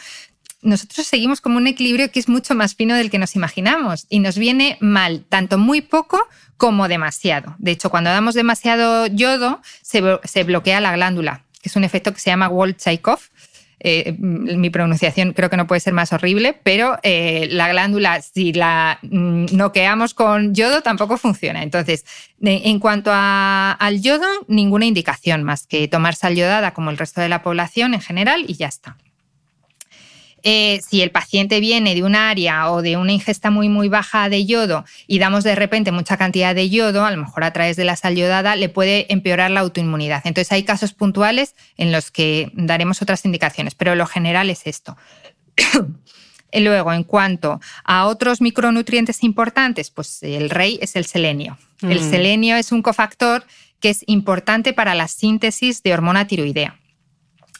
nosotros 0.62 1.04
seguimos 1.04 1.40
como 1.40 1.56
un 1.56 1.66
equilibrio 1.66 2.12
que 2.12 2.20
es 2.20 2.28
mucho 2.28 2.54
más 2.54 2.76
fino 2.76 2.94
del 2.94 3.10
que 3.10 3.18
nos 3.18 3.34
imaginamos 3.34 4.06
y 4.08 4.20
nos 4.20 4.38
viene 4.38 4.78
mal 4.80 5.24
tanto 5.28 5.58
muy 5.58 5.80
poco 5.80 6.28
como 6.56 6.86
demasiado. 6.86 7.56
De 7.58 7.72
hecho, 7.72 7.90
cuando 7.90 8.10
damos 8.10 8.36
demasiado 8.36 9.08
yodo, 9.08 9.60
se, 9.82 10.44
bloquea 10.44 10.80
la 10.80 10.92
glándula, 10.92 11.42
que 11.60 11.68
es 11.68 11.74
un 11.74 11.82
efecto 11.82 12.14
que 12.14 12.20
se 12.20 12.30
llama 12.30 12.48
Wall-Chaikov. 12.48 13.18
Eh, 13.84 14.14
mi 14.18 14.70
pronunciación 14.70 15.32
creo 15.32 15.50
que 15.50 15.56
no 15.56 15.66
puede 15.66 15.80
ser 15.80 15.92
más 15.92 16.12
horrible, 16.12 16.56
pero 16.62 16.98
eh, 17.02 17.48
la 17.50 17.68
glándula, 17.68 18.22
si 18.22 18.52
la 18.52 19.00
mm, 19.02 19.46
noqueamos 19.56 20.14
con 20.14 20.54
yodo, 20.54 20.82
tampoco 20.82 21.16
funciona. 21.16 21.64
Entonces, 21.64 22.04
en 22.40 22.78
cuanto 22.78 23.10
al 23.12 24.00
yodo, 24.00 24.26
ninguna 24.46 24.86
indicación 24.86 25.42
más 25.42 25.66
que 25.66 25.88
tomar 25.88 26.14
sal 26.14 26.36
yodada 26.36 26.74
como 26.74 26.90
el 26.90 26.98
resto 26.98 27.20
de 27.20 27.28
la 27.28 27.42
población 27.42 27.94
en 27.94 28.00
general 28.00 28.44
y 28.46 28.54
ya 28.54 28.68
está. 28.68 28.96
Eh, 30.42 30.80
si 30.86 31.02
el 31.02 31.10
paciente 31.10 31.60
viene 31.60 31.94
de 31.94 32.02
un 32.02 32.16
área 32.16 32.70
o 32.70 32.82
de 32.82 32.96
una 32.96 33.12
ingesta 33.12 33.50
muy, 33.50 33.68
muy 33.68 33.88
baja 33.88 34.28
de 34.28 34.44
yodo 34.44 34.84
y 35.06 35.18
damos 35.18 35.44
de 35.44 35.54
repente 35.54 35.92
mucha 35.92 36.16
cantidad 36.16 36.54
de 36.54 36.68
yodo, 36.68 37.04
a 37.04 37.10
lo 37.10 37.16
mejor 37.16 37.44
a 37.44 37.52
través 37.52 37.76
de 37.76 37.84
la 37.84 37.96
sal 37.96 38.16
yodada, 38.16 38.56
le 38.56 38.68
puede 38.68 39.12
empeorar 39.12 39.50
la 39.50 39.60
autoinmunidad. 39.60 40.22
Entonces 40.24 40.50
hay 40.52 40.64
casos 40.64 40.92
puntuales 40.92 41.54
en 41.76 41.92
los 41.92 42.10
que 42.10 42.50
daremos 42.54 43.02
otras 43.02 43.24
indicaciones, 43.24 43.74
pero 43.74 43.94
lo 43.94 44.06
general 44.06 44.50
es 44.50 44.66
esto. 44.66 44.96
Luego, 46.54 46.92
en 46.92 47.04
cuanto 47.04 47.60
a 47.84 48.06
otros 48.06 48.40
micronutrientes 48.40 49.22
importantes, 49.22 49.90
pues 49.90 50.22
el 50.22 50.50
rey 50.50 50.78
es 50.82 50.96
el 50.96 51.06
selenio. 51.06 51.56
El 51.80 52.00
mm. 52.00 52.10
selenio 52.10 52.56
es 52.56 52.72
un 52.72 52.82
cofactor 52.82 53.44
que 53.80 53.90
es 53.90 54.04
importante 54.06 54.72
para 54.72 54.94
la 54.94 55.08
síntesis 55.08 55.82
de 55.82 55.94
hormona 55.94 56.26
tiroidea 56.26 56.78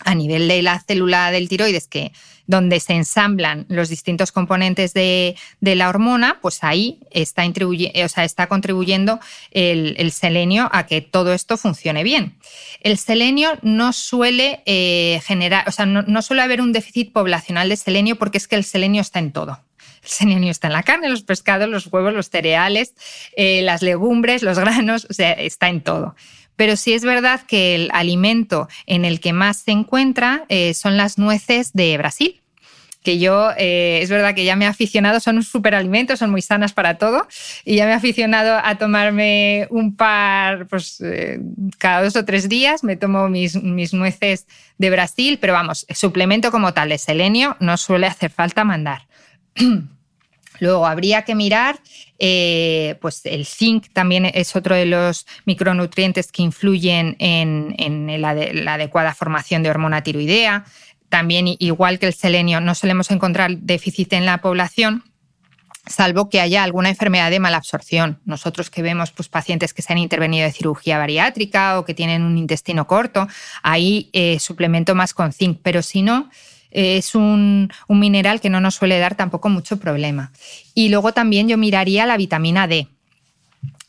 a 0.04 0.14
nivel 0.14 0.48
de 0.48 0.62
la 0.62 0.80
célula 0.80 1.30
del 1.30 1.48
tiroides, 1.48 1.88
que 1.88 2.12
donde 2.46 2.80
se 2.80 2.94
ensamblan 2.94 3.66
los 3.68 3.88
distintos 3.88 4.32
componentes 4.32 4.94
de, 4.94 5.36
la 5.60 5.88
hormona, 5.88 6.38
pues 6.40 6.62
ahí 6.62 7.00
está, 7.10 7.44
o 7.44 8.08
sea, 8.08 8.24
está 8.24 8.46
contribuyendo 8.46 9.20
el, 9.50 10.12
selenio 10.12 10.68
a 10.72 10.86
que 10.86 11.00
todo 11.00 11.32
esto 11.32 11.56
funcione 11.56 12.02
bien. 12.02 12.36
El 12.80 12.98
selenio 12.98 13.58
no 13.62 13.92
suele 13.92 14.62
eh, 14.66 15.20
generar, 15.24 15.68
o 15.68 15.72
sea, 15.72 15.86
no, 15.86 16.22
suele 16.22 16.42
haber 16.42 16.60
un 16.60 16.72
déficit 16.72 17.12
poblacional 17.12 17.68
de 17.68 17.76
selenio 17.76 18.16
porque 18.16 18.38
es 18.38 18.48
que 18.48 18.56
el 18.56 18.64
selenio 18.64 19.00
está 19.00 19.18
en 19.18 19.32
todo. 19.32 19.60
El 20.02 20.08
selenio 20.08 20.50
está 20.50 20.66
en 20.66 20.72
la 20.72 20.82
carne, 20.82 21.08
los 21.08 21.22
pescados, 21.22 21.68
los 21.68 21.86
huevos, 21.86 22.12
los 22.12 22.28
cereales, 22.28 22.94
eh, 23.36 23.62
las 23.62 23.82
legumbres, 23.82 24.42
los 24.42 24.58
granos, 24.58 25.06
o 25.08 25.12
sea, 25.14 25.32
está 25.32 25.68
en 25.68 25.80
todo. 25.80 26.16
Pero 26.56 26.76
sí 26.76 26.92
es 26.92 27.04
verdad 27.04 27.42
que 27.46 27.74
el 27.74 27.90
alimento 27.92 28.68
en 28.86 29.04
el 29.04 29.20
que 29.20 29.32
más 29.32 29.58
se 29.58 29.72
encuentra 29.72 30.44
eh, 30.48 30.74
son 30.74 30.96
las 30.96 31.18
nueces 31.18 31.72
de 31.72 31.96
Brasil 31.98 32.42
que 33.02 33.18
yo 33.18 33.50
eh, 33.56 34.00
es 34.00 34.10
verdad 34.10 34.34
que 34.34 34.44
ya 34.44 34.56
me 34.56 34.64
he 34.64 34.68
aficionado, 34.68 35.20
son 35.20 35.36
un 35.36 35.42
superalimentos, 35.42 36.18
son 36.18 36.30
muy 36.30 36.42
sanas 36.42 36.72
para 36.72 36.98
todo, 36.98 37.26
y 37.64 37.76
ya 37.76 37.84
me 37.84 37.92
he 37.92 37.94
aficionado 37.94 38.60
a 38.62 38.78
tomarme 38.78 39.66
un 39.70 39.96
par 39.96 40.66
pues, 40.68 41.00
eh, 41.00 41.40
cada 41.78 42.02
dos 42.02 42.16
o 42.16 42.24
tres 42.24 42.48
días, 42.48 42.84
me 42.84 42.96
tomo 42.96 43.28
mis, 43.28 43.60
mis, 43.60 43.92
nueces 43.92 44.46
de 44.78 44.90
Brasil, 44.90 45.38
pero 45.40 45.52
vamos, 45.52 45.86
suplemento 45.90 46.50
como 46.50 46.72
tal 46.72 46.88
de 46.88 46.98
selenio 46.98 47.56
no 47.60 47.76
suele 47.76 48.06
hacer 48.06 48.30
falta 48.30 48.64
mandar. 48.64 49.06
Luego 50.60 50.86
habría 50.86 51.22
que 51.22 51.34
mirar, 51.34 51.80
eh, 52.18 52.96
pues 53.00 53.22
el 53.24 53.46
zinc 53.46 53.92
también 53.92 54.26
es 54.26 54.54
otro 54.54 54.76
de 54.76 54.86
los 54.86 55.26
micronutrientes 55.44 56.30
que 56.30 56.42
influyen 56.42 57.16
en, 57.18 58.20
la, 58.20 58.30
adecuada 58.74 59.14
formación 59.14 59.62
de 59.62 59.70
hormona 59.70 60.02
tiroidea. 60.02 60.64
También, 61.08 61.46
igual 61.58 61.98
que 61.98 62.06
el 62.06 62.14
selenio, 62.14 62.60
no 62.60 62.74
solemos 62.74 63.10
encontrar 63.10 63.56
déficit 63.58 64.12
en 64.12 64.24
la 64.24 64.38
población, 64.38 65.04
salvo 65.86 66.30
que 66.30 66.40
haya 66.40 66.62
alguna 66.62 66.88
enfermedad 66.90 67.30
de 67.30 67.40
mala 67.40 67.56
absorción. 67.56 68.20
Nosotros 68.24 68.70
que 68.70 68.82
vemos 68.82 69.10
pues, 69.10 69.28
pacientes 69.28 69.74
que 69.74 69.82
se 69.82 69.92
han 69.92 69.98
intervenido 69.98 70.46
de 70.46 70.52
cirugía 70.52 70.98
bariátrica 70.98 71.78
o 71.78 71.84
que 71.84 71.94
tienen 71.94 72.22
un 72.22 72.38
intestino 72.38 72.86
corto, 72.86 73.26
ahí 73.62 74.10
eh, 74.12 74.38
suplemento 74.38 74.94
más 74.94 75.12
con 75.12 75.32
zinc, 75.32 75.58
pero 75.62 75.82
si 75.82 76.02
no, 76.02 76.30
es 76.72 77.14
un, 77.14 77.70
mineral 77.88 78.40
que 78.40 78.50
no 78.50 78.60
nos 78.60 78.74
suele 78.74 78.98
dar 78.98 79.14
tampoco 79.14 79.48
mucho 79.48 79.78
problema. 79.78 80.32
Y 80.74 80.88
luego 80.88 81.12
también 81.12 81.48
yo 81.48 81.56
miraría 81.58 82.06
la 82.06 82.16
vitamina 82.16 82.66
D 82.66 82.88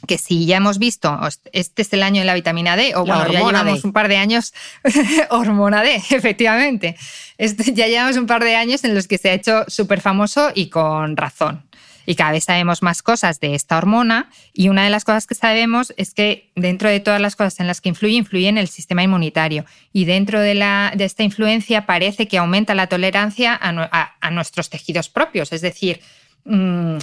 que 0.05 0.17
si 0.17 0.45
ya 0.45 0.57
hemos 0.57 0.79
visto, 0.79 1.17
este 1.53 1.81
es 1.81 1.93
el 1.93 2.03
año 2.03 2.19
de 2.19 2.25
la 2.25 2.34
vitamina 2.34 2.75
D, 2.75 2.93
o 2.93 3.05
bueno, 3.05 3.25
ya 3.31 3.39
llevamos 3.39 3.86
un 3.86 3.93
par 3.93 4.09
de 4.09 4.17
años, 4.17 4.53
hormona 5.29 5.81
D, 5.81 5.95
efectivamente. 5.95 6.97
Este, 7.38 7.71
ya 7.73 7.88
llevamos 7.88 8.17
un 8.17 8.27
par 8.27 8.43
de 8.43 8.57
años 8.57 8.84
en 8.84 8.95
los 8.95 9.07
que 9.07 9.17
se 9.17 9.29
ha 9.29 9.34
hecho 9.34 9.63
súper 9.69 10.01
famoso 10.01 10.51
y 10.53 10.67
con 10.67 11.15
razón 11.15 11.63
y 12.06 12.16
cada 12.16 12.32
vez 12.32 12.45
sabemos 12.45 12.82
más 12.82 13.01
cosas 13.01 13.39
de 13.39 13.56
esta 13.56 13.78
hormona 13.78 14.30
y 14.54 14.70
una 14.70 14.84
de 14.84 14.89
las 14.89 15.06
cosas 15.06 15.28
que 15.28 15.36
sabemos 15.36 15.93
es 15.97 16.14
que 16.14 16.51
dentro 16.56 16.89
de 16.89 16.99
todas 16.99 17.22
las 17.22 17.36
cosas 17.36 17.60
en 17.60 17.68
las 17.68 17.82
que 17.82 17.89
influye, 17.89 18.16
influye 18.16 18.47
en 18.47 18.58
el 18.58 18.68
sistema 18.68 19.04
inmunitario 19.04 19.66
y 19.91 20.06
dentro 20.06 20.39
de, 20.39 20.56
la, 20.56 20.93
de 20.95 21.06
esta 21.06 21.24
influencia 21.24 21.86
parece 21.86 22.28
que 22.28 22.38
aumenta 22.38 22.76
la 22.76 22.88
tolerancia 22.88 23.58
a, 23.62 24.32
nuestros 24.32 24.70
tejidos 24.70 25.10
propios, 25.10 25.54
es 25.54 25.62
decir, 25.62 26.01
mm, 26.45 26.97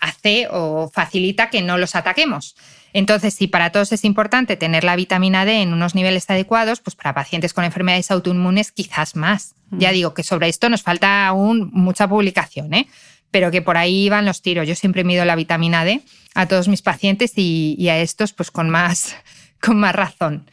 hace 0.00 0.48
o 0.50 0.90
facilita 0.92 1.50
que 1.50 1.62
no 1.62 1.78
los 1.78 1.94
ataquemos. 1.94 2.56
Entonces, 2.92 3.34
si 3.34 3.46
para 3.46 3.72
todos 3.72 3.92
es 3.92 4.04
importante 4.04 4.56
tener 4.56 4.82
la 4.82 4.96
vitamina 4.96 5.44
D 5.44 5.60
en 5.60 5.74
unos 5.74 5.94
niveles 5.94 6.30
adecuados, 6.30 6.80
pues 6.80 6.96
para 6.96 7.12
pacientes 7.12 7.52
con 7.52 7.64
enfermedades 7.64 8.10
autoinmunes 8.10 8.72
quizás 8.72 9.16
más. 9.16 9.54
Ya 9.70 9.90
mm. 9.90 9.92
digo 9.92 10.14
que 10.14 10.22
sobre 10.22 10.48
esto 10.48 10.70
nos 10.70 10.82
falta 10.82 11.26
aún 11.26 11.68
mucha 11.74 12.08
publicación, 12.08 12.72
¿eh? 12.72 12.88
Pero 13.30 13.50
que 13.50 13.62
por 13.62 13.76
ahí 13.76 14.08
van 14.08 14.24
los 14.24 14.42
tiros. 14.42 14.66
Yo 14.66 14.74
siempre 14.74 15.04
mido 15.04 15.24
la 15.24 15.36
vitamina 15.36 15.84
D 15.84 16.02
a 16.34 16.46
todos 16.46 16.68
mis 16.68 16.82
pacientes 16.82 17.32
y, 17.36 17.88
a 17.88 17.98
estos 17.98 18.32
pues 18.32 18.50
con 18.50 18.70
más, 18.70 19.16
con 19.60 19.78
más 19.78 19.94
razón. 19.94 20.50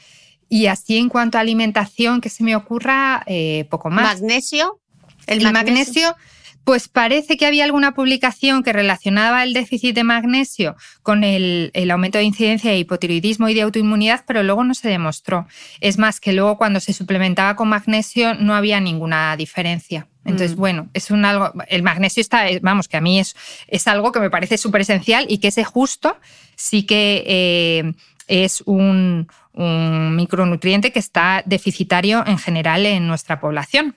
Y 0.50 0.68
así 0.68 0.98
en 0.98 1.10
cuanto 1.10 1.38
a 1.38 1.42
alimentación, 1.42 2.22
que 2.22 2.30
se 2.30 2.44
me 2.44 2.56
ocurra, 2.56 3.24
eh, 3.26 3.66
poco 3.70 3.90
más. 3.90 4.22
¿Magnesio? 4.22 4.80
El, 5.26 5.52
magnesio 5.52 6.16
pues 6.64 6.88
parece 6.88 7.38
que 7.38 7.46
había 7.46 7.66
alguna 7.66 7.94
publicación 7.94 8.64
que 8.64 8.74
relacionaba 8.74 9.44
el 9.44 9.54
déficit 9.54 9.96
de 9.96 10.04
magnesio 10.04 10.76
con 11.02 11.24
el, 11.24 11.72
aumento 11.92 12.18
de 12.18 12.24
incidencia 12.24 12.72
de 12.72 12.78
hipotiroidismo 12.78 13.50
y 13.50 13.54
de 13.54 13.64
autoinmunidad, 13.64 14.24
pero 14.26 14.44
luego 14.44 14.64
no 14.64 14.74
se 14.74 14.90
demostró. 14.90 15.48
Es 15.82 15.98
más, 15.98 16.20
que 16.20 16.32
luego 16.32 16.58
cuando 16.58 16.80
se 16.80 16.94
suplementaba 16.94 17.56
con 17.56 17.70
magnesio 17.70 18.34
no 18.36 18.56
había 18.56 18.80
ninguna 18.80 19.36
diferencia. 19.36 20.08
Entonces, 20.26 20.56
mm. 20.56 20.60
bueno, 20.60 20.90
es 20.94 21.12
un 21.12 21.26
algo. 21.26 21.52
El 21.68 21.84
magnesio 21.84 22.22
está, 22.22 22.46
vamos, 22.62 22.88
que 22.88 22.96
a 22.96 23.02
mí 23.02 23.20
es, 23.20 23.36
es 23.68 23.88
algo 23.88 24.14
que 24.14 24.22
me 24.22 24.30
parece 24.30 24.58
súper 24.58 24.82
esencial 24.82 25.26
y 25.28 25.40
que 25.40 25.50
ese 25.50 25.66
justo 25.66 26.18
sí 26.56 26.84
que 26.84 27.24
eh, 27.28 27.94
es 28.28 28.64
un 28.66 29.28
micronutriente 29.56 30.92
que 30.92 31.00
está 31.00 31.44
deficitario 31.46 32.26
en 32.26 32.38
general 32.38 32.86
en 32.86 33.06
nuestra 33.06 33.40
población. 33.42 33.96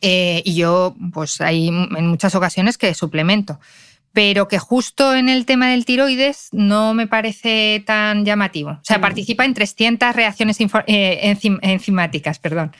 Eh, 0.00 0.42
y 0.44 0.54
yo, 0.54 0.94
pues 1.12 1.40
hay 1.40 1.68
en 1.68 2.06
muchas 2.06 2.34
ocasiones 2.34 2.78
que 2.78 2.94
suplemento. 2.94 3.58
Pero 4.12 4.46
que 4.46 4.58
justo 4.58 5.14
en 5.14 5.28
el 5.28 5.44
tema 5.44 5.70
del 5.70 5.84
tiroides 5.84 6.48
no 6.52 6.94
me 6.94 7.06
parece 7.06 7.82
tan 7.84 8.24
llamativo. 8.24 8.70
O 8.70 8.80
sea, 8.82 8.98
mm. 8.98 9.00
participa 9.00 9.44
en 9.44 9.54
300 9.54 10.14
reacciones 10.14 10.58
eh, 10.60 11.36
enzimáticas, 11.62 12.38
perdón. 12.38 12.72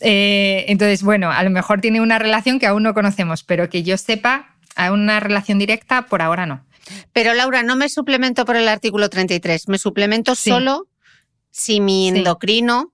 Eh, 0.00 0.66
entonces, 0.68 1.02
bueno, 1.02 1.30
a 1.30 1.42
lo 1.42 1.50
mejor 1.50 1.80
tiene 1.80 2.00
una 2.02 2.18
relación 2.18 2.58
que 2.58 2.66
aún 2.66 2.82
no 2.82 2.92
conocemos, 2.92 3.44
pero 3.44 3.70
que 3.70 3.82
yo 3.82 3.96
sepa, 3.96 4.54
a 4.76 4.92
una 4.92 5.20
relación 5.20 5.58
directa, 5.58 6.06
por 6.06 6.20
ahora 6.20 6.46
no. 6.46 6.64
Pero 7.12 7.32
Laura, 7.34 7.62
no 7.62 7.76
me 7.76 7.88
suplemento 7.88 8.44
por 8.44 8.56
el 8.56 8.68
artículo 8.68 9.08
33, 9.08 9.68
me 9.68 9.78
suplemento 9.78 10.34
solo 10.34 10.88
si 11.50 11.80
mi 11.80 12.08
endocrino 12.08 12.92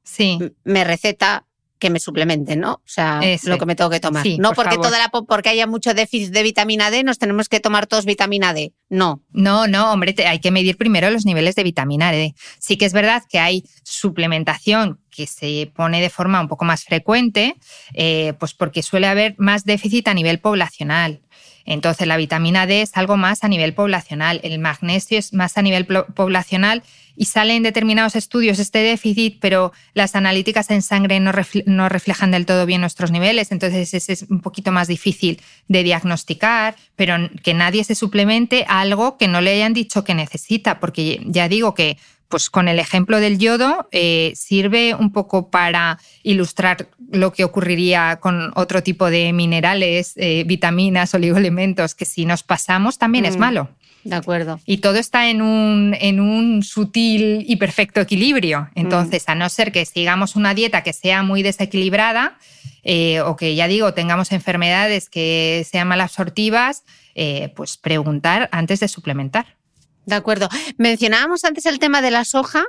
me 0.64 0.84
receta 0.84 1.46
que 1.80 1.90
me 1.90 1.98
suplementen, 1.98 2.60
¿no? 2.60 2.74
O 2.74 2.82
sea, 2.84 3.20
lo 3.44 3.58
que 3.58 3.66
me 3.66 3.74
tengo 3.74 3.90
que 3.90 3.98
tomar. 3.98 4.24
no 4.38 4.52
porque 4.52 4.76
toda 4.76 4.98
la 4.98 5.08
porque 5.08 5.48
haya 5.48 5.66
mucho 5.66 5.94
déficit 5.94 6.32
de 6.32 6.42
vitamina 6.42 6.90
D, 6.90 7.02
nos 7.02 7.18
tenemos 7.18 7.48
que 7.48 7.58
tomar 7.58 7.86
todos 7.88 8.04
vitamina 8.04 8.52
D. 8.52 8.72
No. 8.88 9.22
No, 9.32 9.66
no, 9.66 9.92
hombre, 9.92 10.14
hay 10.24 10.38
que 10.38 10.50
medir 10.50 10.76
primero 10.76 11.10
los 11.10 11.24
niveles 11.24 11.56
de 11.56 11.64
vitamina 11.64 12.12
D. 12.12 12.34
Sí 12.58 12.76
que 12.76 12.84
es 12.84 12.92
verdad 12.92 13.24
que 13.28 13.38
hay 13.38 13.64
suplementación 13.82 15.00
que 15.10 15.26
se 15.26 15.72
pone 15.74 16.00
de 16.00 16.10
forma 16.10 16.40
un 16.40 16.48
poco 16.48 16.64
más 16.64 16.84
frecuente, 16.84 17.56
eh, 17.94 18.34
pues 18.38 18.54
porque 18.54 18.82
suele 18.82 19.06
haber 19.06 19.34
más 19.38 19.64
déficit 19.64 20.06
a 20.08 20.14
nivel 20.14 20.38
poblacional. 20.38 21.22
Entonces, 21.64 22.06
la 22.06 22.16
vitamina 22.16 22.66
D 22.66 22.82
es 22.82 22.96
algo 22.96 23.16
más 23.16 23.44
a 23.44 23.48
nivel 23.48 23.74
poblacional, 23.74 24.40
el 24.42 24.58
magnesio 24.58 25.18
es 25.18 25.32
más 25.32 25.56
a 25.56 25.62
nivel 25.62 25.86
poblacional 25.86 26.82
y 27.20 27.26
sale 27.26 27.54
en 27.54 27.62
determinados 27.62 28.16
estudios 28.16 28.58
este 28.58 28.78
déficit, 28.78 29.40
pero 29.40 29.74
las 29.92 30.16
analíticas 30.16 30.70
en 30.70 30.80
sangre 30.80 31.20
no, 31.20 31.32
reflejan 31.90 32.30
del 32.30 32.46
todo 32.46 32.64
bien 32.64 32.80
nuestros 32.80 33.10
niveles, 33.10 33.52
entonces 33.52 33.92
es 33.92 34.24
un 34.30 34.40
poquito 34.40 34.72
más 34.72 34.88
difícil 34.88 35.38
de 35.68 35.82
diagnosticar, 35.82 36.76
pero 36.96 37.16
que 37.42 37.52
nadie 37.52 37.84
se 37.84 37.94
suplemente 37.94 38.64
algo 38.66 39.18
que 39.18 39.28
no 39.28 39.42
le 39.42 39.52
hayan 39.52 39.74
dicho 39.74 40.02
que 40.02 40.14
necesita, 40.14 40.80
porque 40.80 41.20
ya 41.26 41.46
digo 41.46 41.74
que 41.74 41.98
pues 42.30 42.48
con 42.48 42.68
el 42.68 42.78
ejemplo 42.78 43.20
del 43.20 43.38
yodo 43.38 43.86
eh, 43.92 44.32
sirve 44.34 44.94
un 44.94 45.12
poco 45.12 45.50
para 45.50 45.98
ilustrar 46.22 46.88
lo 47.12 47.34
que 47.34 47.44
ocurriría 47.44 48.18
con 48.22 48.52
otro 48.54 48.82
tipo 48.82 49.10
de 49.10 49.34
minerales, 49.34 50.14
eh, 50.16 50.44
vitaminas, 50.46 51.12
oligoelementos, 51.12 51.94
que 51.94 52.06
si 52.06 52.24
nos 52.24 52.44
pasamos 52.44 52.96
también 52.96 53.26
es 53.26 53.36
Mm. 53.36 53.40
malo. 53.40 53.68
De 54.04 54.16
acuerdo. 54.16 54.58
Y 54.64 54.78
todo 54.78 54.96
está 54.96 55.28
en 55.28 55.42
un, 55.42 55.94
en 56.00 56.20
un 56.20 56.62
sutil 56.62 57.44
y 57.46 57.56
perfecto 57.56 58.00
equilibrio. 58.00 58.68
Entonces, 58.74 59.24
a 59.26 59.34
no 59.34 59.48
ser 59.50 59.72
que 59.72 59.84
sigamos 59.84 60.36
una 60.36 60.54
dieta 60.54 60.82
que 60.82 60.92
sea 60.92 61.22
muy 61.22 61.42
desequilibrada 61.42 62.38
eh, 62.82 63.20
o 63.20 63.36
que, 63.36 63.54
ya 63.54 63.68
digo, 63.68 63.92
tengamos 63.92 64.32
enfermedades 64.32 65.10
que 65.10 65.66
sean 65.70 65.88
mal 65.88 66.00
absortivas, 66.00 66.84
eh, 67.14 67.52
pues 67.54 67.76
preguntar 67.76 68.48
antes 68.52 68.80
de 68.80 68.88
suplementar. 68.88 69.56
De 70.06 70.14
acuerdo. 70.14 70.48
Mencionábamos 70.78 71.44
antes 71.44 71.66
el 71.66 71.78
tema 71.78 72.00
de 72.00 72.10
la 72.10 72.24
soja 72.24 72.64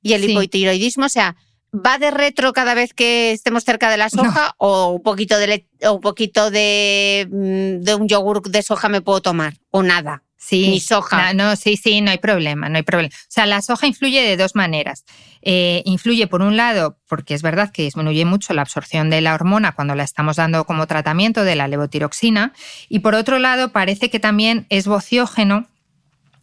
y 0.00 0.12
el 0.12 0.22
Sí. 0.22 0.30
hipotiroidismo, 0.30 1.06
o 1.06 1.08
sea, 1.08 1.34
¿va 1.74 1.98
de 1.98 2.12
retro 2.12 2.52
cada 2.52 2.74
vez 2.74 2.94
que 2.94 3.32
estemos 3.32 3.64
cerca 3.64 3.90
de 3.90 3.96
la 3.96 4.10
soja 4.10 4.54
o 4.58 4.90
un 4.92 5.02
poquito 5.02 5.36
de 5.38 5.66
o 5.82 5.94
un 5.94 6.00
poquito 6.00 6.50
de, 6.52 7.26
mm, 7.30 7.82
de 7.84 7.94
un 7.96 8.06
yogur 8.08 8.42
de 8.48 8.62
soja 8.62 8.88
me 8.88 9.00
puedo 9.00 9.20
tomar 9.20 9.54
o 9.70 9.82
nada? 9.82 10.22
Sí, 10.38 10.68
Ni 10.68 10.80
soja. 10.80 11.32
No, 11.32 11.50
no, 11.50 11.56
sí, 11.56 11.76
sí, 11.76 12.00
no 12.00 12.12
hay 12.12 12.18
problema, 12.18 12.68
no 12.68 12.76
hay 12.76 12.84
problema. 12.84 13.14
O 13.14 13.26
sea, 13.28 13.44
la 13.44 13.60
soja 13.60 13.88
influye 13.88 14.22
de 14.22 14.36
dos 14.36 14.54
maneras. 14.54 15.04
Eh, 15.42 15.82
influye, 15.84 16.28
por 16.28 16.42
un 16.42 16.56
lado, 16.56 16.96
porque 17.08 17.34
es 17.34 17.42
verdad 17.42 17.72
que 17.72 17.82
disminuye 17.82 18.24
mucho 18.24 18.54
la 18.54 18.62
absorción 18.62 19.10
de 19.10 19.20
la 19.20 19.34
hormona 19.34 19.72
cuando 19.72 19.96
la 19.96 20.04
estamos 20.04 20.36
dando 20.36 20.64
como 20.64 20.86
tratamiento 20.86 21.42
de 21.42 21.56
la 21.56 21.66
levotiroxina, 21.66 22.52
y 22.88 23.00
por 23.00 23.14
otro 23.14 23.40
lado, 23.40 23.72
parece 23.72 24.10
que 24.10 24.20
también 24.20 24.66
es 24.68 24.86
vociógeno 24.86 25.66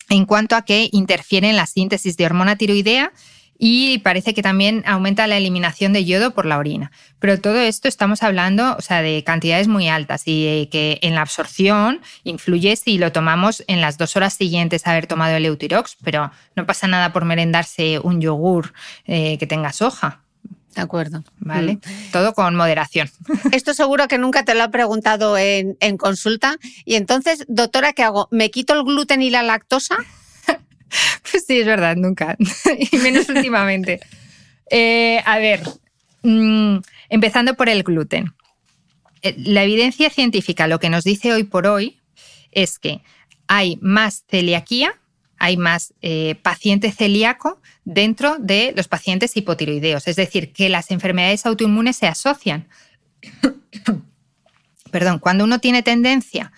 en 0.09 0.26
cuanto 0.26 0.55
a 0.55 0.63
que 0.63 0.89
interfiere 0.91 1.49
en 1.49 1.55
la 1.55 1.65
síntesis 1.65 2.17
de 2.17 2.26
hormona 2.26 2.57
tiroidea 2.57 3.11
y 3.57 3.99
parece 3.99 4.34
que 4.34 4.41
también 4.41 4.84
aumenta 4.86 5.27
la 5.27 5.38
eliminación 5.38 5.94
de 5.94 6.06
yodo 6.06 6.32
por 6.32 6.45
la 6.45 6.57
orina. 6.57 6.91
Pero 7.19 7.40
todo 7.40 7.57
esto 7.57 7.88
estamos 7.88 8.23
hablando 8.23 8.76
o 8.77 8.82
sea, 8.82 9.02
de 9.02 9.23
cantidades 9.23 9.68
muy 9.68 9.88
altas 9.88 10.23
y 10.26 10.68
que 10.72 10.99
en 11.02 11.15
la 11.15 11.22
absorción 11.22 12.02
influye 12.23 12.76
si 12.76 12.98
lo 12.98 13.11
tomamos 13.11 13.64
en 13.68 13.82
las 13.82 13.98
dos 13.98 14.15
horas 14.15 14.34
siguientes 14.34 14.86
a 14.86 14.91
haber 14.91 15.07
tomado 15.07 15.36
el 15.36 15.45
Eutirox, 15.45 15.98
pero 16.03 16.32
no 16.56 16.65
pasa 16.65 16.88
nada 16.88 17.14
por 17.14 17.26
merendarse 17.26 17.99
un 17.99 18.22
yogur 18.22 18.73
eh, 19.06 19.38
que 19.38 19.48
tenga 19.48 19.72
soja, 19.72 20.22
De 20.76 20.82
acuerdo. 20.82 21.23
¿vale? 21.40 21.76
Mm. 21.76 22.11
Todo 22.11 22.34
con 22.34 22.56
moderación. 22.56 23.10
Esto 23.52 23.73
seguro 23.73 24.07
que 24.07 24.18
nunca 24.18 24.44
te 24.44 24.56
lo 24.56 24.65
he 24.65 24.69
preguntado 24.69 25.38
en, 25.38 25.77
en 25.80 25.98
consulta. 25.98 26.57
Y 26.84 26.95
entonces, 26.95 27.45
doctora, 27.48 27.94
¿qué 27.94 28.03
hago? 28.03 28.27
¿Me 28.32 28.52
quito 28.52 28.73
el 28.73 28.84
gluten 28.84 29.22
y 29.22 29.30
la 29.30 29.44
lactosa? 29.44 29.95
Pues 31.31 31.45
sí, 31.45 31.59
es 31.59 31.65
verdad, 31.65 31.95
nunca. 31.95 32.38
y 32.91 32.97
menos 32.97 33.30
últimamente. 33.30 33.99
Eh, 34.69 35.22
a 35.26 35.38
ver, 35.39 35.61
mm, 36.23 36.77
empezando 37.09 37.55
por 37.55 37.69
el 37.69 37.84
gluten. 37.84 38.34
Eh, 39.22 39.35
La 39.38 39.63
evidencia 39.63 40.09
científica 40.09 40.67
lo 40.67 40.80
que 40.80 40.89
nos 40.89 41.03
dice 41.03 41.34
hoy 41.34 41.43
por 41.43 41.67
hoy 41.67 41.99
es 42.51 42.80
que 42.80 43.01
hay 43.47 43.77
más 43.81 44.23
celiaquía, 44.30 44.93
hay 45.38 45.57
más 45.57 45.93
eh, 46.01 46.35
paciente 46.41 46.91
celíaco 46.91 47.61
dentro 47.84 48.38
de 48.39 48.73
los 48.76 48.88
pacientes 48.88 49.35
hipotiroideos. 49.35 50.07
Es 50.07 50.15
decir, 50.15 50.53
que 50.53 50.69
las 50.69 50.91
enfermedades 50.91 51.45
autoinmunes 51.45 51.97
se 51.97 52.07
asocian. 52.07 52.67
Perdón, 54.91 55.19
cuando 55.19 55.43
uno 55.43 55.59
tiene 55.59 55.84
tendencia 55.84 56.53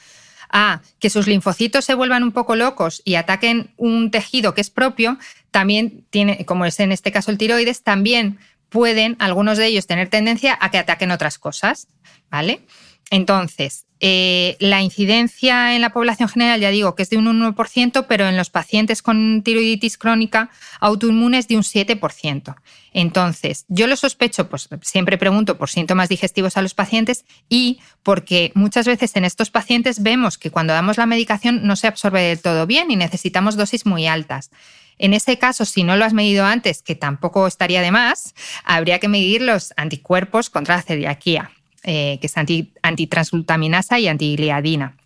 a 0.50 0.82
que 1.00 1.10
sus 1.10 1.28
linfocitos 1.28 1.86
se 1.86 1.94
vuelvan 1.94 2.24
un 2.24 2.32
poco 2.32 2.56
locos 2.56 3.02
y 3.06 3.16
ataquen 3.16 3.72
un 3.78 4.12
tejido 4.12 4.54
que 4.54 4.62
es 4.62 4.70
propio, 4.70 5.18
también 5.52 6.06
tiene, 6.10 6.46
como 6.46 6.66
es 6.66 6.80
en 6.80 6.92
este 6.92 7.12
caso 7.12 7.32
el 7.32 7.38
tiroides, 7.38 7.84
también 7.84 8.40
pueden 8.70 9.16
algunos 9.20 9.58
de 9.58 9.68
ellos 9.68 9.88
tener 9.88 10.10
tendencia 10.10 10.58
a 10.60 10.72
que 10.72 10.78
ataquen 10.78 11.12
otras 11.12 11.38
cosas, 11.40 11.88
¿vale? 12.30 12.62
Entonces, 13.10 13.86
eh, 14.00 14.58
la 14.60 14.82
incidencia 14.82 15.76
en 15.76 15.82
la 15.82 15.92
población 15.92 16.30
general, 16.30 16.60
ya 16.60 16.70
digo 16.70 16.94
que 16.94 17.04
es 17.04 17.10
de 17.10 17.18
un 17.18 17.26
1%, 17.26 18.06
pero 18.08 18.28
en 18.28 18.38
los 18.38 18.50
pacientes 18.50 19.02
con 19.02 19.42
tiroiditis 19.44 19.98
crónica 19.98 20.50
autoinmune 20.80 21.40
es 21.40 21.48
de 21.48 21.56
un 21.56 21.64
7%. 21.64 22.56
Entonces, 22.94 23.66
yo 23.70 23.88
lo 23.88 23.96
sospecho, 23.96 24.50
pues 24.50 24.70
siempre 24.82 25.18
pregunto 25.18 25.58
por 25.58 25.70
síntomas 25.70 26.10
digestivos 26.10 26.58
a 26.58 26.62
los 26.62 26.74
pacientes 26.74 27.26
y 27.50 27.80
porque 28.04 28.52
muchas 28.56 28.86
veces 28.86 29.16
en 29.16 29.26
estos 29.26 29.50
pacientes 29.50 30.04
vemos 30.04 30.38
que 30.38 30.52
cuando 30.52 30.74
damos 30.74 30.98
la 30.98 31.06
medicación 31.06 31.66
no 31.66 31.76
se 31.76 31.88
absorbe 31.88 32.22
del 32.22 32.42
todo 32.42 32.68
bien 32.68 32.92
y 32.92 32.96
necesitamos 32.96 33.56
dosis 33.56 33.86
muy 33.86 34.06
altas. 34.06 34.52
En 35.00 35.14
ese 35.14 35.38
caso, 35.38 35.66
si 35.66 35.84
no 35.84 35.96
lo 35.96 36.06
has 36.06 36.14
medido 36.14 36.46
antes, 36.46 36.82
que 36.82 36.96
tampoco 36.96 37.46
estaría 37.48 37.82
de 37.82 37.92
más, 37.92 38.34
habría 38.64 39.00
que 39.00 39.08
medir 39.08 39.44
los 39.44 39.74
anticuerpos 39.78 40.50
contra 40.50 40.76
la 40.76 40.82
celiaquía 40.82 41.52
eh, 41.90 42.18
que 42.20 42.28
es 42.28 42.36
anti, 42.36 42.74
antitransglutaminasa 42.82 43.98
y 43.98 44.10
antigliadina. 44.10 44.98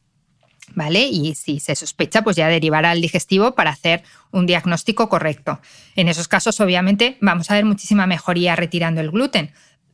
¿Vale? 0.73 1.03
Y 1.03 1.35
si 1.35 1.59
se 1.59 1.75
sospecha, 1.75 2.23
pues 2.23 2.35
ya 2.35 2.47
derivará 2.47 2.89
al 2.89 3.01
digestivo 3.01 3.53
para 3.53 3.69
hacer 3.69 4.01
un 4.31 4.47
diagnóstico 4.47 5.07
correcto. 5.07 5.61
En 5.95 6.07
esos 6.07 6.27
casos, 6.27 6.59
obviamente, 6.59 7.17
vamos 7.21 7.51
a 7.51 7.53
ver 7.53 7.65
muchísima 7.65 8.07
mejoría 8.07 8.55
retirando 8.55 8.99
el 8.99 9.11
gluten. 9.11 9.51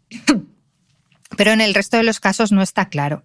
Pero 1.38 1.52
en 1.52 1.60
el 1.60 1.74
resto 1.74 1.98
de 1.98 2.04
los 2.04 2.22
casos 2.22 2.54
no 2.54 2.62
está 2.62 2.88
claro. 2.88 3.22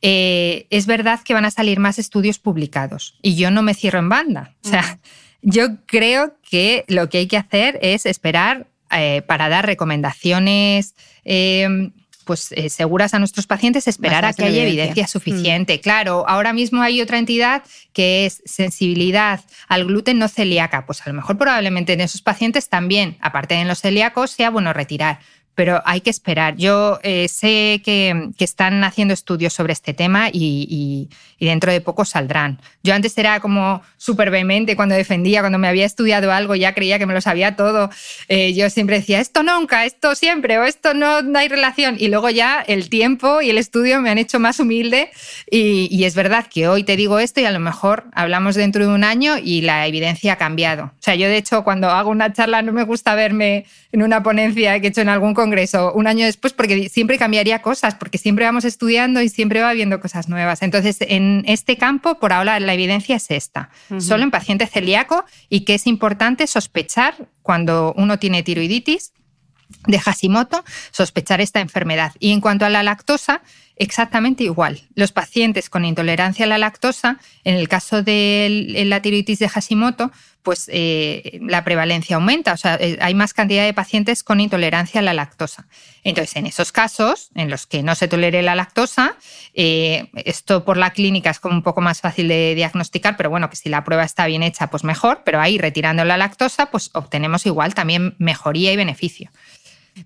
Eh, 0.00 0.66
es 0.70 0.86
verdad 0.86 1.20
que 1.22 1.34
van 1.34 1.44
a 1.44 1.50
salir 1.50 1.80
más 1.80 1.98
estudios 1.98 2.38
publicados 2.38 3.18
y 3.20 3.36
yo 3.36 3.50
no 3.50 3.62
me 3.62 3.74
cierro 3.74 3.98
en 3.98 4.08
banda. 4.08 4.54
O 4.64 4.68
sea, 4.68 4.98
yo 5.42 5.84
creo 5.84 6.38
que 6.48 6.86
lo 6.88 7.10
que 7.10 7.18
hay 7.18 7.26
que 7.26 7.36
hacer 7.36 7.78
es 7.82 8.06
esperar 8.06 8.66
eh, 8.90 9.20
para 9.26 9.50
dar 9.50 9.66
recomendaciones 9.66 10.94
eh, 11.26 11.90
pues, 12.24 12.52
eh, 12.52 12.68
seguras 12.70 13.14
a 13.14 13.18
nuestros 13.18 13.46
pacientes, 13.46 13.86
esperar 13.86 14.24
a 14.24 14.32
que 14.32 14.44
haya 14.44 14.62
evidencia. 14.62 14.84
evidencia 14.84 15.06
suficiente. 15.06 15.80
Claro, 15.80 16.24
ahora 16.28 16.52
mismo 16.52 16.82
hay 16.82 17.00
otra 17.00 17.18
entidad 17.18 17.62
que 17.92 18.26
es 18.26 18.42
sensibilidad 18.44 19.40
al 19.68 19.84
gluten 19.84 20.18
no 20.18 20.28
celíaca. 20.28 20.86
Pues 20.86 21.06
a 21.06 21.10
lo 21.10 21.14
mejor 21.14 21.38
probablemente 21.38 21.92
en 21.92 22.00
esos 22.00 22.22
pacientes 22.22 22.68
también, 22.68 23.16
aparte 23.20 23.54
de 23.54 23.60
en 23.60 23.68
los 23.68 23.80
celíacos, 23.80 24.30
sea 24.30 24.50
bueno 24.50 24.72
retirar. 24.72 25.20
Pero 25.54 25.82
hay 25.84 26.00
que 26.00 26.10
esperar. 26.10 26.56
Yo 26.56 26.98
eh, 27.02 27.28
sé 27.28 27.80
que, 27.84 28.30
que 28.36 28.44
están 28.44 28.82
haciendo 28.84 29.14
estudios 29.14 29.52
sobre 29.52 29.72
este 29.72 29.94
tema 29.94 30.28
y, 30.32 30.66
y- 30.68 31.08
y 31.38 31.46
dentro 31.46 31.70
de 31.72 31.80
poco 31.80 32.04
saldrán. 32.04 32.60
Yo 32.82 32.94
antes 32.94 33.16
era 33.18 33.40
como 33.40 33.82
súper 33.96 34.30
vehemente 34.30 34.76
cuando 34.76 34.94
defendía, 34.94 35.40
cuando 35.40 35.58
me 35.58 35.68
había 35.68 35.84
estudiado 35.84 36.32
algo, 36.32 36.54
ya 36.54 36.74
creía 36.74 36.98
que 36.98 37.06
me 37.06 37.12
lo 37.14 37.20
sabía 37.20 37.56
todo. 37.56 37.90
Eh, 38.28 38.54
yo 38.54 38.70
siempre 38.70 38.96
decía, 38.98 39.20
esto 39.20 39.42
nunca, 39.42 39.84
esto 39.84 40.14
siempre, 40.14 40.58
o 40.58 40.64
esto 40.64 40.94
no, 40.94 41.22
no 41.22 41.38
hay 41.38 41.48
relación. 41.48 41.96
Y 41.98 42.08
luego 42.08 42.30
ya 42.30 42.60
el 42.66 42.88
tiempo 42.88 43.42
y 43.42 43.50
el 43.50 43.58
estudio 43.58 44.00
me 44.00 44.10
han 44.10 44.18
hecho 44.18 44.38
más 44.40 44.58
humilde. 44.60 45.10
Y, 45.50 45.88
y 45.90 46.04
es 46.04 46.14
verdad 46.14 46.46
que 46.52 46.68
hoy 46.68 46.84
te 46.84 46.96
digo 46.96 47.18
esto 47.18 47.40
y 47.40 47.44
a 47.44 47.50
lo 47.50 47.60
mejor 47.60 48.04
hablamos 48.12 48.54
dentro 48.54 48.86
de 48.86 48.92
un 48.94 49.04
año 49.04 49.36
y 49.42 49.60
la 49.62 49.86
evidencia 49.86 50.34
ha 50.34 50.36
cambiado. 50.36 50.84
O 50.84 51.02
sea, 51.02 51.14
yo 51.14 51.28
de 51.28 51.36
hecho 51.36 51.64
cuando 51.64 51.90
hago 51.90 52.10
una 52.10 52.32
charla 52.32 52.62
no 52.62 52.72
me 52.72 52.84
gusta 52.84 53.14
verme 53.14 53.66
en 53.92 54.02
una 54.02 54.22
ponencia 54.22 54.80
que 54.80 54.86
he 54.86 54.90
hecho 54.90 55.00
en 55.02 55.08
algún 55.08 55.34
congreso 55.44 55.92
un 55.94 56.06
año 56.06 56.24
después 56.24 56.54
porque 56.54 56.88
siempre 56.88 57.18
cambiaría 57.18 57.60
cosas, 57.60 57.94
porque 57.94 58.16
siempre 58.16 58.46
vamos 58.46 58.64
estudiando 58.64 59.20
y 59.20 59.28
siempre 59.28 59.60
va 59.60 59.72
viendo 59.74 60.00
cosas 60.00 60.28
nuevas. 60.28 60.62
Entonces, 60.62 60.96
en 61.00 61.44
este 61.46 61.76
campo, 61.76 62.18
por 62.18 62.32
ahora 62.32 62.58
la 62.60 62.72
evidencia 62.72 63.16
es 63.16 63.30
esta, 63.30 63.68
solo 63.98 64.22
en 64.22 64.30
paciente 64.30 64.66
celíaco 64.66 65.24
y 65.50 65.60
que 65.60 65.74
es 65.74 65.86
importante 65.86 66.46
sospechar 66.46 67.28
cuando 67.42 67.92
uno 67.96 68.18
tiene 68.18 68.42
tiroiditis 68.42 69.12
de 69.86 69.98
Hashimoto, 69.98 70.64
sospechar 70.90 71.40
esta 71.40 71.60
enfermedad. 71.60 72.12
Y 72.18 72.32
en 72.32 72.40
cuanto 72.40 72.64
a 72.64 72.70
la 72.70 72.82
lactosa, 72.82 73.42
exactamente 73.76 74.44
igual. 74.44 74.82
Los 74.94 75.12
pacientes 75.12 75.70
con 75.70 75.84
intolerancia 75.84 76.44
a 76.44 76.48
la 76.48 76.58
lactosa, 76.58 77.18
en 77.44 77.56
el 77.56 77.68
caso 77.68 78.02
de 78.02 78.84
la 78.86 79.02
tiroiditis 79.02 79.38
de 79.38 79.48
Hashimoto, 79.48 80.12
pues 80.44 80.68
eh, 80.70 81.40
la 81.42 81.64
prevalencia 81.64 82.16
aumenta, 82.16 82.52
o 82.52 82.56
sea, 82.58 82.76
eh, 82.78 82.98
hay 83.00 83.14
más 83.14 83.32
cantidad 83.32 83.64
de 83.64 83.72
pacientes 83.72 84.22
con 84.22 84.40
intolerancia 84.40 85.00
a 85.00 85.02
la 85.02 85.14
lactosa. 85.14 85.66
Entonces, 86.04 86.36
en 86.36 86.46
esos 86.46 86.70
casos, 86.70 87.30
en 87.34 87.48
los 87.48 87.66
que 87.66 87.82
no 87.82 87.94
se 87.94 88.08
tolere 88.08 88.42
la 88.42 88.54
lactosa, 88.54 89.16
eh, 89.54 90.10
esto 90.14 90.66
por 90.66 90.76
la 90.76 90.90
clínica 90.90 91.30
es 91.30 91.40
como 91.40 91.54
un 91.54 91.62
poco 91.62 91.80
más 91.80 92.02
fácil 92.02 92.28
de 92.28 92.54
diagnosticar, 92.54 93.16
pero 93.16 93.30
bueno, 93.30 93.48
que 93.48 93.56
si 93.56 93.70
la 93.70 93.84
prueba 93.84 94.04
está 94.04 94.26
bien 94.26 94.42
hecha, 94.42 94.68
pues 94.68 94.84
mejor, 94.84 95.22
pero 95.24 95.40
ahí 95.40 95.56
retirando 95.56 96.04
la 96.04 96.18
lactosa, 96.18 96.66
pues 96.66 96.90
obtenemos 96.92 97.46
igual 97.46 97.72
también 97.72 98.14
mejoría 98.18 98.70
y 98.70 98.76
beneficio. 98.76 99.30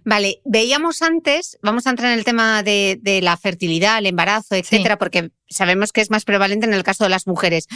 Vale, 0.04 0.40
veíamos 0.44 1.02
antes, 1.02 1.58
vamos 1.62 1.86
a 1.86 1.90
entrar 1.90 2.12
en 2.12 2.18
el 2.18 2.24
tema 2.24 2.62
de, 2.62 2.98
de 3.00 3.20
la 3.22 3.36
fertilidad, 3.36 3.98
el 3.98 4.06
embarazo, 4.06 4.54
etcétera, 4.54 4.98
porque 4.98 5.30
sabemos 5.48 5.92
que 5.92 6.00
es 6.00 6.10
más 6.10 6.24
prevalente 6.24 6.66
en 6.66 6.74
el 6.74 6.82
caso 6.82 7.04
de 7.04 7.10
las 7.10 7.26
mujeres. 7.26 7.66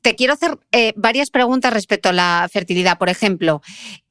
Te 0.00 0.14
quiero 0.14 0.34
hacer 0.34 0.58
eh, 0.72 0.92
varias 0.96 1.30
preguntas 1.30 1.72
respecto 1.72 2.08
a 2.08 2.12
la 2.12 2.48
fertilidad. 2.52 2.98
Por 2.98 3.08
ejemplo, 3.08 3.62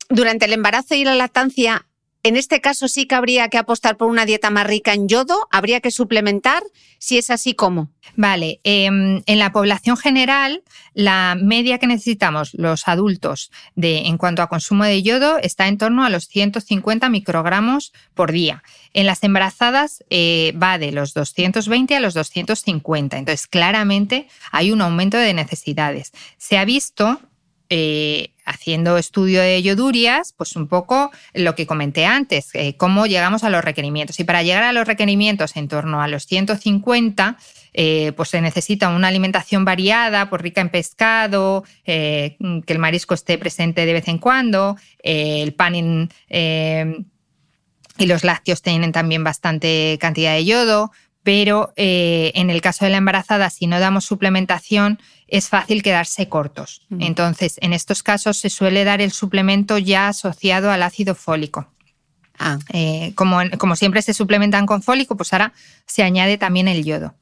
durante 0.10 0.46
el 0.46 0.54
embarazo 0.54 0.96
y 0.96 1.04
la 1.04 1.16
lactancia, 1.16 1.88
En 2.24 2.38
este 2.38 2.62
caso 2.62 2.88
sí 2.88 3.08
que 3.08 3.16
habría 3.16 3.50
que 3.50 3.58
apostar 3.58 3.98
por 3.98 4.10
una 4.10 4.26
dieta 4.26 4.52
más 4.52 4.68
rica 4.68 4.94
en 4.94 5.08
yodo, 5.08 5.48
habría 5.52 5.82
que 5.82 5.90
suplementar, 5.90 6.62
si 7.00 7.18
es 7.18 7.32
así, 7.32 7.56
¿cómo? 7.56 7.90
Vale, 8.16 8.60
em, 8.64 9.24
en 9.26 9.40
la 9.40 9.52
población 9.52 9.98
general, 9.98 10.64
la 10.94 11.36
media 11.42 11.80
que 11.80 11.88
necesitamos 11.88 12.54
los 12.54 12.88
adultos 12.88 13.52
de, 13.76 14.00
en 14.08 14.18
cuanto 14.18 14.44
a 14.44 14.50
consumo 14.50 14.84
de 14.84 15.02
yodo 15.02 15.40
está 15.40 15.68
en 15.68 15.80
torno 15.80 16.04
a 16.06 16.10
los 16.10 16.28
150 16.28 17.10
microgramos 17.10 17.92
por 18.14 18.32
día. 18.32 18.64
En 18.94 19.08
las 19.08 19.24
embarazadas 19.24 20.04
eh, 20.12 20.54
va 20.62 20.78
de 20.78 20.92
los 20.92 21.16
220 21.16 21.96
a 21.96 22.00
los 22.00 22.14
250, 22.14 23.18
entonces 23.18 23.48
claramente 23.48 24.28
hay 24.52 24.72
un 24.72 24.82
aumento 24.82 25.18
de 25.18 25.34
necesidades. 25.34 26.12
Se 26.38 26.60
ha 26.60 26.66
visto 26.66 27.20
eh, 27.74 28.34
haciendo 28.44 28.98
estudio 28.98 29.40
de 29.40 29.62
yodurias, 29.62 30.34
pues 30.36 30.58
un 30.58 30.68
poco 30.68 31.10
lo 31.34 31.56
que 31.56 31.66
comenté 31.66 32.06
antes, 32.06 32.50
eh, 32.54 32.76
cómo 32.76 33.06
llegamos 33.06 33.46
a 33.46 33.50
los 33.50 33.64
requerimientos. 33.64 34.20
Y 34.20 34.26
para 34.26 34.44
llegar 34.44 34.64
a 34.64 34.74
los 34.74 34.86
requerimientos 34.86 35.56
en 35.56 35.70
torno 35.70 36.02
a 36.02 36.10
los 36.10 36.26
150, 36.26 37.38
eh, 37.72 38.12
pues 38.18 38.28
se 38.28 38.42
necesita 38.42 38.90
una 38.90 39.08
alimentación 39.08 39.64
variada, 39.64 40.30
pues 40.30 40.42
rica 40.42 40.60
en 40.60 40.68
pescado, 40.68 41.64
que 41.86 42.36
el 42.68 42.80
marisco 42.80 43.14
esté 43.14 43.38
presente 43.38 43.86
de 43.86 43.94
vez 43.94 44.10
en 44.10 44.18
cuando, 44.18 44.76
el 45.02 45.54
pan 45.54 46.10
y 47.98 48.06
los 48.06 48.26
lácteos 48.26 48.62
tienen 48.62 48.92
también 48.92 49.24
bastante 49.24 49.98
cantidad 50.02 50.34
de 50.34 50.44
yodo, 50.44 50.92
pero 51.24 51.72
en 51.78 52.50
el 52.50 52.60
caso 52.60 52.84
de 52.84 52.92
la 52.92 52.98
embarazada, 52.98 53.50
si 53.50 53.66
no 53.68 53.80
damos 53.80 54.04
suplementación, 54.04 55.00
es 55.32 55.48
fácil 55.48 55.82
quedarse 55.82 56.28
cortos. 56.28 56.82
Entonces, 57.00 57.56
en 57.62 57.72
estos 57.72 58.04
casos 58.04 58.36
se 58.36 58.50
suele 58.50 58.84
dar 58.84 59.00
el 59.00 59.14
suplemento 59.14 59.78
ya 59.78 60.10
asociado 60.10 60.72
al 60.72 60.84
ácido 60.84 61.16
fólico. 61.16 61.68
Ah. 62.38 62.60
Eh, 62.74 63.14
como, 63.16 63.40
como, 63.58 63.78
siempre 63.78 64.02
se 64.02 64.14
suplementan 64.14 64.66
con 64.66 64.84
fólico, 64.84 65.16
pues 65.16 65.32
ahora 65.32 65.54
se 65.86 66.04
añade 66.04 66.38
también 66.38 66.68
el 66.68 66.84
yodo. 66.84 67.16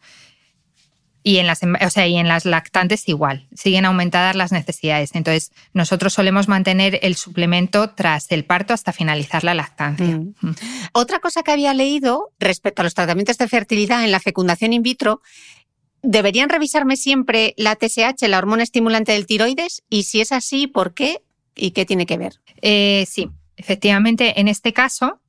Y 1.22 1.38
en, 1.38 1.46
las, 1.46 1.60
o 1.64 1.90
sea, 1.92 2.08
y 2.08 2.16
en 2.16 2.28
las 2.28 2.46
lactantes 2.46 3.08
igual, 3.08 3.48
siguen 3.54 3.86
aumentadas 3.86 4.36
las 4.36 4.52
necesidades. 4.52 5.12
Entonces, 5.14 5.52
nosotros 5.74 6.14
solemos 6.14 6.48
mantener 6.48 6.98
el 7.04 7.16
suplemento 7.16 7.92
tras 7.92 8.32
el 8.32 8.44
parto 8.44 8.74
hasta 8.74 8.92
finalizar 8.92 9.44
la 9.44 9.54
lactancia. 9.54 10.18
Mm. 10.18 10.56
Otra 10.94 11.20
cosa 11.20 11.44
que 11.44 11.52
había 11.52 11.76
leído 11.76 12.32
respecto 12.40 12.82
a 12.82 12.86
los 12.86 12.96
tratamientos 12.96 13.38
de 13.38 13.48
fertilidad 13.48 14.04
en 14.04 14.12
la 14.12 14.20
fecundación 14.20 14.74
in 14.74 14.82
vitro 14.82 15.22
¿Deberían 16.02 16.50
revisarme 16.50 16.96
siempre 16.96 17.54
la 17.58 17.76
TSH, 17.76 18.28
la 18.28 18.38
hormona 18.38 18.64
estimulante 18.64 19.12
del 19.12 19.26
tiroides? 19.26 19.84
Y 19.90 20.04
si 20.04 20.22
es 20.22 20.32
así, 20.32 20.68
¿por 20.68 20.94
qué? 20.94 21.22
¿Y 21.56 21.72
qué 21.72 21.86
tiene 21.86 22.06
que 22.06 22.18
ver? 22.18 22.40
Eh, 22.62 23.06
sí, 23.08 23.30
efectivamente, 23.58 24.40
en 24.40 24.48
este 24.48 24.72
caso, 24.72 25.20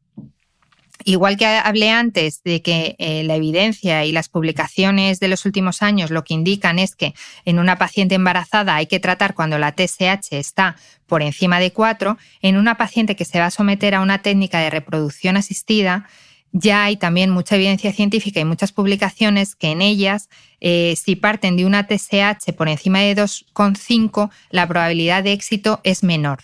igual 1.04 1.36
que 1.36 1.46
hablé 1.46 1.90
antes 1.90 2.42
de 2.44 2.62
que 2.62 2.94
eh, 2.98 3.24
la 3.24 3.36
evidencia 3.36 4.04
y 4.04 4.12
las 4.12 4.28
publicaciones 4.28 5.18
de 5.18 5.28
los 5.28 5.44
últimos 5.44 5.82
años 5.82 6.10
lo 6.10 6.24
que 6.24 6.34
indican 6.34 6.78
es 6.78 6.94
que 6.94 7.14
en 7.44 7.58
una 7.58 7.76
paciente 7.76 8.14
embarazada 8.14 8.76
hay 8.76 8.86
que 8.86 9.00
tratar 9.00 9.34
cuando 9.34 9.58
la 9.58 9.72
TSH 9.72 10.32
está 10.32 10.76
por 11.06 11.22
encima 11.22 11.58
de 11.58 11.72
4, 11.72 12.16
en 12.42 12.56
una 12.56 12.76
paciente 12.76 13.16
que 13.16 13.24
se 13.24 13.40
va 13.40 13.46
a 13.46 13.50
someter 13.50 13.94
a 13.94 14.00
una 14.00 14.22
técnica 14.22 14.60
de 14.60 14.70
reproducción 14.70 15.36
asistida, 15.36 16.08
ya 16.52 16.84
hay 16.84 16.96
también 16.96 17.30
mucha 17.30 17.56
evidencia 17.56 17.92
científica 17.92 18.40
y 18.40 18.44
muchas 18.44 18.72
publicaciones 18.72 19.54
que 19.54 19.68
en 19.68 19.82
ellas, 19.82 20.28
eh, 20.60 20.94
si 21.00 21.16
parten 21.16 21.56
de 21.56 21.66
una 21.66 21.86
TSH 21.86 22.52
por 22.56 22.68
encima 22.68 23.00
de 23.00 23.14
2,5, 23.14 24.30
la 24.50 24.66
probabilidad 24.66 25.22
de 25.22 25.32
éxito 25.32 25.80
es 25.84 26.02
menor. 26.02 26.40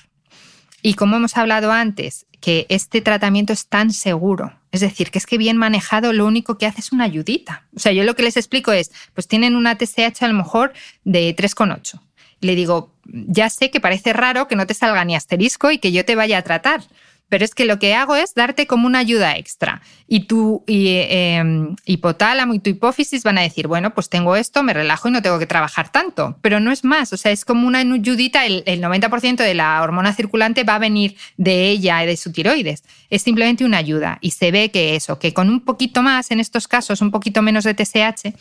Y 0.82 0.94
como 0.94 1.16
hemos 1.16 1.36
hablado 1.36 1.72
antes, 1.72 2.26
que 2.40 2.66
este 2.68 3.00
tratamiento 3.00 3.52
es 3.52 3.66
tan 3.66 3.92
seguro, 3.92 4.52
es 4.70 4.80
decir, 4.80 5.10
que 5.10 5.18
es 5.18 5.26
que 5.26 5.38
bien 5.38 5.56
manejado 5.56 6.12
lo 6.12 6.26
único 6.26 6.58
que 6.58 6.66
hace 6.66 6.80
es 6.80 6.92
una 6.92 7.04
ayudita. 7.04 7.66
O 7.74 7.80
sea, 7.80 7.92
yo 7.92 8.04
lo 8.04 8.14
que 8.14 8.22
les 8.22 8.36
explico 8.36 8.72
es, 8.72 8.92
pues 9.14 9.26
tienen 9.26 9.56
una 9.56 9.76
TSH 9.76 10.22
a 10.22 10.28
lo 10.28 10.34
mejor 10.34 10.72
de 11.02 11.34
3,8. 11.34 12.00
Le 12.40 12.54
digo, 12.54 12.92
ya 13.04 13.48
sé 13.48 13.70
que 13.70 13.80
parece 13.80 14.12
raro 14.12 14.46
que 14.46 14.56
no 14.56 14.66
te 14.66 14.74
salga 14.74 15.04
ni 15.04 15.16
asterisco 15.16 15.70
y 15.70 15.78
que 15.78 15.92
yo 15.92 16.04
te 16.04 16.14
vaya 16.14 16.38
a 16.38 16.42
tratar, 16.42 16.82
pero 17.28 17.44
es 17.44 17.54
que 17.54 17.64
lo 17.64 17.78
que 17.78 17.94
hago 17.94 18.14
es 18.16 18.34
darte 18.34 18.66
como 18.66 18.86
una 18.86 19.00
ayuda 19.00 19.36
extra. 19.36 19.82
Y 20.06 20.20
tu 20.20 20.62
em, 20.66 21.74
hipotálamo 21.84 22.54
y 22.54 22.60
tu 22.60 22.70
hipófisis 22.70 23.24
van 23.24 23.38
a 23.38 23.42
decir, 23.42 23.66
bueno, 23.66 23.94
pues 23.94 24.08
tengo 24.08 24.36
esto, 24.36 24.62
me 24.62 24.72
relajo 24.72 25.08
y 25.08 25.10
no 25.10 25.22
tengo 25.22 25.38
que 25.38 25.46
trabajar 25.46 25.90
tanto. 25.90 26.38
Pero 26.40 26.60
no 26.60 26.70
es 26.70 26.84
más, 26.84 27.12
o 27.12 27.16
sea, 27.16 27.32
es 27.32 27.44
como 27.44 27.66
una 27.66 27.80
ayudita, 27.80 28.46
el, 28.46 28.64
90% 28.64 29.36
de 29.36 29.54
la 29.54 29.82
hormona 29.82 30.12
circulante 30.12 30.64
va 30.64 30.76
a 30.76 30.78
venir 30.78 31.16
de 31.36 31.68
ella, 31.68 32.04
y 32.04 32.06
de 32.06 32.16
su 32.16 32.30
tiroides. 32.32 32.84
Es 33.10 33.22
simplemente 33.22 33.64
una 33.64 33.78
ayuda. 33.78 34.18
Y 34.20 34.30
se 34.30 34.50
ve 34.50 34.70
que 34.70 34.94
eso, 34.94 35.18
que 35.18 35.34
con 35.34 35.48
un 35.48 35.64
poquito 35.64 36.02
más, 36.02 36.30
en 36.30 36.40
estos 36.40 36.68
casos, 36.68 37.00
un 37.00 37.10
poquito 37.10 37.42
menos 37.42 37.64
de 37.64 37.74
TSH, 37.74 38.34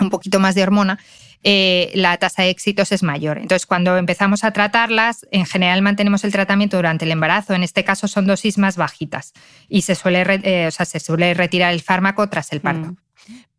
un 0.00 0.10
poquito 0.10 0.40
más 0.40 0.54
de 0.54 0.62
hormona, 0.62 0.98
eh, 1.42 1.90
la 1.94 2.16
tasa 2.18 2.42
de 2.42 2.50
éxitos 2.50 2.92
es 2.92 3.02
mayor. 3.02 3.38
Entonces, 3.38 3.66
cuando 3.66 3.96
empezamos 3.96 4.44
a 4.44 4.52
tratarlas, 4.52 5.26
en 5.30 5.46
general 5.46 5.80
mantenemos 5.80 6.24
el 6.24 6.32
tratamiento 6.32 6.76
durante 6.76 7.06
el 7.06 7.10
embarazo. 7.12 7.54
En 7.54 7.62
este 7.62 7.84
caso 7.84 8.08
son 8.08 8.26
dosis 8.26 8.58
más 8.58 8.76
bajitas 8.76 9.32
y 9.68 9.82
se 9.82 9.94
suele, 9.94 10.24
eh, 10.42 10.66
o 10.66 10.70
sea, 10.70 10.84
se 10.84 11.00
suele 11.00 11.32
retirar 11.34 11.72
el 11.72 11.80
fármaco 11.80 12.28
tras 12.28 12.52
el 12.52 12.60
parto. 12.60 12.92
Mm. 12.92 12.96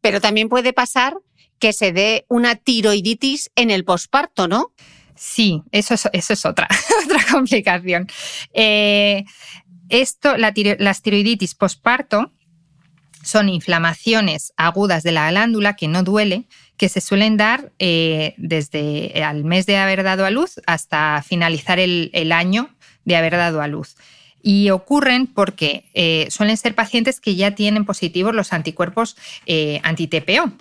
Pero 0.01 0.21
también 0.21 0.49
puede 0.49 0.73
pasar 0.73 1.17
que 1.59 1.73
se 1.73 1.91
dé 1.91 2.25
una 2.27 2.55
tiroiditis 2.55 3.51
en 3.55 3.71
el 3.71 3.85
posparto, 3.85 4.47
¿no? 4.47 4.73
Sí, 5.15 5.61
eso 5.71 5.93
es, 5.93 6.09
eso 6.13 6.33
es 6.33 6.45
otra, 6.45 6.67
otra 7.05 7.23
complicación. 7.31 8.07
Eh, 8.53 9.23
esto, 9.89 10.35
las 10.37 11.01
tiroiditis 11.01 11.53
posparto 11.55 12.31
son 13.23 13.49
inflamaciones 13.49 14.53
agudas 14.57 15.03
de 15.03 15.11
la 15.11 15.29
glándula 15.29 15.75
que 15.75 15.87
no 15.87 16.03
duele, 16.03 16.47
que 16.81 16.89
se 16.89 16.99
suelen 16.99 17.37
dar 17.37 17.71
eh, 17.77 18.33
desde 18.37 19.15
el 19.21 19.43
mes 19.43 19.67
de 19.67 19.77
haber 19.77 20.01
dado 20.01 20.25
a 20.25 20.31
luz 20.31 20.59
hasta 20.65 21.23
finalizar 21.23 21.77
el, 21.77 22.31
año 22.31 22.71
de 23.05 23.15
haber 23.15 23.33
dado 23.37 23.61
a 23.61 23.67
luz. 23.67 23.97
Y 24.41 24.71
ocurren 24.71 25.27
porque 25.27 25.91
eh, 25.93 26.25
suelen 26.31 26.57
ser 26.57 26.73
pacientes 26.73 27.21
que 27.21 27.35
ya 27.35 27.53
tienen 27.53 27.85
positivos 27.85 28.33
los 28.33 28.51
anticuerpos 28.51 29.15
eh, 29.45 29.79
anti-TPO, 29.83 30.53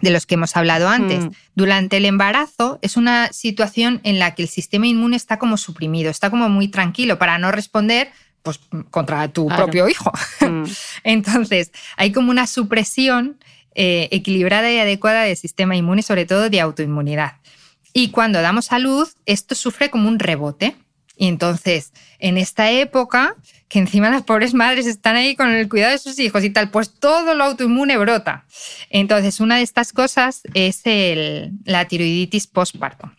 de 0.00 0.10
los 0.10 0.24
que 0.24 0.36
hemos 0.36 0.56
hablado 0.56 0.88
antes. 0.88 1.26
Mm. 1.26 1.30
Durante 1.56 1.98
el 1.98 2.06
embarazo 2.06 2.78
es 2.80 2.96
una 2.96 3.30
situación 3.34 4.00
en 4.04 4.18
la 4.18 4.34
que 4.34 4.40
el 4.40 4.48
sistema 4.48 4.86
inmune 4.86 5.16
está 5.16 5.38
como 5.38 5.58
suprimido, 5.58 6.10
está 6.10 6.30
como 6.30 6.48
muy 6.48 6.68
tranquilo 6.68 7.18
para 7.18 7.36
no 7.36 7.52
responder 7.52 8.10
pues, 8.42 8.60
contra 8.90 9.28
tu 9.28 9.46
propio 9.48 9.90
hijo. 9.90 10.10
Mm. 10.40 10.64
Entonces, 11.04 11.70
hay 11.98 12.12
como 12.12 12.30
una 12.30 12.46
supresión 12.46 13.36
eh, 13.74 14.08
equilibrada 14.10 14.70
y 14.70 14.78
adecuada 14.78 15.22
del 15.22 15.36
sistema 15.36 15.76
inmune, 15.76 16.02
sobre 16.02 16.26
todo 16.26 16.50
de 16.50 16.60
autoinmunidad. 16.60 17.34
Y 17.92 18.10
cuando 18.10 18.40
damos 18.40 18.72
a 18.72 18.78
luz, 18.78 19.16
esto 19.26 19.54
sufre 19.54 19.90
como 19.90 20.08
un 20.08 20.18
rebote. 20.18 20.76
Y 21.16 21.28
entonces, 21.28 21.92
en 22.18 22.38
esta 22.38 22.70
época, 22.70 23.36
que 23.68 23.78
encima 23.78 24.10
las 24.10 24.22
pobres 24.22 24.54
madres 24.54 24.86
están 24.86 25.16
ahí 25.16 25.36
con 25.36 25.50
el 25.50 25.68
cuidado 25.68 25.92
de 25.92 25.98
sus 25.98 26.18
hijos 26.18 26.42
y 26.42 26.50
tal, 26.50 26.70
pues 26.70 26.90
todo 26.98 27.34
lo 27.34 27.44
autoinmune 27.44 27.96
brota. 27.98 28.46
Entonces, 28.90 29.40
una 29.40 29.56
de 29.56 29.62
estas 29.62 29.92
cosas 29.92 30.42
es 30.54 30.82
la 31.64 31.86
tiroiditis 31.86 32.46
postparto 32.46 33.12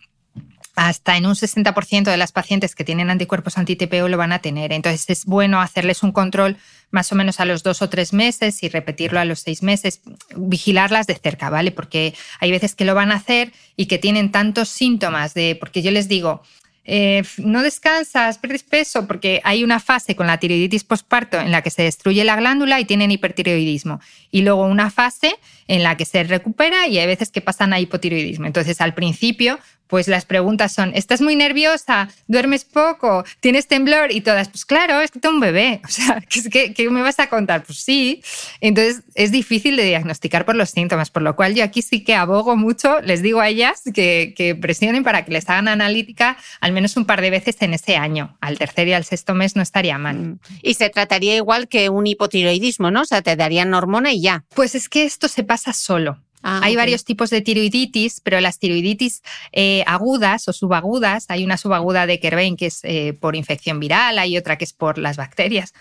hasta 0.76 1.18
en 1.18 1.26
un 1.26 1.36
60% 1.36 2.04
de 2.04 2.18
las 2.18 2.32
pacientes 2.32 2.74
que 2.74 2.84
tienen 2.84 3.10
anticuerpos 3.10 3.58
anti-TPO 3.58 4.08
lo 4.08 4.18
van 4.18 4.32
a 4.32 4.40
tener. 4.40 4.74
Entonces 4.74 5.10
es 5.10 5.26
bueno 5.26 5.62
hacerles 5.62 6.02
un 6.02 6.12
control 6.12 6.58
más 6.90 7.12
o 7.12 7.16
menos 7.16 7.40
a 7.40 7.46
los 7.46 7.64
dos 7.64 7.82
o 7.82 7.90
tres 7.90 8.14
meses 8.14 8.64
y 8.64 8.70
repetirlo 8.70 9.20
a 9.20 9.26
los 9.26 9.40
seis 9.40 9.62
meses, 9.62 10.02
vigilarlas 10.36 11.06
de 11.08 11.16
cerca, 11.16 11.50
¿vale? 11.50 11.72
Porque 11.72 12.16
hay 12.40 12.52
veces 12.52 12.76
que 12.76 12.86
lo 12.86 12.96
van 12.96 13.12
a 13.12 13.16
hacer 13.16 13.52
y 13.76 13.86
que 13.86 14.00
tienen 14.00 14.32
tantos 14.32 14.70
síntomas 14.70 15.34
de, 15.34 15.56
porque 15.60 15.82
yo 15.82 15.92
les 15.92 16.08
digo, 16.08 16.42
eh, 16.86 17.24
no 17.38 17.62
descansas, 17.62 18.38
pierdes 18.40 18.64
peso, 18.64 19.08
porque 19.08 19.42
hay 19.46 19.64
una 19.64 19.80
fase 19.80 20.16
con 20.16 20.28
la 20.28 20.38
tiroiditis 20.38 20.84
postparto 20.84 21.40
en 21.40 21.52
la 21.52 21.62
que 21.62 21.70
se 21.70 21.84
destruye 21.84 22.24
la 22.26 22.36
glándula 22.36 22.80
y 22.80 22.86
tienen 22.86 23.12
hipertiroidismo. 23.12 24.02
Y 24.32 24.42
luego 24.42 24.66
una 24.66 24.90
fase 24.90 25.36
en 25.68 25.84
la 25.84 25.96
que 25.96 26.06
se 26.06 26.24
recupera 26.24 26.88
y 26.88 26.98
hay 26.98 27.08
veces 27.08 27.32
que 27.32 27.42
pasan 27.42 27.72
a 27.74 27.80
hipotiroidismo. 27.80 28.48
Entonces, 28.48 28.82
al 28.82 28.94
principio, 28.94 29.60
pues 29.88 30.08
las 30.08 30.26
preguntas 30.26 30.72
son, 30.72 30.92
¿estás 30.96 31.22
muy 31.22 31.36
nerviosa? 31.36 32.10
¿Duermes 32.28 32.66
poco? 32.66 33.24
¿Tienes 33.40 33.68
temblor? 33.68 34.12
Y 34.12 34.22
todas, 34.22 34.50
pues 34.50 34.66
claro, 34.66 35.02
es 35.02 35.12
que 35.12 35.20
tengo 35.20 35.36
un 35.36 35.42
bebé. 35.42 35.82
O 35.94 35.96
sea, 35.96 36.24
¿qué, 36.28 36.74
qué, 36.74 36.90
me 36.90 37.04
vas 37.04 37.20
a 37.20 37.30
contar? 37.30 37.64
Pues 37.64 37.80
sí. 37.80 38.24
Entonces 38.62 39.04
es 39.14 39.32
difícil 39.32 39.76
de 39.76 39.84
diagnosticar 39.84 40.44
por 40.46 40.56
los 40.56 40.72
síntomas, 40.72 41.12
por 41.12 41.22
lo 41.22 41.36
cual 41.36 41.54
yo 41.54 41.64
aquí 41.64 41.84
sí 41.84 42.04
que 42.04 42.16
abogo 42.16 42.56
mucho, 42.56 43.00
les 43.02 43.22
digo 43.22 43.42
a 43.42 43.50
ellas 43.50 43.84
que, 43.94 44.34
que 44.36 44.56
presionen 44.56 45.04
para 45.04 45.24
que 45.24 45.32
les 45.32 45.48
hagan 45.50 45.68
analítica 45.68 46.38
al 46.62 46.72
menos 46.72 46.98
un 46.98 47.06
par 47.06 47.22
de 47.22 47.30
veces 47.30 47.58
en 47.60 47.76
ese 47.76 47.96
año. 47.96 48.38
Al 48.42 48.58
tercer 48.58 48.88
y 48.88 48.94
al 48.94 49.06
sexto 49.06 49.36
mes 49.36 49.56
no 49.56 49.62
estaría 49.62 49.98
mal. 50.00 50.18
Mm. 50.18 50.40
Y 50.64 50.74
se 50.74 50.90
trataría 50.90 51.36
igual 51.36 51.68
que 51.68 51.90
un 51.90 52.08
hipotiroidismo, 52.08 52.90
¿no? 52.90 53.02
O 53.02 53.06
sea, 53.06 53.22
te 53.22 53.36
darían 53.36 53.74
hormona 53.74 54.12
y 54.12 54.22
ya. 54.22 54.44
Pues 54.56 54.74
es 54.74 54.90
que 54.90 55.04
esto 55.04 55.28
se 55.28 55.44
pasa 55.44 55.74
solo. 55.74 56.18
Ah, 56.44 56.60
hay 56.62 56.76
varios 56.76 57.06
tipos 57.06 57.30
de 57.30 57.42
tiroiditis, 57.42 58.20
pero 58.20 58.42
las 58.42 58.60
tiroiditis 58.60 59.24
eh, 59.54 59.84
agudas 59.88 60.48
o 60.50 60.54
subagudas, 60.54 61.26
hay 61.30 61.46
una 61.46 61.58
subaguda 61.58 62.06
de 62.06 62.20
Kerbein 62.20 62.58
que 62.58 62.66
es 62.66 62.82
eh, 62.84 63.14
por 63.20 63.36
infección 63.36 63.80
viral, 63.80 64.20
hay 64.20 64.38
otra 64.38 64.58
que 64.58 64.66
es 64.66 64.74
por 64.74 64.98
las 64.98 65.16
bacterias. 65.16 65.74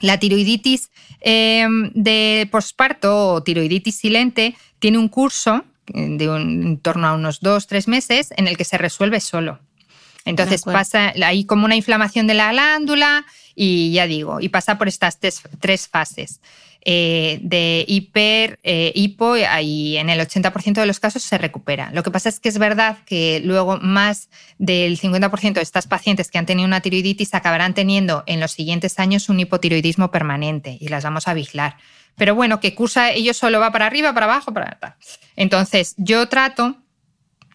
La 0.00 0.18
tiroiditis 0.18 0.90
eh, 1.20 1.66
de 1.94 2.48
posparto 2.50 3.34
o 3.34 3.42
tiroiditis 3.42 3.96
silente 3.96 4.56
tiene 4.78 4.98
un 4.98 5.08
curso 5.08 5.64
eh, 5.94 6.06
de 6.10 6.28
un, 6.28 6.62
en 6.62 6.78
torno 6.78 7.06
a 7.06 7.14
unos 7.14 7.40
dos, 7.40 7.66
tres 7.66 7.86
meses 7.86 8.32
en 8.36 8.48
el 8.48 8.56
que 8.56 8.64
se 8.64 8.78
resuelve 8.78 9.20
solo. 9.20 9.60
Entonces 10.24 10.62
pasa, 10.62 11.12
hay 11.22 11.44
como 11.44 11.64
una 11.64 11.76
inflamación 11.76 12.26
de 12.26 12.34
la 12.34 12.50
glándula 12.50 13.24
y 13.54 13.92
ya 13.92 14.06
digo, 14.08 14.40
y 14.40 14.48
pasa 14.48 14.76
por 14.76 14.88
estas 14.88 15.20
tres, 15.20 15.40
tres 15.60 15.88
fases. 15.88 16.40
Eh, 16.88 17.40
de 17.42 17.84
hiper, 17.88 18.60
eh, 18.62 18.92
hipo 18.94 19.34
y 19.36 19.96
en 19.96 20.08
el 20.08 20.20
80% 20.20 20.74
de 20.74 20.86
los 20.86 21.00
casos 21.00 21.24
se 21.24 21.36
recupera. 21.36 21.90
Lo 21.92 22.04
que 22.04 22.12
pasa 22.12 22.28
es 22.28 22.38
que 22.38 22.48
es 22.48 22.58
verdad 22.58 22.98
que 23.06 23.42
luego 23.44 23.78
más 23.78 24.28
del 24.58 24.96
50% 24.96 25.54
de 25.54 25.62
estas 25.62 25.88
pacientes 25.88 26.30
que 26.30 26.38
han 26.38 26.46
tenido 26.46 26.64
una 26.64 26.80
tiroiditis 26.80 27.34
acabarán 27.34 27.74
teniendo 27.74 28.22
en 28.26 28.38
los 28.38 28.52
siguientes 28.52 29.00
años 29.00 29.28
un 29.28 29.40
hipotiroidismo 29.40 30.12
permanente 30.12 30.78
y 30.80 30.86
las 30.86 31.02
vamos 31.02 31.26
a 31.26 31.34
vigilar. 31.34 31.76
Pero 32.14 32.36
bueno, 32.36 32.60
que 32.60 32.76
cursa 32.76 33.10
ello 33.10 33.34
solo 33.34 33.58
va 33.58 33.72
para 33.72 33.86
arriba, 33.86 34.14
para 34.14 34.26
abajo, 34.26 34.54
para. 34.54 34.96
Entonces, 35.34 35.96
yo 35.98 36.28
trato 36.28 36.76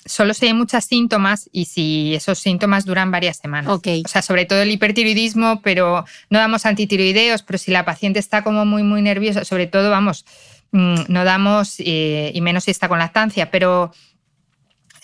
solo 0.06 0.34
si 0.34 0.48
hay 0.48 0.54
muchos 0.54 0.84
síntomas 0.86 1.50
y 1.52 1.66
si 1.66 2.16
esos 2.16 2.40
síntomas 2.40 2.86
duran 2.86 3.12
varias 3.12 3.38
semanas. 3.38 3.72
Ok. 3.72 3.88
O 4.06 4.08
sea, 4.08 4.22
sobre 4.22 4.46
todo 4.46 4.62
el 4.62 4.72
hipertiroidismo, 4.72 5.62
pero 5.62 6.06
no 6.30 6.40
damos 6.40 6.66
antitiroideos, 6.66 7.44
pero 7.44 7.58
si 7.58 7.72
la 7.72 7.86
paciente 7.86 8.20
está 8.20 8.44
como 8.44 8.66
muy, 8.66 8.84
muy 8.84 9.02
nerviosa, 9.02 9.46
sobre 9.46 9.68
todo, 9.68 9.90
vamos, 9.90 10.26
mm, 10.72 11.04
no 11.08 11.24
damos, 11.24 11.76
eh, 11.80 12.32
y 12.34 12.42
menos 12.42 12.66
si 12.66 12.72
está 12.72 12.88
con 12.88 13.00
lactancia, 13.00 13.52
pero 13.52 13.92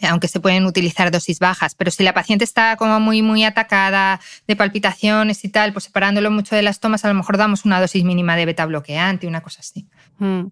aunque 0.03 0.27
se 0.27 0.39
pueden 0.39 0.65
utilizar 0.65 1.09
dosis 1.09 1.39
bajas, 1.39 1.73
pero 1.73 1.89
si 1.89 2.03
la 2.03 2.13
paciente 2.13 2.45
está 2.45 2.75
como 2.75 2.99
muy, 2.99 3.21
muy 3.21 3.43
atacada 3.43 4.19
de 4.47 4.55
palpitaciones 4.55 5.43
y 5.43 5.49
tal, 5.49 5.73
pues 5.73 5.85
separándolo 5.85 6.29
mucho 6.29 6.55
de 6.55 6.61
las 6.61 6.79
tomas, 6.79 7.03
a 7.03 7.07
lo 7.07 7.15
mejor 7.15 7.37
damos 7.37 7.65
una 7.65 7.81
dosis 7.81 8.03
mínima 8.03 8.35
de 8.35 8.45
beta 8.45 8.65
bloqueante, 8.65 9.27
una 9.27 9.41
cosa 9.41 9.61
así. 9.61 9.87
Mm. 10.19 10.47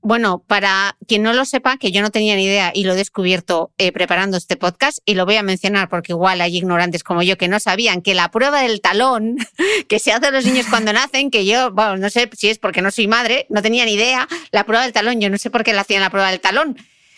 Bueno, 0.00 0.44
para 0.46 0.96
quien 1.08 1.22
no 1.22 1.32
lo 1.32 1.44
sepa, 1.44 1.76
que 1.76 1.90
yo 1.90 2.02
no 2.02 2.10
tenía 2.10 2.36
ni 2.36 2.44
idea 2.44 2.70
y 2.74 2.84
lo 2.84 2.92
he 2.92 2.96
descubierto 2.96 3.72
eh, 3.78 3.90
preparando 3.92 4.36
este 4.36 4.56
podcast, 4.56 4.98
y 5.04 5.14
lo 5.14 5.26
voy 5.26 5.34
a 5.36 5.42
mencionar 5.42 5.88
porque 5.88 6.12
igual 6.12 6.40
hay 6.40 6.56
ignorantes 6.56 7.02
como 7.02 7.22
yo 7.22 7.36
que 7.36 7.48
no 7.48 7.58
sabían 7.58 8.00
que 8.00 8.14
la 8.14 8.30
prueba 8.30 8.62
del 8.62 8.80
talón 8.80 9.36
que 9.88 9.98
se 9.98 10.12
hace 10.12 10.26
a 10.28 10.30
los 10.30 10.44
niños 10.46 10.66
cuando 10.70 10.92
nacen, 10.92 11.30
que 11.30 11.44
yo, 11.44 11.72
bueno, 11.72 11.96
no 11.96 12.10
sé 12.10 12.30
si 12.36 12.48
es 12.48 12.58
porque 12.58 12.80
no 12.80 12.90
soy 12.90 13.08
madre, 13.08 13.46
no 13.50 13.60
tenía 13.60 13.84
ni 13.84 13.92
idea, 13.94 14.28
la 14.52 14.64
prueba 14.64 14.84
del 14.84 14.92
talón, 14.92 15.20
yo 15.20 15.30
no 15.30 15.38
sé 15.38 15.50
por 15.50 15.64
qué 15.64 15.72
la 15.72 15.80
hacían 15.82 16.00
la 16.00 16.10
prueba 16.10 16.30
del 16.30 16.40
talón. 16.40 16.76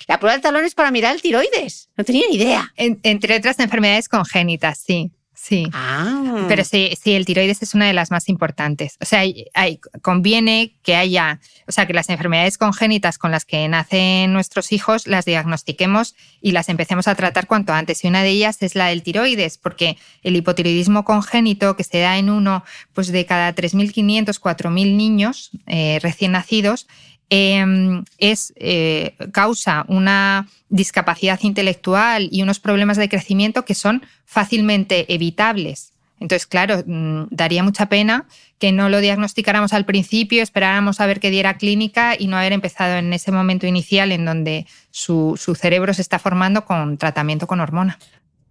La 0.08 0.18
prueba 0.18 0.32
del 0.32 0.42
talón 0.42 0.64
es 0.64 0.74
para 0.74 0.90
mirar 0.90 1.14
el 1.14 1.22
tiroides, 1.22 1.90
no 1.96 2.04
tenía 2.04 2.24
ni 2.28 2.36
idea. 2.36 2.72
En- 2.76 2.98
entre 3.04 3.36
otras 3.36 3.58
enfermedades 3.60 4.08
congénitas, 4.08 4.78
sí, 4.84 5.12
sí. 5.42 5.68
Ah, 5.72 6.44
Pero 6.48 6.64
sí, 6.64 6.90
sí, 7.02 7.12
el 7.12 7.24
tiroides 7.24 7.62
es 7.62 7.74
una 7.74 7.86
de 7.86 7.92
las 7.92 8.10
más 8.10 8.28
importantes. 8.28 8.96
O 9.00 9.04
sea, 9.04 9.20
hay- 9.20 9.46
hay- 9.54 9.78
conviene 10.02 10.76
que 10.82 10.96
haya, 10.96 11.40
o 11.66 11.72
sea, 11.72 11.86
que 11.86 11.92
las 11.92 12.08
enfermedades 12.08 12.58
congénitas 12.58 13.18
con 13.18 13.30
las 13.30 13.44
que 13.44 13.66
nacen 13.68 14.32
nuestros 14.32 14.72
hijos 14.72 15.06
las 15.06 15.24
diagnostiquemos 15.24 16.14
y 16.40 16.52
las 16.52 16.68
empecemos 16.68 17.08
a 17.08 17.14
tratar 17.14 17.46
cuanto 17.46 17.72
antes. 17.72 18.04
Y 18.04 18.08
una 18.08 18.22
de 18.22 18.30
ellas 18.30 18.60
es 18.62 18.74
la 18.74 18.86
del 18.88 19.02
tiroides, 19.02 19.58
porque 19.58 19.96
el 20.22 20.36
hipotiroidismo 20.36 21.04
congénito 21.04 21.76
que 21.76 21.84
se 21.84 21.98
da 22.00 22.18
en 22.18 22.30
uno 22.30 22.64
pues 22.92 23.08
de 23.08 23.24
cada 23.26 23.54
3.500, 23.54 24.38
4.000 24.40 24.96
niños 24.96 25.50
eh, 25.66 25.98
recién 26.02 26.32
nacidos, 26.32 26.86
eh, 27.30 28.02
es, 28.18 28.52
eh, 28.56 29.14
causa 29.32 29.84
una 29.88 30.48
discapacidad 30.68 31.38
intelectual 31.42 32.28
y 32.30 32.42
unos 32.42 32.58
problemas 32.58 32.96
de 32.96 33.08
crecimiento 33.08 33.64
que 33.64 33.74
son 33.74 34.02
fácilmente 34.24 35.12
evitables. 35.12 35.92
Entonces, 36.18 36.46
claro, 36.46 36.82
mm, 36.84 37.28
daría 37.30 37.62
mucha 37.62 37.86
pena 37.86 38.26
que 38.58 38.72
no 38.72 38.90
lo 38.90 39.00
diagnosticáramos 39.00 39.72
al 39.72 39.86
principio, 39.86 40.42
esperáramos 40.42 41.00
a 41.00 41.06
ver 41.06 41.18
qué 41.18 41.30
diera 41.30 41.56
clínica 41.56 42.14
y 42.18 42.26
no 42.26 42.36
haber 42.36 42.52
empezado 42.52 42.96
en 42.96 43.12
ese 43.14 43.32
momento 43.32 43.66
inicial 43.66 44.12
en 44.12 44.26
donde 44.26 44.66
su, 44.90 45.40
su 45.40 45.54
cerebro 45.54 45.94
se 45.94 46.02
está 46.02 46.18
formando 46.18 46.66
con 46.66 46.98
tratamiento 46.98 47.46
con 47.46 47.60
hormona. 47.60 47.98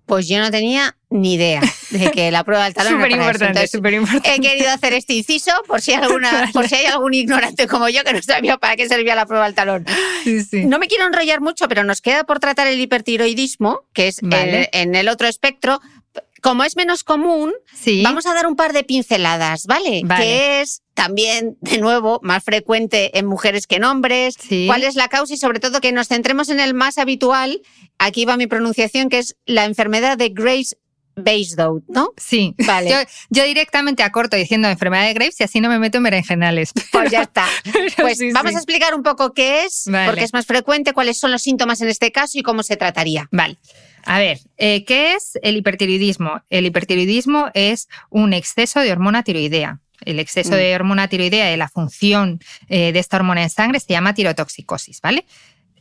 Pues 0.10 0.28
yo 0.28 0.40
no 0.40 0.52
tenía 0.52 0.98
ni 1.12 1.36
idea 1.36 1.62
de 1.92 2.12
que 2.12 2.30
la 2.32 2.44
prueba 2.44 2.66
del 2.66 2.74
talón 2.74 2.94
Súper 2.98 3.12
importante, 3.12 3.68
súper 3.68 3.94
importante. 3.94 4.36
He 4.36 4.40
querido 4.42 4.70
hacer 4.72 4.94
este 4.94 5.14
inciso 5.14 5.52
por 5.68 5.80
si, 5.82 5.94
alguna, 5.94 6.50
por 6.52 6.68
si 6.68 6.76
hay 6.76 6.86
algún 6.88 7.14
ignorante 7.14 7.68
como 7.68 7.88
yo 7.88 8.04
que 8.04 8.12
no 8.14 8.22
sabía 8.22 8.58
para 8.58 8.76
qué 8.76 8.88
servía 8.90 9.16
la 9.16 9.26
prueba 9.26 9.46
del 9.46 9.56
talón. 9.56 9.86
Sí, 10.24 10.44
sí. 10.44 10.66
No 10.66 10.80
me 10.80 10.88
quiero 10.88 11.06
enrollar 11.06 11.40
mucho, 11.40 11.70
pero 11.70 11.84
nos 11.86 12.02
queda 12.02 12.26
por 12.26 12.40
tratar 12.40 12.68
el 12.68 12.80
hipertiroidismo, 12.82 13.82
que 13.94 14.08
es 14.10 14.20
Vale. 14.22 14.70
el- 14.74 14.82
en 14.82 14.96
el 14.96 15.08
otro 15.08 15.28
espectro. 15.28 15.80
Como 16.42 16.64
es 16.64 16.76
menos 16.76 17.04
común, 17.04 17.54
Sí. 17.74 18.02
vamos 18.04 18.26
a 18.26 18.34
dar 18.34 18.48
un 18.48 18.56
par 18.56 18.74
de 18.74 18.84
pinceladas, 18.84 19.66
¿vale? 19.66 20.02
Vale. 20.06 20.24
Que 20.24 20.62
es 20.62 20.82
también, 20.94 21.58
de 21.62 21.78
nuevo, 21.80 22.20
más 22.24 22.44
frecuente 22.44 23.18
en 23.18 23.26
mujeres 23.26 23.68
que 23.68 23.76
en 23.78 23.84
hombres. 23.86 24.36
Sí. 24.40 24.66
¿Cuál 24.68 24.84
es 24.84 24.96
la 24.96 25.08
causa? 25.08 25.34
Y 25.34 25.38
sobre 25.38 25.60
todo 25.60 25.80
que 25.82 25.92
nos 25.92 26.08
centremos 26.08 26.50
en 26.50 26.60
el 26.60 26.74
más 26.74 26.98
habitual. 26.98 27.62
Aquí 27.98 28.26
va 28.26 28.38
mi 28.38 28.48
pronunciación, 28.48 29.10
que 29.10 29.20
es 29.20 29.36
la 29.46 29.66
enfermedad 29.66 30.18
de 30.18 30.30
Graves 30.30 30.78
Basedow, 31.22 31.84
¿no? 31.90 32.14
Sí, 32.16 32.56
Vale. 32.66 32.90
Yo, 32.90 32.96
yo 33.30 33.44
directamente 33.44 34.04
acorto 34.04 34.38
diciendo 34.38 34.70
enfermedad 34.70 35.06
de 35.06 35.14
Graves 35.14 35.40
y 35.40 35.44
así 35.44 35.60
no 35.60 35.68
me 35.68 35.78
meto 35.78 35.98
en 35.98 36.04
berenjenales. 36.04 36.72
Pues 36.94 37.12
ya 37.12 37.24
está. 37.24 37.46
Pues 37.98 38.18
sí, 38.20 38.32
vamos 38.32 38.52
sí. 38.52 38.56
a 38.56 38.60
explicar 38.60 38.96
un 38.96 39.04
poco 39.04 39.34
qué 39.34 39.66
es, 39.66 39.84
Vale. 39.88 40.08
porque 40.08 40.24
es 40.24 40.32
más 40.34 40.46
frecuente, 40.46 40.94
cuáles 40.94 41.20
son 41.20 41.32
los 41.32 41.42
síntomas 41.42 41.82
en 41.82 41.90
este 41.90 42.12
caso 42.14 42.38
y 42.38 42.42
cómo 42.44 42.64
se 42.64 42.78
trataría. 42.78 43.28
Vale. 43.32 43.58
A 44.06 44.20
ver, 44.20 44.40
eh, 44.58 44.84
¿qué 44.86 45.14
es 45.14 45.38
el 45.42 45.58
hipertiroidismo? 45.58 46.42
El 46.50 46.66
hipertiroidismo 46.66 47.48
es 47.54 47.88
un 48.10 48.34
exceso 48.34 48.80
de 48.80 48.92
hormona 48.92 49.24
tiroidea. 49.24 49.80
El 50.06 50.20
exceso 50.20 50.52
Mm. 50.52 50.56
de 50.56 50.76
hormona 50.76 51.08
tiroidea 51.08 51.48
de 51.48 51.58
la 51.58 51.68
función 51.68 52.40
eh, 52.70 52.92
de 52.94 53.00
esta 53.00 53.18
hormona 53.18 53.44
en 53.44 53.50
sangre 53.50 53.80
se 53.80 53.88
llama 53.94 54.14
tirotoxicosis, 54.14 55.02
¿vale? 55.02 55.26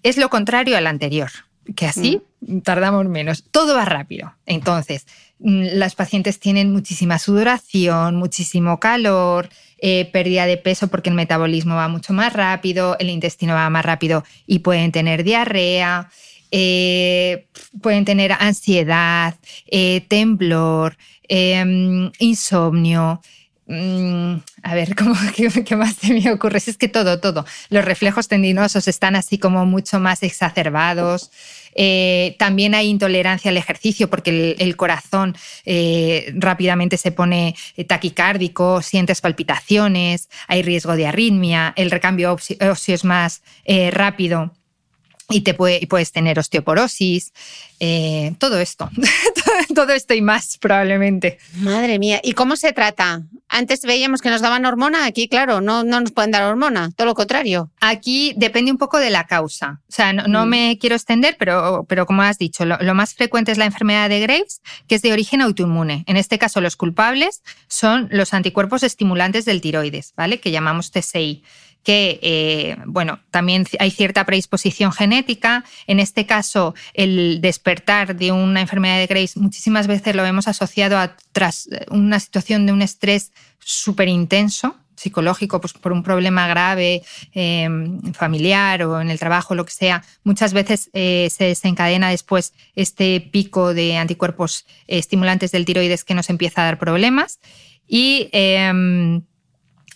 Es 0.03 0.16
lo 0.16 0.28
contrario 0.28 0.77
al 0.77 0.86
anterior, 0.86 1.31
que 1.77 1.86
así 1.86 2.20
tardamos 2.65 3.07
menos. 3.07 3.45
Todo 3.51 3.74
va 3.74 3.85
rápido. 3.85 4.35
Entonces, 4.47 5.07
mm, 5.39 5.66
las 5.74 5.95
pacientes 5.95 6.40
tienen 6.40 6.73
muchísima 6.73 7.19
sudoración, 7.19 8.16
muchísimo 8.16 8.81
calor, 8.81 9.49
eh, 9.81 10.09
pérdida 10.12 10.47
de 10.47 10.57
peso 10.57 10.89
porque 10.89 11.11
el 11.11 11.15
metabolismo 11.15 11.77
va 11.77 11.86
mucho 11.89 12.12
más 12.12 12.32
rápido, 12.32 12.97
el 12.99 13.11
intestino 13.11 13.55
va 13.55 13.70
más 13.70 13.85
rápido 13.85 14.24
y 14.47 14.61
pueden 14.61 14.90
tener 14.90 15.23
diarrea, 15.23 16.11
eh, 16.51 17.47
pueden 17.81 18.05
tener 18.05 18.33
ansiedad, 18.33 19.35
eh, 19.66 20.03
temblor, 20.09 20.97
eh, 21.29 22.11
insomnio. 22.19 23.20
Mm, 23.66 24.37
a 24.62 24.75
ver, 24.75 24.95
¿cómo, 24.97 25.15
qué, 25.37 25.77
más 25.77 25.97
se 25.97 26.15
me 26.15 26.31
ocurre? 26.33 26.59
Es 26.59 26.79
que 26.79 26.89
todo, 26.89 27.20
todo. 27.20 27.45
Los 27.69 27.85
reflejos 27.85 28.29
tendinosos 28.29 28.89
están 28.89 29.16
así 29.16 29.39
como 29.39 29.66
mucho 29.66 30.01
más 30.01 30.23
exacerbados. 30.23 31.31
Eh, 31.75 32.35
también 32.39 32.75
hay 32.75 32.89
intolerancia 32.89 33.51
al 33.51 33.57
ejercicio 33.57 34.09
porque 34.11 34.31
el, 34.31 34.57
el 34.59 34.77
corazón 34.77 35.37
rápidamente 36.35 36.97
se 36.97 37.12
pone 37.12 37.55
taquicárdico, 37.87 38.83
sientes 38.83 39.20
palpitaciones, 39.20 40.29
hay 40.49 40.62
riesgo 40.62 40.97
de 40.97 41.07
arritmia, 41.07 41.75
el 41.77 41.91
recambio 41.91 42.33
óseo 42.33 42.95
es 42.95 43.05
más 43.05 43.43
rápido 43.93 44.57
y 45.31 45.43
te 45.43 45.53
puede, 45.55 45.79
y 45.83 45.87
puedes 45.87 46.11
tener 46.13 46.39
osteoporosis, 46.39 47.33
eh, 47.81 48.35
todo 48.39 48.59
esto, 48.59 48.91
todo 49.75 49.93
esto 49.93 50.15
y 50.15 50.23
más 50.23 50.57
probablemente. 50.59 51.39
Madre 51.57 51.99
mía, 51.99 52.21
¿y 52.23 52.33
cómo 52.33 52.57
se 52.57 52.73
trata? 52.73 53.23
Antes 53.49 53.83
veíamos 53.83 54.21
que 54.21 54.31
nos 54.31 54.41
daban 54.41 54.65
hormona, 54.67 55.05
aquí 55.07 55.29
claro, 55.29 55.61
no, 55.61 55.85
no 55.85 56.01
nos 56.01 56.13
pueden 56.13 56.31
dar 56.31 56.43
hormona, 56.45 56.91
todo 56.97 57.07
lo 57.07 57.15
contrario. 57.15 57.71
Aquí 57.81 58.33
depende 58.37 58.71
un 58.71 58.79
poco 58.79 58.99
de 58.99 59.11
la 59.11 59.27
causa. 59.27 59.81
O 59.89 59.93
sea, 59.93 60.13
no, 60.13 60.27
no 60.27 60.47
Mm. 60.47 60.49
me 60.49 60.79
quiero 60.79 60.97
extender, 60.97 61.37
pero, 61.39 61.85
pero 61.89 62.07
como 62.07 62.23
has 62.23 62.39
dicho, 62.39 62.65
lo, 62.65 62.77
lo 62.79 62.95
más 62.95 63.15
frecuente 63.15 63.53
es 63.53 63.59
la 63.59 63.65
enfermedad 63.67 64.09
de 64.09 64.21
Graves, 64.21 64.61
que 64.87 64.95
es 64.95 65.03
de 65.03 65.13
origen 65.13 65.41
autoinmune. 65.43 66.05
En 66.07 66.17
este 66.17 66.39
caso, 66.39 66.61
los 66.61 66.77
culpables 66.77 67.43
son 67.69 68.09
los 68.11 68.35
anticuerpos 68.35 68.83
estimulantes 68.83 69.45
del 69.45 69.61
tiroides, 69.61 70.13
¿vale? 70.17 70.41
Que 70.41 70.51
llamamos 70.51 70.91
TSI 70.91 71.43
que, 71.89 72.20
eh, 72.20 72.77
bueno, 72.85 73.19
también 73.31 73.65
hay 73.78 73.90
cierta 73.90 74.27
predisposición 74.27 74.93
genética. 74.93 75.65
En 75.86 76.01
este 76.01 76.27
caso, 76.27 76.74
el 76.93 77.40
despertar 77.40 78.15
de 78.15 78.31
una 78.31 78.60
enfermedad 78.60 78.98
de 78.98 79.06
Graves 79.06 79.39
muchísimas 79.39 79.86
veces 79.86 80.15
lo 80.15 80.23
vemos 80.23 80.48
asociado 80.48 80.98
a 80.98 81.16
tras 81.32 81.66
una 81.89 82.20
situación 82.20 82.66
de 82.66 82.73
un 82.73 82.82
estrés 82.82 83.32
súper 83.59 84.09
intenso 84.09 84.77
psicológico, 84.97 85.62
pues 85.62 85.73
por 85.73 85.93
un 85.93 86.02
problema 86.02 86.47
grave 86.47 87.05
eh, 87.32 87.66
familiar 88.12 88.82
o 88.82 89.01
en 89.01 89.09
el 89.09 89.19
trabajo, 89.19 89.55
lo 89.55 89.65
que 89.65 89.73
sea, 89.73 90.05
muchas 90.24 90.52
veces 90.52 90.90
eh, 90.93 91.28
se 91.31 91.44
desencadena 91.44 92.10
después 92.10 92.52
este 92.74 93.20
pico 93.20 93.73
de 93.73 93.97
anticuerpos 93.97 94.66
eh, 94.89 94.98
estimulantes 94.98 95.52
del 95.52 95.65
tiroides 95.65 96.05
que 96.05 96.12
nos 96.12 96.28
empieza 96.28 96.60
a 96.60 96.65
dar 96.66 96.78
problemas. 96.78 97.39
Y 97.86 98.28
eh, 98.32 99.23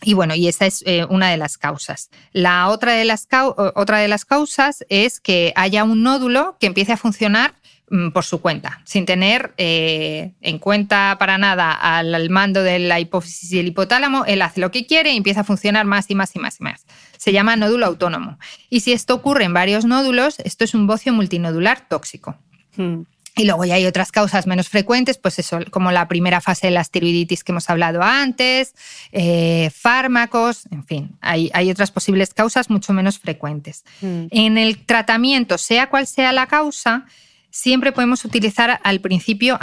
Y 0.02 0.14
bueno, 0.14 0.34
y 0.34 0.48
esa 0.48 0.66
es 0.66 0.82
eh, 0.86 1.06
una 1.08 1.30
de 1.30 1.36
las 1.36 1.58
causas. 1.58 2.10
La 2.32 2.68
otra 2.68 2.92
de 2.92 3.04
las, 3.04 3.28
otra 3.56 3.98
de 3.98 4.08
las 4.08 4.24
causas 4.24 4.84
es 4.88 5.20
que 5.20 5.52
haya 5.56 5.84
un 5.84 6.02
nódulo 6.02 6.56
que 6.60 6.66
empiece 6.66 6.92
a 6.92 6.96
funcionar 6.96 7.54
mm, 7.88 8.10
por 8.10 8.24
su 8.24 8.40
cuenta, 8.40 8.82
sin 8.84 9.06
tener 9.06 9.54
eh, 9.58 10.32
en 10.40 10.58
cuenta 10.58 11.16
para 11.18 11.38
nada 11.38 11.72
al, 11.72 12.30
mando 12.30 12.62
de 12.62 12.80
la 12.80 12.98
hipófisis 12.98 13.52
y 13.52 13.60
el 13.60 13.68
hipotálamo, 13.68 14.24
él 14.24 14.42
hace 14.42 14.60
lo 14.60 14.70
que 14.70 14.86
quiere 14.86 15.12
y 15.12 15.16
empieza 15.16 15.40
a 15.40 15.44
funcionar 15.44 15.86
más 15.86 16.10
y 16.10 16.14
más 16.14 16.34
y 16.34 16.40
más 16.40 16.60
y 16.60 16.64
más. 16.64 16.84
Se 17.16 17.32
llama 17.32 17.54
nódulo 17.54 17.86
autónomo. 17.86 18.38
Y 18.68 18.80
si 18.80 18.92
esto 18.92 19.14
ocurre 19.14 19.44
en 19.44 19.54
varios 19.54 19.84
nódulos, 19.84 20.40
esto 20.40 20.64
es 20.64 20.74
un 20.74 20.88
bocio 20.88 21.12
multinodular 21.12 21.86
tóxico. 21.88 22.36
Hmm. 22.76 23.02
Y 23.34 23.44
luego 23.44 23.64
ya 23.64 23.76
hay 23.76 23.86
otras 23.86 24.12
causas 24.12 24.46
menos 24.46 24.68
frecuentes, 24.68 25.16
pues 25.16 25.38
eso, 25.38 25.58
como 25.70 25.90
la 25.90 26.06
primera 26.06 26.42
fase 26.42 26.66
de 26.66 26.72
la 26.72 26.84
tiroiditis 26.84 27.44
que 27.44 27.52
hemos 27.52 27.70
hablado 27.70 28.02
antes, 28.02 28.74
eh, 29.10 29.70
fármacos, 29.74 30.66
en 30.70 30.84
fin, 30.84 31.16
hay, 31.22 31.70
otras 31.70 31.90
posibles 31.90 32.34
causas 32.34 32.68
mucho 32.68 32.92
menos 32.92 33.18
frecuentes. 33.18 33.84
Mm. 34.02 34.24
En 34.30 34.58
el 34.58 34.84
tratamiento, 34.84 35.56
sea 35.56 35.88
cual 35.88 36.06
sea 36.06 36.32
la 36.32 36.46
causa, 36.46 37.06
siempre 37.50 37.92
podemos 37.92 38.24
utilizar 38.26 38.80
al 38.82 39.00
principio 39.00 39.58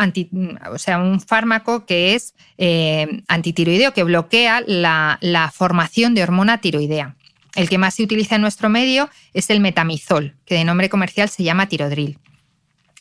o 0.72 0.78
sea, 0.80 0.98
un 0.98 1.22
fármaco 1.22 1.86
que 1.86 2.16
es 2.16 2.34
eh, 2.58 3.22
antitiroideo, 3.28 3.94
que 3.94 4.04
bloquea 4.04 4.64
la, 4.66 5.20
la 5.22 5.52
formación 5.52 6.16
de 6.16 6.24
hormona 6.24 6.60
tiroidea. 6.60 7.16
El 7.56 7.70
que 7.70 7.78
más 7.78 7.96
se 7.96 8.04
utiliza 8.04 8.36
en 8.36 8.42
nuestro 8.42 8.70
medio 8.70 9.10
es 9.34 9.50
el 9.50 9.60
metamizol, 9.60 10.36
que 10.46 10.56
de 10.56 10.64
nombre 10.64 10.90
comercial 10.90 11.30
se 11.30 11.44
llama 11.44 11.68
tirodril. 11.68 12.18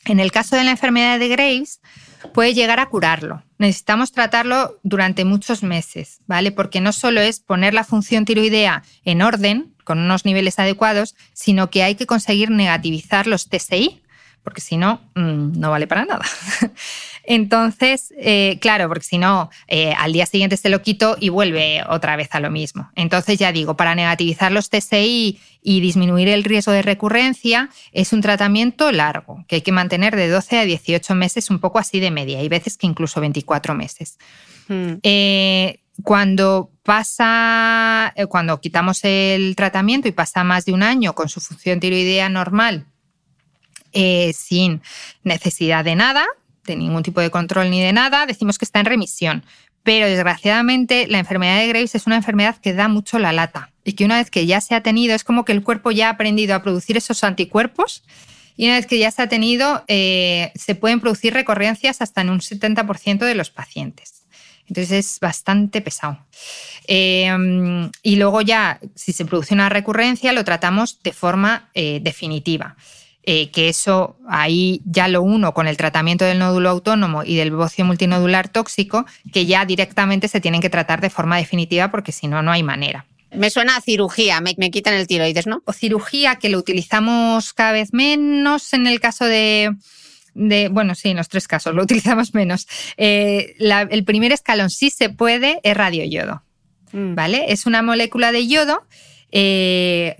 En 0.09 0.19
el 0.19 0.31
caso 0.31 0.55
de 0.55 0.63
la 0.63 0.71
enfermedad 0.71 1.19
de 1.19 1.27
Graves, 1.27 1.81
puede 2.33 2.55
llegar 2.55 2.79
a 2.79 2.87
curarlo. 2.87 3.43
Necesitamos 3.59 4.11
tratarlo 4.11 4.79
durante 4.81 5.23
muchos 5.23 5.61
meses, 5.61 6.21
¿vale? 6.25 6.51
Porque 6.51 6.81
no 6.81 6.93
solo 6.93 7.21
es 7.21 7.39
poner 7.39 7.75
la 7.75 7.83
función 7.83 8.25
tiroidea 8.25 8.83
en 9.05 9.21
orden, 9.21 9.75
con 9.83 9.99
unos 9.99 10.25
niveles 10.25 10.57
adecuados, 10.57 11.15
sino 11.33 11.69
que 11.69 11.83
hay 11.83 11.93
que 11.93 12.07
conseguir 12.07 12.49
negativizar 12.49 13.27
los 13.27 13.49
TSI, 13.49 14.01
porque 14.43 14.61
si 14.61 14.77
no, 14.77 15.01
mm, 15.15 15.59
no 15.59 15.69
vale 15.69 15.85
para 15.85 16.05
nada. 16.05 16.25
Entonces, 17.29 18.11
eh, 18.17 18.57
claro, 18.59 18.87
porque 18.87 19.05
si 19.05 19.19
no, 19.19 19.51
eh, 19.67 19.93
al 19.99 20.13
día 20.13 20.25
siguiente 20.25 20.57
se 20.57 20.67
lo 20.67 20.81
quito 20.81 21.15
y 21.19 21.29
vuelve 21.29 21.83
otra 21.87 22.15
vez 22.15 22.29
a 22.31 22.39
lo 22.39 22.49
mismo. 22.49 22.89
Entonces, 22.95 23.37
ya 23.37 23.51
digo, 23.51 23.77
para 23.77 23.93
negativizar 23.93 24.51
los 24.51 24.71
TSI 24.71 25.39
y 25.61 25.79
disminuir 25.79 26.27
el 26.27 26.43
riesgo 26.43 26.71
de 26.71 26.81
recurrencia, 26.81 27.69
es 27.91 28.13
un 28.13 28.21
tratamiento 28.21 28.91
largo, 28.91 29.45
que 29.47 29.57
hay 29.57 29.61
que 29.61 29.71
mantener 29.71 30.15
de 30.15 30.27
12 30.27 30.57
a 30.57 30.65
18 30.65 31.13
meses, 31.13 31.51
un 31.51 31.59
poco 31.59 31.77
así 31.77 31.99
de 31.99 32.09
media. 32.09 32.39
Hay 32.39 32.49
veces 32.49 32.77
que 32.77 32.87
incluso 32.87 33.21
24 33.21 33.75
meses. 33.75 34.17
Hmm. 34.67 34.93
Eh, 35.03 35.81
cuando 36.01 36.71
pasa, 36.81 38.11
cuando 38.27 38.59
quitamos 38.59 39.03
el 39.03 39.55
tratamiento 39.55 40.07
y 40.07 40.13
pasa 40.13 40.43
más 40.43 40.65
de 40.65 40.73
un 40.73 40.81
año 40.81 41.13
con 41.13 41.29
su 41.29 41.41
función 41.41 41.79
tiroidea 41.79 42.27
normal, 42.27 42.87
sin 43.93 44.81
necesidad 45.23 45.83
de 45.83 45.95
nada, 45.95 46.25
de 46.65 46.75
ningún 46.75 47.03
tipo 47.03 47.21
de 47.21 47.29
control 47.29 47.69
ni 47.69 47.81
de 47.81 47.93
nada, 47.93 48.25
decimos 48.25 48.57
que 48.57 48.65
está 48.65 48.79
en 48.79 48.85
remisión. 48.85 49.43
Pero 49.83 50.07
desgraciadamente 50.07 51.07
la 51.07 51.19
enfermedad 51.19 51.59
de 51.59 51.67
Graves 51.67 51.95
es 51.95 52.05
una 52.05 52.17
enfermedad 52.17 52.57
que 52.57 52.73
da 52.73 52.87
mucho 52.87 53.17
la 53.17 53.31
lata 53.31 53.71
y 53.83 53.93
que 53.93 54.05
una 54.05 54.17
vez 54.17 54.29
que 54.29 54.45
ya 54.45 54.61
se 54.61 54.75
ha 54.75 54.83
tenido 54.83 55.15
es 55.15 55.23
como 55.23 55.45
que 55.45 55.51
el 55.51 55.63
cuerpo 55.63 55.91
ya 55.91 56.07
ha 56.07 56.11
aprendido 56.11 56.53
a 56.53 56.61
producir 56.61 56.97
esos 56.97 57.23
anticuerpos 57.23 58.03
y 58.55 58.65
una 58.65 58.75
vez 58.75 58.85
que 58.87 58.99
ya 58.99 59.09
se 59.09 59.21
ha 59.21 59.29
tenido 59.29 59.85
eh, 59.87 60.51
se 60.55 60.75
pueden 60.75 60.99
producir 60.99 61.33
recurrencias 61.33 62.01
hasta 62.01 62.21
en 62.21 62.29
un 62.29 62.39
70% 62.39 63.19
de 63.19 63.35
los 63.35 63.49
pacientes. 63.49 64.25
Entonces 64.67 64.91
es 64.91 65.19
bastante 65.19 65.81
pesado. 65.81 66.19
Eh, 66.87 67.89
y 68.03 68.15
luego 68.17 68.41
ya, 68.41 68.79
si 68.95 69.13
se 69.13 69.25
produce 69.25 69.53
una 69.53 69.69
recurrencia, 69.69 70.31
lo 70.33 70.43
tratamos 70.43 71.01
de 71.01 71.13
forma 71.13 71.69
eh, 71.73 71.99
definitiva. 72.03 72.75
Eh, 73.23 73.51
que 73.51 73.67
eso 73.67 74.15
ahí 74.27 74.81
ya 74.85 75.07
lo 75.09 75.21
uno 75.21 75.53
con 75.53 75.67
el 75.67 75.75
tratamiento 75.75 76.23
del 76.23 76.39
nódulo 76.39 76.69
autónomo 76.69 77.23
y 77.23 77.35
del 77.35 77.51
bocio 77.51 77.83
multinodular 77.83 78.47
tóxico, 78.47 79.05
que 79.33 79.45
ya 79.45 79.65
directamente 79.65 80.29
se 80.29 80.39
tienen 80.39 80.61
que 80.61 80.69
tratar 80.69 81.01
de 81.01 81.09
forma 81.09 81.37
definitiva 81.37 81.91
porque 81.91 82.13
si 82.13 82.27
no, 82.27 82.41
no 82.41 82.51
hay 82.51 82.63
manera. 82.63 83.05
Me 83.31 83.49
suena 83.49 83.75
a 83.75 83.81
cirugía, 83.81 84.41
me, 84.41 84.55
quitan 84.71 84.95
el 84.95 85.05
tiroides, 85.05 85.45
¿no? 85.45 85.61
O 85.65 85.73
cirugía, 85.73 86.37
que 86.37 86.49
lo 86.49 86.57
utilizamos 86.57 87.53
cada 87.53 87.73
vez 87.73 87.93
menos 87.93 88.73
en 88.73 88.87
el 88.87 88.99
caso 88.99 89.25
de, 89.25 89.75
bueno, 90.71 90.95
sí, 90.95 91.09
en 91.09 91.17
los 91.17 91.27
tres 91.27 91.47
casos 91.47 91.75
lo 91.75 91.83
utilizamos 91.83 92.33
menos. 92.33 92.67
Eh, 92.97 93.55
el 93.59 94.03
primer 94.05 94.31
escalón 94.31 94.69
sí 94.69 94.89
se 94.89 95.09
puede 95.09 95.59
es 95.63 95.77
radioyodo, 95.77 96.41
mm. 96.93 97.15
¿vale? 97.15 97.45
Es 97.49 97.65
una 97.65 97.83
molécula 97.83 98.31
de 98.31 98.47
yodo 98.47 98.81
eh, 99.31 100.15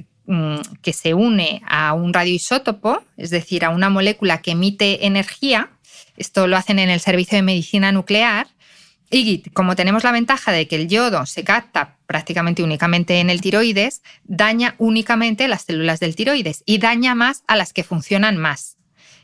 que 0.82 0.94
se 0.94 1.14
une 1.14 1.62
a 1.66 1.94
un 1.94 2.14
radioisótopo, 2.14 3.04
es 3.18 3.30
decir, 3.30 3.66
a 3.66 3.70
una 3.70 3.90
molécula 3.90 4.42
que 4.42 4.52
emite 4.52 5.06
energía. 5.08 5.72
Esto 6.18 6.48
lo 6.48 6.58
hacen 6.58 6.80
en 6.80 6.90
el 6.90 7.00
servicio 7.00 7.36
de 7.36 7.42
medicina 7.42 7.92
nuclear. 7.92 8.48
Y 9.10 9.42
como 9.54 9.76
tenemos 9.76 10.04
la 10.04 10.12
ventaja 10.12 10.52
de 10.52 10.68
que 10.68 10.76
el 10.76 10.88
yodo 10.88 11.26
se 11.26 11.44
capta 11.44 11.98
prácticamente 12.06 12.62
únicamente 12.62 13.20
en 13.20 13.32
el 13.32 13.42
tiroides, 13.42 14.04
daña 14.24 14.76
únicamente 14.78 15.48
las 15.48 15.64
células 15.64 16.00
del 16.00 16.16
tiroides 16.16 16.62
y 16.66 16.78
daña 16.78 17.16
más 17.16 17.44
a 17.48 17.56
las 17.56 17.74
que 17.74 17.84
funcionan 17.84 18.38
más. 18.38 18.78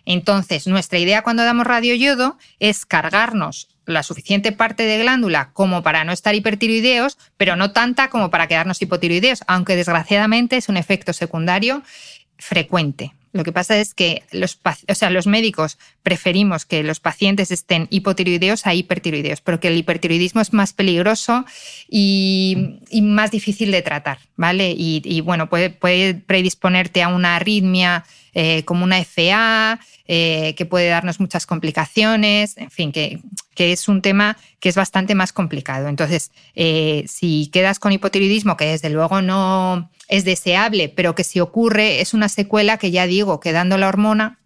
Entonces, 0.06 0.66
nuestra 0.66 0.98
idea 0.98 1.22
cuando 1.22 1.44
damos 1.44 1.68
radioyodo 1.68 2.38
es 2.60 2.86
cargarnos 2.86 3.75
la 3.86 4.04
suficiente 4.04 4.52
parte 4.52 4.84
de 4.84 5.00
glándula 5.00 5.52
como 5.54 5.84
para 5.84 6.04
no 6.04 6.12
estar 6.12 6.36
hipertiroideos, 6.36 7.18
pero 7.38 7.56
no 7.56 7.72
tanta 7.72 8.10
como 8.10 8.30
para 8.30 8.48
quedarnos 8.48 8.82
hipotiroideos, 8.82 9.44
aunque 9.48 9.76
desgraciadamente 9.76 10.58
es 10.58 10.70
un 10.70 10.78
efecto 10.78 11.14
secundario 11.14 11.84
frecuente. 12.38 13.14
Lo 13.36 13.44
que 13.44 13.52
pasa 13.52 13.78
es 13.78 13.94
que 13.94 14.24
los, 14.32 14.62
o 14.88 14.96
sea, 14.96 15.10
los 15.10 15.28
médicos 15.28 15.78
preferimos 16.04 16.64
que 16.64 16.84
los 16.84 17.02
pacientes 17.02 17.52
estén 17.52 17.88
hipotiroideos 17.90 18.66
a 18.66 18.74
hipertiroideos, 18.74 19.42
pero 19.42 19.60
que 19.60 19.68
el 19.68 19.76
hipertiroidismo 19.76 20.40
es 20.40 20.54
más 20.54 20.72
peligroso 20.72 21.44
y, 21.90 22.80
más 23.02 23.32
difícil 23.32 23.72
de 23.72 23.82
tratar, 23.82 24.20
¿vale? 24.38 24.74
Y, 24.78 25.20
bueno, 25.20 25.50
puede 25.50 25.70
predisponerte 25.70 27.04
a 27.04 27.10
una 27.10 27.36
arritmia 27.36 28.06
eh, 28.38 28.66
como 28.66 28.84
una 28.84 28.98
FA, 28.98 29.80
eh, 30.08 30.56
que 30.56 30.66
puede 30.66 30.90
darnos 30.90 31.22
muchas 31.22 31.46
complicaciones, 31.46 32.58
en 32.58 32.70
fin, 32.70 32.92
que, 32.92 33.22
es 33.56 33.88
un 33.88 34.02
tema 34.02 34.36
que 34.60 34.68
es 34.68 34.76
bastante 34.76 35.16
más 35.16 35.32
complicado. 35.32 35.88
Entonces, 35.88 36.32
eh, 36.54 37.06
si 37.08 37.48
quedas 37.48 37.80
con 37.80 37.94
hipotiroidismo, 37.94 38.58
que 38.58 38.66
desde 38.66 38.90
luego 38.90 39.22
no 39.22 39.90
es 40.10 40.26
deseable, 40.26 40.90
pero 40.90 41.16
que 41.16 41.24
si 41.24 41.40
ocurre 41.40 42.02
es 42.02 42.14
una 42.14 42.28
secuela 42.28 42.78
que 42.78 42.92
ya 42.92 43.08
digo, 43.08 43.40
que 43.40 43.54
dando 43.54 43.78
la 43.78 43.88
hormona, 43.88 44.38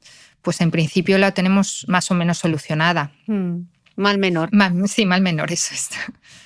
pues 0.44 0.61
en 0.61 0.70
principio 0.70 1.18
la 1.18 1.32
tenemos 1.32 1.86
más 1.88 2.11
o 2.11 2.14
menos 2.14 2.38
solucionada. 2.38 3.11
Hmm, 3.26 3.61
mal 3.95 4.20
menor. 4.20 4.52
sí, 4.86 5.07
mal 5.07 5.22
menor, 5.22 5.52
eso 5.52 5.74
es. 5.74 5.90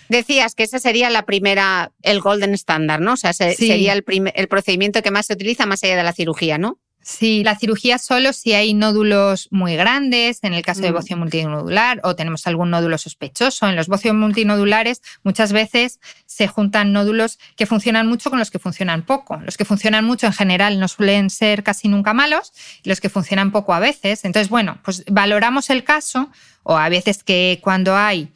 Decías 0.07 0.55
que 0.55 0.63
esa 0.63 0.79
sería 0.79 1.09
la 1.09 1.25
primera, 1.25 1.91
el 2.03 2.21
golden 2.21 2.53
standard, 2.53 3.01
¿no? 3.01 3.13
O 3.13 3.17
sea, 3.17 3.33
sería 3.33 3.91
el, 3.91 4.05
el 4.33 4.47
procedimiento 4.47 5.01
que 5.01 5.11
más 5.11 5.25
se 5.25 5.33
utiliza 5.33 5.65
más 5.65 5.83
allá 5.83 5.97
de 5.97 6.03
la 6.03 6.13
cirugía, 6.13 6.57
¿no? 6.57 6.79
Sí, 7.03 7.43
la 7.43 7.57
cirugía 7.57 7.97
solo 7.97 8.31
si 8.31 8.53
hay 8.53 8.73
nódulos 8.73 9.49
muy 9.51 9.75
grandes, 9.75 10.39
en 10.41 10.53
el 10.53 10.63
caso 10.63 10.81
de 10.81 10.91
mm. 10.91 10.93
bocio 10.93 11.17
multinodular, 11.17 11.99
o 12.03 12.15
tenemos 12.15 12.47
algún 12.47 12.69
nódulo 12.69 12.97
sospechoso. 12.97 13.67
En 13.67 13.75
los 13.75 13.87
bocios 13.87 14.15
multinodulares 14.15 15.01
muchas 15.21 15.51
veces 15.51 15.99
se 16.25 16.47
juntan 16.47 16.93
nódulos 16.93 17.39
que 17.57 17.65
funcionan 17.65 18.07
mucho 18.07 18.29
con 18.29 18.39
los 18.39 18.51
que 18.51 18.57
funcionan 18.57 19.01
poco. 19.01 19.37
Los 19.43 19.57
que 19.57 19.65
funcionan 19.65 20.05
mucho 20.05 20.27
en 20.27 20.33
general 20.33 20.79
no 20.79 20.87
suelen 20.87 21.29
ser 21.29 21.63
casi 21.63 21.89
nunca 21.89 22.13
malos, 22.13 22.53
y 22.83 22.89
los 22.89 23.01
que 23.01 23.09
funcionan 23.09 23.51
poco 23.51 23.73
a 23.73 23.79
veces. 23.79 24.23
Entonces, 24.23 24.49
bueno, 24.49 24.79
pues 24.83 25.03
valoramos 25.11 25.69
el 25.69 25.83
caso, 25.83 26.29
o 26.63 26.77
a 26.77 26.87
veces 26.87 27.21
que 27.23 27.59
cuando 27.61 27.97
hay 27.97 28.31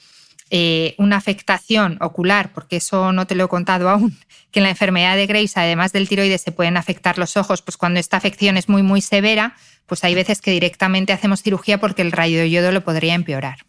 eh, 0.50 0.96
una 0.98 1.18
afectación 1.18 1.98
ocular, 2.00 2.52
porque 2.54 2.78
eso 2.78 3.12
no 3.12 3.28
te 3.28 3.36
lo 3.36 3.46
he 3.46 3.48
contado 3.48 3.90
aún, 3.90 4.18
que 4.52 4.60
en 4.60 4.64
la 4.64 4.70
enfermedad 4.70 5.16
de 5.16 5.28
Graves, 5.28 5.58
además 5.58 5.92
del 5.92 6.08
tiroides, 6.08 6.42
se 6.42 6.52
pueden 6.52 6.78
afectar 6.78 7.18
los 7.18 7.38
ojos, 7.38 7.62
pues 7.62 7.78
cuando 7.78 8.00
esta 8.00 8.18
afección 8.18 8.58
es 8.58 8.70
muy, 8.70 8.84
muy 8.84 9.02
severa, 9.02 9.56
pues 9.86 10.04
hay 10.04 10.16
veces 10.16 10.42
que 10.42 10.52
directamente 10.52 11.14
hacemos 11.14 11.42
cirugía 11.42 11.80
porque 11.80 12.02
el 12.02 12.12
rayo 12.12 12.40
de 12.40 12.50
yodo 12.50 12.72
lo 12.72 12.84
podría 12.84 13.14
empeorar. 13.14 13.60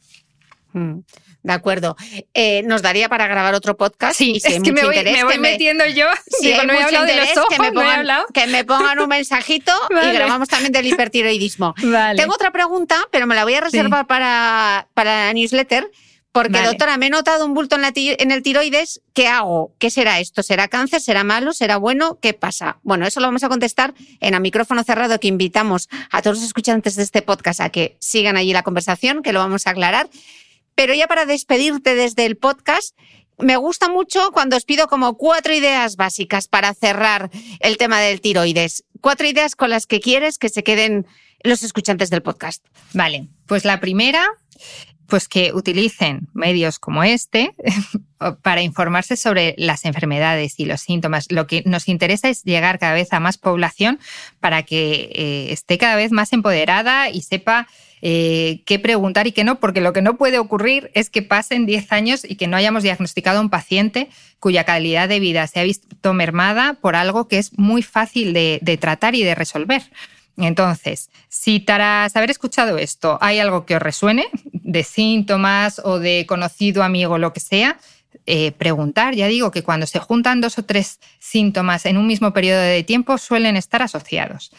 Mm, 0.73 1.01
de 1.43 1.53
acuerdo. 1.53 1.97
Eh, 2.35 2.63
nos 2.65 2.83
daría 2.83 3.09
para 3.09 3.27
grabar 3.27 3.55
otro 3.55 3.77
podcast. 3.77 4.19
Sí, 4.19 4.41
es 4.45 4.63
que 4.63 4.73
me 4.73 4.85
voy, 4.85 5.39
metiendo 5.39 5.87
yo. 5.87 6.07
Si 6.41 6.53
no 6.53 6.73
he 6.73 6.83
hablado 6.83 7.07
de 7.07 7.17
los 7.17 7.37
ojos, 7.37 7.49
que 7.51 7.59
me 7.61 7.73
pongan, 7.73 8.07
que 8.33 8.47
me 8.47 8.65
pongan 8.65 8.99
un 9.01 9.09
mensajito 9.09 9.73
y 9.91 10.13
grabamos 10.13 10.49
también 10.49 10.73
del 10.73 10.87
hipertiroidismo. 10.87 11.75
Tengo 12.17 12.35
otra 12.35 12.51
pregunta, 12.51 12.97
pero 13.11 13.27
me 13.27 13.35
la 13.35 13.45
voy 13.45 13.55
a 13.55 13.61
reservar 13.61 14.07
para, 14.07 14.89
para 14.95 15.27
la 15.27 15.33
newsletter 15.33 15.91
porque, 16.43 16.63
doctora, 16.63 16.97
me 16.99 17.07
he 17.07 17.11
notado 17.11 17.45
un 17.45 17.53
bulto 17.53 17.77
en, 17.77 18.31
el 18.31 18.43
tiroides. 18.43 19.01
¿Qué 19.13 19.27
hago? 19.27 19.75
¿Qué 19.79 19.91
será 19.91 20.21
esto? 20.21 20.45
¿Será 20.45 20.69
cáncer? 20.69 21.01
¿Será 21.01 21.25
malo? 21.25 21.53
¿Será 21.53 21.79
bueno? 21.79 22.21
¿Qué 22.21 22.33
pasa? 22.33 22.79
Bueno, 22.85 23.07
eso 23.07 23.19
lo 23.19 23.27
vamos 23.27 23.43
a 23.43 23.49
contestar 23.49 23.93
en 24.21 24.35
a 24.35 24.39
micrófono 24.39 24.85
cerrado, 24.85 25.19
que 25.19 25.27
invitamos 25.27 25.89
a 26.13 26.23
todos 26.23 26.37
los 26.37 26.47
escuchantes 26.47 26.95
de 26.95 27.03
este 27.03 27.23
podcast 27.23 27.61
a 27.61 27.71
que 27.71 27.97
sigan 27.99 28.37
allí 28.37 28.53
la 28.53 28.63
conversación, 28.63 29.23
que 29.23 29.33
lo 29.33 29.41
vamos 29.41 29.67
a 29.67 29.71
aclarar. 29.71 30.09
Pero 30.77 30.95
ya 30.95 31.09
para 31.09 31.27
despedirte 31.27 31.97
desde 31.97 32.25
el 32.25 32.37
podcast, 32.37 32.97
Me 33.41 33.57
gusta 33.57 33.89
mucho 33.89 34.33
cuando 34.33 34.57
os 34.57 34.65
pido 34.65 34.89
como 34.89 35.17
cuatro 35.17 35.55
ideas 35.55 35.95
básicas 35.95 36.49
para 36.49 36.75
cerrar 36.75 37.31
el 37.61 37.77
tema 37.77 38.01
del 38.01 38.21
tiroides. 38.21 38.85
Cuatro 39.01 39.29
ideas 39.29 39.55
con 39.55 39.71
las 39.71 39.87
que 39.87 40.01
quieres 40.01 40.39
que 40.39 40.49
se 40.49 40.65
queden 40.65 41.07
los 41.45 41.63
escuchantes 41.63 42.11
del 42.11 42.23
podcast. 42.23 42.65
Vale, 42.95 43.29
pues 43.47 43.65
la 43.65 43.79
primera, 43.79 44.27
pues 45.09 45.27
que 45.27 45.53
utilicen 45.55 46.29
medios 46.35 46.79
como 46.79 47.03
este 47.03 47.55
para 48.43 48.63
informarse 48.63 49.17
sobre 49.17 49.55
las 49.57 49.85
enfermedades 49.85 50.61
y 50.61 50.67
los 50.67 50.83
síntomas. 50.83 51.33
Lo 51.33 51.47
que 51.47 51.63
nos 51.65 51.89
interesa 51.89 52.29
es 52.29 52.45
llegar 52.45 52.79
cada 52.79 52.93
vez 52.93 53.13
a 53.13 53.21
más 53.21 53.39
población 53.39 53.99
para 54.39 54.65
que 54.65 55.11
eh, 55.15 55.53
esté 55.53 55.79
cada 55.79 55.97
vez 55.97 56.13
más 56.13 56.33
empoderada 56.33 57.09
y 57.09 57.23
sepa 57.23 57.69
eh, 58.03 58.63
qué 58.65 58.79
preguntar 58.79 59.27
y 59.27 59.33
qué 59.33 59.45
no, 59.45 59.59
porque 59.59 59.81
lo 59.81 59.93
que 59.93 60.03
no 60.03 60.17
puede 60.17 60.39
ocurrir 60.39 60.91
es 60.95 61.11
que 61.11 61.23
pasen 61.23 61.67
10 61.67 61.91
años 61.93 62.25
y 62.29 62.37
que 62.37 62.47
no 62.47 62.57
hayamos 62.57 62.83
diagnosticado 62.83 63.39
a 63.39 63.43
un 63.43 63.51
paciente 63.51 64.09
cuya 64.39 64.65
calidad 64.65 65.09
de 65.09 65.21
vida 65.21 65.47
se 65.47 65.61
ha 65.61 65.65
visto 65.65 66.15
mermada 66.15 66.75
por 66.75 66.97
algo 66.97 67.29
que 67.29 67.39
es 67.39 67.59
muy 67.59 67.83
fácil 67.83 68.33
de, 68.33 68.79
tratar 68.81 69.15
y 69.15 69.25
de 69.25 69.35
resolver. 69.35 69.83
Entonces, 70.39 71.11
si 71.29 71.61
tras 71.61 72.15
haber 72.17 72.31
escuchado 72.31 72.79
esto 72.79 73.19
hay 73.21 73.41
algo 73.41 73.67
que 73.67 73.77
os 73.77 73.83
resuene 73.83 74.29
de 74.53 74.85
síntomas 74.85 75.81
o 75.85 75.99
de 75.99 76.27
conocido 76.27 76.83
amigo, 76.83 77.19
lo 77.19 77.33
que 77.33 77.41
sea, 77.41 77.79
eh, 78.27 78.53
preguntar. 78.53 79.15
Ya 79.15 79.27
digo 79.27 79.51
que 79.51 79.63
cuando 79.63 79.87
se 79.87 79.99
juntan 79.99 80.41
dos 80.41 80.59
o 80.59 80.65
tres 80.65 81.01
síntomas 81.19 81.87
en 81.87 81.97
un 81.97 82.07
mismo 82.07 82.33
periodo 82.33 82.61
de 82.61 82.83
tiempo 82.85 83.19
suelen 83.19 83.57
estar 83.57 83.83
asociados. 83.83 84.53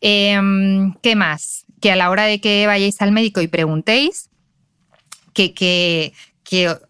Em, 0.00 0.94
¿Qué 1.02 1.16
más? 1.16 1.64
Que 1.80 1.90
a 1.90 1.96
la 1.96 2.10
hora 2.10 2.24
de 2.24 2.40
que 2.40 2.66
vayáis 2.66 3.00
al 3.00 3.12
médico 3.12 3.40
y 3.40 3.48
preguntéis, 3.48 4.30
que, 5.32 5.54
que, 5.54 6.12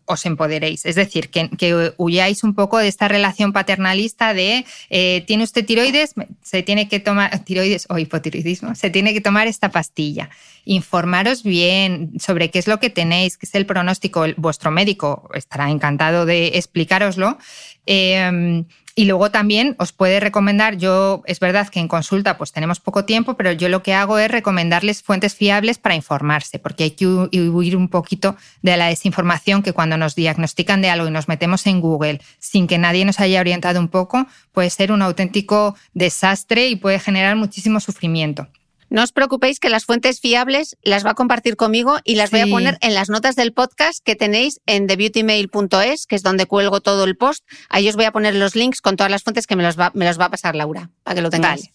os 0.05 0.27
empoderéis. 0.27 0.85
Es 0.87 0.95
decir, 0.95 1.31
que, 1.31 1.95
huyáis 1.97 2.45
un 2.45 2.55
poco 2.55 2.79
de 2.79 2.89
esta 2.89 3.09
relación 3.09 3.53
paternalista 3.53 4.35
de 4.35 4.65
eh, 4.91 5.25
tiene 5.27 5.45
usted 5.45 5.65
tiroides, 5.65 6.15
se 6.43 6.63
tiene 6.63 6.89
que 6.89 7.01
tomar 7.01 7.39
tiroides 7.45 7.87
o 7.89 7.99
hipotiroidismo, 7.99 8.75
se 8.75 8.91
tiene 8.91 9.13
que 9.15 9.21
tomar 9.21 9.47
esta 9.47 9.71
pastilla. 9.71 10.31
Informaros 10.65 11.43
bien 11.43 12.13
sobre 12.19 12.51
qué 12.51 12.59
es 12.59 12.67
lo 12.67 12.79
que 12.81 12.91
tenéis, 12.91 13.37
qué 13.37 13.47
es 13.47 13.55
el 13.55 13.67
pronóstico. 13.67 14.25
Vuestro 14.37 14.71
médico 14.71 15.29
estará 15.35 15.71
encantado 15.71 16.27
de 16.27 16.49
explicároslo. 16.55 17.39
Em, 17.87 18.65
y 18.99 19.05
luego 19.05 19.31
también 19.31 19.77
os 19.79 19.93
puede 19.93 20.21
recomendar, 20.21 20.79
yo 20.79 21.23
es 21.27 21.39
verdad 21.39 21.69
que 21.69 21.81
en 21.81 21.87
consulta 21.87 22.39
pues 22.39 22.51
tenemos 22.51 22.81
poco 22.81 23.05
tiempo, 23.05 23.35
pero 23.35 23.53
yo 23.53 23.69
lo 23.69 23.83
que 23.83 23.93
hago 23.93 24.19
es 24.19 24.31
recomendarles 24.31 25.03
fuentes 25.03 25.35
fiables 25.35 25.77
para 25.77 25.95
informarse, 25.95 26.59
porque 26.59 26.85
hay 26.85 26.91
que 26.93 27.07
huir 27.07 27.77
un 27.77 27.89
poquito 27.89 28.37
de 28.63 28.75
la 28.79 28.87
desinformación 28.87 29.63
que 29.63 29.75
cuando 29.75 29.99
nos 29.99 30.15
diagnostican 30.15 30.81
de 30.81 30.89
algo 30.89 31.09
y 31.09 31.11
nos 31.11 31.29
metemos 31.29 31.67
en 31.67 31.83
Google 31.83 32.23
sin 32.39 32.67
que 32.67 32.79
nadie 32.79 33.05
nos 33.05 33.21
haya 33.21 33.39
orientado 33.39 33.81
un 33.81 33.89
poco, 33.89 34.27
puede 34.53 34.71
ser 34.71 34.91
un 34.91 35.03
auténtico 35.03 35.77
desastre 35.93 36.69
y 36.69 36.77
puede 36.77 36.99
generar 36.99 37.37
muchísimo 37.37 37.81
sufrimiento. 37.81 38.49
No 38.89 39.03
os 39.03 39.13
preocupéis 39.13 39.59
que 39.59 39.69
las 39.69 39.85
fuentes 39.85 40.21
fiables 40.21 40.77
las 40.83 41.05
va 41.05 41.11
a 41.11 41.15
compartir 41.15 41.57
conmigo 41.57 41.99
y 42.05 42.15
las 42.15 42.31
voy 42.31 42.41
a 42.41 42.47
poner 42.47 42.79
en 42.81 42.95
las 42.95 43.09
notas 43.09 43.35
del 43.35 43.53
podcast 43.53 44.03
que 44.05 44.17
tenéis 44.17 44.61
en 44.67 44.87
thebeautymail.es, 44.87 46.07
que 46.07 46.17
es 46.17 46.23
donde 46.23 46.47
cuelgo 46.47 46.81
todo 46.81 47.05
el 47.05 47.17
post. 47.17 47.45
Ahí 47.69 47.89
os 47.89 47.97
voy 47.97 48.05
a 48.05 48.13
poner 48.13 48.35
los 48.35 48.55
links 48.55 48.81
con 48.81 48.97
todas 48.97 49.11
las 49.11 49.23
fuentes 49.23 49.47
que 49.47 49.57
me 49.57 49.63
los 49.63 49.79
va, 49.79 49.91
me 49.95 50.05
los 50.05 50.21
va 50.21 50.27
a 50.27 50.31
pasar 50.31 50.55
Laura, 50.55 50.91
para 51.03 51.17
que 51.17 51.23
lo 51.23 51.31
tengáis. 51.31 51.71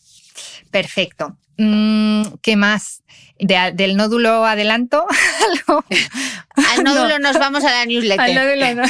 Perfecto. 0.71 1.37
Mm, 1.57 2.23
¿Qué 2.41 2.55
más? 2.55 3.03
¿Del 3.37 3.97
nódulo 3.97 4.45
adelanto? 4.45 5.05
al 5.67 6.83
nódulo 6.83 7.19
nos 7.19 7.37
vamos 7.37 7.63
a 7.63 7.71
la 7.71 7.85
newsletter. 7.85 8.87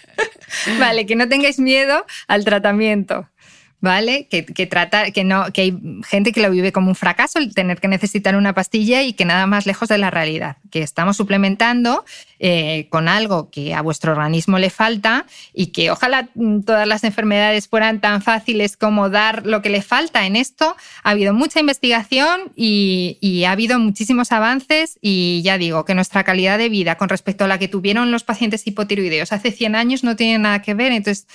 vale, 0.78 1.06
que 1.06 1.16
no 1.16 1.28
tengáis 1.28 1.58
miedo 1.58 2.04
al 2.28 2.44
tratamiento. 2.44 3.28
¿Vale? 3.86 4.28
Que, 4.28 4.66
trata, 4.66 5.10
que, 5.10 5.24
no, 5.24 5.52
que 5.52 5.62
hay 5.62 5.78
gente 6.04 6.32
que 6.32 6.42
lo 6.42 6.50
vive 6.50 6.72
como 6.72 6.88
un 6.88 6.94
fracaso 6.94 7.38
el 7.38 7.54
tener 7.54 7.80
que 7.80 7.88
necesitar 7.88 8.36
una 8.36 8.52
pastilla 8.52 9.02
y 9.02 9.14
que 9.14 9.24
nada 9.24 9.46
más 9.46 9.64
lejos 9.64 9.88
de 9.88 9.96
la 9.96 10.10
realidad, 10.10 10.58
que 10.70 10.82
estamos 10.82 11.16
suplementando 11.16 12.04
eh, 12.38 12.88
con 12.90 13.08
algo 13.08 13.50
que 13.50 13.74
a 13.74 13.80
vuestro 13.80 14.12
organismo 14.12 14.58
le 14.58 14.68
falta 14.68 15.24
y 15.54 15.68
que 15.68 15.90
ojalá 15.90 16.28
todas 16.66 16.86
las 16.86 17.04
enfermedades 17.04 17.68
fueran 17.68 18.00
tan 18.00 18.20
fáciles 18.20 18.76
como 18.76 19.08
dar 19.08 19.46
lo 19.46 19.62
que 19.62 19.70
le 19.70 19.80
falta. 19.80 20.26
En 20.26 20.36
esto 20.36 20.76
ha 21.02 21.10
habido 21.10 21.32
mucha 21.32 21.60
investigación 21.60 22.52
y, 22.54 23.16
y 23.20 23.44
ha 23.44 23.52
habido 23.52 23.78
muchísimos 23.78 24.32
avances 24.32 24.98
y 25.00 25.40
ya 25.42 25.56
digo 25.56 25.84
que 25.84 25.94
nuestra 25.94 26.24
calidad 26.24 26.58
de 26.58 26.68
vida 26.68 26.96
con 26.96 27.08
respecto 27.08 27.44
a 27.44 27.48
la 27.48 27.58
que 27.58 27.68
tuvieron 27.68 28.10
los 28.10 28.24
pacientes 28.24 28.66
hipotiroideos 28.66 29.32
hace 29.32 29.52
100 29.52 29.74
años 29.76 30.04
no 30.04 30.16
tiene 30.16 30.38
nada 30.38 30.60
que 30.60 30.74
ver. 30.74 30.92
Entonces, 30.92 31.26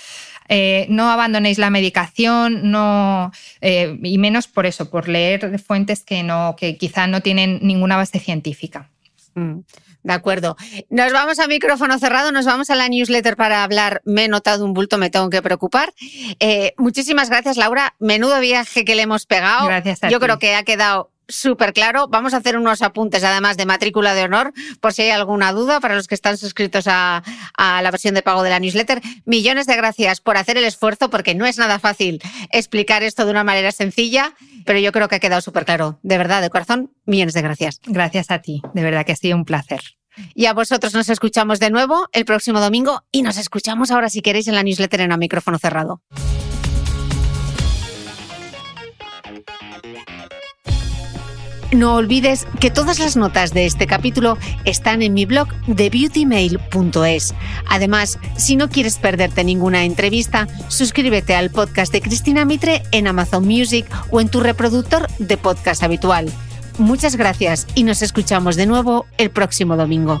eh, 0.54 0.86
no 0.90 1.10
abandonéis 1.10 1.56
la 1.56 1.70
medicación, 1.70 2.70
no, 2.70 3.32
eh, 3.62 3.98
y 4.02 4.18
menos 4.18 4.48
por 4.48 4.66
eso, 4.66 4.90
por 4.90 5.08
leer 5.08 5.58
fuentes 5.58 6.04
que, 6.04 6.22
no, 6.22 6.56
que 6.58 6.76
quizá 6.76 7.06
no 7.06 7.22
tienen 7.22 7.58
ninguna 7.62 7.96
base 7.96 8.18
científica. 8.18 8.90
Mm, 9.34 9.60
de 10.02 10.12
acuerdo. 10.12 10.56
Nos 10.90 11.12
vamos 11.12 11.38
a 11.38 11.46
micrófono 11.46 11.98
cerrado, 11.98 12.32
nos 12.32 12.44
vamos 12.44 12.70
a 12.70 12.74
la 12.74 12.88
newsletter 12.88 13.36
para 13.36 13.62
hablar. 13.62 14.02
Me 14.04 14.24
he 14.24 14.28
notado 14.28 14.64
un 14.64 14.74
bulto, 14.74 14.98
me 14.98 15.10
tengo 15.10 15.30
que 15.30 15.40
preocupar. 15.42 15.94
Eh, 16.40 16.74
muchísimas 16.76 17.30
gracias, 17.30 17.56
Laura. 17.56 17.94
Menudo 17.98 18.40
viaje 18.40 18.84
que 18.84 18.94
le 18.94 19.02
hemos 19.02 19.26
pegado. 19.26 19.66
Gracias 19.66 20.02
a 20.02 20.10
Yo 20.10 20.20
creo 20.20 20.38
que 20.38 20.54
ha 20.54 20.64
quedado 20.64 21.11
súper 21.34 21.72
claro. 21.72 22.08
Vamos 22.08 22.34
a 22.34 22.38
hacer 22.38 22.56
unos 22.56 22.82
apuntes 22.82 23.24
además 23.24 23.56
de 23.56 23.66
matrícula 23.66 24.14
de 24.14 24.24
honor 24.24 24.52
por 24.80 24.92
si 24.92 25.02
hay 25.02 25.10
alguna 25.10 25.52
duda 25.52 25.80
para 25.80 25.94
los 25.94 26.06
que 26.06 26.14
están 26.14 26.36
suscritos 26.36 26.84
a, 26.86 27.22
la 27.58 27.90
versión 27.90 28.14
de 28.14 28.22
pago 28.22 28.42
de 28.42 28.50
la 28.50 28.60
newsletter. 28.60 29.00
Millones 29.24 29.66
de 29.66 29.76
gracias 29.76 30.20
por 30.20 30.36
hacer 30.36 30.56
el 30.56 30.64
esfuerzo 30.64 31.10
porque 31.10 31.34
no 31.34 31.46
es 31.46 31.58
nada 31.58 31.78
fácil 31.78 32.20
explicar 32.50 33.02
esto 33.02 33.24
de 33.24 33.30
una 33.30 33.44
manera 33.44 33.72
sencilla, 33.72 34.34
pero 34.64 34.78
yo 34.78 34.92
creo 34.92 35.08
que 35.08 35.16
ha 35.16 35.20
quedado 35.20 35.40
súper 35.40 35.64
claro. 35.64 35.98
De 36.02 36.18
verdad, 36.18 36.42
de 36.42 36.50
corazón, 36.50 36.92
millones 37.06 37.34
de 37.34 37.42
gracias. 37.42 37.80
Gracias 37.84 38.30
a 38.30 38.40
ti, 38.40 38.62
de 38.74 38.82
verdad 38.82 39.04
que 39.04 39.12
ha 39.12 39.16
sido 39.16 39.36
un 39.36 39.44
placer. 39.44 39.80
Y 40.34 40.46
a 40.46 40.52
vosotros 40.52 40.94
nos 40.94 41.08
escuchamos 41.08 41.58
de 41.58 41.70
nuevo 41.70 42.08
el 42.12 42.24
próximo 42.24 42.60
domingo 42.60 43.02
y 43.10 43.22
nos 43.22 43.38
escuchamos 43.38 43.90
ahora 43.90 44.10
si 44.10 44.20
queréis 44.20 44.46
en 44.48 44.54
la 44.54 44.62
newsletter 44.62 45.00
en 45.00 45.12
a 45.12 45.16
micrófono 45.16 45.58
cerrado. 45.58 46.02
No 51.72 51.94
olvides 51.94 52.46
que 52.60 52.70
todas 52.70 52.98
las 52.98 53.16
notas 53.16 53.54
de 53.54 53.64
este 53.64 53.86
capítulo 53.86 54.36
están 54.66 55.00
en 55.00 55.14
mi 55.14 55.24
blog 55.24 55.48
de 55.66 55.88
beautymail.es. 55.88 57.34
Además, 57.66 58.18
si 58.36 58.56
no 58.56 58.68
quieres 58.68 58.98
perderte 58.98 59.42
ninguna 59.42 59.84
entrevista, 59.84 60.48
suscríbete 60.68 61.34
al 61.34 61.50
podcast 61.50 61.90
de 61.90 62.02
Cristina 62.02 62.44
Mitre 62.44 62.82
en 62.92 63.06
Amazon 63.06 63.46
Music 63.46 63.86
o 64.10 64.20
en 64.20 64.28
tu 64.28 64.40
reproductor 64.40 65.06
de 65.18 65.38
podcast 65.38 65.82
habitual. 65.82 66.30
Muchas 66.76 67.16
gracias 67.16 67.66
y 67.74 67.84
nos 67.84 68.02
escuchamos 68.02 68.56
de 68.56 68.66
nuevo 68.66 69.06
el 69.16 69.30
próximo 69.30 69.76
domingo. 69.76 70.20